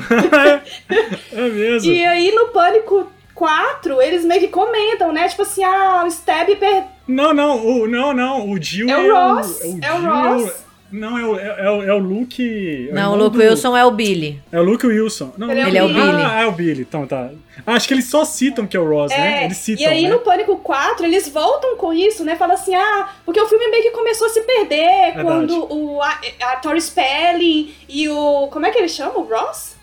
É 1.32 1.48
mesmo. 1.48 1.90
E 1.90 2.04
aí, 2.04 2.32
no 2.32 2.48
Pânico 2.48 3.10
4, 3.34 4.02
eles 4.02 4.24
meio 4.24 4.40
que 4.40 4.48
comentam, 4.48 5.12
né? 5.12 5.28
Tipo 5.28 5.42
assim, 5.42 5.62
ah, 5.64 6.02
o 6.04 6.08
Stab 6.08 6.48
per... 6.56 6.82
Não, 7.06 7.32
não, 7.32 7.64
o, 7.64 7.86
não, 7.88 8.12
não. 8.12 8.50
O 8.50 8.60
Jill 8.60 8.88
É 8.90 8.98
o 8.98 9.12
Ross, 9.36 9.60
É 9.60 9.66
o, 9.66 9.68
é 9.68 9.92
o 9.94 10.00
Jill 10.00 10.10
é 10.10 10.12
o- 10.12 10.38
Ross. 10.42 10.64
Não, 10.92 11.18
é 11.18 11.24
o, 11.24 11.38
é, 11.38 11.46
é 11.66 11.70
o, 11.70 11.82
é 11.82 11.92
o 11.94 11.98
Luke. 11.98 12.88
é 12.90 12.92
Não, 12.92 13.12
o 13.12 13.16
Luke 13.16 13.36
do- 13.36 13.42
Wilson 13.42 13.76
é 13.76 13.84
o 13.84 13.90
Billy. 13.90 14.40
É 14.50 14.58
o 14.60 14.62
Luke 14.62 14.86
Wilson. 14.86 15.32
Não, 15.38 15.50
Ele 15.50 15.60
é 15.60 15.64
o 15.64 15.68
Ele 15.68 15.78
é 15.78 15.82
o 15.84 15.88
Billy. 15.88 16.22
Ah, 16.24 16.40
é 16.42 16.46
o 16.46 16.52
Billy. 16.52 16.82
Então 16.82 17.06
tá. 17.06 17.30
Acho 17.66 17.86
que 17.88 17.94
eles 17.94 18.08
só 18.08 18.24
citam 18.24 18.66
que 18.66 18.76
é 18.76 18.80
o 18.80 18.88
Ross, 18.88 19.10
né? 19.10 19.42
É, 19.42 19.44
Eles 19.44 19.56
citam. 19.58 19.84
e 19.84 19.86
aí, 19.86 20.02
né? 20.04 20.10
no 20.10 20.20
Pânico 20.20 20.56
4, 20.56 21.04
eles 21.04 21.28
voltam 21.28 21.76
com 21.76 21.92
isso, 21.92 22.24
né? 22.24 22.34
Falam 22.36 22.54
assim, 22.54 22.74
ah, 22.74 23.10
porque 23.24 23.40
o 23.40 23.46
filme 23.48 23.68
meio 23.68 23.82
que 23.82 23.90
começou 23.90 24.26
a 24.26 24.30
se 24.30 24.40
perder 24.42 25.14
Verdade. 25.14 25.22
quando 25.24 25.72
o, 25.72 26.00
a, 26.02 26.20
a 26.42 26.56
Tori 26.56 26.80
Spelling 26.80 27.74
e 27.88 28.08
o... 28.08 28.48
Como 28.50 28.64
é 28.66 28.70
que 28.70 28.78
ele 28.78 28.88
chama? 28.88 29.18
O 29.18 29.22
Ross? 29.22 29.76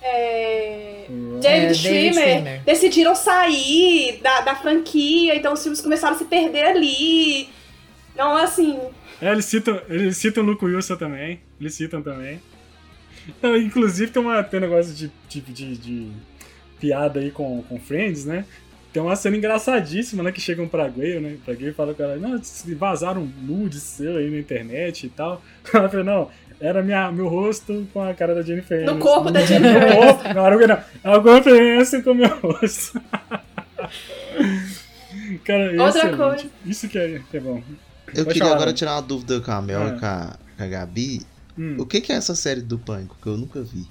É... 0.00 1.06
David, 1.08 1.46
É, 1.46 1.58
David 1.60 1.74
Schwimmer 1.78 2.12
Schwimmer. 2.12 2.60
decidiram 2.64 3.14
sair 3.14 4.20
da, 4.22 4.40
da 4.40 4.54
franquia, 4.54 5.34
então 5.36 5.52
os 5.52 5.62
filmes 5.62 5.80
começaram 5.80 6.14
a 6.14 6.18
se 6.18 6.24
perder 6.24 6.64
ali. 6.64 7.48
Então, 8.14 8.36
assim, 8.36 8.78
É, 9.22 9.30
eles 9.30 9.44
citam, 9.44 9.80
eles 9.88 10.16
citam 10.16 10.42
o 10.42 10.46
Luke 10.46 10.64
Wilson 10.64 10.96
também. 10.96 11.38
Eles 11.60 11.74
citam 11.74 12.02
também. 12.02 12.40
Não, 13.40 13.56
inclusive 13.56 14.10
tem, 14.10 14.20
uma, 14.20 14.42
tem 14.42 14.58
um 14.58 14.62
negócio 14.62 14.92
de, 14.92 15.12
de, 15.28 15.40
de, 15.40 15.76
de 15.76 16.08
piada 16.80 17.20
aí 17.20 17.30
com, 17.30 17.62
com 17.62 17.78
Friends, 17.78 18.24
né? 18.24 18.44
Tem 18.92 19.00
uma 19.00 19.14
cena 19.14 19.36
engraçadíssima, 19.36 20.24
né? 20.24 20.32
Que 20.32 20.40
chegam 20.40 20.66
pra 20.66 20.88
Gale, 20.88 21.20
né? 21.20 21.36
Pra 21.44 21.54
Gale 21.54 21.70
e 21.70 21.72
falam 21.72 21.94
com 21.94 22.02
ela, 22.02 22.16
não, 22.16 22.40
vazaram 22.76 23.24
nudes 23.42 23.80
seu 23.80 24.16
aí 24.16 24.28
na 24.28 24.38
internet 24.38 25.06
e 25.06 25.08
tal. 25.08 25.40
Ela 25.72 25.88
falou, 25.88 26.04
não, 26.04 26.28
era 26.60 26.82
minha, 26.82 27.12
meu 27.12 27.28
rosto 27.28 27.86
com 27.92 28.02
a 28.02 28.12
cara 28.12 28.34
da 28.34 28.42
Jennifer 28.42 28.84
No 28.84 28.90
Aniston. 28.90 29.08
corpo 29.08 29.30
da 29.30 29.40
No 29.40 29.46
Jennifer 29.46 29.96
corpo, 29.96 30.22
não, 30.34 30.50
não, 30.50 30.66
não, 30.66 30.78
alguma 31.14 31.36
referência 31.36 32.02
com 32.02 32.10
o 32.10 32.14
meu 32.16 32.40
rosto. 32.40 33.00
cara, 35.44 35.80
Outra 35.80 36.16
coisa. 36.16 36.50
Isso 36.66 36.88
que 36.88 36.98
é, 36.98 37.20
que 37.30 37.36
é 37.36 37.40
bom. 37.40 37.62
Eu 38.08 38.24
Pode 38.24 38.26
queria 38.26 38.42
falar, 38.42 38.54
agora 38.54 38.70
Ana. 38.70 38.76
tirar 38.76 38.92
uma 38.94 39.02
dúvida 39.02 39.40
com 39.40 39.50
a 39.52 39.62
Mel 39.62 39.82
Ah. 39.82 39.88
e 39.88 39.98
com 40.00 40.06
a, 40.06 40.36
com 40.58 40.64
a 40.64 40.66
Gabi. 40.66 41.22
Hum. 41.58 41.76
O 41.78 41.86
que, 41.86 42.00
que 42.00 42.12
é 42.12 42.16
essa 42.16 42.34
série 42.34 42.60
do 42.60 42.78
Pânico 42.78 43.16
que 43.22 43.26
eu 43.28 43.36
nunca 43.36 43.62
vi? 43.62 43.86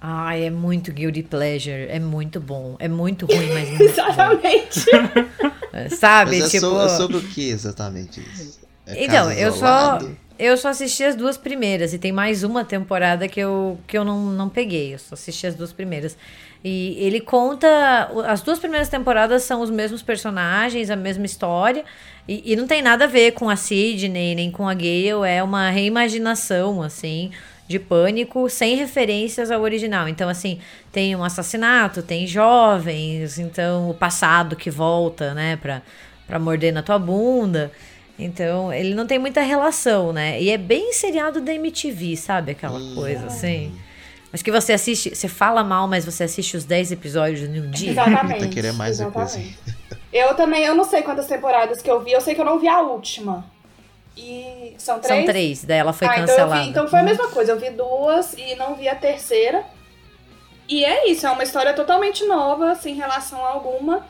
Ai, 0.00 0.44
é 0.44 0.50
muito 0.50 0.92
guilty 0.92 1.22
pleasure. 1.22 1.86
É 1.88 1.98
muito 1.98 2.40
bom. 2.40 2.76
É 2.78 2.88
muito 2.88 3.26
ruim, 3.32 3.52
mas 3.52 3.68
muito 3.68 3.78
bom. 3.78 3.84
exatamente. 3.84 4.84
É, 5.72 5.90
Sabe? 5.90 6.38
Mas 6.38 6.44
é, 6.46 6.48
tipo. 6.48 6.60
so- 6.66 6.80
é 6.80 6.88
sobre 6.88 7.16
o 7.18 7.20
que 7.20 7.50
exatamente 7.50 8.18
isso? 8.20 8.60
É 8.86 9.04
Então, 9.04 9.30
eu 9.30 9.52
só, 9.52 9.98
eu 10.38 10.56
só 10.56 10.68
assisti 10.70 11.04
as 11.04 11.14
duas 11.14 11.36
primeiras 11.36 11.92
e 11.92 11.98
tem 11.98 12.12
mais 12.12 12.42
uma 12.42 12.64
temporada 12.64 13.28
que 13.28 13.38
eu, 13.40 13.78
que 13.86 13.98
eu 13.98 14.02
não, 14.02 14.24
não 14.24 14.48
peguei. 14.48 14.94
Eu 14.94 14.98
só 14.98 15.12
assisti 15.12 15.46
as 15.46 15.54
duas 15.54 15.74
primeiras. 15.74 16.16
E 16.64 16.96
ele 16.98 17.20
conta. 17.20 17.68
As 18.26 18.40
duas 18.40 18.58
primeiras 18.58 18.88
temporadas 18.88 19.42
são 19.42 19.60
os 19.60 19.68
mesmos 19.68 20.00
personagens, 20.02 20.88
a 20.88 20.96
mesma 20.96 21.26
história. 21.26 21.84
E, 22.28 22.52
e 22.52 22.56
não 22.56 22.66
tem 22.66 22.82
nada 22.82 23.04
a 23.04 23.08
ver 23.08 23.32
com 23.32 23.48
a 23.48 23.56
Sidney 23.56 24.34
nem 24.34 24.50
com 24.50 24.68
a 24.68 24.74
Gale. 24.74 25.26
É 25.26 25.42
uma 25.42 25.70
reimaginação, 25.70 26.82
assim, 26.82 27.30
de 27.68 27.78
pânico, 27.78 28.48
sem 28.50 28.76
referências 28.76 29.50
ao 29.50 29.62
original. 29.62 30.08
Então, 30.08 30.28
assim, 30.28 30.58
tem 30.90 31.14
um 31.14 31.22
assassinato, 31.22 32.02
tem 32.02 32.26
jovens, 32.26 33.38
então 33.38 33.90
o 33.90 33.94
passado 33.94 34.56
que 34.56 34.70
volta, 34.70 35.34
né, 35.34 35.56
pra, 35.56 35.82
pra 36.26 36.38
morder 36.38 36.72
na 36.72 36.82
tua 36.82 36.98
bunda. 36.98 37.70
Então, 38.18 38.72
ele 38.72 38.94
não 38.94 39.06
tem 39.06 39.18
muita 39.18 39.42
relação, 39.42 40.12
né? 40.12 40.40
E 40.40 40.48
é 40.48 40.56
bem 40.56 40.92
seriado 40.92 41.40
da 41.40 41.54
MTV, 41.54 42.16
sabe? 42.16 42.52
Aquela 42.52 42.80
coisa 42.94 43.26
assim. 43.26 43.72
Acho 44.32 44.42
que 44.44 44.50
você 44.50 44.72
assiste, 44.72 45.14
você 45.14 45.28
fala 45.28 45.62
mal, 45.62 45.86
mas 45.86 46.04
você 46.04 46.24
assiste 46.24 46.56
os 46.56 46.64
10 46.64 46.92
episódios 46.92 47.42
em 47.42 47.60
um 47.60 47.70
dia. 47.70 47.90
Exatamente. 47.90 48.48
Querendo 48.48 48.76
mais 48.76 48.98
depois, 48.98 49.34
exatamente. 49.34 49.75
Eu 50.16 50.34
também, 50.34 50.64
eu 50.64 50.74
não 50.74 50.84
sei 50.84 51.02
quantas 51.02 51.26
temporadas 51.26 51.82
que 51.82 51.90
eu 51.90 52.00
vi, 52.00 52.12
eu 52.12 52.20
sei 52.20 52.34
que 52.34 52.40
eu 52.40 52.44
não 52.44 52.58
vi 52.58 52.68
a 52.68 52.80
última. 52.80 53.44
E 54.16 54.74
são 54.78 54.98
três? 54.98 55.14
São 55.14 55.26
três, 55.26 55.64
daí 55.64 55.78
ela 55.78 55.92
foi 55.92 56.08
ah, 56.08 56.12
então, 56.14 56.26
cancelada. 56.26 56.62
vi, 56.62 56.68
então 56.70 56.88
foi 56.88 57.00
a 57.00 57.02
mesma 57.02 57.28
coisa, 57.28 57.52
eu 57.52 57.58
vi 57.58 57.68
duas 57.70 58.32
e 58.32 58.54
não 58.54 58.74
vi 58.74 58.88
a 58.88 58.94
terceira. 58.94 59.62
E 60.66 60.84
é 60.84 61.10
isso, 61.10 61.26
é 61.26 61.30
uma 61.30 61.42
história 61.42 61.74
totalmente 61.74 62.24
nova, 62.24 62.74
sem 62.74 62.94
relação 62.94 63.44
alguma. 63.44 64.06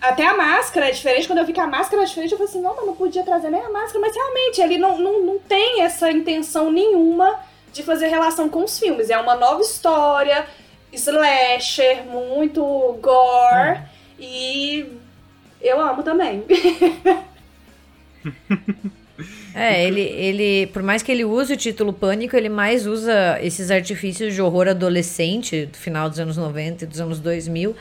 Até 0.00 0.26
a 0.26 0.36
máscara 0.36 0.88
é 0.88 0.90
diferente, 0.90 1.28
quando 1.28 1.38
eu 1.38 1.46
vi 1.46 1.52
que 1.52 1.60
a 1.60 1.66
máscara 1.66 2.02
é 2.02 2.06
diferente, 2.06 2.32
eu 2.32 2.38
falei 2.38 2.50
assim, 2.50 2.60
não, 2.60 2.74
mas 2.74 2.86
não 2.86 2.96
podia 2.96 3.22
trazer 3.22 3.50
nem 3.50 3.60
a 3.60 3.70
máscara, 3.70 4.00
mas 4.00 4.16
realmente 4.16 4.60
ele 4.60 4.78
não, 4.78 4.98
não, 4.98 5.22
não 5.24 5.38
tem 5.38 5.82
essa 5.82 6.10
intenção 6.10 6.72
nenhuma 6.72 7.38
de 7.72 7.82
fazer 7.84 8.08
relação 8.08 8.48
com 8.48 8.64
os 8.64 8.78
filmes. 8.78 9.10
É 9.10 9.18
uma 9.18 9.36
nova 9.36 9.60
história, 9.60 10.44
slasher, 10.92 12.04
muito 12.04 12.62
gore, 13.00 13.80
e 14.18 14.99
eu 15.62 15.80
amo 15.80 16.02
também. 16.02 16.44
É, 19.54 19.84
ele, 19.84 20.00
ele, 20.00 20.66
por 20.68 20.82
mais 20.82 21.02
que 21.02 21.10
ele 21.10 21.24
use 21.24 21.52
o 21.52 21.56
título 21.56 21.92
Pânico, 21.92 22.36
ele 22.36 22.48
mais 22.48 22.86
usa 22.86 23.38
esses 23.42 23.70
artifícios 23.70 24.32
de 24.32 24.40
horror 24.40 24.68
adolescente 24.68 25.66
do 25.66 25.76
final 25.76 26.08
dos 26.08 26.20
anos 26.20 26.36
90 26.36 26.84
e 26.84 26.86
dos 26.86 27.00
anos 27.00 27.18
2000 27.18 27.74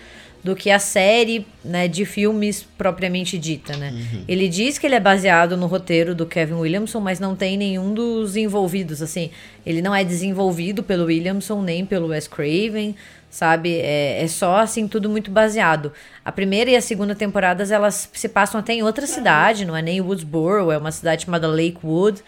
do 0.44 0.56
que 0.56 0.72
a 0.72 0.80
série 0.80 1.46
né, 1.64 1.88
de 1.88 2.06
filmes 2.06 2.66
propriamente 2.78 3.38
dita, 3.38 3.76
né? 3.76 3.94
Ele 4.28 4.48
diz 4.48 4.78
que 4.78 4.88
ele 4.88 4.96
é 4.96 5.00
baseado 5.00 5.58
no 5.58 5.68
roteiro 5.68 6.16
do 6.16 6.26
Kevin 6.26 6.54
Williamson, 6.54 7.00
mas 7.02 7.20
não 7.20 7.36
tem 7.36 7.58
nenhum 7.58 7.94
dos 7.94 8.38
envolvidos, 8.38 9.02
assim. 9.02 9.32
Ele 9.66 9.82
não 9.82 9.94
é 9.94 10.04
desenvolvido 10.04 10.82
pelo 10.82 11.06
Williamson 11.06 11.62
nem 11.62 11.86
pelo 11.86 12.08
Wes 12.08 12.28
Craven, 12.28 12.96
sabe? 13.30 13.78
É, 13.80 14.24
é 14.24 14.28
só, 14.28 14.58
assim, 14.58 14.88
tudo 14.88 15.10
muito 15.10 15.30
baseado. 15.32 15.92
A 16.24 16.32
primeira 16.32 16.70
e 16.72 16.76
a 16.76 16.82
segunda 16.82 17.16
temporadas, 17.16 17.72
elas 17.72 18.10
se 18.14 18.30
passam 18.30 18.60
até 18.60 18.74
em 18.74 18.84
outra 18.84 19.06
cidade, 19.08 19.66
não 19.66 19.76
é 19.76 19.82
nem 19.82 20.02
Woodsboro, 20.02 20.72
é 20.72 20.78
uma 20.78 20.92
cidade 20.92 21.26
chamada 21.26 21.48
Lakewood. 21.48 22.22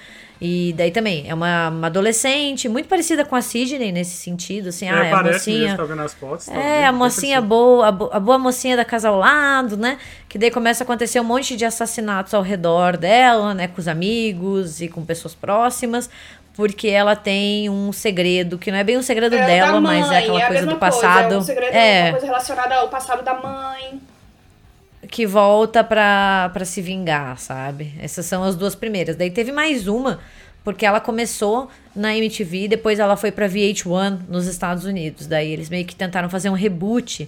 E 0.44 0.74
daí 0.76 0.90
também, 0.90 1.30
é 1.30 1.34
uma, 1.36 1.70
uma 1.70 1.86
adolescente, 1.86 2.68
muito 2.68 2.90
parecida 2.90 3.24
com 3.24 3.36
a 3.36 3.44
Sidney 3.44 3.92
nesse 3.92 4.18
sentido, 4.18 4.70
assim, 4.70 4.90
ah, 4.90 5.06
é 5.06 5.12
a 5.12 5.16
parece 5.16 5.52
mesmo, 5.52 5.78
mocinha... 5.78 5.96
tá 5.96 6.04
as 6.04 6.14
fotos. 6.16 6.46
tá 6.48 6.56
É, 6.56 6.84
a 6.88 6.92
mocinha 6.92 7.40
boa, 7.40 7.88
a, 7.88 7.92
bo- 7.92 8.10
a 8.12 8.20
boa 8.20 8.40
mocinha 8.40 8.76
da 8.76 8.84
casa 8.84 9.10
ao 9.10 9.20
lado, 9.20 9.78
né? 9.78 10.00
Que 10.28 10.40
daí 10.40 10.50
começa 10.50 10.84
a 10.84 10.86
acontecer 10.86 11.20
um 11.20 11.24
monte 11.24 11.56
de 11.56 11.64
assassinatos 11.64 12.34
ao 12.34 12.42
redor 12.42 12.98
dela, 12.98 13.54
né? 13.54 13.68
Com 13.68 13.80
os 13.80 13.88
amigos 13.88 14.82
e 14.82 14.88
com 14.88 15.06
pessoas 15.06 15.36
próximas. 15.36 16.10
Porque 16.56 16.90
ela 16.90 17.16
tem 17.16 17.70
um 17.70 17.92
segredo, 17.94 18.58
que 18.58 18.72
não 18.72 18.78
é 18.78 18.84
bem 18.84 18.98
um 18.98 19.02
segredo 19.02 19.36
É, 19.36 19.46
dela, 19.46 19.74
da 19.74 19.82
mas 19.82 20.06
é 20.06 20.10
mãe, 20.10 20.18
aquela 20.18 20.44
a 20.44 20.48
coisa 20.48 20.66
do 20.66 20.76
passado. 20.78 21.22
Coisa, 21.22 21.36
é 21.36 21.38
um 21.38 21.42
segredo, 21.44 21.74
é, 21.76 22.02
uma 22.04 22.12
coisa 22.12 22.26
relacionada 22.26 22.76
ao 22.76 22.90
passado 22.90 23.24
da 23.24 23.34
mãe. 23.34 24.02
que 25.10 25.26
volta 25.26 25.84
pra, 25.84 26.50
pra 26.54 26.66
se 26.66 26.82
vingar, 26.82 27.38
sabe? 27.40 27.94
Essas 28.00 28.26
são 28.26 28.44
as 28.44 28.56
duas 28.56 28.76
primeiras. 28.76 29.16
Daí 29.16 29.32
teve 29.32 29.52
mais 29.52 29.88
uma 29.88 30.20
porque 30.64 30.86
ela 30.86 31.00
começou 31.00 31.70
na 31.96 32.16
MTV, 32.16 32.68
depois 32.68 33.00
ela 33.00 33.18
foi 33.18 33.32
pra 33.32 33.48
VH1 33.50 34.20
nos 34.30 34.46
Estados 34.46 34.86
Unidos. 34.86 35.26
Daí 35.28 35.52
eles 35.52 35.70
meio 35.70 35.86
que 35.86 35.96
tentaram 35.96 36.30
fazer 36.30 36.50
um 36.50 36.54
reboot, 36.54 37.28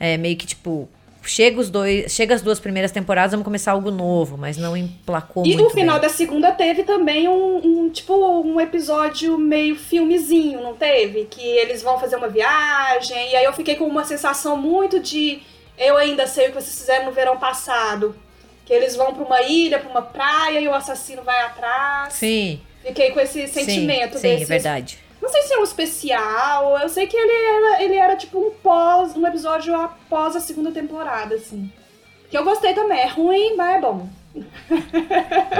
é, 0.00 0.16
meio 0.16 0.36
que 0.36 0.46
tipo, 0.46 0.88
chega 1.26 1.60
os 1.60 1.70
dois, 1.70 2.12
chega 2.12 2.34
as 2.34 2.42
duas 2.42 2.60
primeiras 2.60 2.90
temporadas, 2.92 3.30
vamos 3.32 3.44
começar 3.44 3.72
algo 3.72 3.90
novo, 3.90 4.36
mas 4.36 4.56
não 4.56 4.76
emplacou 4.76 5.44
E 5.44 5.48
muito. 5.48 5.62
no 5.64 5.70
final 5.70 5.98
bem. 6.00 6.08
da 6.08 6.14
segunda 6.14 6.52
teve 6.52 6.82
também 6.84 7.28
um, 7.28 7.56
um, 7.84 7.90
tipo 7.90 8.14
um 8.14 8.60
episódio 8.60 9.36
meio 9.38 9.76
filmezinho, 9.76 10.60
não 10.62 10.74
teve? 10.74 11.24
Que 11.26 11.40
eles 11.42 11.82
vão 11.82 11.98
fazer 11.98 12.16
uma 12.16 12.28
viagem 12.28 13.32
e 13.32 13.36
aí 13.36 13.44
eu 13.44 13.52
fiquei 13.52 13.74
com 13.76 13.84
uma 13.86 14.04
sensação 14.04 14.56
muito 14.56 15.00
de 15.00 15.40
eu 15.78 15.96
ainda 15.96 16.26
sei 16.26 16.46
o 16.46 16.48
que 16.52 16.54
vocês 16.62 16.78
fizeram 16.78 17.06
no 17.06 17.12
verão 17.12 17.36
passado, 17.38 18.14
que 18.64 18.72
eles 18.72 18.94
vão 18.96 19.12
pra 19.12 19.24
uma 19.24 19.42
ilha, 19.42 19.78
pra 19.78 19.90
uma 19.90 20.02
praia 20.02 20.60
e 20.60 20.68
o 20.68 20.74
assassino 20.74 21.22
vai 21.22 21.40
atrás. 21.40 22.14
Sim, 22.14 22.60
Fiquei 22.86 23.12
com 23.12 23.20
esse 23.20 23.48
sentimento 23.48 24.18
sim, 24.18 24.20
sim, 24.20 24.28
desse. 24.28 24.42
é 24.42 24.46
verdade. 24.46 24.98
Não 25.24 25.30
sei 25.30 25.40
se 25.44 25.54
é 25.54 25.58
um 25.58 25.64
especial, 25.64 26.78
eu 26.82 26.88
sei 26.90 27.06
que 27.06 27.16
ele 27.16 27.32
era, 27.32 27.82
ele 27.82 27.94
era 27.94 28.14
tipo 28.14 28.38
um 28.38 28.50
pós, 28.62 29.16
um 29.16 29.26
episódio 29.26 29.74
após 29.74 30.36
a 30.36 30.40
segunda 30.40 30.70
temporada, 30.70 31.34
assim. 31.34 31.72
Que 32.30 32.36
eu 32.36 32.44
gostei 32.44 32.74
também, 32.74 33.00
é 33.00 33.06
ruim, 33.08 33.56
mas 33.56 33.76
é 33.76 33.80
bom. 33.80 34.06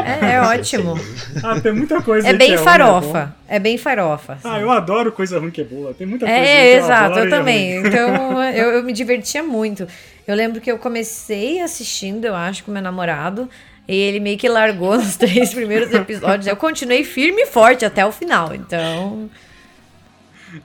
É, 0.04 0.34
é 0.34 0.40
ótimo. 0.54 0.94
Ah, 1.42 1.58
tem 1.58 1.72
muita 1.72 2.02
coisa 2.02 2.28
É 2.28 2.34
bem 2.34 2.48
ruim, 2.48 2.56
é 2.56 2.58
bom. 2.58 2.64
farofa. 2.64 3.34
É 3.48 3.58
bem 3.58 3.78
farofa. 3.78 4.32
assim. 4.34 4.48
Ah, 4.48 4.60
eu 4.60 4.70
adoro 4.70 5.10
coisa 5.12 5.38
ruim 5.38 5.50
que 5.50 5.62
é 5.62 5.64
boa. 5.64 5.94
Tem 5.94 6.06
muita 6.06 6.26
coisa 6.26 6.38
ruim 6.38 6.46
que 6.46 6.52
É, 6.52 6.74
eu 6.74 6.78
exato, 6.84 7.18
eu 7.20 7.24
e 7.24 7.26
é 7.26 7.30
também. 7.30 7.76
Então 7.76 8.42
eu, 8.52 8.70
eu 8.72 8.82
me 8.82 8.92
divertia 8.92 9.42
muito. 9.42 9.88
Eu 10.26 10.36
lembro 10.36 10.60
que 10.60 10.70
eu 10.70 10.76
comecei 10.76 11.62
assistindo, 11.62 12.26
eu 12.26 12.34
acho, 12.34 12.64
com 12.64 12.70
meu 12.70 12.82
namorado. 12.82 13.48
E 13.88 13.96
ele 13.96 14.20
meio 14.20 14.36
que 14.36 14.48
largou 14.48 14.94
nos 14.98 15.16
três 15.16 15.54
primeiros 15.54 15.90
episódios. 15.90 16.46
Eu 16.46 16.56
continuei 16.56 17.02
firme 17.02 17.42
e 17.42 17.46
forte 17.46 17.82
até 17.86 18.04
o 18.04 18.12
final. 18.12 18.54
Então. 18.54 19.30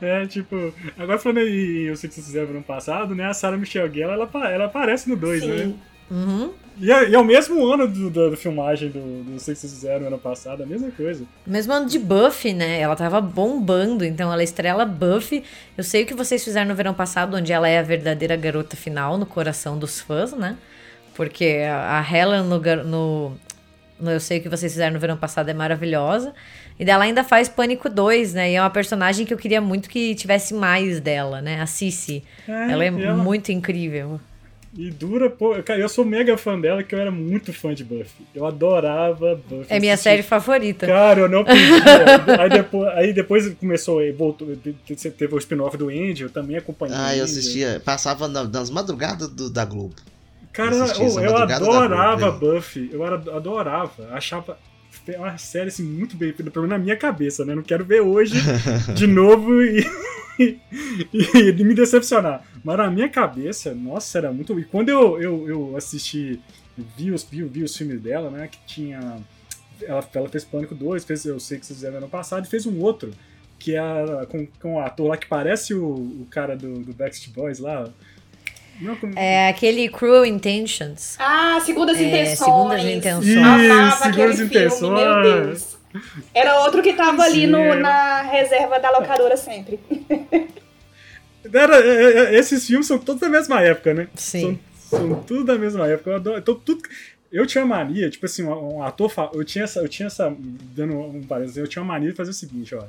É, 0.01 0.25
tipo, 0.27 0.73
agora 0.97 1.19
falando 1.19 1.39
aí, 1.39 1.85
eu 1.87 1.95
sei 1.95 2.09
que 2.09 2.15
vocês 2.15 2.27
fizeram 2.27 2.53
no 2.53 2.63
passado, 2.63 3.15
né? 3.15 3.25
A 3.25 3.33
Sarah 3.33 3.57
Michelle 3.57 3.93
Gellar, 3.93 4.15
ela, 4.15 4.49
ela 4.49 4.65
aparece 4.65 5.09
no 5.09 5.15
2, 5.15 5.43
né? 5.43 5.73
Uhum. 6.11 6.51
E 6.79 6.91
é, 6.91 7.09
e 7.09 7.13
é 7.13 7.19
o 7.19 7.25
mesmo 7.25 7.65
ano 7.67 7.87
do, 7.87 8.09
do, 8.09 8.31
do 8.31 8.37
filmagem 8.37 8.89
do, 8.89 9.23
do 9.23 9.39
Sei 9.39 9.53
que 9.53 9.61
vocês 9.61 9.73
fizeram 9.73 10.07
ano 10.07 10.17
passado, 10.17 10.63
a 10.63 10.65
mesma 10.65 10.89
coisa. 10.91 11.25
Mesmo 11.45 11.73
ano 11.73 11.87
de 11.87 11.99
Buffy, 11.99 12.53
né? 12.53 12.79
Ela 12.79 12.95
tava 12.95 13.19
bombando, 13.19 14.05
então 14.05 14.31
ela 14.31 14.43
estrela 14.43 14.85
Buffy. 14.85 15.43
Eu 15.77 15.83
sei 15.83 16.03
o 16.03 16.05
que 16.05 16.13
vocês 16.13 16.43
fizeram 16.43 16.69
no 16.69 16.75
verão 16.75 16.93
passado, 16.93 17.35
onde 17.35 17.51
ela 17.51 17.67
é 17.67 17.79
a 17.79 17.83
verdadeira 17.83 18.35
garota 18.35 18.77
final 18.77 19.17
no 19.17 19.25
coração 19.25 19.77
dos 19.77 19.99
fãs, 19.99 20.31
né? 20.31 20.57
Porque 21.15 21.63
a 21.69 22.01
Helen 22.01 22.43
no, 22.43 22.59
no, 22.85 23.37
no 23.99 24.11
Eu 24.11 24.19
sei 24.21 24.39
o 24.39 24.41
que 24.41 24.47
vocês 24.49 24.71
fizeram 24.71 24.93
no 24.93 24.99
verão 24.99 25.17
passado 25.17 25.49
é 25.49 25.53
maravilhosa. 25.53 26.33
E 26.79 26.85
dela 26.85 27.03
ainda 27.03 27.23
faz 27.25 27.49
Pânico 27.49 27.89
2, 27.89 28.33
né? 28.33 28.51
E 28.51 28.55
é 28.55 28.61
uma 28.61 28.69
personagem 28.69 29.25
que 29.25 29.33
eu 29.33 29.37
queria 29.37 29.59
muito 29.59 29.89
que 29.89 30.15
tivesse 30.15 30.53
mais 30.53 30.99
dela, 31.01 31.41
né? 31.41 31.59
A 31.61 31.65
Cici. 31.65 32.23
É, 32.47 32.71
ela 32.71 32.83
é 32.83 32.87
ela- 32.87 33.15
muito 33.17 33.51
incrível. 33.51 34.19
E 34.77 34.89
dura, 34.91 35.29
pô. 35.31 35.55
Cara, 35.63 35.79
eu 35.79 35.89
sou 35.89 36.05
mega 36.05 36.37
fã 36.37 36.57
dela, 36.57 36.83
que 36.83 36.93
eu 36.93 36.99
era 36.99 37.09
muito 37.11 37.51
fã 37.51 37.73
de 37.73 37.83
Buffy. 37.83 38.23
Eu 38.35 38.45
adorava 38.45 39.35
Buffy. 39.35 39.65
É 39.67 39.79
minha 39.79 39.97
série 39.97 40.21
favorita. 40.21 40.85
Cara, 40.85 41.21
eu 41.21 41.27
não 41.27 41.43
podia. 41.43 41.59
aí, 42.39 42.49
depois, 42.49 42.87
aí 42.95 43.13
depois 43.13 43.53
começou, 43.55 43.97
aí 43.99 44.11
voltou, 44.11 44.47
te- 44.55 44.95
teve 45.11 45.33
o 45.33 45.39
spin-off 45.39 45.75
do 45.75 45.89
Andy, 45.89 46.21
eu 46.23 46.29
também 46.29 46.55
acompanhei. 46.55 46.95
Ah, 46.97 47.17
eu 47.17 47.23
assistia. 47.23 47.81
Passava 47.83 48.27
na- 48.27 48.43
nas 48.43 48.69
madrugadas 48.69 49.27
do- 49.27 49.49
da 49.49 49.65
Globo. 49.65 49.95
Cara, 50.53 50.75
Eu 50.75 51.19
eu 51.23 51.35
adorava 51.37 52.31
Globo, 52.31 52.55
Buffy. 52.55 52.89
Eu 52.93 53.03
era, 53.05 53.15
adorava. 53.15 54.07
Achava 54.11 54.57
uma 55.17 55.37
série 55.37 55.69
assim, 55.69 55.83
muito 55.83 56.15
bem 56.15 56.33
feita, 56.33 56.51
pelo 56.51 56.67
menos 56.67 56.77
na 56.77 56.83
minha 56.83 56.97
cabeça, 56.97 57.45
né? 57.45 57.55
Não 57.55 57.63
quero 57.63 57.85
ver 57.85 58.01
hoje 58.01 58.35
de 58.95 59.07
novo 59.07 59.61
e, 59.63 59.85
e, 60.39 61.49
e 61.49 61.63
me 61.63 61.73
decepcionar. 61.73 62.43
Mas 62.63 62.77
na 62.77 62.89
minha 62.89 63.09
cabeça, 63.09 63.73
nossa, 63.73 64.17
era 64.17 64.31
muito. 64.31 64.59
E 64.59 64.65
quando 64.65 64.89
eu, 64.89 65.21
eu, 65.21 65.47
eu 65.47 65.77
assisti, 65.77 66.39
vi 66.97 67.11
os, 67.11 67.23
vi, 67.23 67.43
vi 67.43 67.63
os 67.63 67.75
filmes 67.75 68.01
dela, 68.01 68.29
né? 68.29 68.47
Que 68.47 68.59
tinha. 68.65 69.17
Ela, 69.81 70.07
ela 70.13 70.29
fez 70.29 70.43
Pânico 70.43 70.75
2, 70.75 71.05
fez 71.05 71.23
Eu 71.25 71.39
Sei 71.39 71.57
Que 71.57 71.65
Vocês 71.65 71.79
Fizeram 71.79 71.97
ano 71.97 72.09
passado, 72.09 72.45
e 72.45 72.49
fez 72.49 72.65
um 72.65 72.81
outro, 72.81 73.13
que 73.57 73.75
é 73.75 73.81
com, 74.27 74.45
com 74.61 74.75
um 74.75 74.79
ator 74.79 75.07
lá 75.07 75.15
que 75.15 75.25
parece 75.25 75.73
o, 75.73 75.85
o 75.85 76.27
cara 76.29 76.57
do, 76.57 76.79
do 76.79 76.93
Backstreet 76.93 77.33
Boys 77.33 77.59
lá. 77.59 77.89
Não, 78.81 78.95
como- 78.95 79.13
É 79.17 79.49
aquele 79.49 79.89
Cruel 79.89 80.25
Intentions. 80.25 81.15
Ah, 81.19 81.59
Segundas 81.65 81.97
É, 81.97 82.03
Intenções. 82.03 82.39
Segundas 82.39 82.83
Intenções. 82.83 83.25
Isso, 83.27 83.39
Amava 83.39 84.05
aquele 84.05 84.33
Segundas 84.33 84.35
filme, 84.37 84.45
Intenções. 84.55 85.03
meu 85.03 85.21
Deus. 85.45 85.77
Era 86.33 86.59
outro 86.61 86.81
que 86.83 86.93
tava 86.93 87.23
ali 87.23 87.47
no- 87.47 87.75
na 87.75 88.21
reserva 88.21 88.79
da 88.79 88.91
locadora 88.91 89.35
sempre. 89.35 89.79
Era, 91.53 91.77
é, 91.77 92.35
é, 92.35 92.35
esses 92.37 92.65
filmes 92.67 92.85
são 92.87 92.97
todos 92.99 93.21
da 93.21 93.29
mesma 93.29 93.61
época, 93.61 93.93
né? 93.93 94.07
Sim. 94.15 94.59
São, 94.77 94.99
são 94.99 95.23
tudo 95.23 95.45
da 95.45 95.57
mesma 95.57 95.87
época. 95.87 96.09
Eu 96.11 96.15
adoro. 96.15 96.37
Então, 96.37 96.55
tudo, 96.55 96.81
eu 97.31 97.45
tinha 97.47 97.65
mania, 97.65 98.09
tipo 98.09 98.25
assim, 98.25 98.43
um, 98.43 98.77
um 98.77 98.83
ator. 98.83 99.09
fa- 99.09 99.31
Eu 99.33 99.43
tinha 99.43 99.63
essa. 99.63 99.79
Eu 99.79 99.87
tinha 99.87 100.07
essa. 100.07 100.33
Dando 100.75 100.93
um 100.99 101.23
parênteses, 101.23 101.57
eu 101.57 101.67
tinha 101.67 101.81
uma 101.81 101.93
mania 101.93 102.11
de 102.11 102.15
fazer 102.15 102.31
o 102.31 102.33
seguinte, 102.33 102.75
ó. 102.75 102.83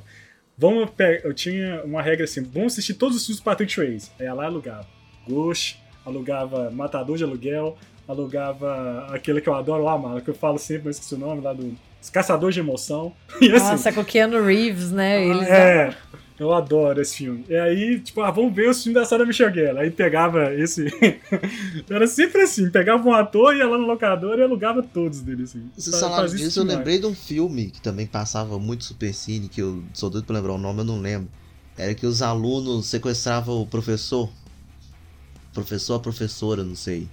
Vamos 0.57 0.89
pegar. 0.91 1.25
Eu 1.25 1.33
tinha 1.33 1.81
uma 1.83 2.01
regra 2.01 2.25
assim: 2.25 2.43
vamos 2.43 2.73
assistir 2.73 2.93
todos 2.95 3.15
os 3.17 3.25
filmes 3.25 3.39
do 3.41 3.43
Patrick 3.45 3.71
Swayze. 3.71 4.11
Aí 4.19 4.31
lá 4.31 4.45
alugava. 4.45 4.85
Ghost, 5.27 5.80
alugava 6.05 6.69
Matador 6.71 7.17
de 7.17 7.23
Aluguel, 7.23 7.77
alugava 8.07 9.07
aquele 9.11 9.41
que 9.41 9.49
eu 9.49 9.55
adoro 9.55 9.83
lá, 9.83 9.97
mano, 9.97 10.21
que 10.21 10.29
eu 10.29 10.35
falo 10.35 10.57
sempre, 10.57 10.83
mas 10.85 10.95
esqueci 10.97 11.15
o 11.15 11.17
nome 11.17 11.41
lá 11.41 11.53
do. 11.53 11.75
Os 12.01 12.09
Caçadores 12.09 12.55
de 12.55 12.61
Emoção. 12.61 13.13
E 13.39 13.51
assim, 13.51 13.71
Nossa, 13.71 13.93
com 13.93 14.01
o 14.01 14.05
Keanu 14.05 14.43
Reeves, 14.43 14.91
né? 14.91 15.23
Eles 15.23 15.47
é, 15.47 15.95
eu 16.39 16.51
adoro 16.51 16.99
esse 16.99 17.17
filme. 17.17 17.45
E 17.47 17.55
aí, 17.55 17.99
tipo, 17.99 18.21
ah, 18.21 18.31
vamos 18.31 18.55
ver 18.55 18.67
os 18.67 18.81
filmes 18.81 18.99
da 18.99 19.05
Sarah 19.07 19.23
Michelle 19.23 19.53
Gellar. 19.53 19.83
Aí 19.83 19.91
pegava 19.91 20.51
esse... 20.55 20.87
Era 21.87 22.07
sempre 22.07 22.41
assim, 22.41 22.71
pegava 22.71 23.07
um 23.07 23.13
ator, 23.13 23.55
ia 23.55 23.67
lá 23.67 23.77
no 23.77 23.85
locador 23.85 24.39
e 24.39 24.41
alugava 24.41 24.81
todos 24.81 25.21
deles, 25.21 25.51
assim. 25.51 25.69
Vocês 25.77 25.95
Fa- 25.95 26.07
falaram 26.07 26.23
fazia 26.23 26.37
isso 26.37 26.45
disso, 26.47 26.59
eu 26.61 26.63
lembrei 26.65 26.97
de 26.97 27.05
um 27.05 27.13
filme 27.13 27.69
que 27.69 27.79
também 27.79 28.07
passava 28.07 28.57
muito 28.57 28.83
Supercine, 28.85 29.47
que 29.47 29.61
eu 29.61 29.83
sou 29.93 30.09
doido 30.09 30.25
pra 30.25 30.35
lembrar 30.35 30.53
o 30.53 30.57
nome, 30.57 30.79
eu 30.79 30.85
não 30.85 30.99
lembro. 30.99 31.29
Era 31.77 31.93
que 31.93 32.07
os 32.07 32.23
alunos 32.23 32.87
sequestravam 32.87 33.61
o 33.61 33.67
professor. 33.67 34.27
Professor, 35.53 35.95
a 35.95 35.99
professora, 35.99 36.63
não 36.63 36.75
sei. 36.75 37.07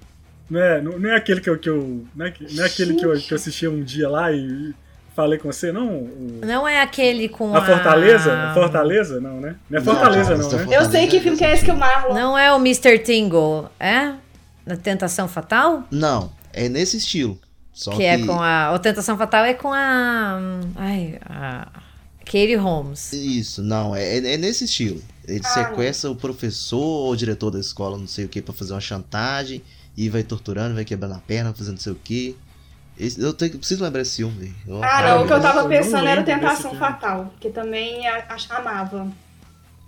Não 0.51 0.61
é, 0.61 0.81
não, 0.81 0.99
não 0.99 1.11
é 1.11 1.17
aquele 1.17 1.41
que 1.41 1.51
eu... 1.51 1.59
Que 1.59 1.69
eu 1.69 2.05
não, 2.15 2.27
é, 2.27 2.31
que- 2.31 2.55
não 2.55 2.63
é 2.63 2.67
aquele 2.67 2.95
que 2.95 3.05
eu, 3.05 3.19
que 3.19 3.33
eu 3.33 3.37
assistia 3.37 3.71
um 3.71 3.83
dia 3.83 4.09
lá 4.09 4.33
e 4.33 4.73
falei 5.15 5.39
com 5.39 5.51
você, 5.53 5.73
não? 5.73 5.89
O- 5.89 6.41
Não 6.45 6.67
é 6.67 6.81
aquele 6.81 7.29
com 7.29 7.55
a 7.55 7.59
a... 7.59 7.65
Fortaleza? 7.67 8.33
A 8.33 8.55
Fortaleza? 8.55 9.21
Não, 9.21 9.41
né? 9.41 9.57
Não 9.69 9.79
é 9.79 9.83
Não, 9.83 9.93
Fortaleza, 9.93 10.31
não, 10.31 10.37
Mr. 10.37 10.53
né? 10.57 10.59
Fortaleza. 10.65 10.85
Eu 10.87 10.91
sei 10.91 11.07
que 11.09 11.21
filme 11.21 11.37
que 11.37 11.45
é 11.45 11.53
esse 11.53 11.65
que 11.65 11.71
o 11.71 11.77
Marlon. 11.77 12.15
Não 12.15 12.39
é 12.39 12.53
o 12.53 12.57
Mr. 12.57 12.99
Tingle, 13.01 13.69
é? 13.81 14.13
Na 14.65 14.77
Tentação 14.77 15.27
Fatal? 15.29 15.83
Não, 15.91 16.33
é 16.53 16.69
nesse 16.69 16.97
estilo. 16.99 17.39
Só 17.73 17.91
que, 17.93 18.03
é 18.05 18.25
com 18.25 18.41
a... 18.43 18.73
O 18.75 18.79
Tentação 18.79 19.17
Fatal 19.19 19.45
é 19.45 19.55
com 19.55 19.73
a... 19.73 20.39
Ai, 20.77 21.19
a... 21.29 21.69
Katie 22.29 22.55
Holmes. 22.57 23.13
Isso, 23.13 23.63
não, 23.63 23.95
é, 23.97 24.19
é 24.19 24.37
nesse 24.37 24.65
estilo. 24.65 25.03
Ele 25.27 25.41
Ah. 25.45 25.49
sequestra 25.49 26.11
o 26.11 26.17
professor 26.17 26.79
ou 26.81 27.11
o 27.13 27.17
diretor 27.17 27.51
da 27.51 27.59
escola, 27.59 27.99
não 27.99 28.07
sei 28.07 28.25
o 28.25 28.29
que, 28.29 28.41
pra 28.41 28.55
fazer 28.55 28.73
uma 28.73 28.81
chantagem. 28.81 29.63
E 29.97 30.09
vai 30.09 30.23
torturando, 30.23 30.75
vai 30.77 30.85
quebrando 30.85 31.15
a 31.15 31.19
perna, 31.19 31.53
fazendo 31.53 31.75
não 31.75 31.81
sei 31.83 31.93
o 31.93 31.97
que. 31.97 32.37
eu 33.17 33.33
tenho, 33.33 33.53
que- 33.53 33.59
preciso 33.59 33.85
lembrar 33.85 34.03
esse 34.03 34.17
filme. 34.17 34.53
Eu- 34.67 34.83
Ah, 34.83 35.03
não, 35.03 35.23
o 35.23 35.27
que 35.29 35.33
eu 35.33 35.41
tava 35.41 35.63
não 35.63 35.69
pensando 35.69 36.09
era 36.09 36.21
Tentação. 36.25 36.75
Fatal, 36.75 37.33
que 37.39 37.49
também 37.49 38.05
a- 38.09 38.25
a- 38.29 38.57
amava. 38.57 39.07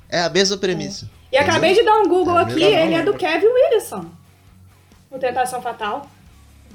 É 0.09 0.21
a 0.23 0.31
mesma 0.31 0.57
premissa. 0.57 1.11
E 1.33 1.37
acabei 1.37 1.75
de 1.75 1.83
dar 1.85 1.99
um 2.01 2.09
Google 2.09 2.35
Tá 2.35 2.43
aqui, 2.43 2.63
ele 2.63 2.95
é 2.95 3.03
do 3.03 3.15
Kevin 3.15 3.47
Williamson. 3.49 4.07
O 5.11 5.19
Tentação 5.19 5.61
Fatal. 5.61 6.09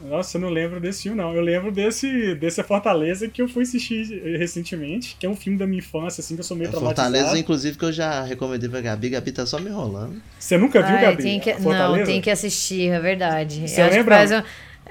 Nossa, 0.03 0.37
eu 0.37 0.41
não 0.41 0.49
lembro 0.49 0.79
desse 0.79 1.03
filme, 1.03 1.17
não. 1.17 1.33
Eu 1.33 1.41
lembro 1.41 1.71
desse, 1.71 2.35
desse 2.35 2.61
Fortaleza 2.63 3.27
que 3.27 3.41
eu 3.41 3.47
fui 3.47 3.63
assistir 3.63 4.03
recentemente, 4.37 5.15
que 5.19 5.25
é 5.25 5.29
um 5.29 5.35
filme 5.35 5.57
da 5.57 5.65
minha 5.65 5.79
infância, 5.79 6.21
assim, 6.21 6.35
que 6.35 6.41
eu 6.41 6.43
sou 6.45 6.55
meio 6.55 6.69
A 6.69 6.71
traumatizado. 6.71 7.11
Fortaleza, 7.13 7.39
inclusive, 7.39 7.77
que 7.77 7.85
eu 7.85 7.91
já 7.91 8.21
recomendei 8.23 8.69
pra 8.69 8.81
Gabi. 8.81 9.09
Gabi 9.09 9.31
tá 9.31 9.45
só 9.45 9.59
me 9.59 9.69
enrolando. 9.69 10.21
Você 10.39 10.57
nunca 10.57 10.81
viu, 10.81 10.95
Ai, 10.95 11.01
Gabi? 11.01 11.23
tem 11.23 11.39
que... 11.39 11.53
Não, 11.59 12.03
tem 12.03 12.21
que 12.21 12.29
assistir, 12.29 12.89
é 12.89 12.99
verdade. 12.99 13.67
Você 13.67 13.83
lembra? 13.87 14.15
Faz, 14.17 14.31
um, 14.31 14.43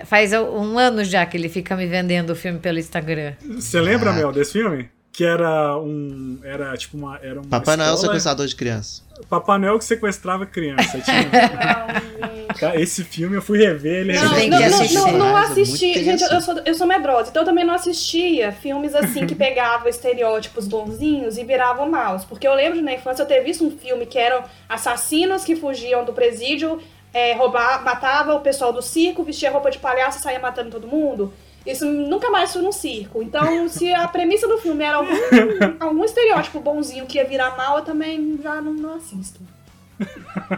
faz 0.06 0.32
um 0.32 0.78
ano 0.78 1.04
já 1.04 1.24
que 1.26 1.36
ele 1.36 1.48
fica 1.48 1.76
me 1.76 1.86
vendendo 1.86 2.30
o 2.30 2.36
filme 2.36 2.58
pelo 2.58 2.78
Instagram. 2.78 3.34
Você 3.56 3.80
lembra, 3.80 4.10
Ah. 4.10 4.14
Mel, 4.14 4.32
desse 4.32 4.52
filme? 4.52 4.88
Que 5.16 5.24
era 5.24 5.78
um. 5.78 6.40
Era 6.42 6.76
tipo 6.76 6.96
uma. 6.96 7.16
Era 7.22 7.40
uma 7.40 7.48
Papai 7.48 7.76
Noel 7.76 7.96
sequestrador 7.96 8.46
de 8.48 8.56
criança. 8.56 9.00
Papai 9.30 9.58
Noel 9.60 9.78
que 9.78 9.84
sequestrava 9.84 10.44
criança. 10.44 11.00
Tinha- 11.00 12.74
Esse 12.74 13.04
filme 13.04 13.36
eu 13.36 13.42
fui 13.42 13.58
rever 13.58 14.00
ele 14.00 14.12
Não, 14.12 14.22
Não, 14.24 14.58
não, 14.58 15.12
não, 15.12 15.18
não, 15.18 15.38
é 15.38 15.42
assisti. 15.42 16.02
Gente, 16.02 16.22
eu, 16.22 16.40
sou, 16.40 16.58
eu 16.64 16.74
sou 16.74 16.86
medrosa, 16.86 17.30
então 17.30 17.42
eu 17.42 17.46
também 17.46 17.64
não 17.64 17.74
assistia 17.74 18.50
filmes 18.50 18.92
assim 18.92 19.24
que 19.24 19.34
pegavam 19.36 19.88
estereótipos 19.88 20.66
bonzinhos 20.66 21.38
e 21.38 21.44
viravam 21.44 21.88
maus. 21.88 22.24
Porque 22.24 22.46
eu 22.46 22.54
lembro 22.54 22.78
de, 22.78 22.82
na 22.82 22.92
infância 22.92 23.22
eu 23.22 23.26
ter 23.26 23.40
visto 23.44 23.64
um 23.64 23.70
filme 23.70 24.06
que 24.06 24.18
eram 24.18 24.42
assassinos 24.68 25.44
que 25.44 25.54
fugiam 25.54 26.04
do 26.04 26.12
presídio, 26.12 26.80
é, 27.12 27.34
roubar, 27.34 27.84
matava 27.84 28.34
o 28.34 28.40
pessoal 28.40 28.72
do 28.72 28.82
circo, 28.82 29.22
vestia 29.22 29.50
roupa 29.52 29.70
de 29.70 29.78
palhaço 29.78 30.18
e 30.18 30.22
saía 30.22 30.40
matando 30.40 30.70
todo 30.70 30.88
mundo. 30.88 31.32
Isso 31.66 31.84
nunca 31.86 32.30
mais 32.30 32.52
foi 32.52 32.62
num 32.62 32.72
circo. 32.72 33.22
Então, 33.22 33.68
se 33.68 33.92
a 33.92 34.06
premissa 34.06 34.46
do 34.46 34.58
filme 34.58 34.84
era 34.84 34.98
algum, 34.98 35.14
algum 35.80 36.04
estereótipo 36.04 36.60
bonzinho 36.60 37.06
que 37.06 37.18
ia 37.18 37.24
virar 37.24 37.56
mal, 37.56 37.78
eu 37.78 37.84
também 37.84 38.38
já 38.42 38.60
não, 38.60 38.72
não 38.74 38.94
assisto. 38.94 39.40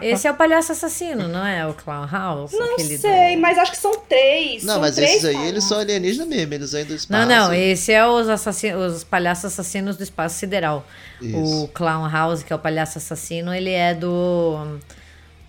Esse 0.01 0.27
é 0.27 0.31
o 0.31 0.35
palhaço 0.35 0.71
assassino, 0.71 1.27
não 1.27 1.45
é? 1.45 1.65
O 1.65 1.73
Clown 1.73 2.07
House? 2.07 2.51
Não 2.53 2.79
sei, 2.79 3.35
do... 3.35 3.41
mas 3.41 3.57
acho 3.57 3.71
que 3.71 3.77
são 3.77 3.95
três. 3.99 4.63
Não, 4.63 4.73
são 4.73 4.81
mas 4.81 4.95
três 4.95 5.11
esses 5.11 5.25
aí, 5.25 5.33
palhaços. 5.33 5.51
eles 5.51 5.63
são 5.63 5.79
alienígenas 5.79 6.27
mesmo, 6.27 6.53
eles 6.55 6.71
vêm 6.71 6.85
do 6.85 6.95
espaço. 6.95 7.27
Não, 7.27 7.47
não, 7.47 7.53
esse 7.53 7.91
é 7.91 8.05
os, 8.05 8.27
assassinos, 8.27 8.95
os 8.95 9.03
palhaços 9.03 9.45
assassinos 9.45 9.95
do 9.95 10.03
espaço 10.03 10.39
sideral. 10.39 10.85
Isso. 11.21 11.37
O 11.37 11.67
Clown 11.67 12.09
House, 12.09 12.43
que 12.43 12.51
é 12.51 12.55
o 12.55 12.59
palhaço 12.59 12.97
assassino, 12.97 13.53
ele 13.53 13.71
é 13.71 13.93
do 13.93 14.79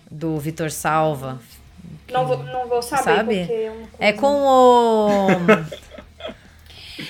do 0.09 0.37
Vitor 0.39 0.71
Salva. 0.71 1.39
Não 2.11 2.25
vou, 2.25 2.37
não 2.43 2.67
vou 2.67 2.81
saber, 2.81 3.03
Sabe? 3.03 3.39
porque 3.39 3.53
é. 3.53 4.09
É 4.09 4.13
com 4.13 4.27
o 4.27 5.27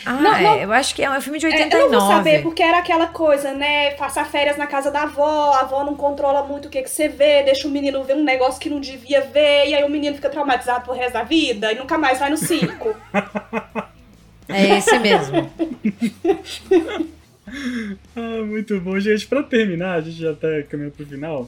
Ah, 0.06 0.14
Não, 0.14 0.36
é, 0.36 0.42
não. 0.44 0.56
eu 0.62 0.72
acho 0.72 0.94
que 0.94 1.04
é 1.04 1.10
um 1.10 1.20
filme 1.20 1.40
de 1.40 1.48
É, 1.48 1.50
89. 1.50 1.84
eu 1.84 1.92
não 1.92 2.00
vou 2.00 2.16
saber, 2.16 2.44
porque 2.44 2.62
era 2.62 2.78
aquela 2.78 3.08
coisa, 3.08 3.54
né? 3.54 3.90
Passar 3.92 4.24
férias 4.30 4.56
na 4.56 4.68
casa 4.68 4.92
da 4.92 5.02
avó, 5.04 5.52
a 5.54 5.62
avó 5.62 5.84
não 5.84 5.96
controla 5.96 6.44
muito 6.44 6.68
o 6.68 6.70
que, 6.70 6.84
que 6.84 6.90
você 6.90 7.08
vê, 7.08 7.42
deixa 7.42 7.68
o 7.68 7.72
menino 7.72 8.04
ver 8.04 8.16
um 8.16 8.24
negócio 8.24 8.60
que 8.62 8.70
não 8.70 8.80
devia 8.80 9.22
ver, 9.22 9.68
e 9.68 9.74
aí 9.74 9.84
o 9.84 9.90
menino 9.90 10.16
fica 10.16 10.30
traumatizado 10.30 10.86
pro 10.86 10.94
resto 10.94 11.14
da 11.14 11.24
vida 11.24 11.72
e 11.72 11.76
nunca 11.76 11.98
mais 11.98 12.20
vai 12.20 12.30
no 12.30 12.38
circo. 12.38 12.96
É 14.52 14.78
esse 14.80 14.98
mesmo. 14.98 15.48
Ah, 18.16 18.44
muito 18.46 18.80
bom. 18.80 19.00
Gente, 19.00 19.26
pra 19.28 19.42
terminar, 19.42 19.96
a 19.96 20.02
gente 20.02 20.18
já 20.20 20.34
tá 20.34 20.48
caminhando 20.70 20.94
pro 20.94 21.06
final. 21.06 21.48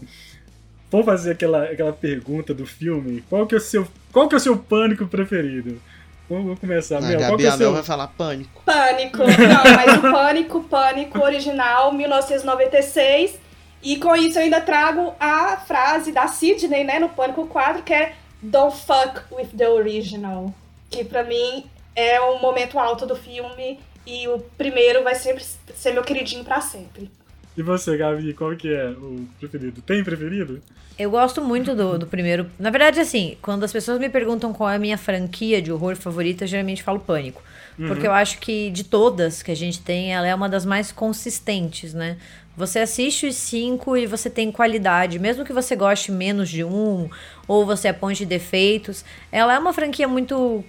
Vamos 0.92 1.06
fazer 1.06 1.32
aquela, 1.32 1.64
aquela 1.64 1.94
pergunta 1.94 2.54
do 2.54 2.66
filme. 2.66 3.24
Qual 3.30 3.48
que 3.48 3.56
é 3.56 3.58
o 3.58 3.62
seu, 3.62 3.88
qual 4.12 4.28
que 4.28 4.36
é 4.36 4.38
o 4.38 4.42
seu 4.42 4.58
pânico 4.58 5.08
preferido? 5.08 5.82
Vamos, 6.30 6.60
começar. 6.60 6.98
A 6.98 7.02
Mel, 7.02 7.18
qual 7.18 7.32
Gabi 7.32 7.44
que 7.44 7.50
é 7.50 7.52
seu... 7.52 7.74
vai 7.74 7.84
falar 7.84 8.08
pânico. 8.08 8.62
Pânico. 8.66 9.18
Não, 9.18 9.76
mas 9.76 9.98
o 9.98 10.02
Pânico, 10.02 10.64
Pânico 10.64 11.20
original, 11.20 11.94
1996. 11.94 13.40
E 13.82 13.98
com 13.98 14.16
isso 14.16 14.38
eu 14.38 14.44
ainda 14.44 14.62
trago 14.62 15.14
a 15.20 15.58
frase 15.58 16.12
da 16.12 16.28
Sidney, 16.28 16.84
né, 16.84 17.00
no 17.00 17.10
Pânico 17.10 17.48
4, 17.48 17.84
que 17.84 17.94
é 17.94 18.14
Don't 18.42 18.78
fuck 18.78 19.22
with 19.32 19.50
the 19.58 19.70
original. 19.70 20.54
Que 20.90 21.04
pra 21.04 21.24
mim 21.24 21.66
é 21.96 22.20
o 22.20 22.40
momento 22.40 22.78
alto 22.78 23.06
do 23.06 23.16
filme 23.16 23.80
e 24.06 24.28
o 24.28 24.40
primeiro 24.58 25.04
vai 25.04 25.16
sempre 25.16 25.44
ser 25.76 25.94
meu 25.94 26.04
queridinho 26.04 26.44
pra 26.44 26.62
sempre. 26.62 27.10
E 27.56 27.62
você, 27.62 27.98
Gabi, 27.98 28.34
qual 28.34 28.56
que 28.56 28.74
é 28.74 28.90
o 28.90 29.28
preferido? 29.40 29.82
Tem 29.82 30.04
preferido? 30.04 30.62
Eu 30.98 31.12
gosto 31.12 31.42
muito 31.42 31.76
do, 31.76 31.98
do 31.98 32.08
primeiro. 32.08 32.50
Na 32.58 32.70
verdade, 32.70 33.00
assim, 33.00 33.38
quando 33.42 33.64
as 33.64 33.72
pessoas 33.72 34.00
me 34.00 34.10
perguntam 34.10 34.54
qual 34.54 34.70
é 34.70 34.76
a 34.76 34.80
minha 34.80 34.98
franquia 34.98 35.62
de 35.62 35.72
horror 35.72 35.96
favorita, 35.96 36.44
eu 36.44 36.48
geralmente 36.48 36.84
falo 36.84 37.00
Pânico. 37.00 37.42
Porque 37.88 38.06
eu 38.06 38.12
acho 38.12 38.40
que 38.40 38.70
de 38.70 38.84
todas 38.84 39.42
que 39.42 39.52
a 39.52 39.56
gente 39.56 39.82
tem, 39.82 40.14
ela 40.14 40.28
é 40.28 40.36
uma 40.36 40.48
das 40.48 40.66
mais 40.66 40.92
consistentes, 40.92 41.94
né? 41.94 42.18
Você 42.56 42.80
assiste 42.80 43.26
os 43.26 43.36
cinco 43.36 43.96
e 43.96 44.06
você 44.06 44.30
tem 44.30 44.52
qualidade, 44.52 45.18
mesmo 45.18 45.46
que 45.46 45.54
você 45.54 45.76
goste 45.76 46.12
menos 46.12 46.50
de 46.50 46.64
um, 46.64 47.10
ou 47.48 47.66
você 47.66 47.88
aponte 47.88 48.26
defeitos. 48.26 49.06
Ela 49.32 49.56
é 49.56 49.60
uma 49.60 49.74
franquia 49.74 50.08
muito 50.08 50.64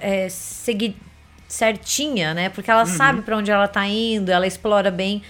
é, 0.00 0.28
certinha, 1.48 2.34
né? 2.34 2.50
Porque 2.50 2.70
ela 2.70 2.84
sabe 2.86 3.22
pra 3.22 3.36
onde 3.36 3.50
ela 3.50 3.66
tá 3.66 3.86
indo, 3.86 4.30
ela 4.30 4.46
explora 4.46 4.90
bem. 4.90 5.22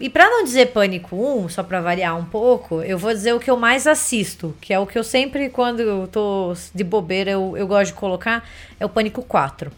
E 0.00 0.08
pra 0.08 0.30
não 0.30 0.44
dizer 0.44 0.66
Pânico 0.66 1.16
1, 1.16 1.48
só 1.48 1.62
pra 1.62 1.80
variar 1.80 2.16
um 2.16 2.24
pouco, 2.24 2.82
eu 2.82 2.96
vou 2.96 3.12
dizer 3.12 3.32
o 3.32 3.40
que 3.40 3.50
eu 3.50 3.56
mais 3.56 3.84
assisto, 3.84 4.54
que 4.60 4.72
é 4.72 4.78
o 4.78 4.86
que 4.86 4.96
eu 4.96 5.02
sempre, 5.02 5.48
quando 5.50 5.80
eu 5.80 6.06
tô 6.06 6.54
de 6.72 6.84
bobeira, 6.84 7.32
eu, 7.32 7.56
eu 7.56 7.66
gosto 7.66 7.88
de 7.88 7.98
colocar, 7.98 8.48
é 8.78 8.86
o 8.86 8.88
Pânico 8.88 9.22
4. 9.22 9.72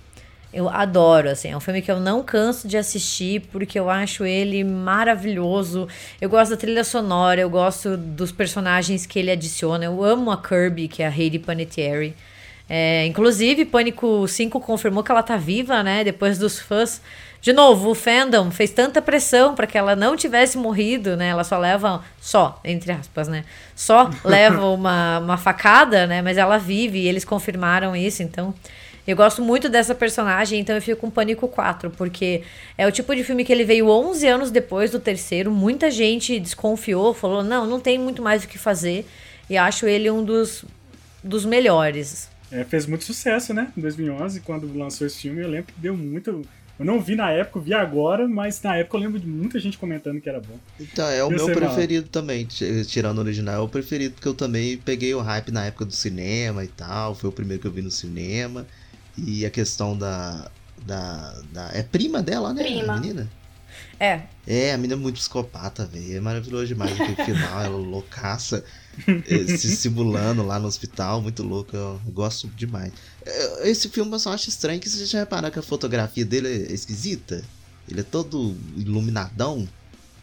Eu 0.52 0.68
adoro, 0.68 1.30
assim, 1.30 1.48
é 1.48 1.56
um 1.56 1.60
filme 1.60 1.80
que 1.80 1.90
eu 1.90 2.01
não 2.01 2.24
canso 2.24 2.66
de 2.66 2.76
assistir, 2.76 3.42
porque 3.52 3.78
eu 3.78 3.88
acho 3.88 4.24
ele 4.24 4.64
maravilhoso. 4.64 5.86
Eu 6.20 6.28
gosto 6.28 6.51
da 6.51 6.56
trilha 6.56 6.82
sonora, 6.82 7.40
eu 7.40 7.48
gosto 7.48 7.97
dos 7.97 8.32
personagens 8.32 9.06
que 9.06 9.20
ele 9.20 9.30
adiciona. 9.30 9.84
Eu 9.84 10.02
amo 10.02 10.30
a 10.30 10.36
Kirby, 10.36 10.88
que 10.88 11.05
é 11.05 11.06
a 11.06 11.16
Heidi 11.16 11.38
Panettiere. 11.38 12.16
É, 12.68 13.06
inclusive, 13.06 13.64
Pânico 13.64 14.26
5 14.26 14.60
confirmou 14.60 15.05
que 15.05 15.12
ela 15.12 15.22
tá 15.22 15.36
viva, 15.36 15.84
né? 15.84 16.02
Depois 16.02 16.36
dos 16.36 16.59
fãs. 16.59 17.01
De 17.40 17.54
novo, 17.54 17.90
o 17.90 17.94
fandom 17.94 18.50
fez 18.50 18.70
tanta 18.70 19.00
pressão 19.00 19.54
para 19.54 19.66
que 19.66 19.78
ela 19.78 19.96
não 19.96 20.14
tivesse 20.14 20.58
morrido, 20.58 21.16
né? 21.16 21.28
Ela 21.28 21.42
só 21.42 21.58
leva, 21.58 22.04
só, 22.20 22.60
entre 22.62 22.92
aspas, 22.92 23.28
né? 23.28 23.44
Só 23.74 24.10
leva 24.22 24.66
uma, 24.66 25.18
uma 25.20 25.36
facada, 25.38 26.06
né? 26.06 26.20
Mas 26.20 26.36
ela 26.36 26.58
vive 26.58 26.98
e 26.98 27.08
eles 27.08 27.24
confirmaram 27.24 27.96
isso, 27.96 28.22
então. 28.22 28.54
Eu 29.06 29.16
gosto 29.16 29.42
muito 29.42 29.68
dessa 29.68 29.94
personagem, 29.94 30.60
então 30.60 30.76
eu 30.76 30.82
fico 30.82 31.00
com 31.00 31.10
Pânico 31.10 31.48
4, 31.48 31.90
porque 31.90 32.42
é 32.76 32.86
o 32.86 32.92
tipo 32.92 33.16
de 33.16 33.24
filme 33.24 33.44
que 33.44 33.52
ele 33.52 33.64
veio 33.64 33.88
11 33.88 34.26
anos 34.26 34.50
depois 34.50 34.90
do 34.90 35.00
terceiro. 35.00 35.50
Muita 35.50 35.90
gente 35.90 36.38
desconfiou, 36.38 37.14
falou: 37.14 37.42
não, 37.42 37.66
não 37.66 37.80
tem 37.80 37.98
muito 37.98 38.22
mais 38.22 38.44
o 38.44 38.48
que 38.48 38.58
fazer. 38.58 39.06
E 39.48 39.56
acho 39.56 39.86
ele 39.86 40.10
um 40.10 40.22
dos, 40.22 40.64
dos 41.24 41.44
melhores. 41.46 42.28
É, 42.52 42.64
fez 42.64 42.86
muito 42.86 43.04
sucesso, 43.04 43.54
né? 43.54 43.72
Em 43.76 43.80
2011, 43.80 44.40
quando 44.40 44.72
lançou 44.76 45.06
esse 45.06 45.22
filme, 45.22 45.42
eu 45.42 45.48
lembro 45.48 45.72
que 45.72 45.80
deu 45.80 45.96
muito... 45.96 46.44
Eu 46.81 46.86
não 46.86 46.98
vi 47.01 47.15
na 47.15 47.31
época, 47.31 47.59
eu 47.59 47.62
vi 47.62 47.74
agora, 47.74 48.27
mas 48.27 48.61
na 48.62 48.74
época 48.77 48.97
eu 48.97 49.01
lembro 49.02 49.20
de 49.20 49.27
muita 49.27 49.61
gente 49.61 49.77
comentando 49.78 50.20
que 50.20 50.28
era 50.28 50.40
bom. 50.40 50.59
Então, 50.81 51.07
é 51.09 51.23
o 51.23 51.31
Eu 51.31 51.31
meu 51.31 51.52
preferido 51.52 52.09
também, 52.09 52.47
t- 52.47 52.85
tirando 52.86 53.19
o 53.19 53.20
original, 53.20 53.55
é 53.57 53.59
o 53.59 53.69
preferido 53.69 54.15
porque 54.15 54.27
eu 54.28 54.35
também 54.35 54.78
peguei 54.78 55.15
o 55.15 55.20
hype 55.20 55.51
na 55.52 55.66
época 55.66 55.85
do 55.85 55.93
cinema 55.93 56.65
e 56.65 56.69
tal, 56.69 57.15
foi 57.15 57.28
o 57.28 57.32
primeiro 57.32 57.61
que 57.61 57.66
eu 57.69 57.73
vi 57.73 57.82
no 57.82 57.90
cinema. 57.90 58.66
E 59.19 59.44
a 59.44 59.51
questão 59.51 59.97
da. 59.97 60.51
da, 60.86 61.43
da 61.52 61.70
é 61.74 61.82
prima 61.82 62.23
dela, 62.23 62.55
né? 62.55 62.62
Prima. 62.62 62.94
A 62.94 63.01
menina? 63.01 63.28
É, 63.98 64.23
É, 64.47 64.73
a 64.73 64.77
menina 64.78 64.94
é 64.94 64.97
muito 64.97 65.16
psicopata, 65.16 65.85
velho. 65.86 66.16
É 66.16 66.20
maravilhoso 66.20 66.66
demais 66.69 66.93
aquele 66.98 67.16
final, 67.24 67.62
ela 67.62 67.77
loucaça, 67.77 68.57
eh, 68.59 68.89
se 69.59 69.77
simulando 69.77 70.44
lá 70.44 70.59
no 70.59 70.66
hospital, 70.68 71.20
muito 71.22 71.43
louco, 71.43 71.77
eu 71.77 72.01
gosto 72.09 72.48
demais. 72.48 72.93
Eh, 73.24 73.68
Esse 73.70 73.89
filme 73.89 74.12
eu 74.12 74.18
só 74.18 74.32
acho 74.32 74.48
estranho 74.48 74.81
que 74.81 74.89
vocês 74.89 75.09
já 75.09 75.20
repararam 75.20 75.51
que 75.52 75.59
a 75.59 75.62
fotografia 75.62 76.24
dele 76.24 76.66
é 76.68 76.72
esquisita? 76.72 77.43
Ele 77.90 78.01
é 78.01 78.05
todo 78.05 78.56
iluminadão. 78.77 79.68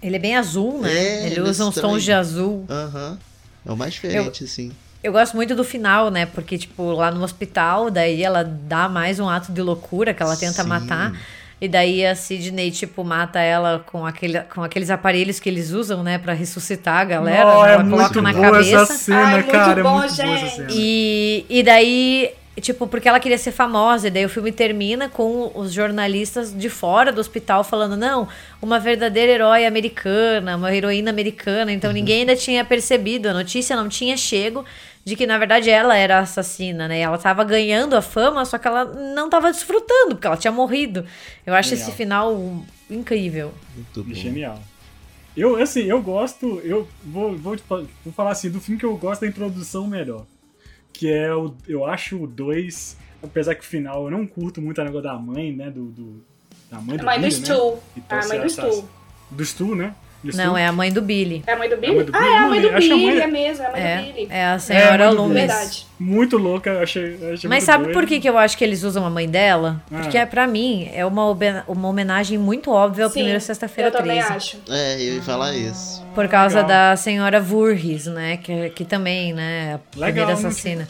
ele 0.01 0.15
é 0.15 0.19
bem 0.19 0.35
azul, 0.35 0.81
né? 0.81 0.91
É, 0.93 1.25
ele 1.25 1.35
ele 1.35 1.39
é 1.39 1.43
usa 1.43 1.65
uns 1.65 1.75
estranho. 1.75 1.93
tons 1.95 2.03
de 2.03 2.11
azul. 2.11 2.65
Aham. 2.69 3.17
É 3.65 3.71
o 3.71 3.75
mais 3.75 3.93
diferente, 3.93 4.43
assim. 4.45 4.71
Eu 5.03 5.11
gosto 5.11 5.35
muito 5.35 5.53
do 5.55 5.63
final, 5.63 6.09
né? 6.09 6.25
Porque, 6.25 6.57
tipo, 6.57 6.91
lá 6.93 7.11
no 7.11 7.23
hospital, 7.23 7.91
daí 7.91 8.23
ela 8.23 8.43
dá 8.43 8.87
mais 8.89 9.19
um 9.19 9.27
ato 9.29 9.51
de 9.51 9.61
loucura 9.61 10.13
que 10.13 10.23
ela 10.23 10.35
tenta 10.37 10.63
Sim. 10.63 10.69
matar. 10.69 11.19
E 11.59 11.67
daí 11.67 12.05
a 12.05 12.13
Sidney, 12.13 12.69
tipo, 12.69 13.03
mata 13.03 13.39
ela 13.39 13.83
com, 13.83 14.05
aquele, 14.05 14.39
com 14.41 14.63
aqueles 14.63 14.91
aparelhos 14.91 15.39
que 15.39 15.49
eles 15.49 15.71
usam, 15.71 16.03
né? 16.03 16.19
Pra 16.19 16.33
ressuscitar 16.33 16.99
a 16.99 17.03
galera. 17.03 17.45
Não, 17.45 17.63
né, 17.63 17.69
é 17.69 17.73
ela 17.73 17.83
muito 17.83 17.97
coloca 17.97 18.21
na 18.21 18.33
boa 18.33 18.51
cabeça. 18.51 18.75
essa 18.75 18.93
cena, 18.93 19.25
Ai, 19.25 19.33
muito 19.33 19.51
cara. 19.51 19.83
bom, 19.83 19.89
é 19.89 20.07
muito 20.07 20.15
boa 20.15 20.35
essa 20.35 20.45
gente. 20.45 20.55
cena. 20.55 20.67
E, 20.71 21.45
e 21.49 21.63
daí, 21.63 22.31
tipo, 22.61 22.85
porque 22.85 23.09
ela 23.09 23.19
queria 23.19 23.39
ser 23.39 23.51
famosa, 23.51 24.07
e 24.07 24.11
daí 24.11 24.23
o 24.23 24.29
filme 24.29 24.51
termina 24.51 25.09
com 25.09 25.51
os 25.55 25.73
jornalistas 25.73 26.55
de 26.55 26.69
fora 26.69 27.11
do 27.11 27.19
hospital 27.19 27.63
falando: 27.63 27.97
não, 27.97 28.27
uma 28.61 28.79
verdadeira 28.79 29.31
herói 29.31 29.65
americana, 29.65 30.57
uma 30.57 30.71
heroína 30.75 31.09
americana. 31.09 31.71
Então 31.71 31.91
ninguém 31.91 32.19
ainda 32.19 32.35
tinha 32.35 32.63
percebido, 32.63 33.29
a 33.29 33.33
notícia 33.33 33.75
não 33.75 33.89
tinha 33.89 34.15
chego 34.15 34.63
de 35.07 35.15
que 35.15 35.25
na 35.25 35.37
verdade 35.37 35.69
ela 35.69 35.95
era 35.95 36.19
assassina, 36.19 36.85
né? 36.85 36.99
Ela 36.99 37.17
tava 37.17 37.41
ganhando 37.45 37.95
a 37.95 38.01
fama, 38.01 38.43
só 38.43 38.57
que 38.57 38.67
ela 38.67 38.83
não 38.83 39.29
tava 39.29 39.49
desfrutando, 39.51 40.15
porque 40.15 40.27
ela 40.27 40.35
tinha 40.35 40.51
morrido. 40.51 41.05
Eu 41.45 41.53
acho 41.53 41.69
Genial. 41.69 41.87
esse 41.87 41.95
final 41.97 42.65
incrível. 42.89 43.53
Muito 43.73 44.03
bom. 44.03 44.13
Genial. 44.13 44.59
Eu, 45.35 45.55
assim, 45.61 45.83
eu 45.83 46.01
gosto. 46.01 46.59
Eu 46.61 46.85
vou, 47.05 47.37
vou, 47.37 47.55
vou 47.69 48.13
falar 48.13 48.31
assim, 48.31 48.49
do 48.49 48.59
filme 48.59 48.77
que 48.77 48.85
eu 48.85 48.97
gosto 48.97 49.21
da 49.21 49.27
introdução 49.27 49.87
melhor. 49.87 50.25
Que 50.91 51.09
é 51.09 51.33
o. 51.33 51.55
Eu 51.65 51.85
acho 51.85 52.21
o 52.23 52.27
2. 52.27 52.97
Apesar 53.23 53.55
que 53.55 53.61
o 53.61 53.65
final 53.65 54.03
eu 54.05 54.11
não 54.11 54.27
curto 54.27 54.61
muito 54.61 54.81
a 54.81 54.83
negócio 54.83 55.03
da 55.07 55.13
mãe, 55.17 55.53
né? 55.55 55.69
Do. 55.71 55.85
do- 55.85 56.23
da 56.69 56.81
mãe 56.81 56.97
do 56.97 57.01
A 57.03 57.05
mãe 57.05 57.17
do 57.19 57.21
né? 57.21 57.29
Stu. 57.31 57.77
Então, 57.95 58.19
A 58.19 58.27
mãe 58.27 58.39
do 58.41 58.45
essa- 58.45 58.69
Stu. 58.69 58.89
Do 59.31 59.45
Stu, 59.45 59.73
né? 59.75 59.95
Do. 60.23 60.35
Não, 60.35 60.57
é 60.57 60.65
a 60.65 60.71
mãe 60.71 60.91
do 60.91 61.01
Billy. 61.01 61.43
É 61.45 61.53
a 61.53 61.55
mãe 61.57 61.69
do 61.69 61.75
a 61.75 61.77
Billy? 61.77 61.95
mãe 61.95 62.05
do 62.05 62.11
Billy? 62.11 62.23
Ah, 62.25 62.33
é 62.33 62.37
a 62.37 62.47
mãe 62.47 62.61
do 62.61 62.67
a 62.69 62.79
Billy, 62.79 63.05
mãe- 63.05 63.19
é 63.19 63.27
mesmo, 63.27 63.63
é 63.63 63.67
a 63.67 63.71
mãe 63.71 63.81
do 63.81 63.87
É, 63.87 63.97
Billy. 64.01 64.27
é 64.31 64.45
a 64.45 64.59
senhora 64.59 65.05
mãe 65.05 65.15
do 65.15 65.21
Loomis. 65.21 65.35
Verdade. 65.37 65.87
Muito 65.99 66.37
louca, 66.37 66.69
eu 66.71 66.81
achei. 66.83 67.03
achei 67.15 67.27
Mas 67.27 67.41
muito 67.49 67.61
sabe 67.63 67.83
doido. 67.85 67.93
por 67.93 68.05
que, 68.07 68.19
que 68.19 68.27
eu 68.29 68.37
acho 68.37 68.57
que 68.57 68.63
eles 68.63 68.83
usam 68.83 69.05
a 69.05 69.09
mãe 69.09 69.27
dela? 69.29 69.81
Ah. 69.91 69.99
Porque 70.01 70.25
pra 70.25 70.45
mim 70.47 70.89
é 70.93 71.05
uma, 71.05 71.23
uma 71.67 71.87
homenagem 71.87 72.37
muito 72.37 72.71
óbvia 72.71 73.03
ao 73.05 73.09
Sim, 73.09 73.15
primeiro 73.19 73.39
Sexta-feira 73.41 73.89
eu 73.89 73.93
também 73.93 74.17
13. 74.19 74.33
acho. 74.33 74.57
É, 74.69 74.95
eu 75.01 75.15
ia 75.15 75.21
falar 75.21 75.53
isso. 75.55 76.03
Por 76.15 76.27
causa 76.27 76.61
Legal. 76.61 76.67
da 76.91 76.95
senhora 76.95 77.39
Voorhees, 77.39 78.05
né? 78.07 78.37
Que, 78.37 78.69
que 78.71 78.83
também, 78.85 79.33
né? 79.33 79.79
A 79.95 79.99
Legal, 79.99 80.13
primeira 80.13 80.25
não 80.25 80.33
assassina. 80.33 80.87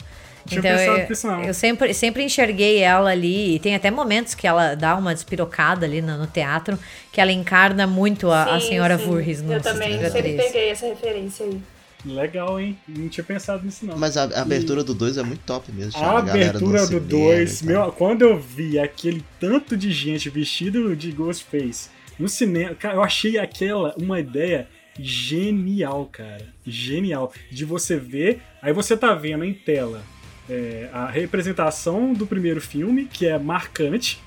Tinha 0.48 0.58
Então 0.60 0.76
pensado 0.76 0.98
eu, 0.98 1.08
nisso, 1.08 1.26
não. 1.26 1.42
eu 1.44 1.54
sempre, 1.54 1.94
sempre 1.94 2.22
enxerguei 2.24 2.78
ela 2.78 3.10
ali. 3.10 3.54
E 3.56 3.58
tem 3.58 3.74
até 3.74 3.90
momentos 3.90 4.34
que 4.34 4.46
ela 4.46 4.74
dá 4.74 4.96
uma 4.96 5.14
despirocada 5.14 5.86
ali 5.86 6.00
no, 6.02 6.16
no 6.18 6.26
teatro, 6.26 6.78
que 7.12 7.20
ela 7.20 7.32
encarna 7.32 7.86
muito 7.86 8.30
a, 8.30 8.56
a 8.56 8.60
Sim, 8.60 8.68
senhora 8.68 8.98
sim. 8.98 9.04
Voorhees 9.04 9.42
no 9.42 9.52
Eu 9.52 9.60
também 9.60 9.98
sempre 10.00 10.22
13. 10.22 10.36
peguei 10.36 10.70
essa 10.70 10.86
referência 10.86 11.46
aí. 11.46 11.60
Legal, 12.04 12.60
hein? 12.60 12.78
Não 12.86 13.08
tinha 13.08 13.24
pensado 13.24 13.64
nisso, 13.64 13.84
não. 13.84 13.98
Mas 13.98 14.16
a, 14.16 14.22
a 14.24 14.42
abertura 14.42 14.84
do 14.84 14.94
2 14.94 15.18
é 15.18 15.22
muito 15.22 15.40
top 15.44 15.70
mesmo. 15.72 15.98
A 16.00 16.20
galera 16.20 16.50
abertura 16.50 16.80
do 16.82 16.86
cinema 16.86 17.06
2, 17.08 17.60
e 17.60 17.64
tal. 17.64 17.66
meu, 17.84 17.92
quando 17.92 18.22
eu 18.22 18.38
vi 18.38 18.78
aquele 18.78 19.24
tanto 19.40 19.76
de 19.76 19.90
gente 19.90 20.30
vestido 20.30 20.94
de 20.94 21.10
Ghostface 21.10 21.90
no 22.18 22.28
cinema, 22.28 22.74
cara, 22.74 22.94
eu 22.94 23.02
achei 23.02 23.36
aquela 23.36 23.94
uma 24.00 24.20
ideia 24.20 24.68
genial, 24.98 26.08
cara. 26.10 26.46
Genial. 26.66 27.32
De 27.50 27.64
você 27.64 27.96
ver, 27.96 28.42
aí 28.62 28.72
você 28.72 28.96
tá 28.96 29.12
vendo 29.14 29.44
em 29.44 29.52
tela 29.54 30.02
é, 30.48 30.88
a 30.92 31.06
representação 31.06 32.12
do 32.12 32.26
primeiro 32.26 32.60
filme, 32.60 33.04
que 33.06 33.26
é 33.26 33.38
marcante, 33.38 34.20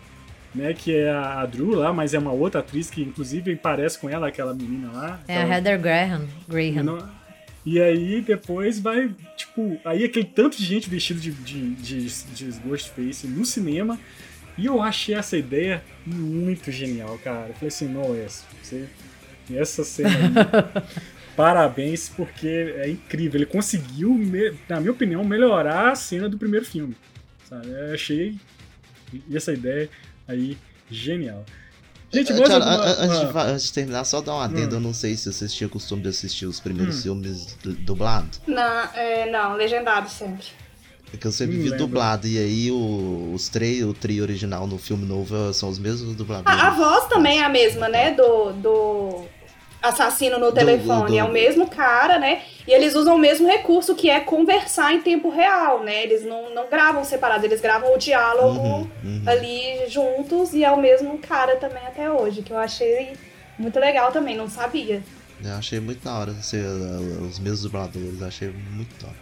né? 0.54 0.74
Que 0.74 0.96
é 0.96 1.10
a, 1.12 1.46
Drew 1.46 1.72
lá, 1.76 1.92
mas 1.94 2.14
é 2.14 2.20
uma 2.20 2.32
outra 2.32 2.60
atriz 2.60 2.90
que 2.90 3.02
inclusive 3.02 3.56
parece 3.56 3.98
com 4.00 4.10
ela, 4.10 4.28
aquela 4.28 4.54
menina 4.54 4.92
lá. 4.92 5.20
É 5.28 5.38
a 5.38 5.40
Aquela- 5.44 5.56
Heather 5.56 5.80
Graham. 5.80 6.28
Graham. 6.48 6.84
não- 6.84 7.22
E 7.66 7.80
aí 7.80 8.22
depois 8.22 8.80
vai, 8.80 9.12
tipo, 9.38 9.80
aí 9.86 10.04
aquele 10.04 10.26
tanto 10.26 10.58
de 10.58 10.66
gente 10.66 10.90
vestido 10.90 11.20
de, 11.20 11.32
de, 11.32 11.70
de, 11.76 12.08
de 12.34 12.60
Ghostface 12.60 13.28
no 13.28 13.46
cinema. 13.46 14.00
E 14.58 14.66
eu 14.66 14.82
achei 14.82 15.16
essa 15.16 15.38
ideia 15.38 15.82
muito 16.06 16.72
genial, 16.72 17.18
cara. 17.24 17.48
Eu 17.50 17.54
falei 17.54 17.68
assim, 17.70 17.88
não, 17.88 18.14
essa, 18.16 18.44
você, 18.62 18.86
essa 19.54 19.84
cena 19.84 20.10
aí, 20.10 20.84
parabéns, 21.36 22.10
porque 22.10 22.48
é 22.78 22.90
incrível. 22.90 23.40
Ele 23.40 23.46
conseguiu, 23.46 24.10
na 24.70 24.80
minha 24.80 24.92
opinião, 24.92 25.24
melhorar 25.24 25.92
a 25.92 25.96
cena 25.96 26.28
do 26.30 26.38
primeiro 26.38 26.66
filme. 26.66 26.96
Sabe? 27.48 27.68
Eu 27.70 27.94
achei 27.94 28.36
essa 29.34 29.52
ideia 29.54 29.90
aí 30.28 30.58
genial. 30.90 31.46
Gente, 32.14 32.34
mais 32.34 32.50
alguma- 32.52 32.76
an- 32.76 32.96
antes, 33.00 33.20
de, 33.20 33.38
ah, 33.38 33.44
antes 33.44 33.66
de 33.68 33.74
terminar, 33.74 34.04
só 34.04 34.20
dar 34.20 34.36
um 34.36 34.40
adendo. 34.42 34.76
Hum. 34.76 34.80
Eu 34.80 34.82
não 34.82 34.94
sei 34.94 35.16
se 35.16 35.32
vocês 35.32 35.54
tinham 35.54 35.70
costume 35.70 36.02
de 36.02 36.10
assistir 36.10 36.46
os 36.46 36.60
primeiros 36.60 37.00
Hum. 37.00 37.04
filmes 37.04 37.58
du- 37.64 37.74
dublados. 37.74 38.42
Não, 38.46 38.62
é, 38.94 39.32
não, 39.32 39.56
legendado 39.56 40.10
sempre. 40.10 40.46
Porque 41.10 41.26
eu 41.28 41.32
sempre 41.32 41.58
Não 41.58 41.64
vi 41.64 41.72
dublado. 41.78 42.28
E 42.28 42.38
aí 42.38 42.72
o, 42.72 43.32
os 43.34 43.48
três, 43.50 43.84
o 43.84 43.94
trio 43.94 44.24
original 44.24 44.66
no 44.68 44.78
filme 44.78 45.06
novo 45.06 45.54
são 45.54 45.70
os 45.70 45.78
mesmos 45.80 46.16
dubladores. 46.16 46.58
A, 46.60 46.68
a 46.68 46.70
voz 46.72 47.08
também 47.08 47.40
é 47.40 47.44
a 47.46 47.50
mesma, 47.50 47.88
né? 47.90 48.12
Do, 48.14 48.52
do 48.54 49.26
assassino 49.82 50.38
no 50.38 50.52
telefone. 50.52 51.12
do- 51.12 51.18
É 51.18 51.24
o 51.24 51.32
mesmo 51.32 51.68
cara, 51.70 52.20
né? 52.20 52.42
E 52.68 52.72
eles 52.72 52.94
usam 52.96 53.16
o 53.16 53.20
mesmo 53.20 53.48
recurso 53.48 53.96
que 53.96 54.10
é 54.10 54.20
conversar 54.20 54.94
em 54.94 55.02
tempo 55.02 55.30
real, 55.30 55.84
né? 55.84 56.04
Eles 56.04 56.24
não, 56.24 56.54
não 56.54 56.70
gravam 56.70 57.04
separado, 57.04 57.46
eles 57.46 57.60
gravam 57.62 57.94
o 57.94 57.98
diálogo 57.98 58.60
Uhum, 58.60 58.88
uhum. 59.04 59.24
ali 59.26 59.88
juntos 59.90 60.54
e 60.54 60.64
é 60.64 60.72
o 60.72 60.80
mesmo 60.80 61.18
cara 61.18 61.56
também 61.56 61.84
até 61.88 62.10
hoje, 62.12 62.42
que 62.44 62.52
eu 62.54 62.58
achei 62.58 63.14
muito 63.58 63.80
legal 63.80 64.12
também, 64.12 64.36
não 64.38 64.48
sabia. 64.50 65.02
Eu 65.44 65.54
achei 65.54 65.80
muito 65.80 66.04
da 66.04 66.14
hora 66.14 66.34
ser 66.36 66.64
uh, 66.64 67.24
os 67.24 67.40
mesmos 67.40 67.64
dubladores. 67.64 68.22
Achei 68.22 68.50
muito 68.72 68.94
top. 69.00 69.16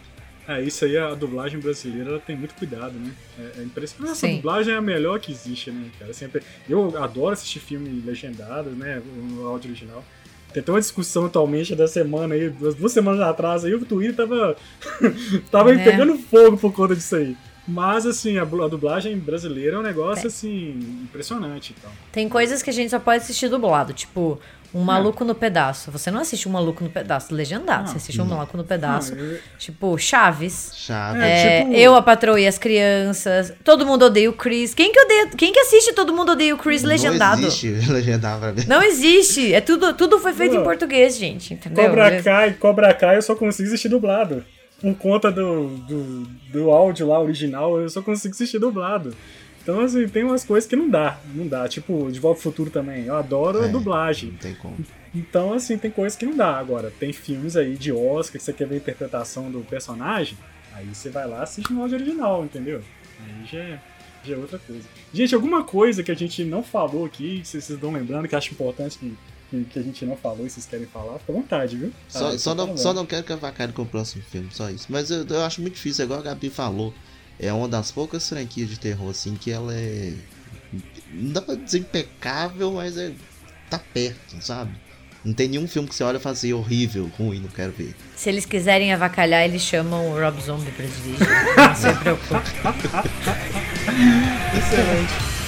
É, 0.46 0.60
isso 0.60 0.84
aí, 0.84 0.98
a 0.98 1.14
dublagem 1.14 1.60
brasileira 1.60 2.10
ela 2.10 2.18
tem 2.20 2.36
muito 2.36 2.54
cuidado, 2.56 2.92
né? 2.92 3.10
É, 3.38 3.60
é 3.60 3.62
impressionante. 3.62 4.12
Essa 4.12 4.26
Sim. 4.26 4.36
dublagem 4.36 4.74
é 4.74 4.76
a 4.76 4.80
melhor 4.82 5.18
que 5.20 5.30
existe, 5.32 5.70
né, 5.70 5.88
cara? 5.98 6.12
Sempre... 6.12 6.42
Eu 6.68 6.92
adoro 7.02 7.32
assistir 7.32 7.60
filme 7.60 8.02
legendado, 8.04 8.68
né? 8.70 9.00
No 9.06 9.46
áudio 9.48 9.70
original. 9.70 10.04
Tem 10.52 10.60
até 10.62 10.72
uma 10.72 10.80
discussão 10.80 11.26
atualmente 11.26 11.74
da 11.76 11.86
semana 11.86 12.34
aí, 12.34 12.50
duas, 12.50 12.92
semanas 12.92 13.20
atrás 13.20 13.64
aí, 13.64 13.74
o 13.74 13.84
Twitter 13.84 14.16
tava, 14.16 14.56
tava 15.50 15.74
É. 15.74 15.84
pegando 15.84 16.16
fogo 16.18 16.56
por 16.56 16.72
conta 16.72 16.94
disso 16.94 17.16
aí. 17.16 17.36
Mas, 17.68 18.04
assim, 18.04 18.36
a, 18.36 18.42
a 18.42 18.68
dublagem 18.68 19.16
brasileira 19.16 19.76
é 19.76 19.78
um 19.78 19.82
negócio, 19.82 20.26
assim, 20.26 20.70
impressionante 21.04 21.74
então. 21.78 21.90
Tem 22.10 22.28
coisas 22.28 22.62
que 22.62 22.70
a 22.70 22.72
gente 22.72 22.90
só 22.90 22.98
pode 22.98 23.18
assistir 23.22 23.48
dublado, 23.48 23.92
tipo 23.92 24.40
É. 24.44 24.59
Um 24.72 24.82
Maluco 24.82 25.24
no 25.24 25.34
Pedaço. 25.34 25.90
Você 25.90 26.10
não 26.10 26.20
assiste 26.20 26.48
Um 26.48 26.52
Maluco 26.52 26.84
no 26.84 26.90
Pedaço 26.90 27.34
legendado, 27.34 27.82
Não. 27.84 27.86
você 27.90 27.96
assiste 27.96 28.20
Um 28.20 28.24
Maluco 28.24 28.56
no 28.56 28.62
Pedaço. 28.64 29.16
Tipo, 29.58 29.98
Chaves. 29.98 30.72
Chave. 30.76 31.18
É, 31.20 31.24
É, 31.24 31.60
tipo- 31.64 31.74
Eu, 31.74 31.94
a 31.96 32.02
Patroa 32.02 32.40
e 32.40 32.46
as 32.46 32.56
Crianças. 32.56 33.52
Todo 33.64 33.84
mundo 33.84 34.04
odeia 34.04 34.30
o 34.30 34.32
Chris. 34.32 34.72
Quem 34.74 34.92
que 34.92 35.00
odeia? 35.00 35.28
Quem 35.36 35.52
que 35.52 35.58
assiste 35.60 35.92
Todo 35.92 36.12
Mundo 36.14 36.32
odeia 36.32 36.54
o 36.54 36.58
Chris 36.58 36.82
legendado? 36.82 37.40
Não 37.40 37.48
existe 37.48 37.68
legendado 37.90 38.40
pra 38.40 38.52
mim. 38.52 38.62
Não 38.68 38.82
existe. 38.82 39.52
É 39.52 39.60
tudo, 39.60 39.92
tudo 39.94 40.18
foi 40.20 40.32
feito 40.32 40.54
Pô. 40.54 40.60
em 40.60 40.64
português, 40.64 41.16
gente. 41.16 41.54
Entendeu? 41.54 41.84
Cobra 41.86 42.22
Kai, 42.22 42.52
Cobra 42.54 42.94
Kai 42.94 43.16
eu 43.16 43.22
só 43.22 43.34
consigo 43.34 43.68
assistir 43.68 43.88
dublado. 43.88 44.44
Por 44.80 44.94
conta 44.94 45.30
do, 45.30 45.66
do, 45.86 46.22
do 46.52 46.70
áudio 46.70 47.06
lá 47.08 47.20
original, 47.20 47.78
eu 47.78 47.88
só 47.90 48.00
consigo 48.00 48.32
assistir 48.34 48.58
dublado. 48.58 49.14
Então, 49.62 49.80
assim, 49.80 50.08
tem 50.08 50.24
umas 50.24 50.44
coisas 50.44 50.68
que 50.68 50.74
não 50.76 50.88
dá. 50.88 51.20
Não 51.34 51.46
dá. 51.46 51.68
Tipo, 51.68 52.10
De 52.10 52.18
Volta 52.18 52.38
ao 52.38 52.42
Futuro 52.42 52.70
também. 52.70 53.04
Eu 53.04 53.16
adoro 53.16 53.60
a 53.60 53.66
É. 53.66 53.68
dublagem. 53.68 54.30
Não 54.30 54.38
tem 54.38 54.54
como. 54.54 54.76
Então, 55.14 55.52
assim, 55.52 55.76
tem 55.76 55.90
coisas 55.90 56.16
que 56.18 56.24
não 56.24 56.36
dá. 56.36 56.56
Agora, 56.58 56.92
tem 56.98 57.12
filmes 57.12 57.56
aí 57.56 57.76
de 57.76 57.92
Oscar 57.92 58.38
que 58.38 58.44
você 58.44 58.52
quer 58.52 58.66
ver 58.66 58.76
a 58.76 58.78
interpretação 58.78 59.50
do 59.50 59.60
personagem, 59.60 60.38
aí 60.72 60.86
você 60.86 61.10
vai 61.10 61.26
lá 61.26 61.40
e 61.40 61.42
assiste 61.42 61.72
no 61.72 61.82
áudio 61.82 61.96
original, 61.96 62.44
entendeu? 62.44 62.82
Aí 63.20 63.46
já 63.50 63.58
é, 63.58 63.80
já 64.24 64.34
é 64.34 64.38
outra 64.38 64.58
coisa. 64.58 64.84
Gente, 65.12 65.34
alguma 65.34 65.64
coisa 65.64 66.02
que 66.02 66.10
a 66.12 66.14
gente 66.14 66.44
não 66.44 66.62
falou 66.62 67.04
aqui, 67.04 67.40
que 67.40 67.48
vocês 67.48 67.68
estão 67.68 67.92
lembrando, 67.92 68.28
que 68.28 68.36
acho 68.36 68.52
importante 68.52 68.98
que, 68.98 69.64
que, 69.64 69.78
a 69.78 69.82
gente 69.82 70.06
não 70.06 70.16
falou 70.16 70.46
e 70.46 70.50
vocês 70.50 70.64
querem 70.64 70.86
falar, 70.86 71.18
fica 71.18 71.32
à 71.32 71.34
vontade, 71.34 71.76
viu? 71.76 71.92
Só, 72.08 72.28
Ah, 72.28 72.38
só, 72.38 72.54
tá 72.54 72.64
não, 72.64 72.76
só 72.76 72.92
não 72.94 73.04
quero 73.04 73.24
que 73.24 73.32
avacalhe 73.32 73.72
com 73.72 73.82
o 73.82 73.86
próximo 73.86 74.22
filme, 74.30 74.48
só 74.52 74.70
isso. 74.70 74.86
Mas 74.88 75.10
eu, 75.10 75.26
eu 75.26 75.42
acho 75.44 75.60
muito 75.60 75.74
difícil, 75.74 76.04
igual 76.04 76.20
a 76.20 76.22
Gabi 76.22 76.48
falou. 76.50 76.94
É 77.42 77.50
uma 77.52 77.66
das 77.66 77.90
poucas 77.90 78.28
franquias 78.28 78.68
de 78.68 78.78
terror, 78.78 79.10
assim, 79.10 79.34
que 79.34 79.50
ela 79.50 79.74
é. 79.74 80.12
Não 81.12 81.32
dá 81.32 81.40
pra 81.40 81.54
dizer 81.54 81.78
impecável, 81.78 82.72
mas 82.72 82.98
é. 82.98 83.12
tá 83.70 83.78
perto, 83.78 84.36
sabe? 84.40 84.72
Não 85.24 85.32
tem 85.32 85.48
nenhum 85.48 85.66
filme 85.66 85.88
que 85.88 85.94
você 85.94 86.04
olha 86.04 86.16
e 86.16 86.20
fala 86.20 86.34
assim, 86.34 86.52
horrível, 86.52 87.10
ruim, 87.18 87.40
não 87.40 87.48
quero 87.48 87.72
ver. 87.72 87.94
Se 88.16 88.28
eles 88.28 88.46
quiserem 88.46 88.92
avacalhar, 88.92 89.42
eles 89.44 89.62
chamam 89.62 90.12
o 90.12 90.20
Rob 90.20 90.40
Zombie 90.40 90.70
pra 90.70 90.86
dirigir. 90.86 91.28
Não 91.56 91.74
se 91.74 91.92
preocupe. 91.94 92.34
Excelente. 94.56 95.39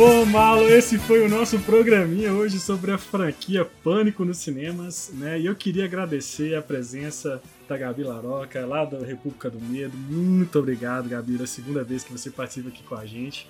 Bom, 0.00 0.24
Malo, 0.24 0.66
esse 0.66 0.96
foi 0.96 1.22
o 1.22 1.28
nosso 1.28 1.58
programinha 1.58 2.32
hoje 2.32 2.58
sobre 2.58 2.90
a 2.90 2.96
franquia 2.96 3.66
Pânico 3.84 4.24
nos 4.24 4.38
cinemas, 4.38 5.10
né? 5.12 5.38
E 5.38 5.44
eu 5.44 5.54
queria 5.54 5.84
agradecer 5.84 6.54
a 6.54 6.62
presença 6.62 7.38
da 7.68 7.76
Gabi 7.76 8.02
Laroca, 8.02 8.64
lá 8.64 8.86
da 8.86 9.04
República 9.04 9.50
do 9.50 9.60
Medo. 9.60 9.94
Muito 9.94 10.58
obrigado, 10.58 11.06
Gabi, 11.06 11.36
é 11.38 11.42
a 11.42 11.46
segunda 11.46 11.84
vez 11.84 12.02
que 12.02 12.12
você 12.12 12.30
participa 12.30 12.70
aqui 12.70 12.82
com 12.82 12.94
a 12.94 13.04
gente. 13.04 13.46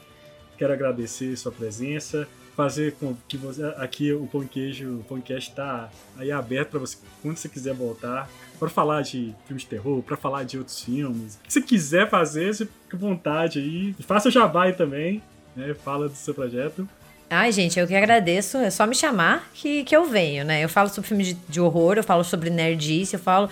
Quero 0.58 0.72
agradecer 0.72 1.36
sua 1.36 1.52
presença, 1.52 2.26
fazer 2.56 2.94
com 2.94 3.16
que 3.28 3.36
você 3.36 3.62
aqui 3.76 4.12
o 4.12 4.26
Pão 4.26 4.44
Queijo, 4.44 4.96
o 4.96 5.04
podcast 5.04 5.50
está 5.50 5.88
aí 6.18 6.32
aberto 6.32 6.70
para 6.70 6.80
você 6.80 6.96
quando 7.22 7.36
você 7.36 7.48
quiser 7.48 7.74
voltar 7.74 8.28
para 8.58 8.68
falar 8.68 9.02
de 9.02 9.32
filmes 9.46 9.62
de 9.62 9.68
terror, 9.68 10.02
para 10.02 10.16
falar 10.16 10.42
de 10.42 10.58
outros 10.58 10.80
filmes. 10.82 11.38
Você 11.48 11.62
quiser 11.62 12.10
fazer, 12.10 12.52
fica 12.52 12.68
à 12.92 12.96
vontade 12.96 13.60
aí. 13.60 13.94
Faça 14.00 14.28
o 14.28 14.32
jabá 14.32 14.64
aí 14.64 14.72
também, 14.72 15.22
né? 15.56 15.74
Fala 15.74 16.08
do 16.08 16.14
seu 16.14 16.34
projeto. 16.34 16.88
Ai, 17.28 17.52
gente, 17.52 17.78
eu 17.78 17.86
que 17.86 17.94
agradeço. 17.94 18.58
É 18.58 18.70
só 18.70 18.86
me 18.86 18.94
chamar 18.94 19.48
que, 19.54 19.84
que 19.84 19.94
eu 19.94 20.04
venho, 20.04 20.44
né? 20.44 20.64
Eu 20.64 20.68
falo 20.68 20.88
sobre 20.88 21.08
filme 21.08 21.22
de, 21.22 21.34
de 21.48 21.60
horror, 21.60 21.96
eu 21.96 22.02
falo 22.02 22.24
sobre 22.24 22.50
nerdice, 22.50 23.14
eu 23.14 23.20
falo. 23.20 23.48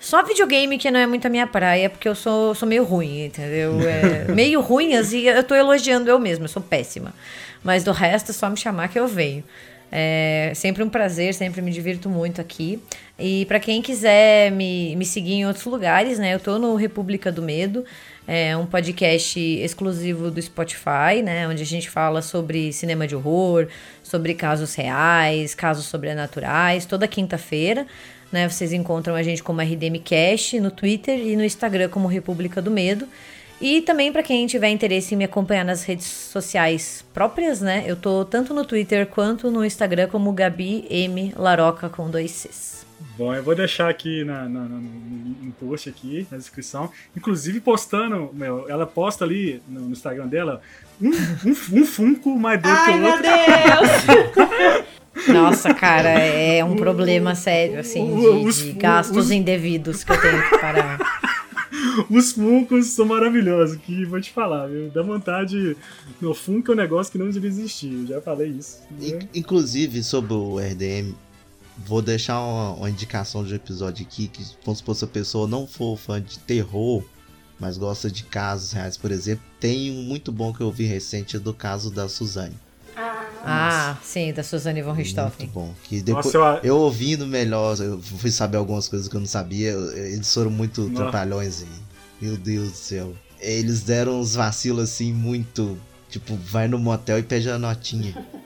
Só 0.00 0.24
videogame 0.24 0.78
que 0.78 0.90
não 0.90 0.98
é 0.98 1.06
muito 1.06 1.26
a 1.26 1.30
minha 1.30 1.46
praia, 1.46 1.88
porque 1.88 2.08
eu 2.08 2.14
sou, 2.14 2.54
sou 2.54 2.66
meio 2.66 2.82
ruim, 2.82 3.26
entendeu? 3.26 3.78
É, 3.82 4.24
meio 4.32 4.60
ruim, 4.60 4.94
assim, 4.94 5.20
eu 5.20 5.44
tô 5.44 5.54
elogiando 5.54 6.10
eu 6.10 6.18
mesma, 6.18 6.46
eu 6.46 6.48
sou 6.48 6.62
péssima. 6.62 7.14
Mas 7.62 7.84
do 7.84 7.92
resto, 7.92 8.30
é 8.30 8.34
só 8.34 8.48
me 8.48 8.56
chamar 8.56 8.88
que 8.88 8.98
eu 8.98 9.06
venho. 9.06 9.44
É 9.92 10.52
sempre 10.54 10.82
um 10.82 10.88
prazer, 10.88 11.34
sempre 11.34 11.60
me 11.60 11.70
divirto 11.70 12.08
muito 12.08 12.40
aqui. 12.40 12.82
E 13.18 13.44
para 13.46 13.60
quem 13.60 13.82
quiser 13.82 14.50
me, 14.50 14.96
me 14.96 15.04
seguir 15.04 15.34
em 15.34 15.46
outros 15.46 15.66
lugares, 15.66 16.18
né? 16.18 16.34
Eu 16.34 16.40
tô 16.40 16.58
no 16.58 16.74
República 16.76 17.30
do 17.30 17.42
Medo, 17.42 17.84
é 18.32 18.56
um 18.56 18.64
podcast 18.64 19.40
exclusivo 19.40 20.30
do 20.30 20.40
Spotify, 20.40 21.20
né? 21.20 21.48
Onde 21.48 21.64
a 21.64 21.66
gente 21.66 21.90
fala 21.90 22.22
sobre 22.22 22.72
cinema 22.72 23.04
de 23.04 23.16
horror, 23.16 23.66
sobre 24.04 24.34
casos 24.34 24.72
reais, 24.76 25.52
casos 25.52 25.86
sobrenaturais, 25.86 26.86
toda 26.86 27.08
quinta-feira. 27.08 27.88
Né, 28.30 28.48
vocês 28.48 28.72
encontram 28.72 29.16
a 29.16 29.24
gente 29.24 29.42
como 29.42 29.60
RDM 29.60 29.98
Cash 30.04 30.52
no 30.62 30.70
Twitter 30.70 31.18
e 31.18 31.34
no 31.34 31.44
Instagram 31.44 31.88
como 31.88 32.06
República 32.06 32.62
do 32.62 32.70
Medo. 32.70 33.08
E 33.60 33.80
também 33.82 34.12
para 34.12 34.22
quem 34.22 34.46
tiver 34.46 34.68
interesse 34.68 35.12
em 35.12 35.18
me 35.18 35.24
acompanhar 35.24 35.64
nas 35.64 35.82
redes 35.82 36.06
sociais 36.06 37.04
próprias, 37.12 37.60
né? 37.60 37.82
Eu 37.84 37.96
tô 37.96 38.24
tanto 38.24 38.54
no 38.54 38.64
Twitter 38.64 39.08
quanto 39.08 39.50
no 39.50 39.64
Instagram 39.64 40.06
como 40.06 40.32
Gabi 40.32 40.86
M 40.88 41.34
Laroca 41.36 41.88
com 41.88 42.08
dois 42.08 42.30
Cs. 42.30 42.79
Bom, 43.16 43.34
eu 43.34 43.42
vou 43.42 43.54
deixar 43.54 43.88
aqui 43.88 44.24
na, 44.24 44.48
na- 44.48 44.60
na- 44.68 44.80
no, 44.80 45.52
post 45.58 45.88
aqui, 45.88 46.26
na 46.30 46.36
descrição. 46.38 46.90
Inclusive 47.16 47.60
postando, 47.60 48.30
meu, 48.32 48.68
ela 48.68 48.86
posta 48.86 49.24
ali 49.24 49.60
no, 49.68 49.80
no 49.82 49.92
Instagram 49.92 50.26
dela 50.26 50.60
um, 51.00 51.08
um, 51.10 51.80
um 51.80 51.84
Funko 51.86 52.38
mais 52.38 52.60
doido 52.62 52.76
que 52.84 52.90
Ai, 52.90 52.98
o 52.98 53.02
meu 53.02 53.10
outro. 53.10 53.22
Deus! 53.22 54.86
Nossa, 55.28 55.74
cara, 55.74 56.08
é 56.10 56.64
um 56.64 56.76
problema 56.76 57.34
sério, 57.34 57.78
assim, 57.80 58.06
de, 58.06 58.26
Os- 58.46 58.58
de 58.58 58.72
gastos 58.72 59.26
os- 59.26 59.30
indevidos 59.30 60.02
que 60.04 60.12
eu 60.12 60.20
tenho 60.20 60.42
que 60.48 60.58
parar. 60.58 60.98
Os 62.10 62.32
Funkos 62.32 62.86
são 62.86 63.04
maravilhosos, 63.06 63.76
que 63.76 64.04
vou 64.04 64.20
te 64.20 64.30
falar, 64.30 64.66
viu? 64.66 64.90
Dá 64.90 65.02
vontade. 65.02 65.76
No 66.20 66.34
Funko 66.34 66.70
é 66.72 66.74
um 66.74 66.76
negócio 66.76 67.10
que 67.12 67.18
não 67.18 67.28
devia 67.30 67.48
existir, 67.48 67.92
eu 67.92 68.06
já 68.06 68.20
falei 68.20 68.48
isso. 68.48 68.80
né? 68.90 69.08
In- 69.08 69.28
Inclusive, 69.40 70.02
sobre 70.02 70.32
o 70.32 70.58
RDM, 70.58 71.14
vou 71.86 72.00
deixar 72.02 72.40
uma, 72.40 72.70
uma 72.74 72.90
indicação 72.90 73.44
de 73.44 73.52
um 73.52 73.56
episódio 73.56 74.06
aqui 74.06 74.28
que, 74.28 74.44
vamos 74.64 74.78
supor, 74.78 74.94
se 74.94 75.04
a 75.04 75.08
pessoa 75.08 75.46
não 75.48 75.66
for 75.66 75.96
fã 75.96 76.20
de 76.20 76.38
terror, 76.40 77.02
mas 77.58 77.76
gosta 77.76 78.10
de 78.10 78.22
casos 78.24 78.72
reais, 78.72 78.96
por 78.96 79.10
exemplo, 79.10 79.44
tem 79.58 79.90
um 79.90 80.02
muito 80.02 80.30
bom 80.32 80.52
que 80.52 80.60
eu 80.60 80.70
vi 80.72 80.84
recente 80.84 81.38
do 81.38 81.52
caso 81.52 81.90
da 81.90 82.08
Suzane. 82.08 82.56
Ah, 82.96 83.26
Ah, 83.42 83.96
sim, 84.02 84.32
da 84.32 84.42
Suzane 84.42 84.82
von 84.82 84.88
Muito 84.94 84.98
Richthofen. 84.98 85.46
bom. 85.48 85.72
Que 85.84 86.02
depois, 86.02 86.26
Nossa, 86.26 86.60
eu- 86.66 86.74
eu 86.74 86.76
ouvindo 86.78 87.26
melhor, 87.26 87.78
eu 87.80 88.00
fui 88.02 88.30
saber 88.30 88.58
algumas 88.58 88.86
coisas 88.88 89.08
que 89.08 89.16
eu 89.16 89.20
não 89.20 89.26
sabia. 89.26 89.70
Eles 89.70 90.32
foram 90.34 90.50
muito 90.50 90.82
Nossa. 90.82 90.94
trapalhões. 91.04 91.62
E, 91.62 91.66
meu 92.20 92.36
Deus 92.36 92.72
do 92.72 92.76
céu. 92.76 93.14
Eles 93.40 93.80
deram 93.82 94.20
uns 94.20 94.34
vacilos 94.34 94.84
assim, 94.84 95.12
muito. 95.14 95.78
Tipo, 96.10 96.36
vai 96.36 96.68
no 96.68 96.78
motel 96.78 97.18
e 97.18 97.22
pede 97.22 97.48
a 97.48 97.58
notinha. 97.58 98.14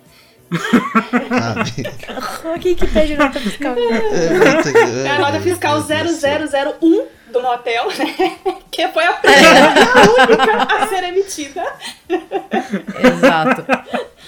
Quem 2.60 2.74
que 2.74 2.86
pede 2.86 3.16
nota 3.16 3.38
fiscal? 3.40 3.74
É, 3.76 5.06
é 5.06 5.10
a 5.10 5.18
nota 5.18 5.40
fiscal 5.40 5.80
do 5.82 5.86
céu. 5.86 6.38
0001 6.80 7.06
do 7.32 7.42
motel, 7.42 7.88
né? 7.88 8.38
Que 8.74 8.88
foi 8.88 9.04
a 9.04 9.12
primeira 9.12 9.68
a 9.68 10.24
única 10.24 10.62
a 10.74 10.88
ser 10.88 11.04
emitida. 11.04 11.62
Exato. 13.14 13.64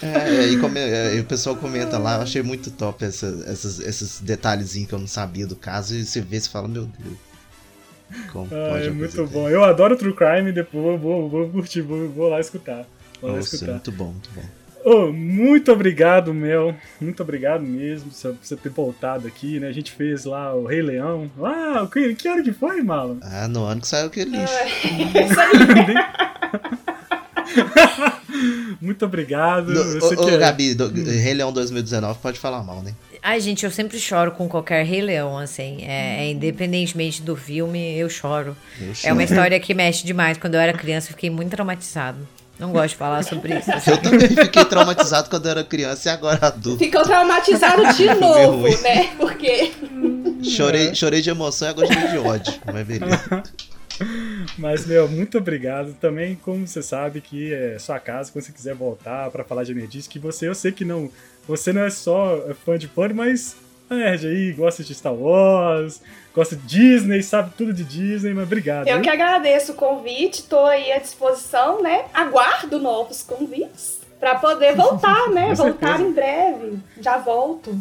É, 0.03 0.45
e, 0.47 0.57
come- 0.59 0.79
é, 0.79 1.17
e 1.17 1.21
o 1.21 1.25
pessoal 1.25 1.57
comenta 1.57 1.99
lá, 1.99 2.17
eu 2.17 2.23
achei 2.23 2.43
muito 2.43 2.71
top 2.71 3.05
essa- 3.05 3.43
essas- 3.49 3.81
esses 3.81 4.21
detalhezinhos 4.21 4.89
que 4.89 4.95
eu 4.95 5.01
não 5.01 5.07
sabia 5.09 5.47
do 5.49 5.57
caso. 5.57 5.95
E 5.97 6.05
você 6.05 6.21
vê 6.21 6.37
e 6.37 6.41
fala, 6.43 6.69
meu 6.69 6.85
Deus. 6.85 7.17
Como 8.33 8.47
Ah, 8.53 8.69
pode 8.71 8.87
é 8.87 8.91
muito 8.91 9.27
bom. 9.27 9.49
Eu 9.49 9.65
adoro 9.65 9.97
True 9.97 10.15
Crime, 10.15 10.53
depois 10.53 10.85
eu 10.85 10.97
vou, 10.99 11.29
vou 11.29 11.49
curtir, 11.49 11.81
vou, 11.81 12.09
vou 12.11 12.29
lá 12.29 12.39
escutar. 12.39 12.85
Vou 13.21 13.31
lá 13.33 13.37
Nossa, 13.39 13.55
escutar. 13.57 13.73
muito 13.73 13.91
bom, 13.91 14.05
muito 14.13 14.31
bom. 14.33 14.43
Ô, 14.87 15.13
muito 15.13 15.73
obrigado, 15.73 16.33
Mel. 16.33 16.73
Muito 17.01 17.21
obrigado 17.21 17.61
mesmo 17.61 18.09
por 18.09 18.37
você 18.41 18.55
ter 18.55 18.69
voltado 18.69 19.27
aqui, 19.27 19.59
né? 19.59 19.67
A 19.67 19.73
gente 19.73 19.91
fez 19.91 20.25
lá 20.25 20.55
o 20.55 20.65
Rei 20.65 20.81
Leão. 20.81 21.29
Ah, 21.43 21.89
que, 21.93 22.15
que 22.15 22.29
ano 22.29 22.45
que 22.45 22.53
foi, 22.53 22.81
Mala? 22.83 23.17
Ah, 23.21 23.49
no 23.49 23.65
ano 23.65 23.81
que 23.81 23.89
saiu 23.89 24.07
aquele 24.07 24.31
lixo. 24.31 24.55
Muito 28.81 29.05
obrigado. 29.05 29.73
No, 29.73 30.05
ô, 30.05 30.25
ô, 30.25 30.29
é- 30.31 30.39
Gabi, 30.39 30.73
do, 30.75 30.87
Rei 30.89 31.35
Leão 31.35 31.53
2019 31.53 32.21
pode 32.21 32.39
falar 32.39 32.63
mal, 32.63 32.81
né? 32.81 32.95
Ai, 33.21 33.41
gente, 33.41 33.65
eu 33.65 33.73
sempre 33.73 33.99
choro 33.99 34.31
com 34.31 34.49
qualquer 34.49 34.85
Rei 34.85 35.03
Leão, 35.03 35.37
assim. 35.37 35.83
É, 35.83 36.27
é, 36.27 36.31
independentemente 36.31 37.23
do 37.23 37.35
filme, 37.35 37.99
eu 37.99 38.09
choro. 38.09 38.57
Eu 38.81 38.93
É 38.93 38.95
choro. 38.95 39.15
uma 39.15 39.25
história 39.25 39.59
que 39.59 39.75
mexe 39.75 40.07
demais. 40.07 40.39
Quando 40.39 40.55
eu 40.55 40.61
era 40.61 40.73
criança, 40.73 41.09
eu 41.09 41.15
fiquei 41.15 41.29
muito 41.29 41.51
traumatizado. 41.51 42.19
Não 42.59 42.73
gosto 42.73 42.89
de 42.91 42.97
falar 42.97 43.23
sobre 43.23 43.59
isso. 43.59 43.71
assim. 43.71 43.91
Eu 43.91 43.99
também 43.99 44.29
fiquei 44.29 44.65
traumatizado 44.65 45.29
quando 45.29 45.45
eu 45.47 45.51
era 45.51 45.65
criança 45.65 46.09
e 46.09 46.13
agora 46.13 46.47
adulto. 46.47 46.79
Ficou 46.79 47.03
traumatizado 47.03 47.83
de 47.95 48.07
novo, 48.15 48.67
né? 48.83 49.15
Porque 49.19 49.73
Chorei, 50.43 50.95
chorei 50.95 51.21
de 51.21 51.31
emoção 51.31 51.69
e 51.69 51.71
agora 51.71 51.87
chorei 51.93 52.09
de 52.09 52.19
ódio. 52.19 52.55
Mas 52.73 52.87
beleza. 52.87 53.43
Mas, 54.59 54.87
meu, 54.87 55.09
muito 55.09 55.39
obrigado. 55.39 55.95
Também, 55.95 56.35
como 56.37 56.67
você 56.67 56.83
sabe, 56.83 57.21
que 57.21 57.53
é 57.53 57.79
sua 57.79 57.99
casa, 57.99 58.31
quando 58.31 58.45
você 58.45 58.53
quiser 58.53 58.75
voltar 58.75 59.31
pra 59.31 59.45
falar 59.45 59.65
de 59.65 59.75
Nerdice, 59.75 60.09
que 60.09 60.19
você, 60.19 60.49
eu 60.49 60.55
sei 60.55 60.73
que 60.73 60.85
não. 60.85 61.11
Você 61.49 61.73
não 61.73 61.83
é 61.83 61.91
só 61.91 62.45
fã 62.65 62.77
de 62.77 62.89
pano, 62.89 63.15
mas 63.15 63.57
é 63.89 63.95
nerd 63.95 64.27
aí, 64.27 64.53
gosta 64.53 64.83
de 64.83 64.95
Star 64.95 65.15
Wars, 65.15 66.03
gosta 66.37 66.55
de 66.55 66.67
Disney, 66.67 67.23
sabe 67.23 67.53
tudo 67.57 67.73
de 67.73 67.83
Disney, 67.83 68.35
mas 68.35 68.45
obrigado. 68.45 68.87
eu 68.87 68.97
viu? 68.97 69.03
que 69.03 69.09
agradeço 69.09 69.73
o 69.73 69.75
convite, 69.75 70.43
tô 70.43 70.67
aí 70.67 70.93
à 70.93 70.99
disposição, 70.99 71.83
né? 71.83 72.05
Aguardo 72.13 72.79
novos 72.79 73.23
convites 73.23 74.01
pra 74.21 74.35
poder 74.35 74.77
voltar, 74.77 75.31
né? 75.31 75.55
Voltar 75.55 75.99
em 75.99 76.13
breve. 76.13 76.79
Já 77.01 77.17
volto. 77.17 77.75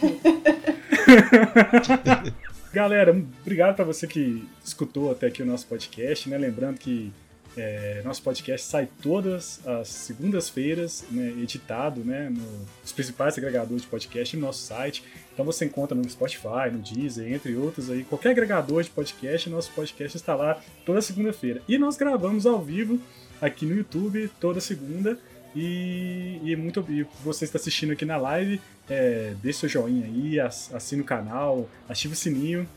Galera, 2.72 3.10
obrigado 3.10 3.74
pra 3.74 3.84
você 3.84 4.06
que 4.06 4.48
escutou 4.64 5.10
até 5.10 5.26
aqui 5.26 5.42
o 5.42 5.46
nosso 5.46 5.66
podcast, 5.66 6.28
né? 6.28 6.38
Lembrando 6.38 6.78
que 6.78 7.12
é, 7.56 8.02
nosso 8.04 8.22
podcast 8.22 8.66
sai 8.66 8.88
todas 9.02 9.60
as 9.66 9.88
segundas-feiras, 9.88 11.04
né, 11.10 11.28
editado, 11.42 12.04
né, 12.04 12.28
no- 12.30 12.66
nos 12.82 12.92
principais 12.92 13.36
agregadores 13.38 13.82
de 13.82 13.88
podcast 13.88 14.36
no 14.36 14.46
nosso 14.46 14.60
site. 14.62 15.02
Então 15.32 15.44
você 15.44 15.64
encontra 15.64 15.94
no 15.96 16.08
Spotify, 16.08 16.70
no 16.72 16.78
Deezer, 16.78 17.32
entre 17.32 17.54
outros 17.56 17.90
aí, 17.90 18.04
qualquer 18.04 18.30
agregador 18.30 18.82
de 18.82 18.90
podcast, 18.90 19.48
nosso 19.50 19.70
podcast 19.72 20.16
está 20.16 20.34
lá 20.34 20.60
toda 20.84 21.00
segunda-feira. 21.00 21.62
E 21.68 21.78
nós 21.78 21.96
gravamos 21.96 22.46
ao 22.46 22.62
vivo 22.62 23.00
aqui 23.40 23.64
no 23.66 23.74
YouTube 23.76 24.30
toda 24.40 24.60
segunda. 24.60 25.18
E, 25.58 26.38
e 26.44 26.54
muito 26.54 26.84
e 26.90 27.06
você 27.24 27.46
está 27.46 27.56
assistindo 27.58 27.92
aqui 27.92 28.04
na 28.04 28.18
live, 28.18 28.60
é, 28.90 29.32
deixe 29.42 29.60
seu 29.60 29.68
joinha 29.70 30.04
aí, 30.04 30.38
ass- 30.38 30.70
assine 30.74 31.00
o 31.00 31.04
canal, 31.04 31.66
ative 31.88 32.12
o 32.12 32.16
sininho, 32.16 32.68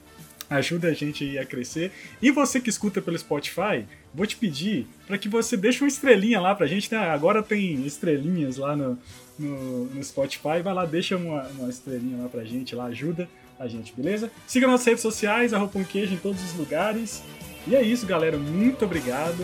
ajuda 0.57 0.89
a 0.89 0.93
gente 0.93 1.37
a 1.37 1.45
crescer. 1.45 1.91
E 2.21 2.31
você 2.31 2.59
que 2.59 2.69
escuta 2.69 3.01
pelo 3.01 3.17
Spotify, 3.17 3.85
vou 4.13 4.25
te 4.25 4.35
pedir 4.35 4.87
para 5.07 5.17
que 5.17 5.29
você 5.29 5.55
deixe 5.55 5.83
uma 5.83 5.87
estrelinha 5.87 6.39
lá 6.39 6.55
pra 6.55 6.67
gente, 6.67 6.91
né? 6.91 6.97
Agora 6.97 7.43
tem 7.43 7.85
estrelinhas 7.85 8.57
lá 8.57 8.75
no, 8.75 8.97
no, 9.37 9.85
no 9.85 10.03
Spotify, 10.03 10.61
vai 10.63 10.73
lá, 10.73 10.85
deixa 10.85 11.15
uma, 11.17 11.43
uma 11.49 11.69
estrelinha 11.69 12.23
lá 12.23 12.29
pra 12.29 12.43
gente, 12.43 12.75
lá 12.75 12.85
ajuda 12.85 13.29
a 13.59 13.67
gente, 13.67 13.93
beleza? 13.93 14.31
Siga 14.47 14.67
nossas 14.67 14.87
redes 14.87 15.01
sociais, 15.01 15.53
arroba 15.53 15.73
Pão 15.73 15.83
Queijo 15.83 16.13
em 16.13 16.17
todos 16.17 16.41
os 16.43 16.53
lugares. 16.53 17.21
E 17.67 17.75
é 17.75 17.81
isso, 17.81 18.05
galera. 18.05 18.37
Muito 18.37 18.85
obrigado. 18.85 19.43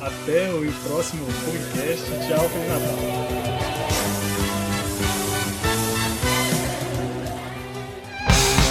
Até 0.00 0.52
o 0.52 0.72
próximo 0.88 1.24
podcast. 1.24 2.04
Tchau, 2.26 2.48
Feliz 2.48 2.68
Natal. 2.68 3.71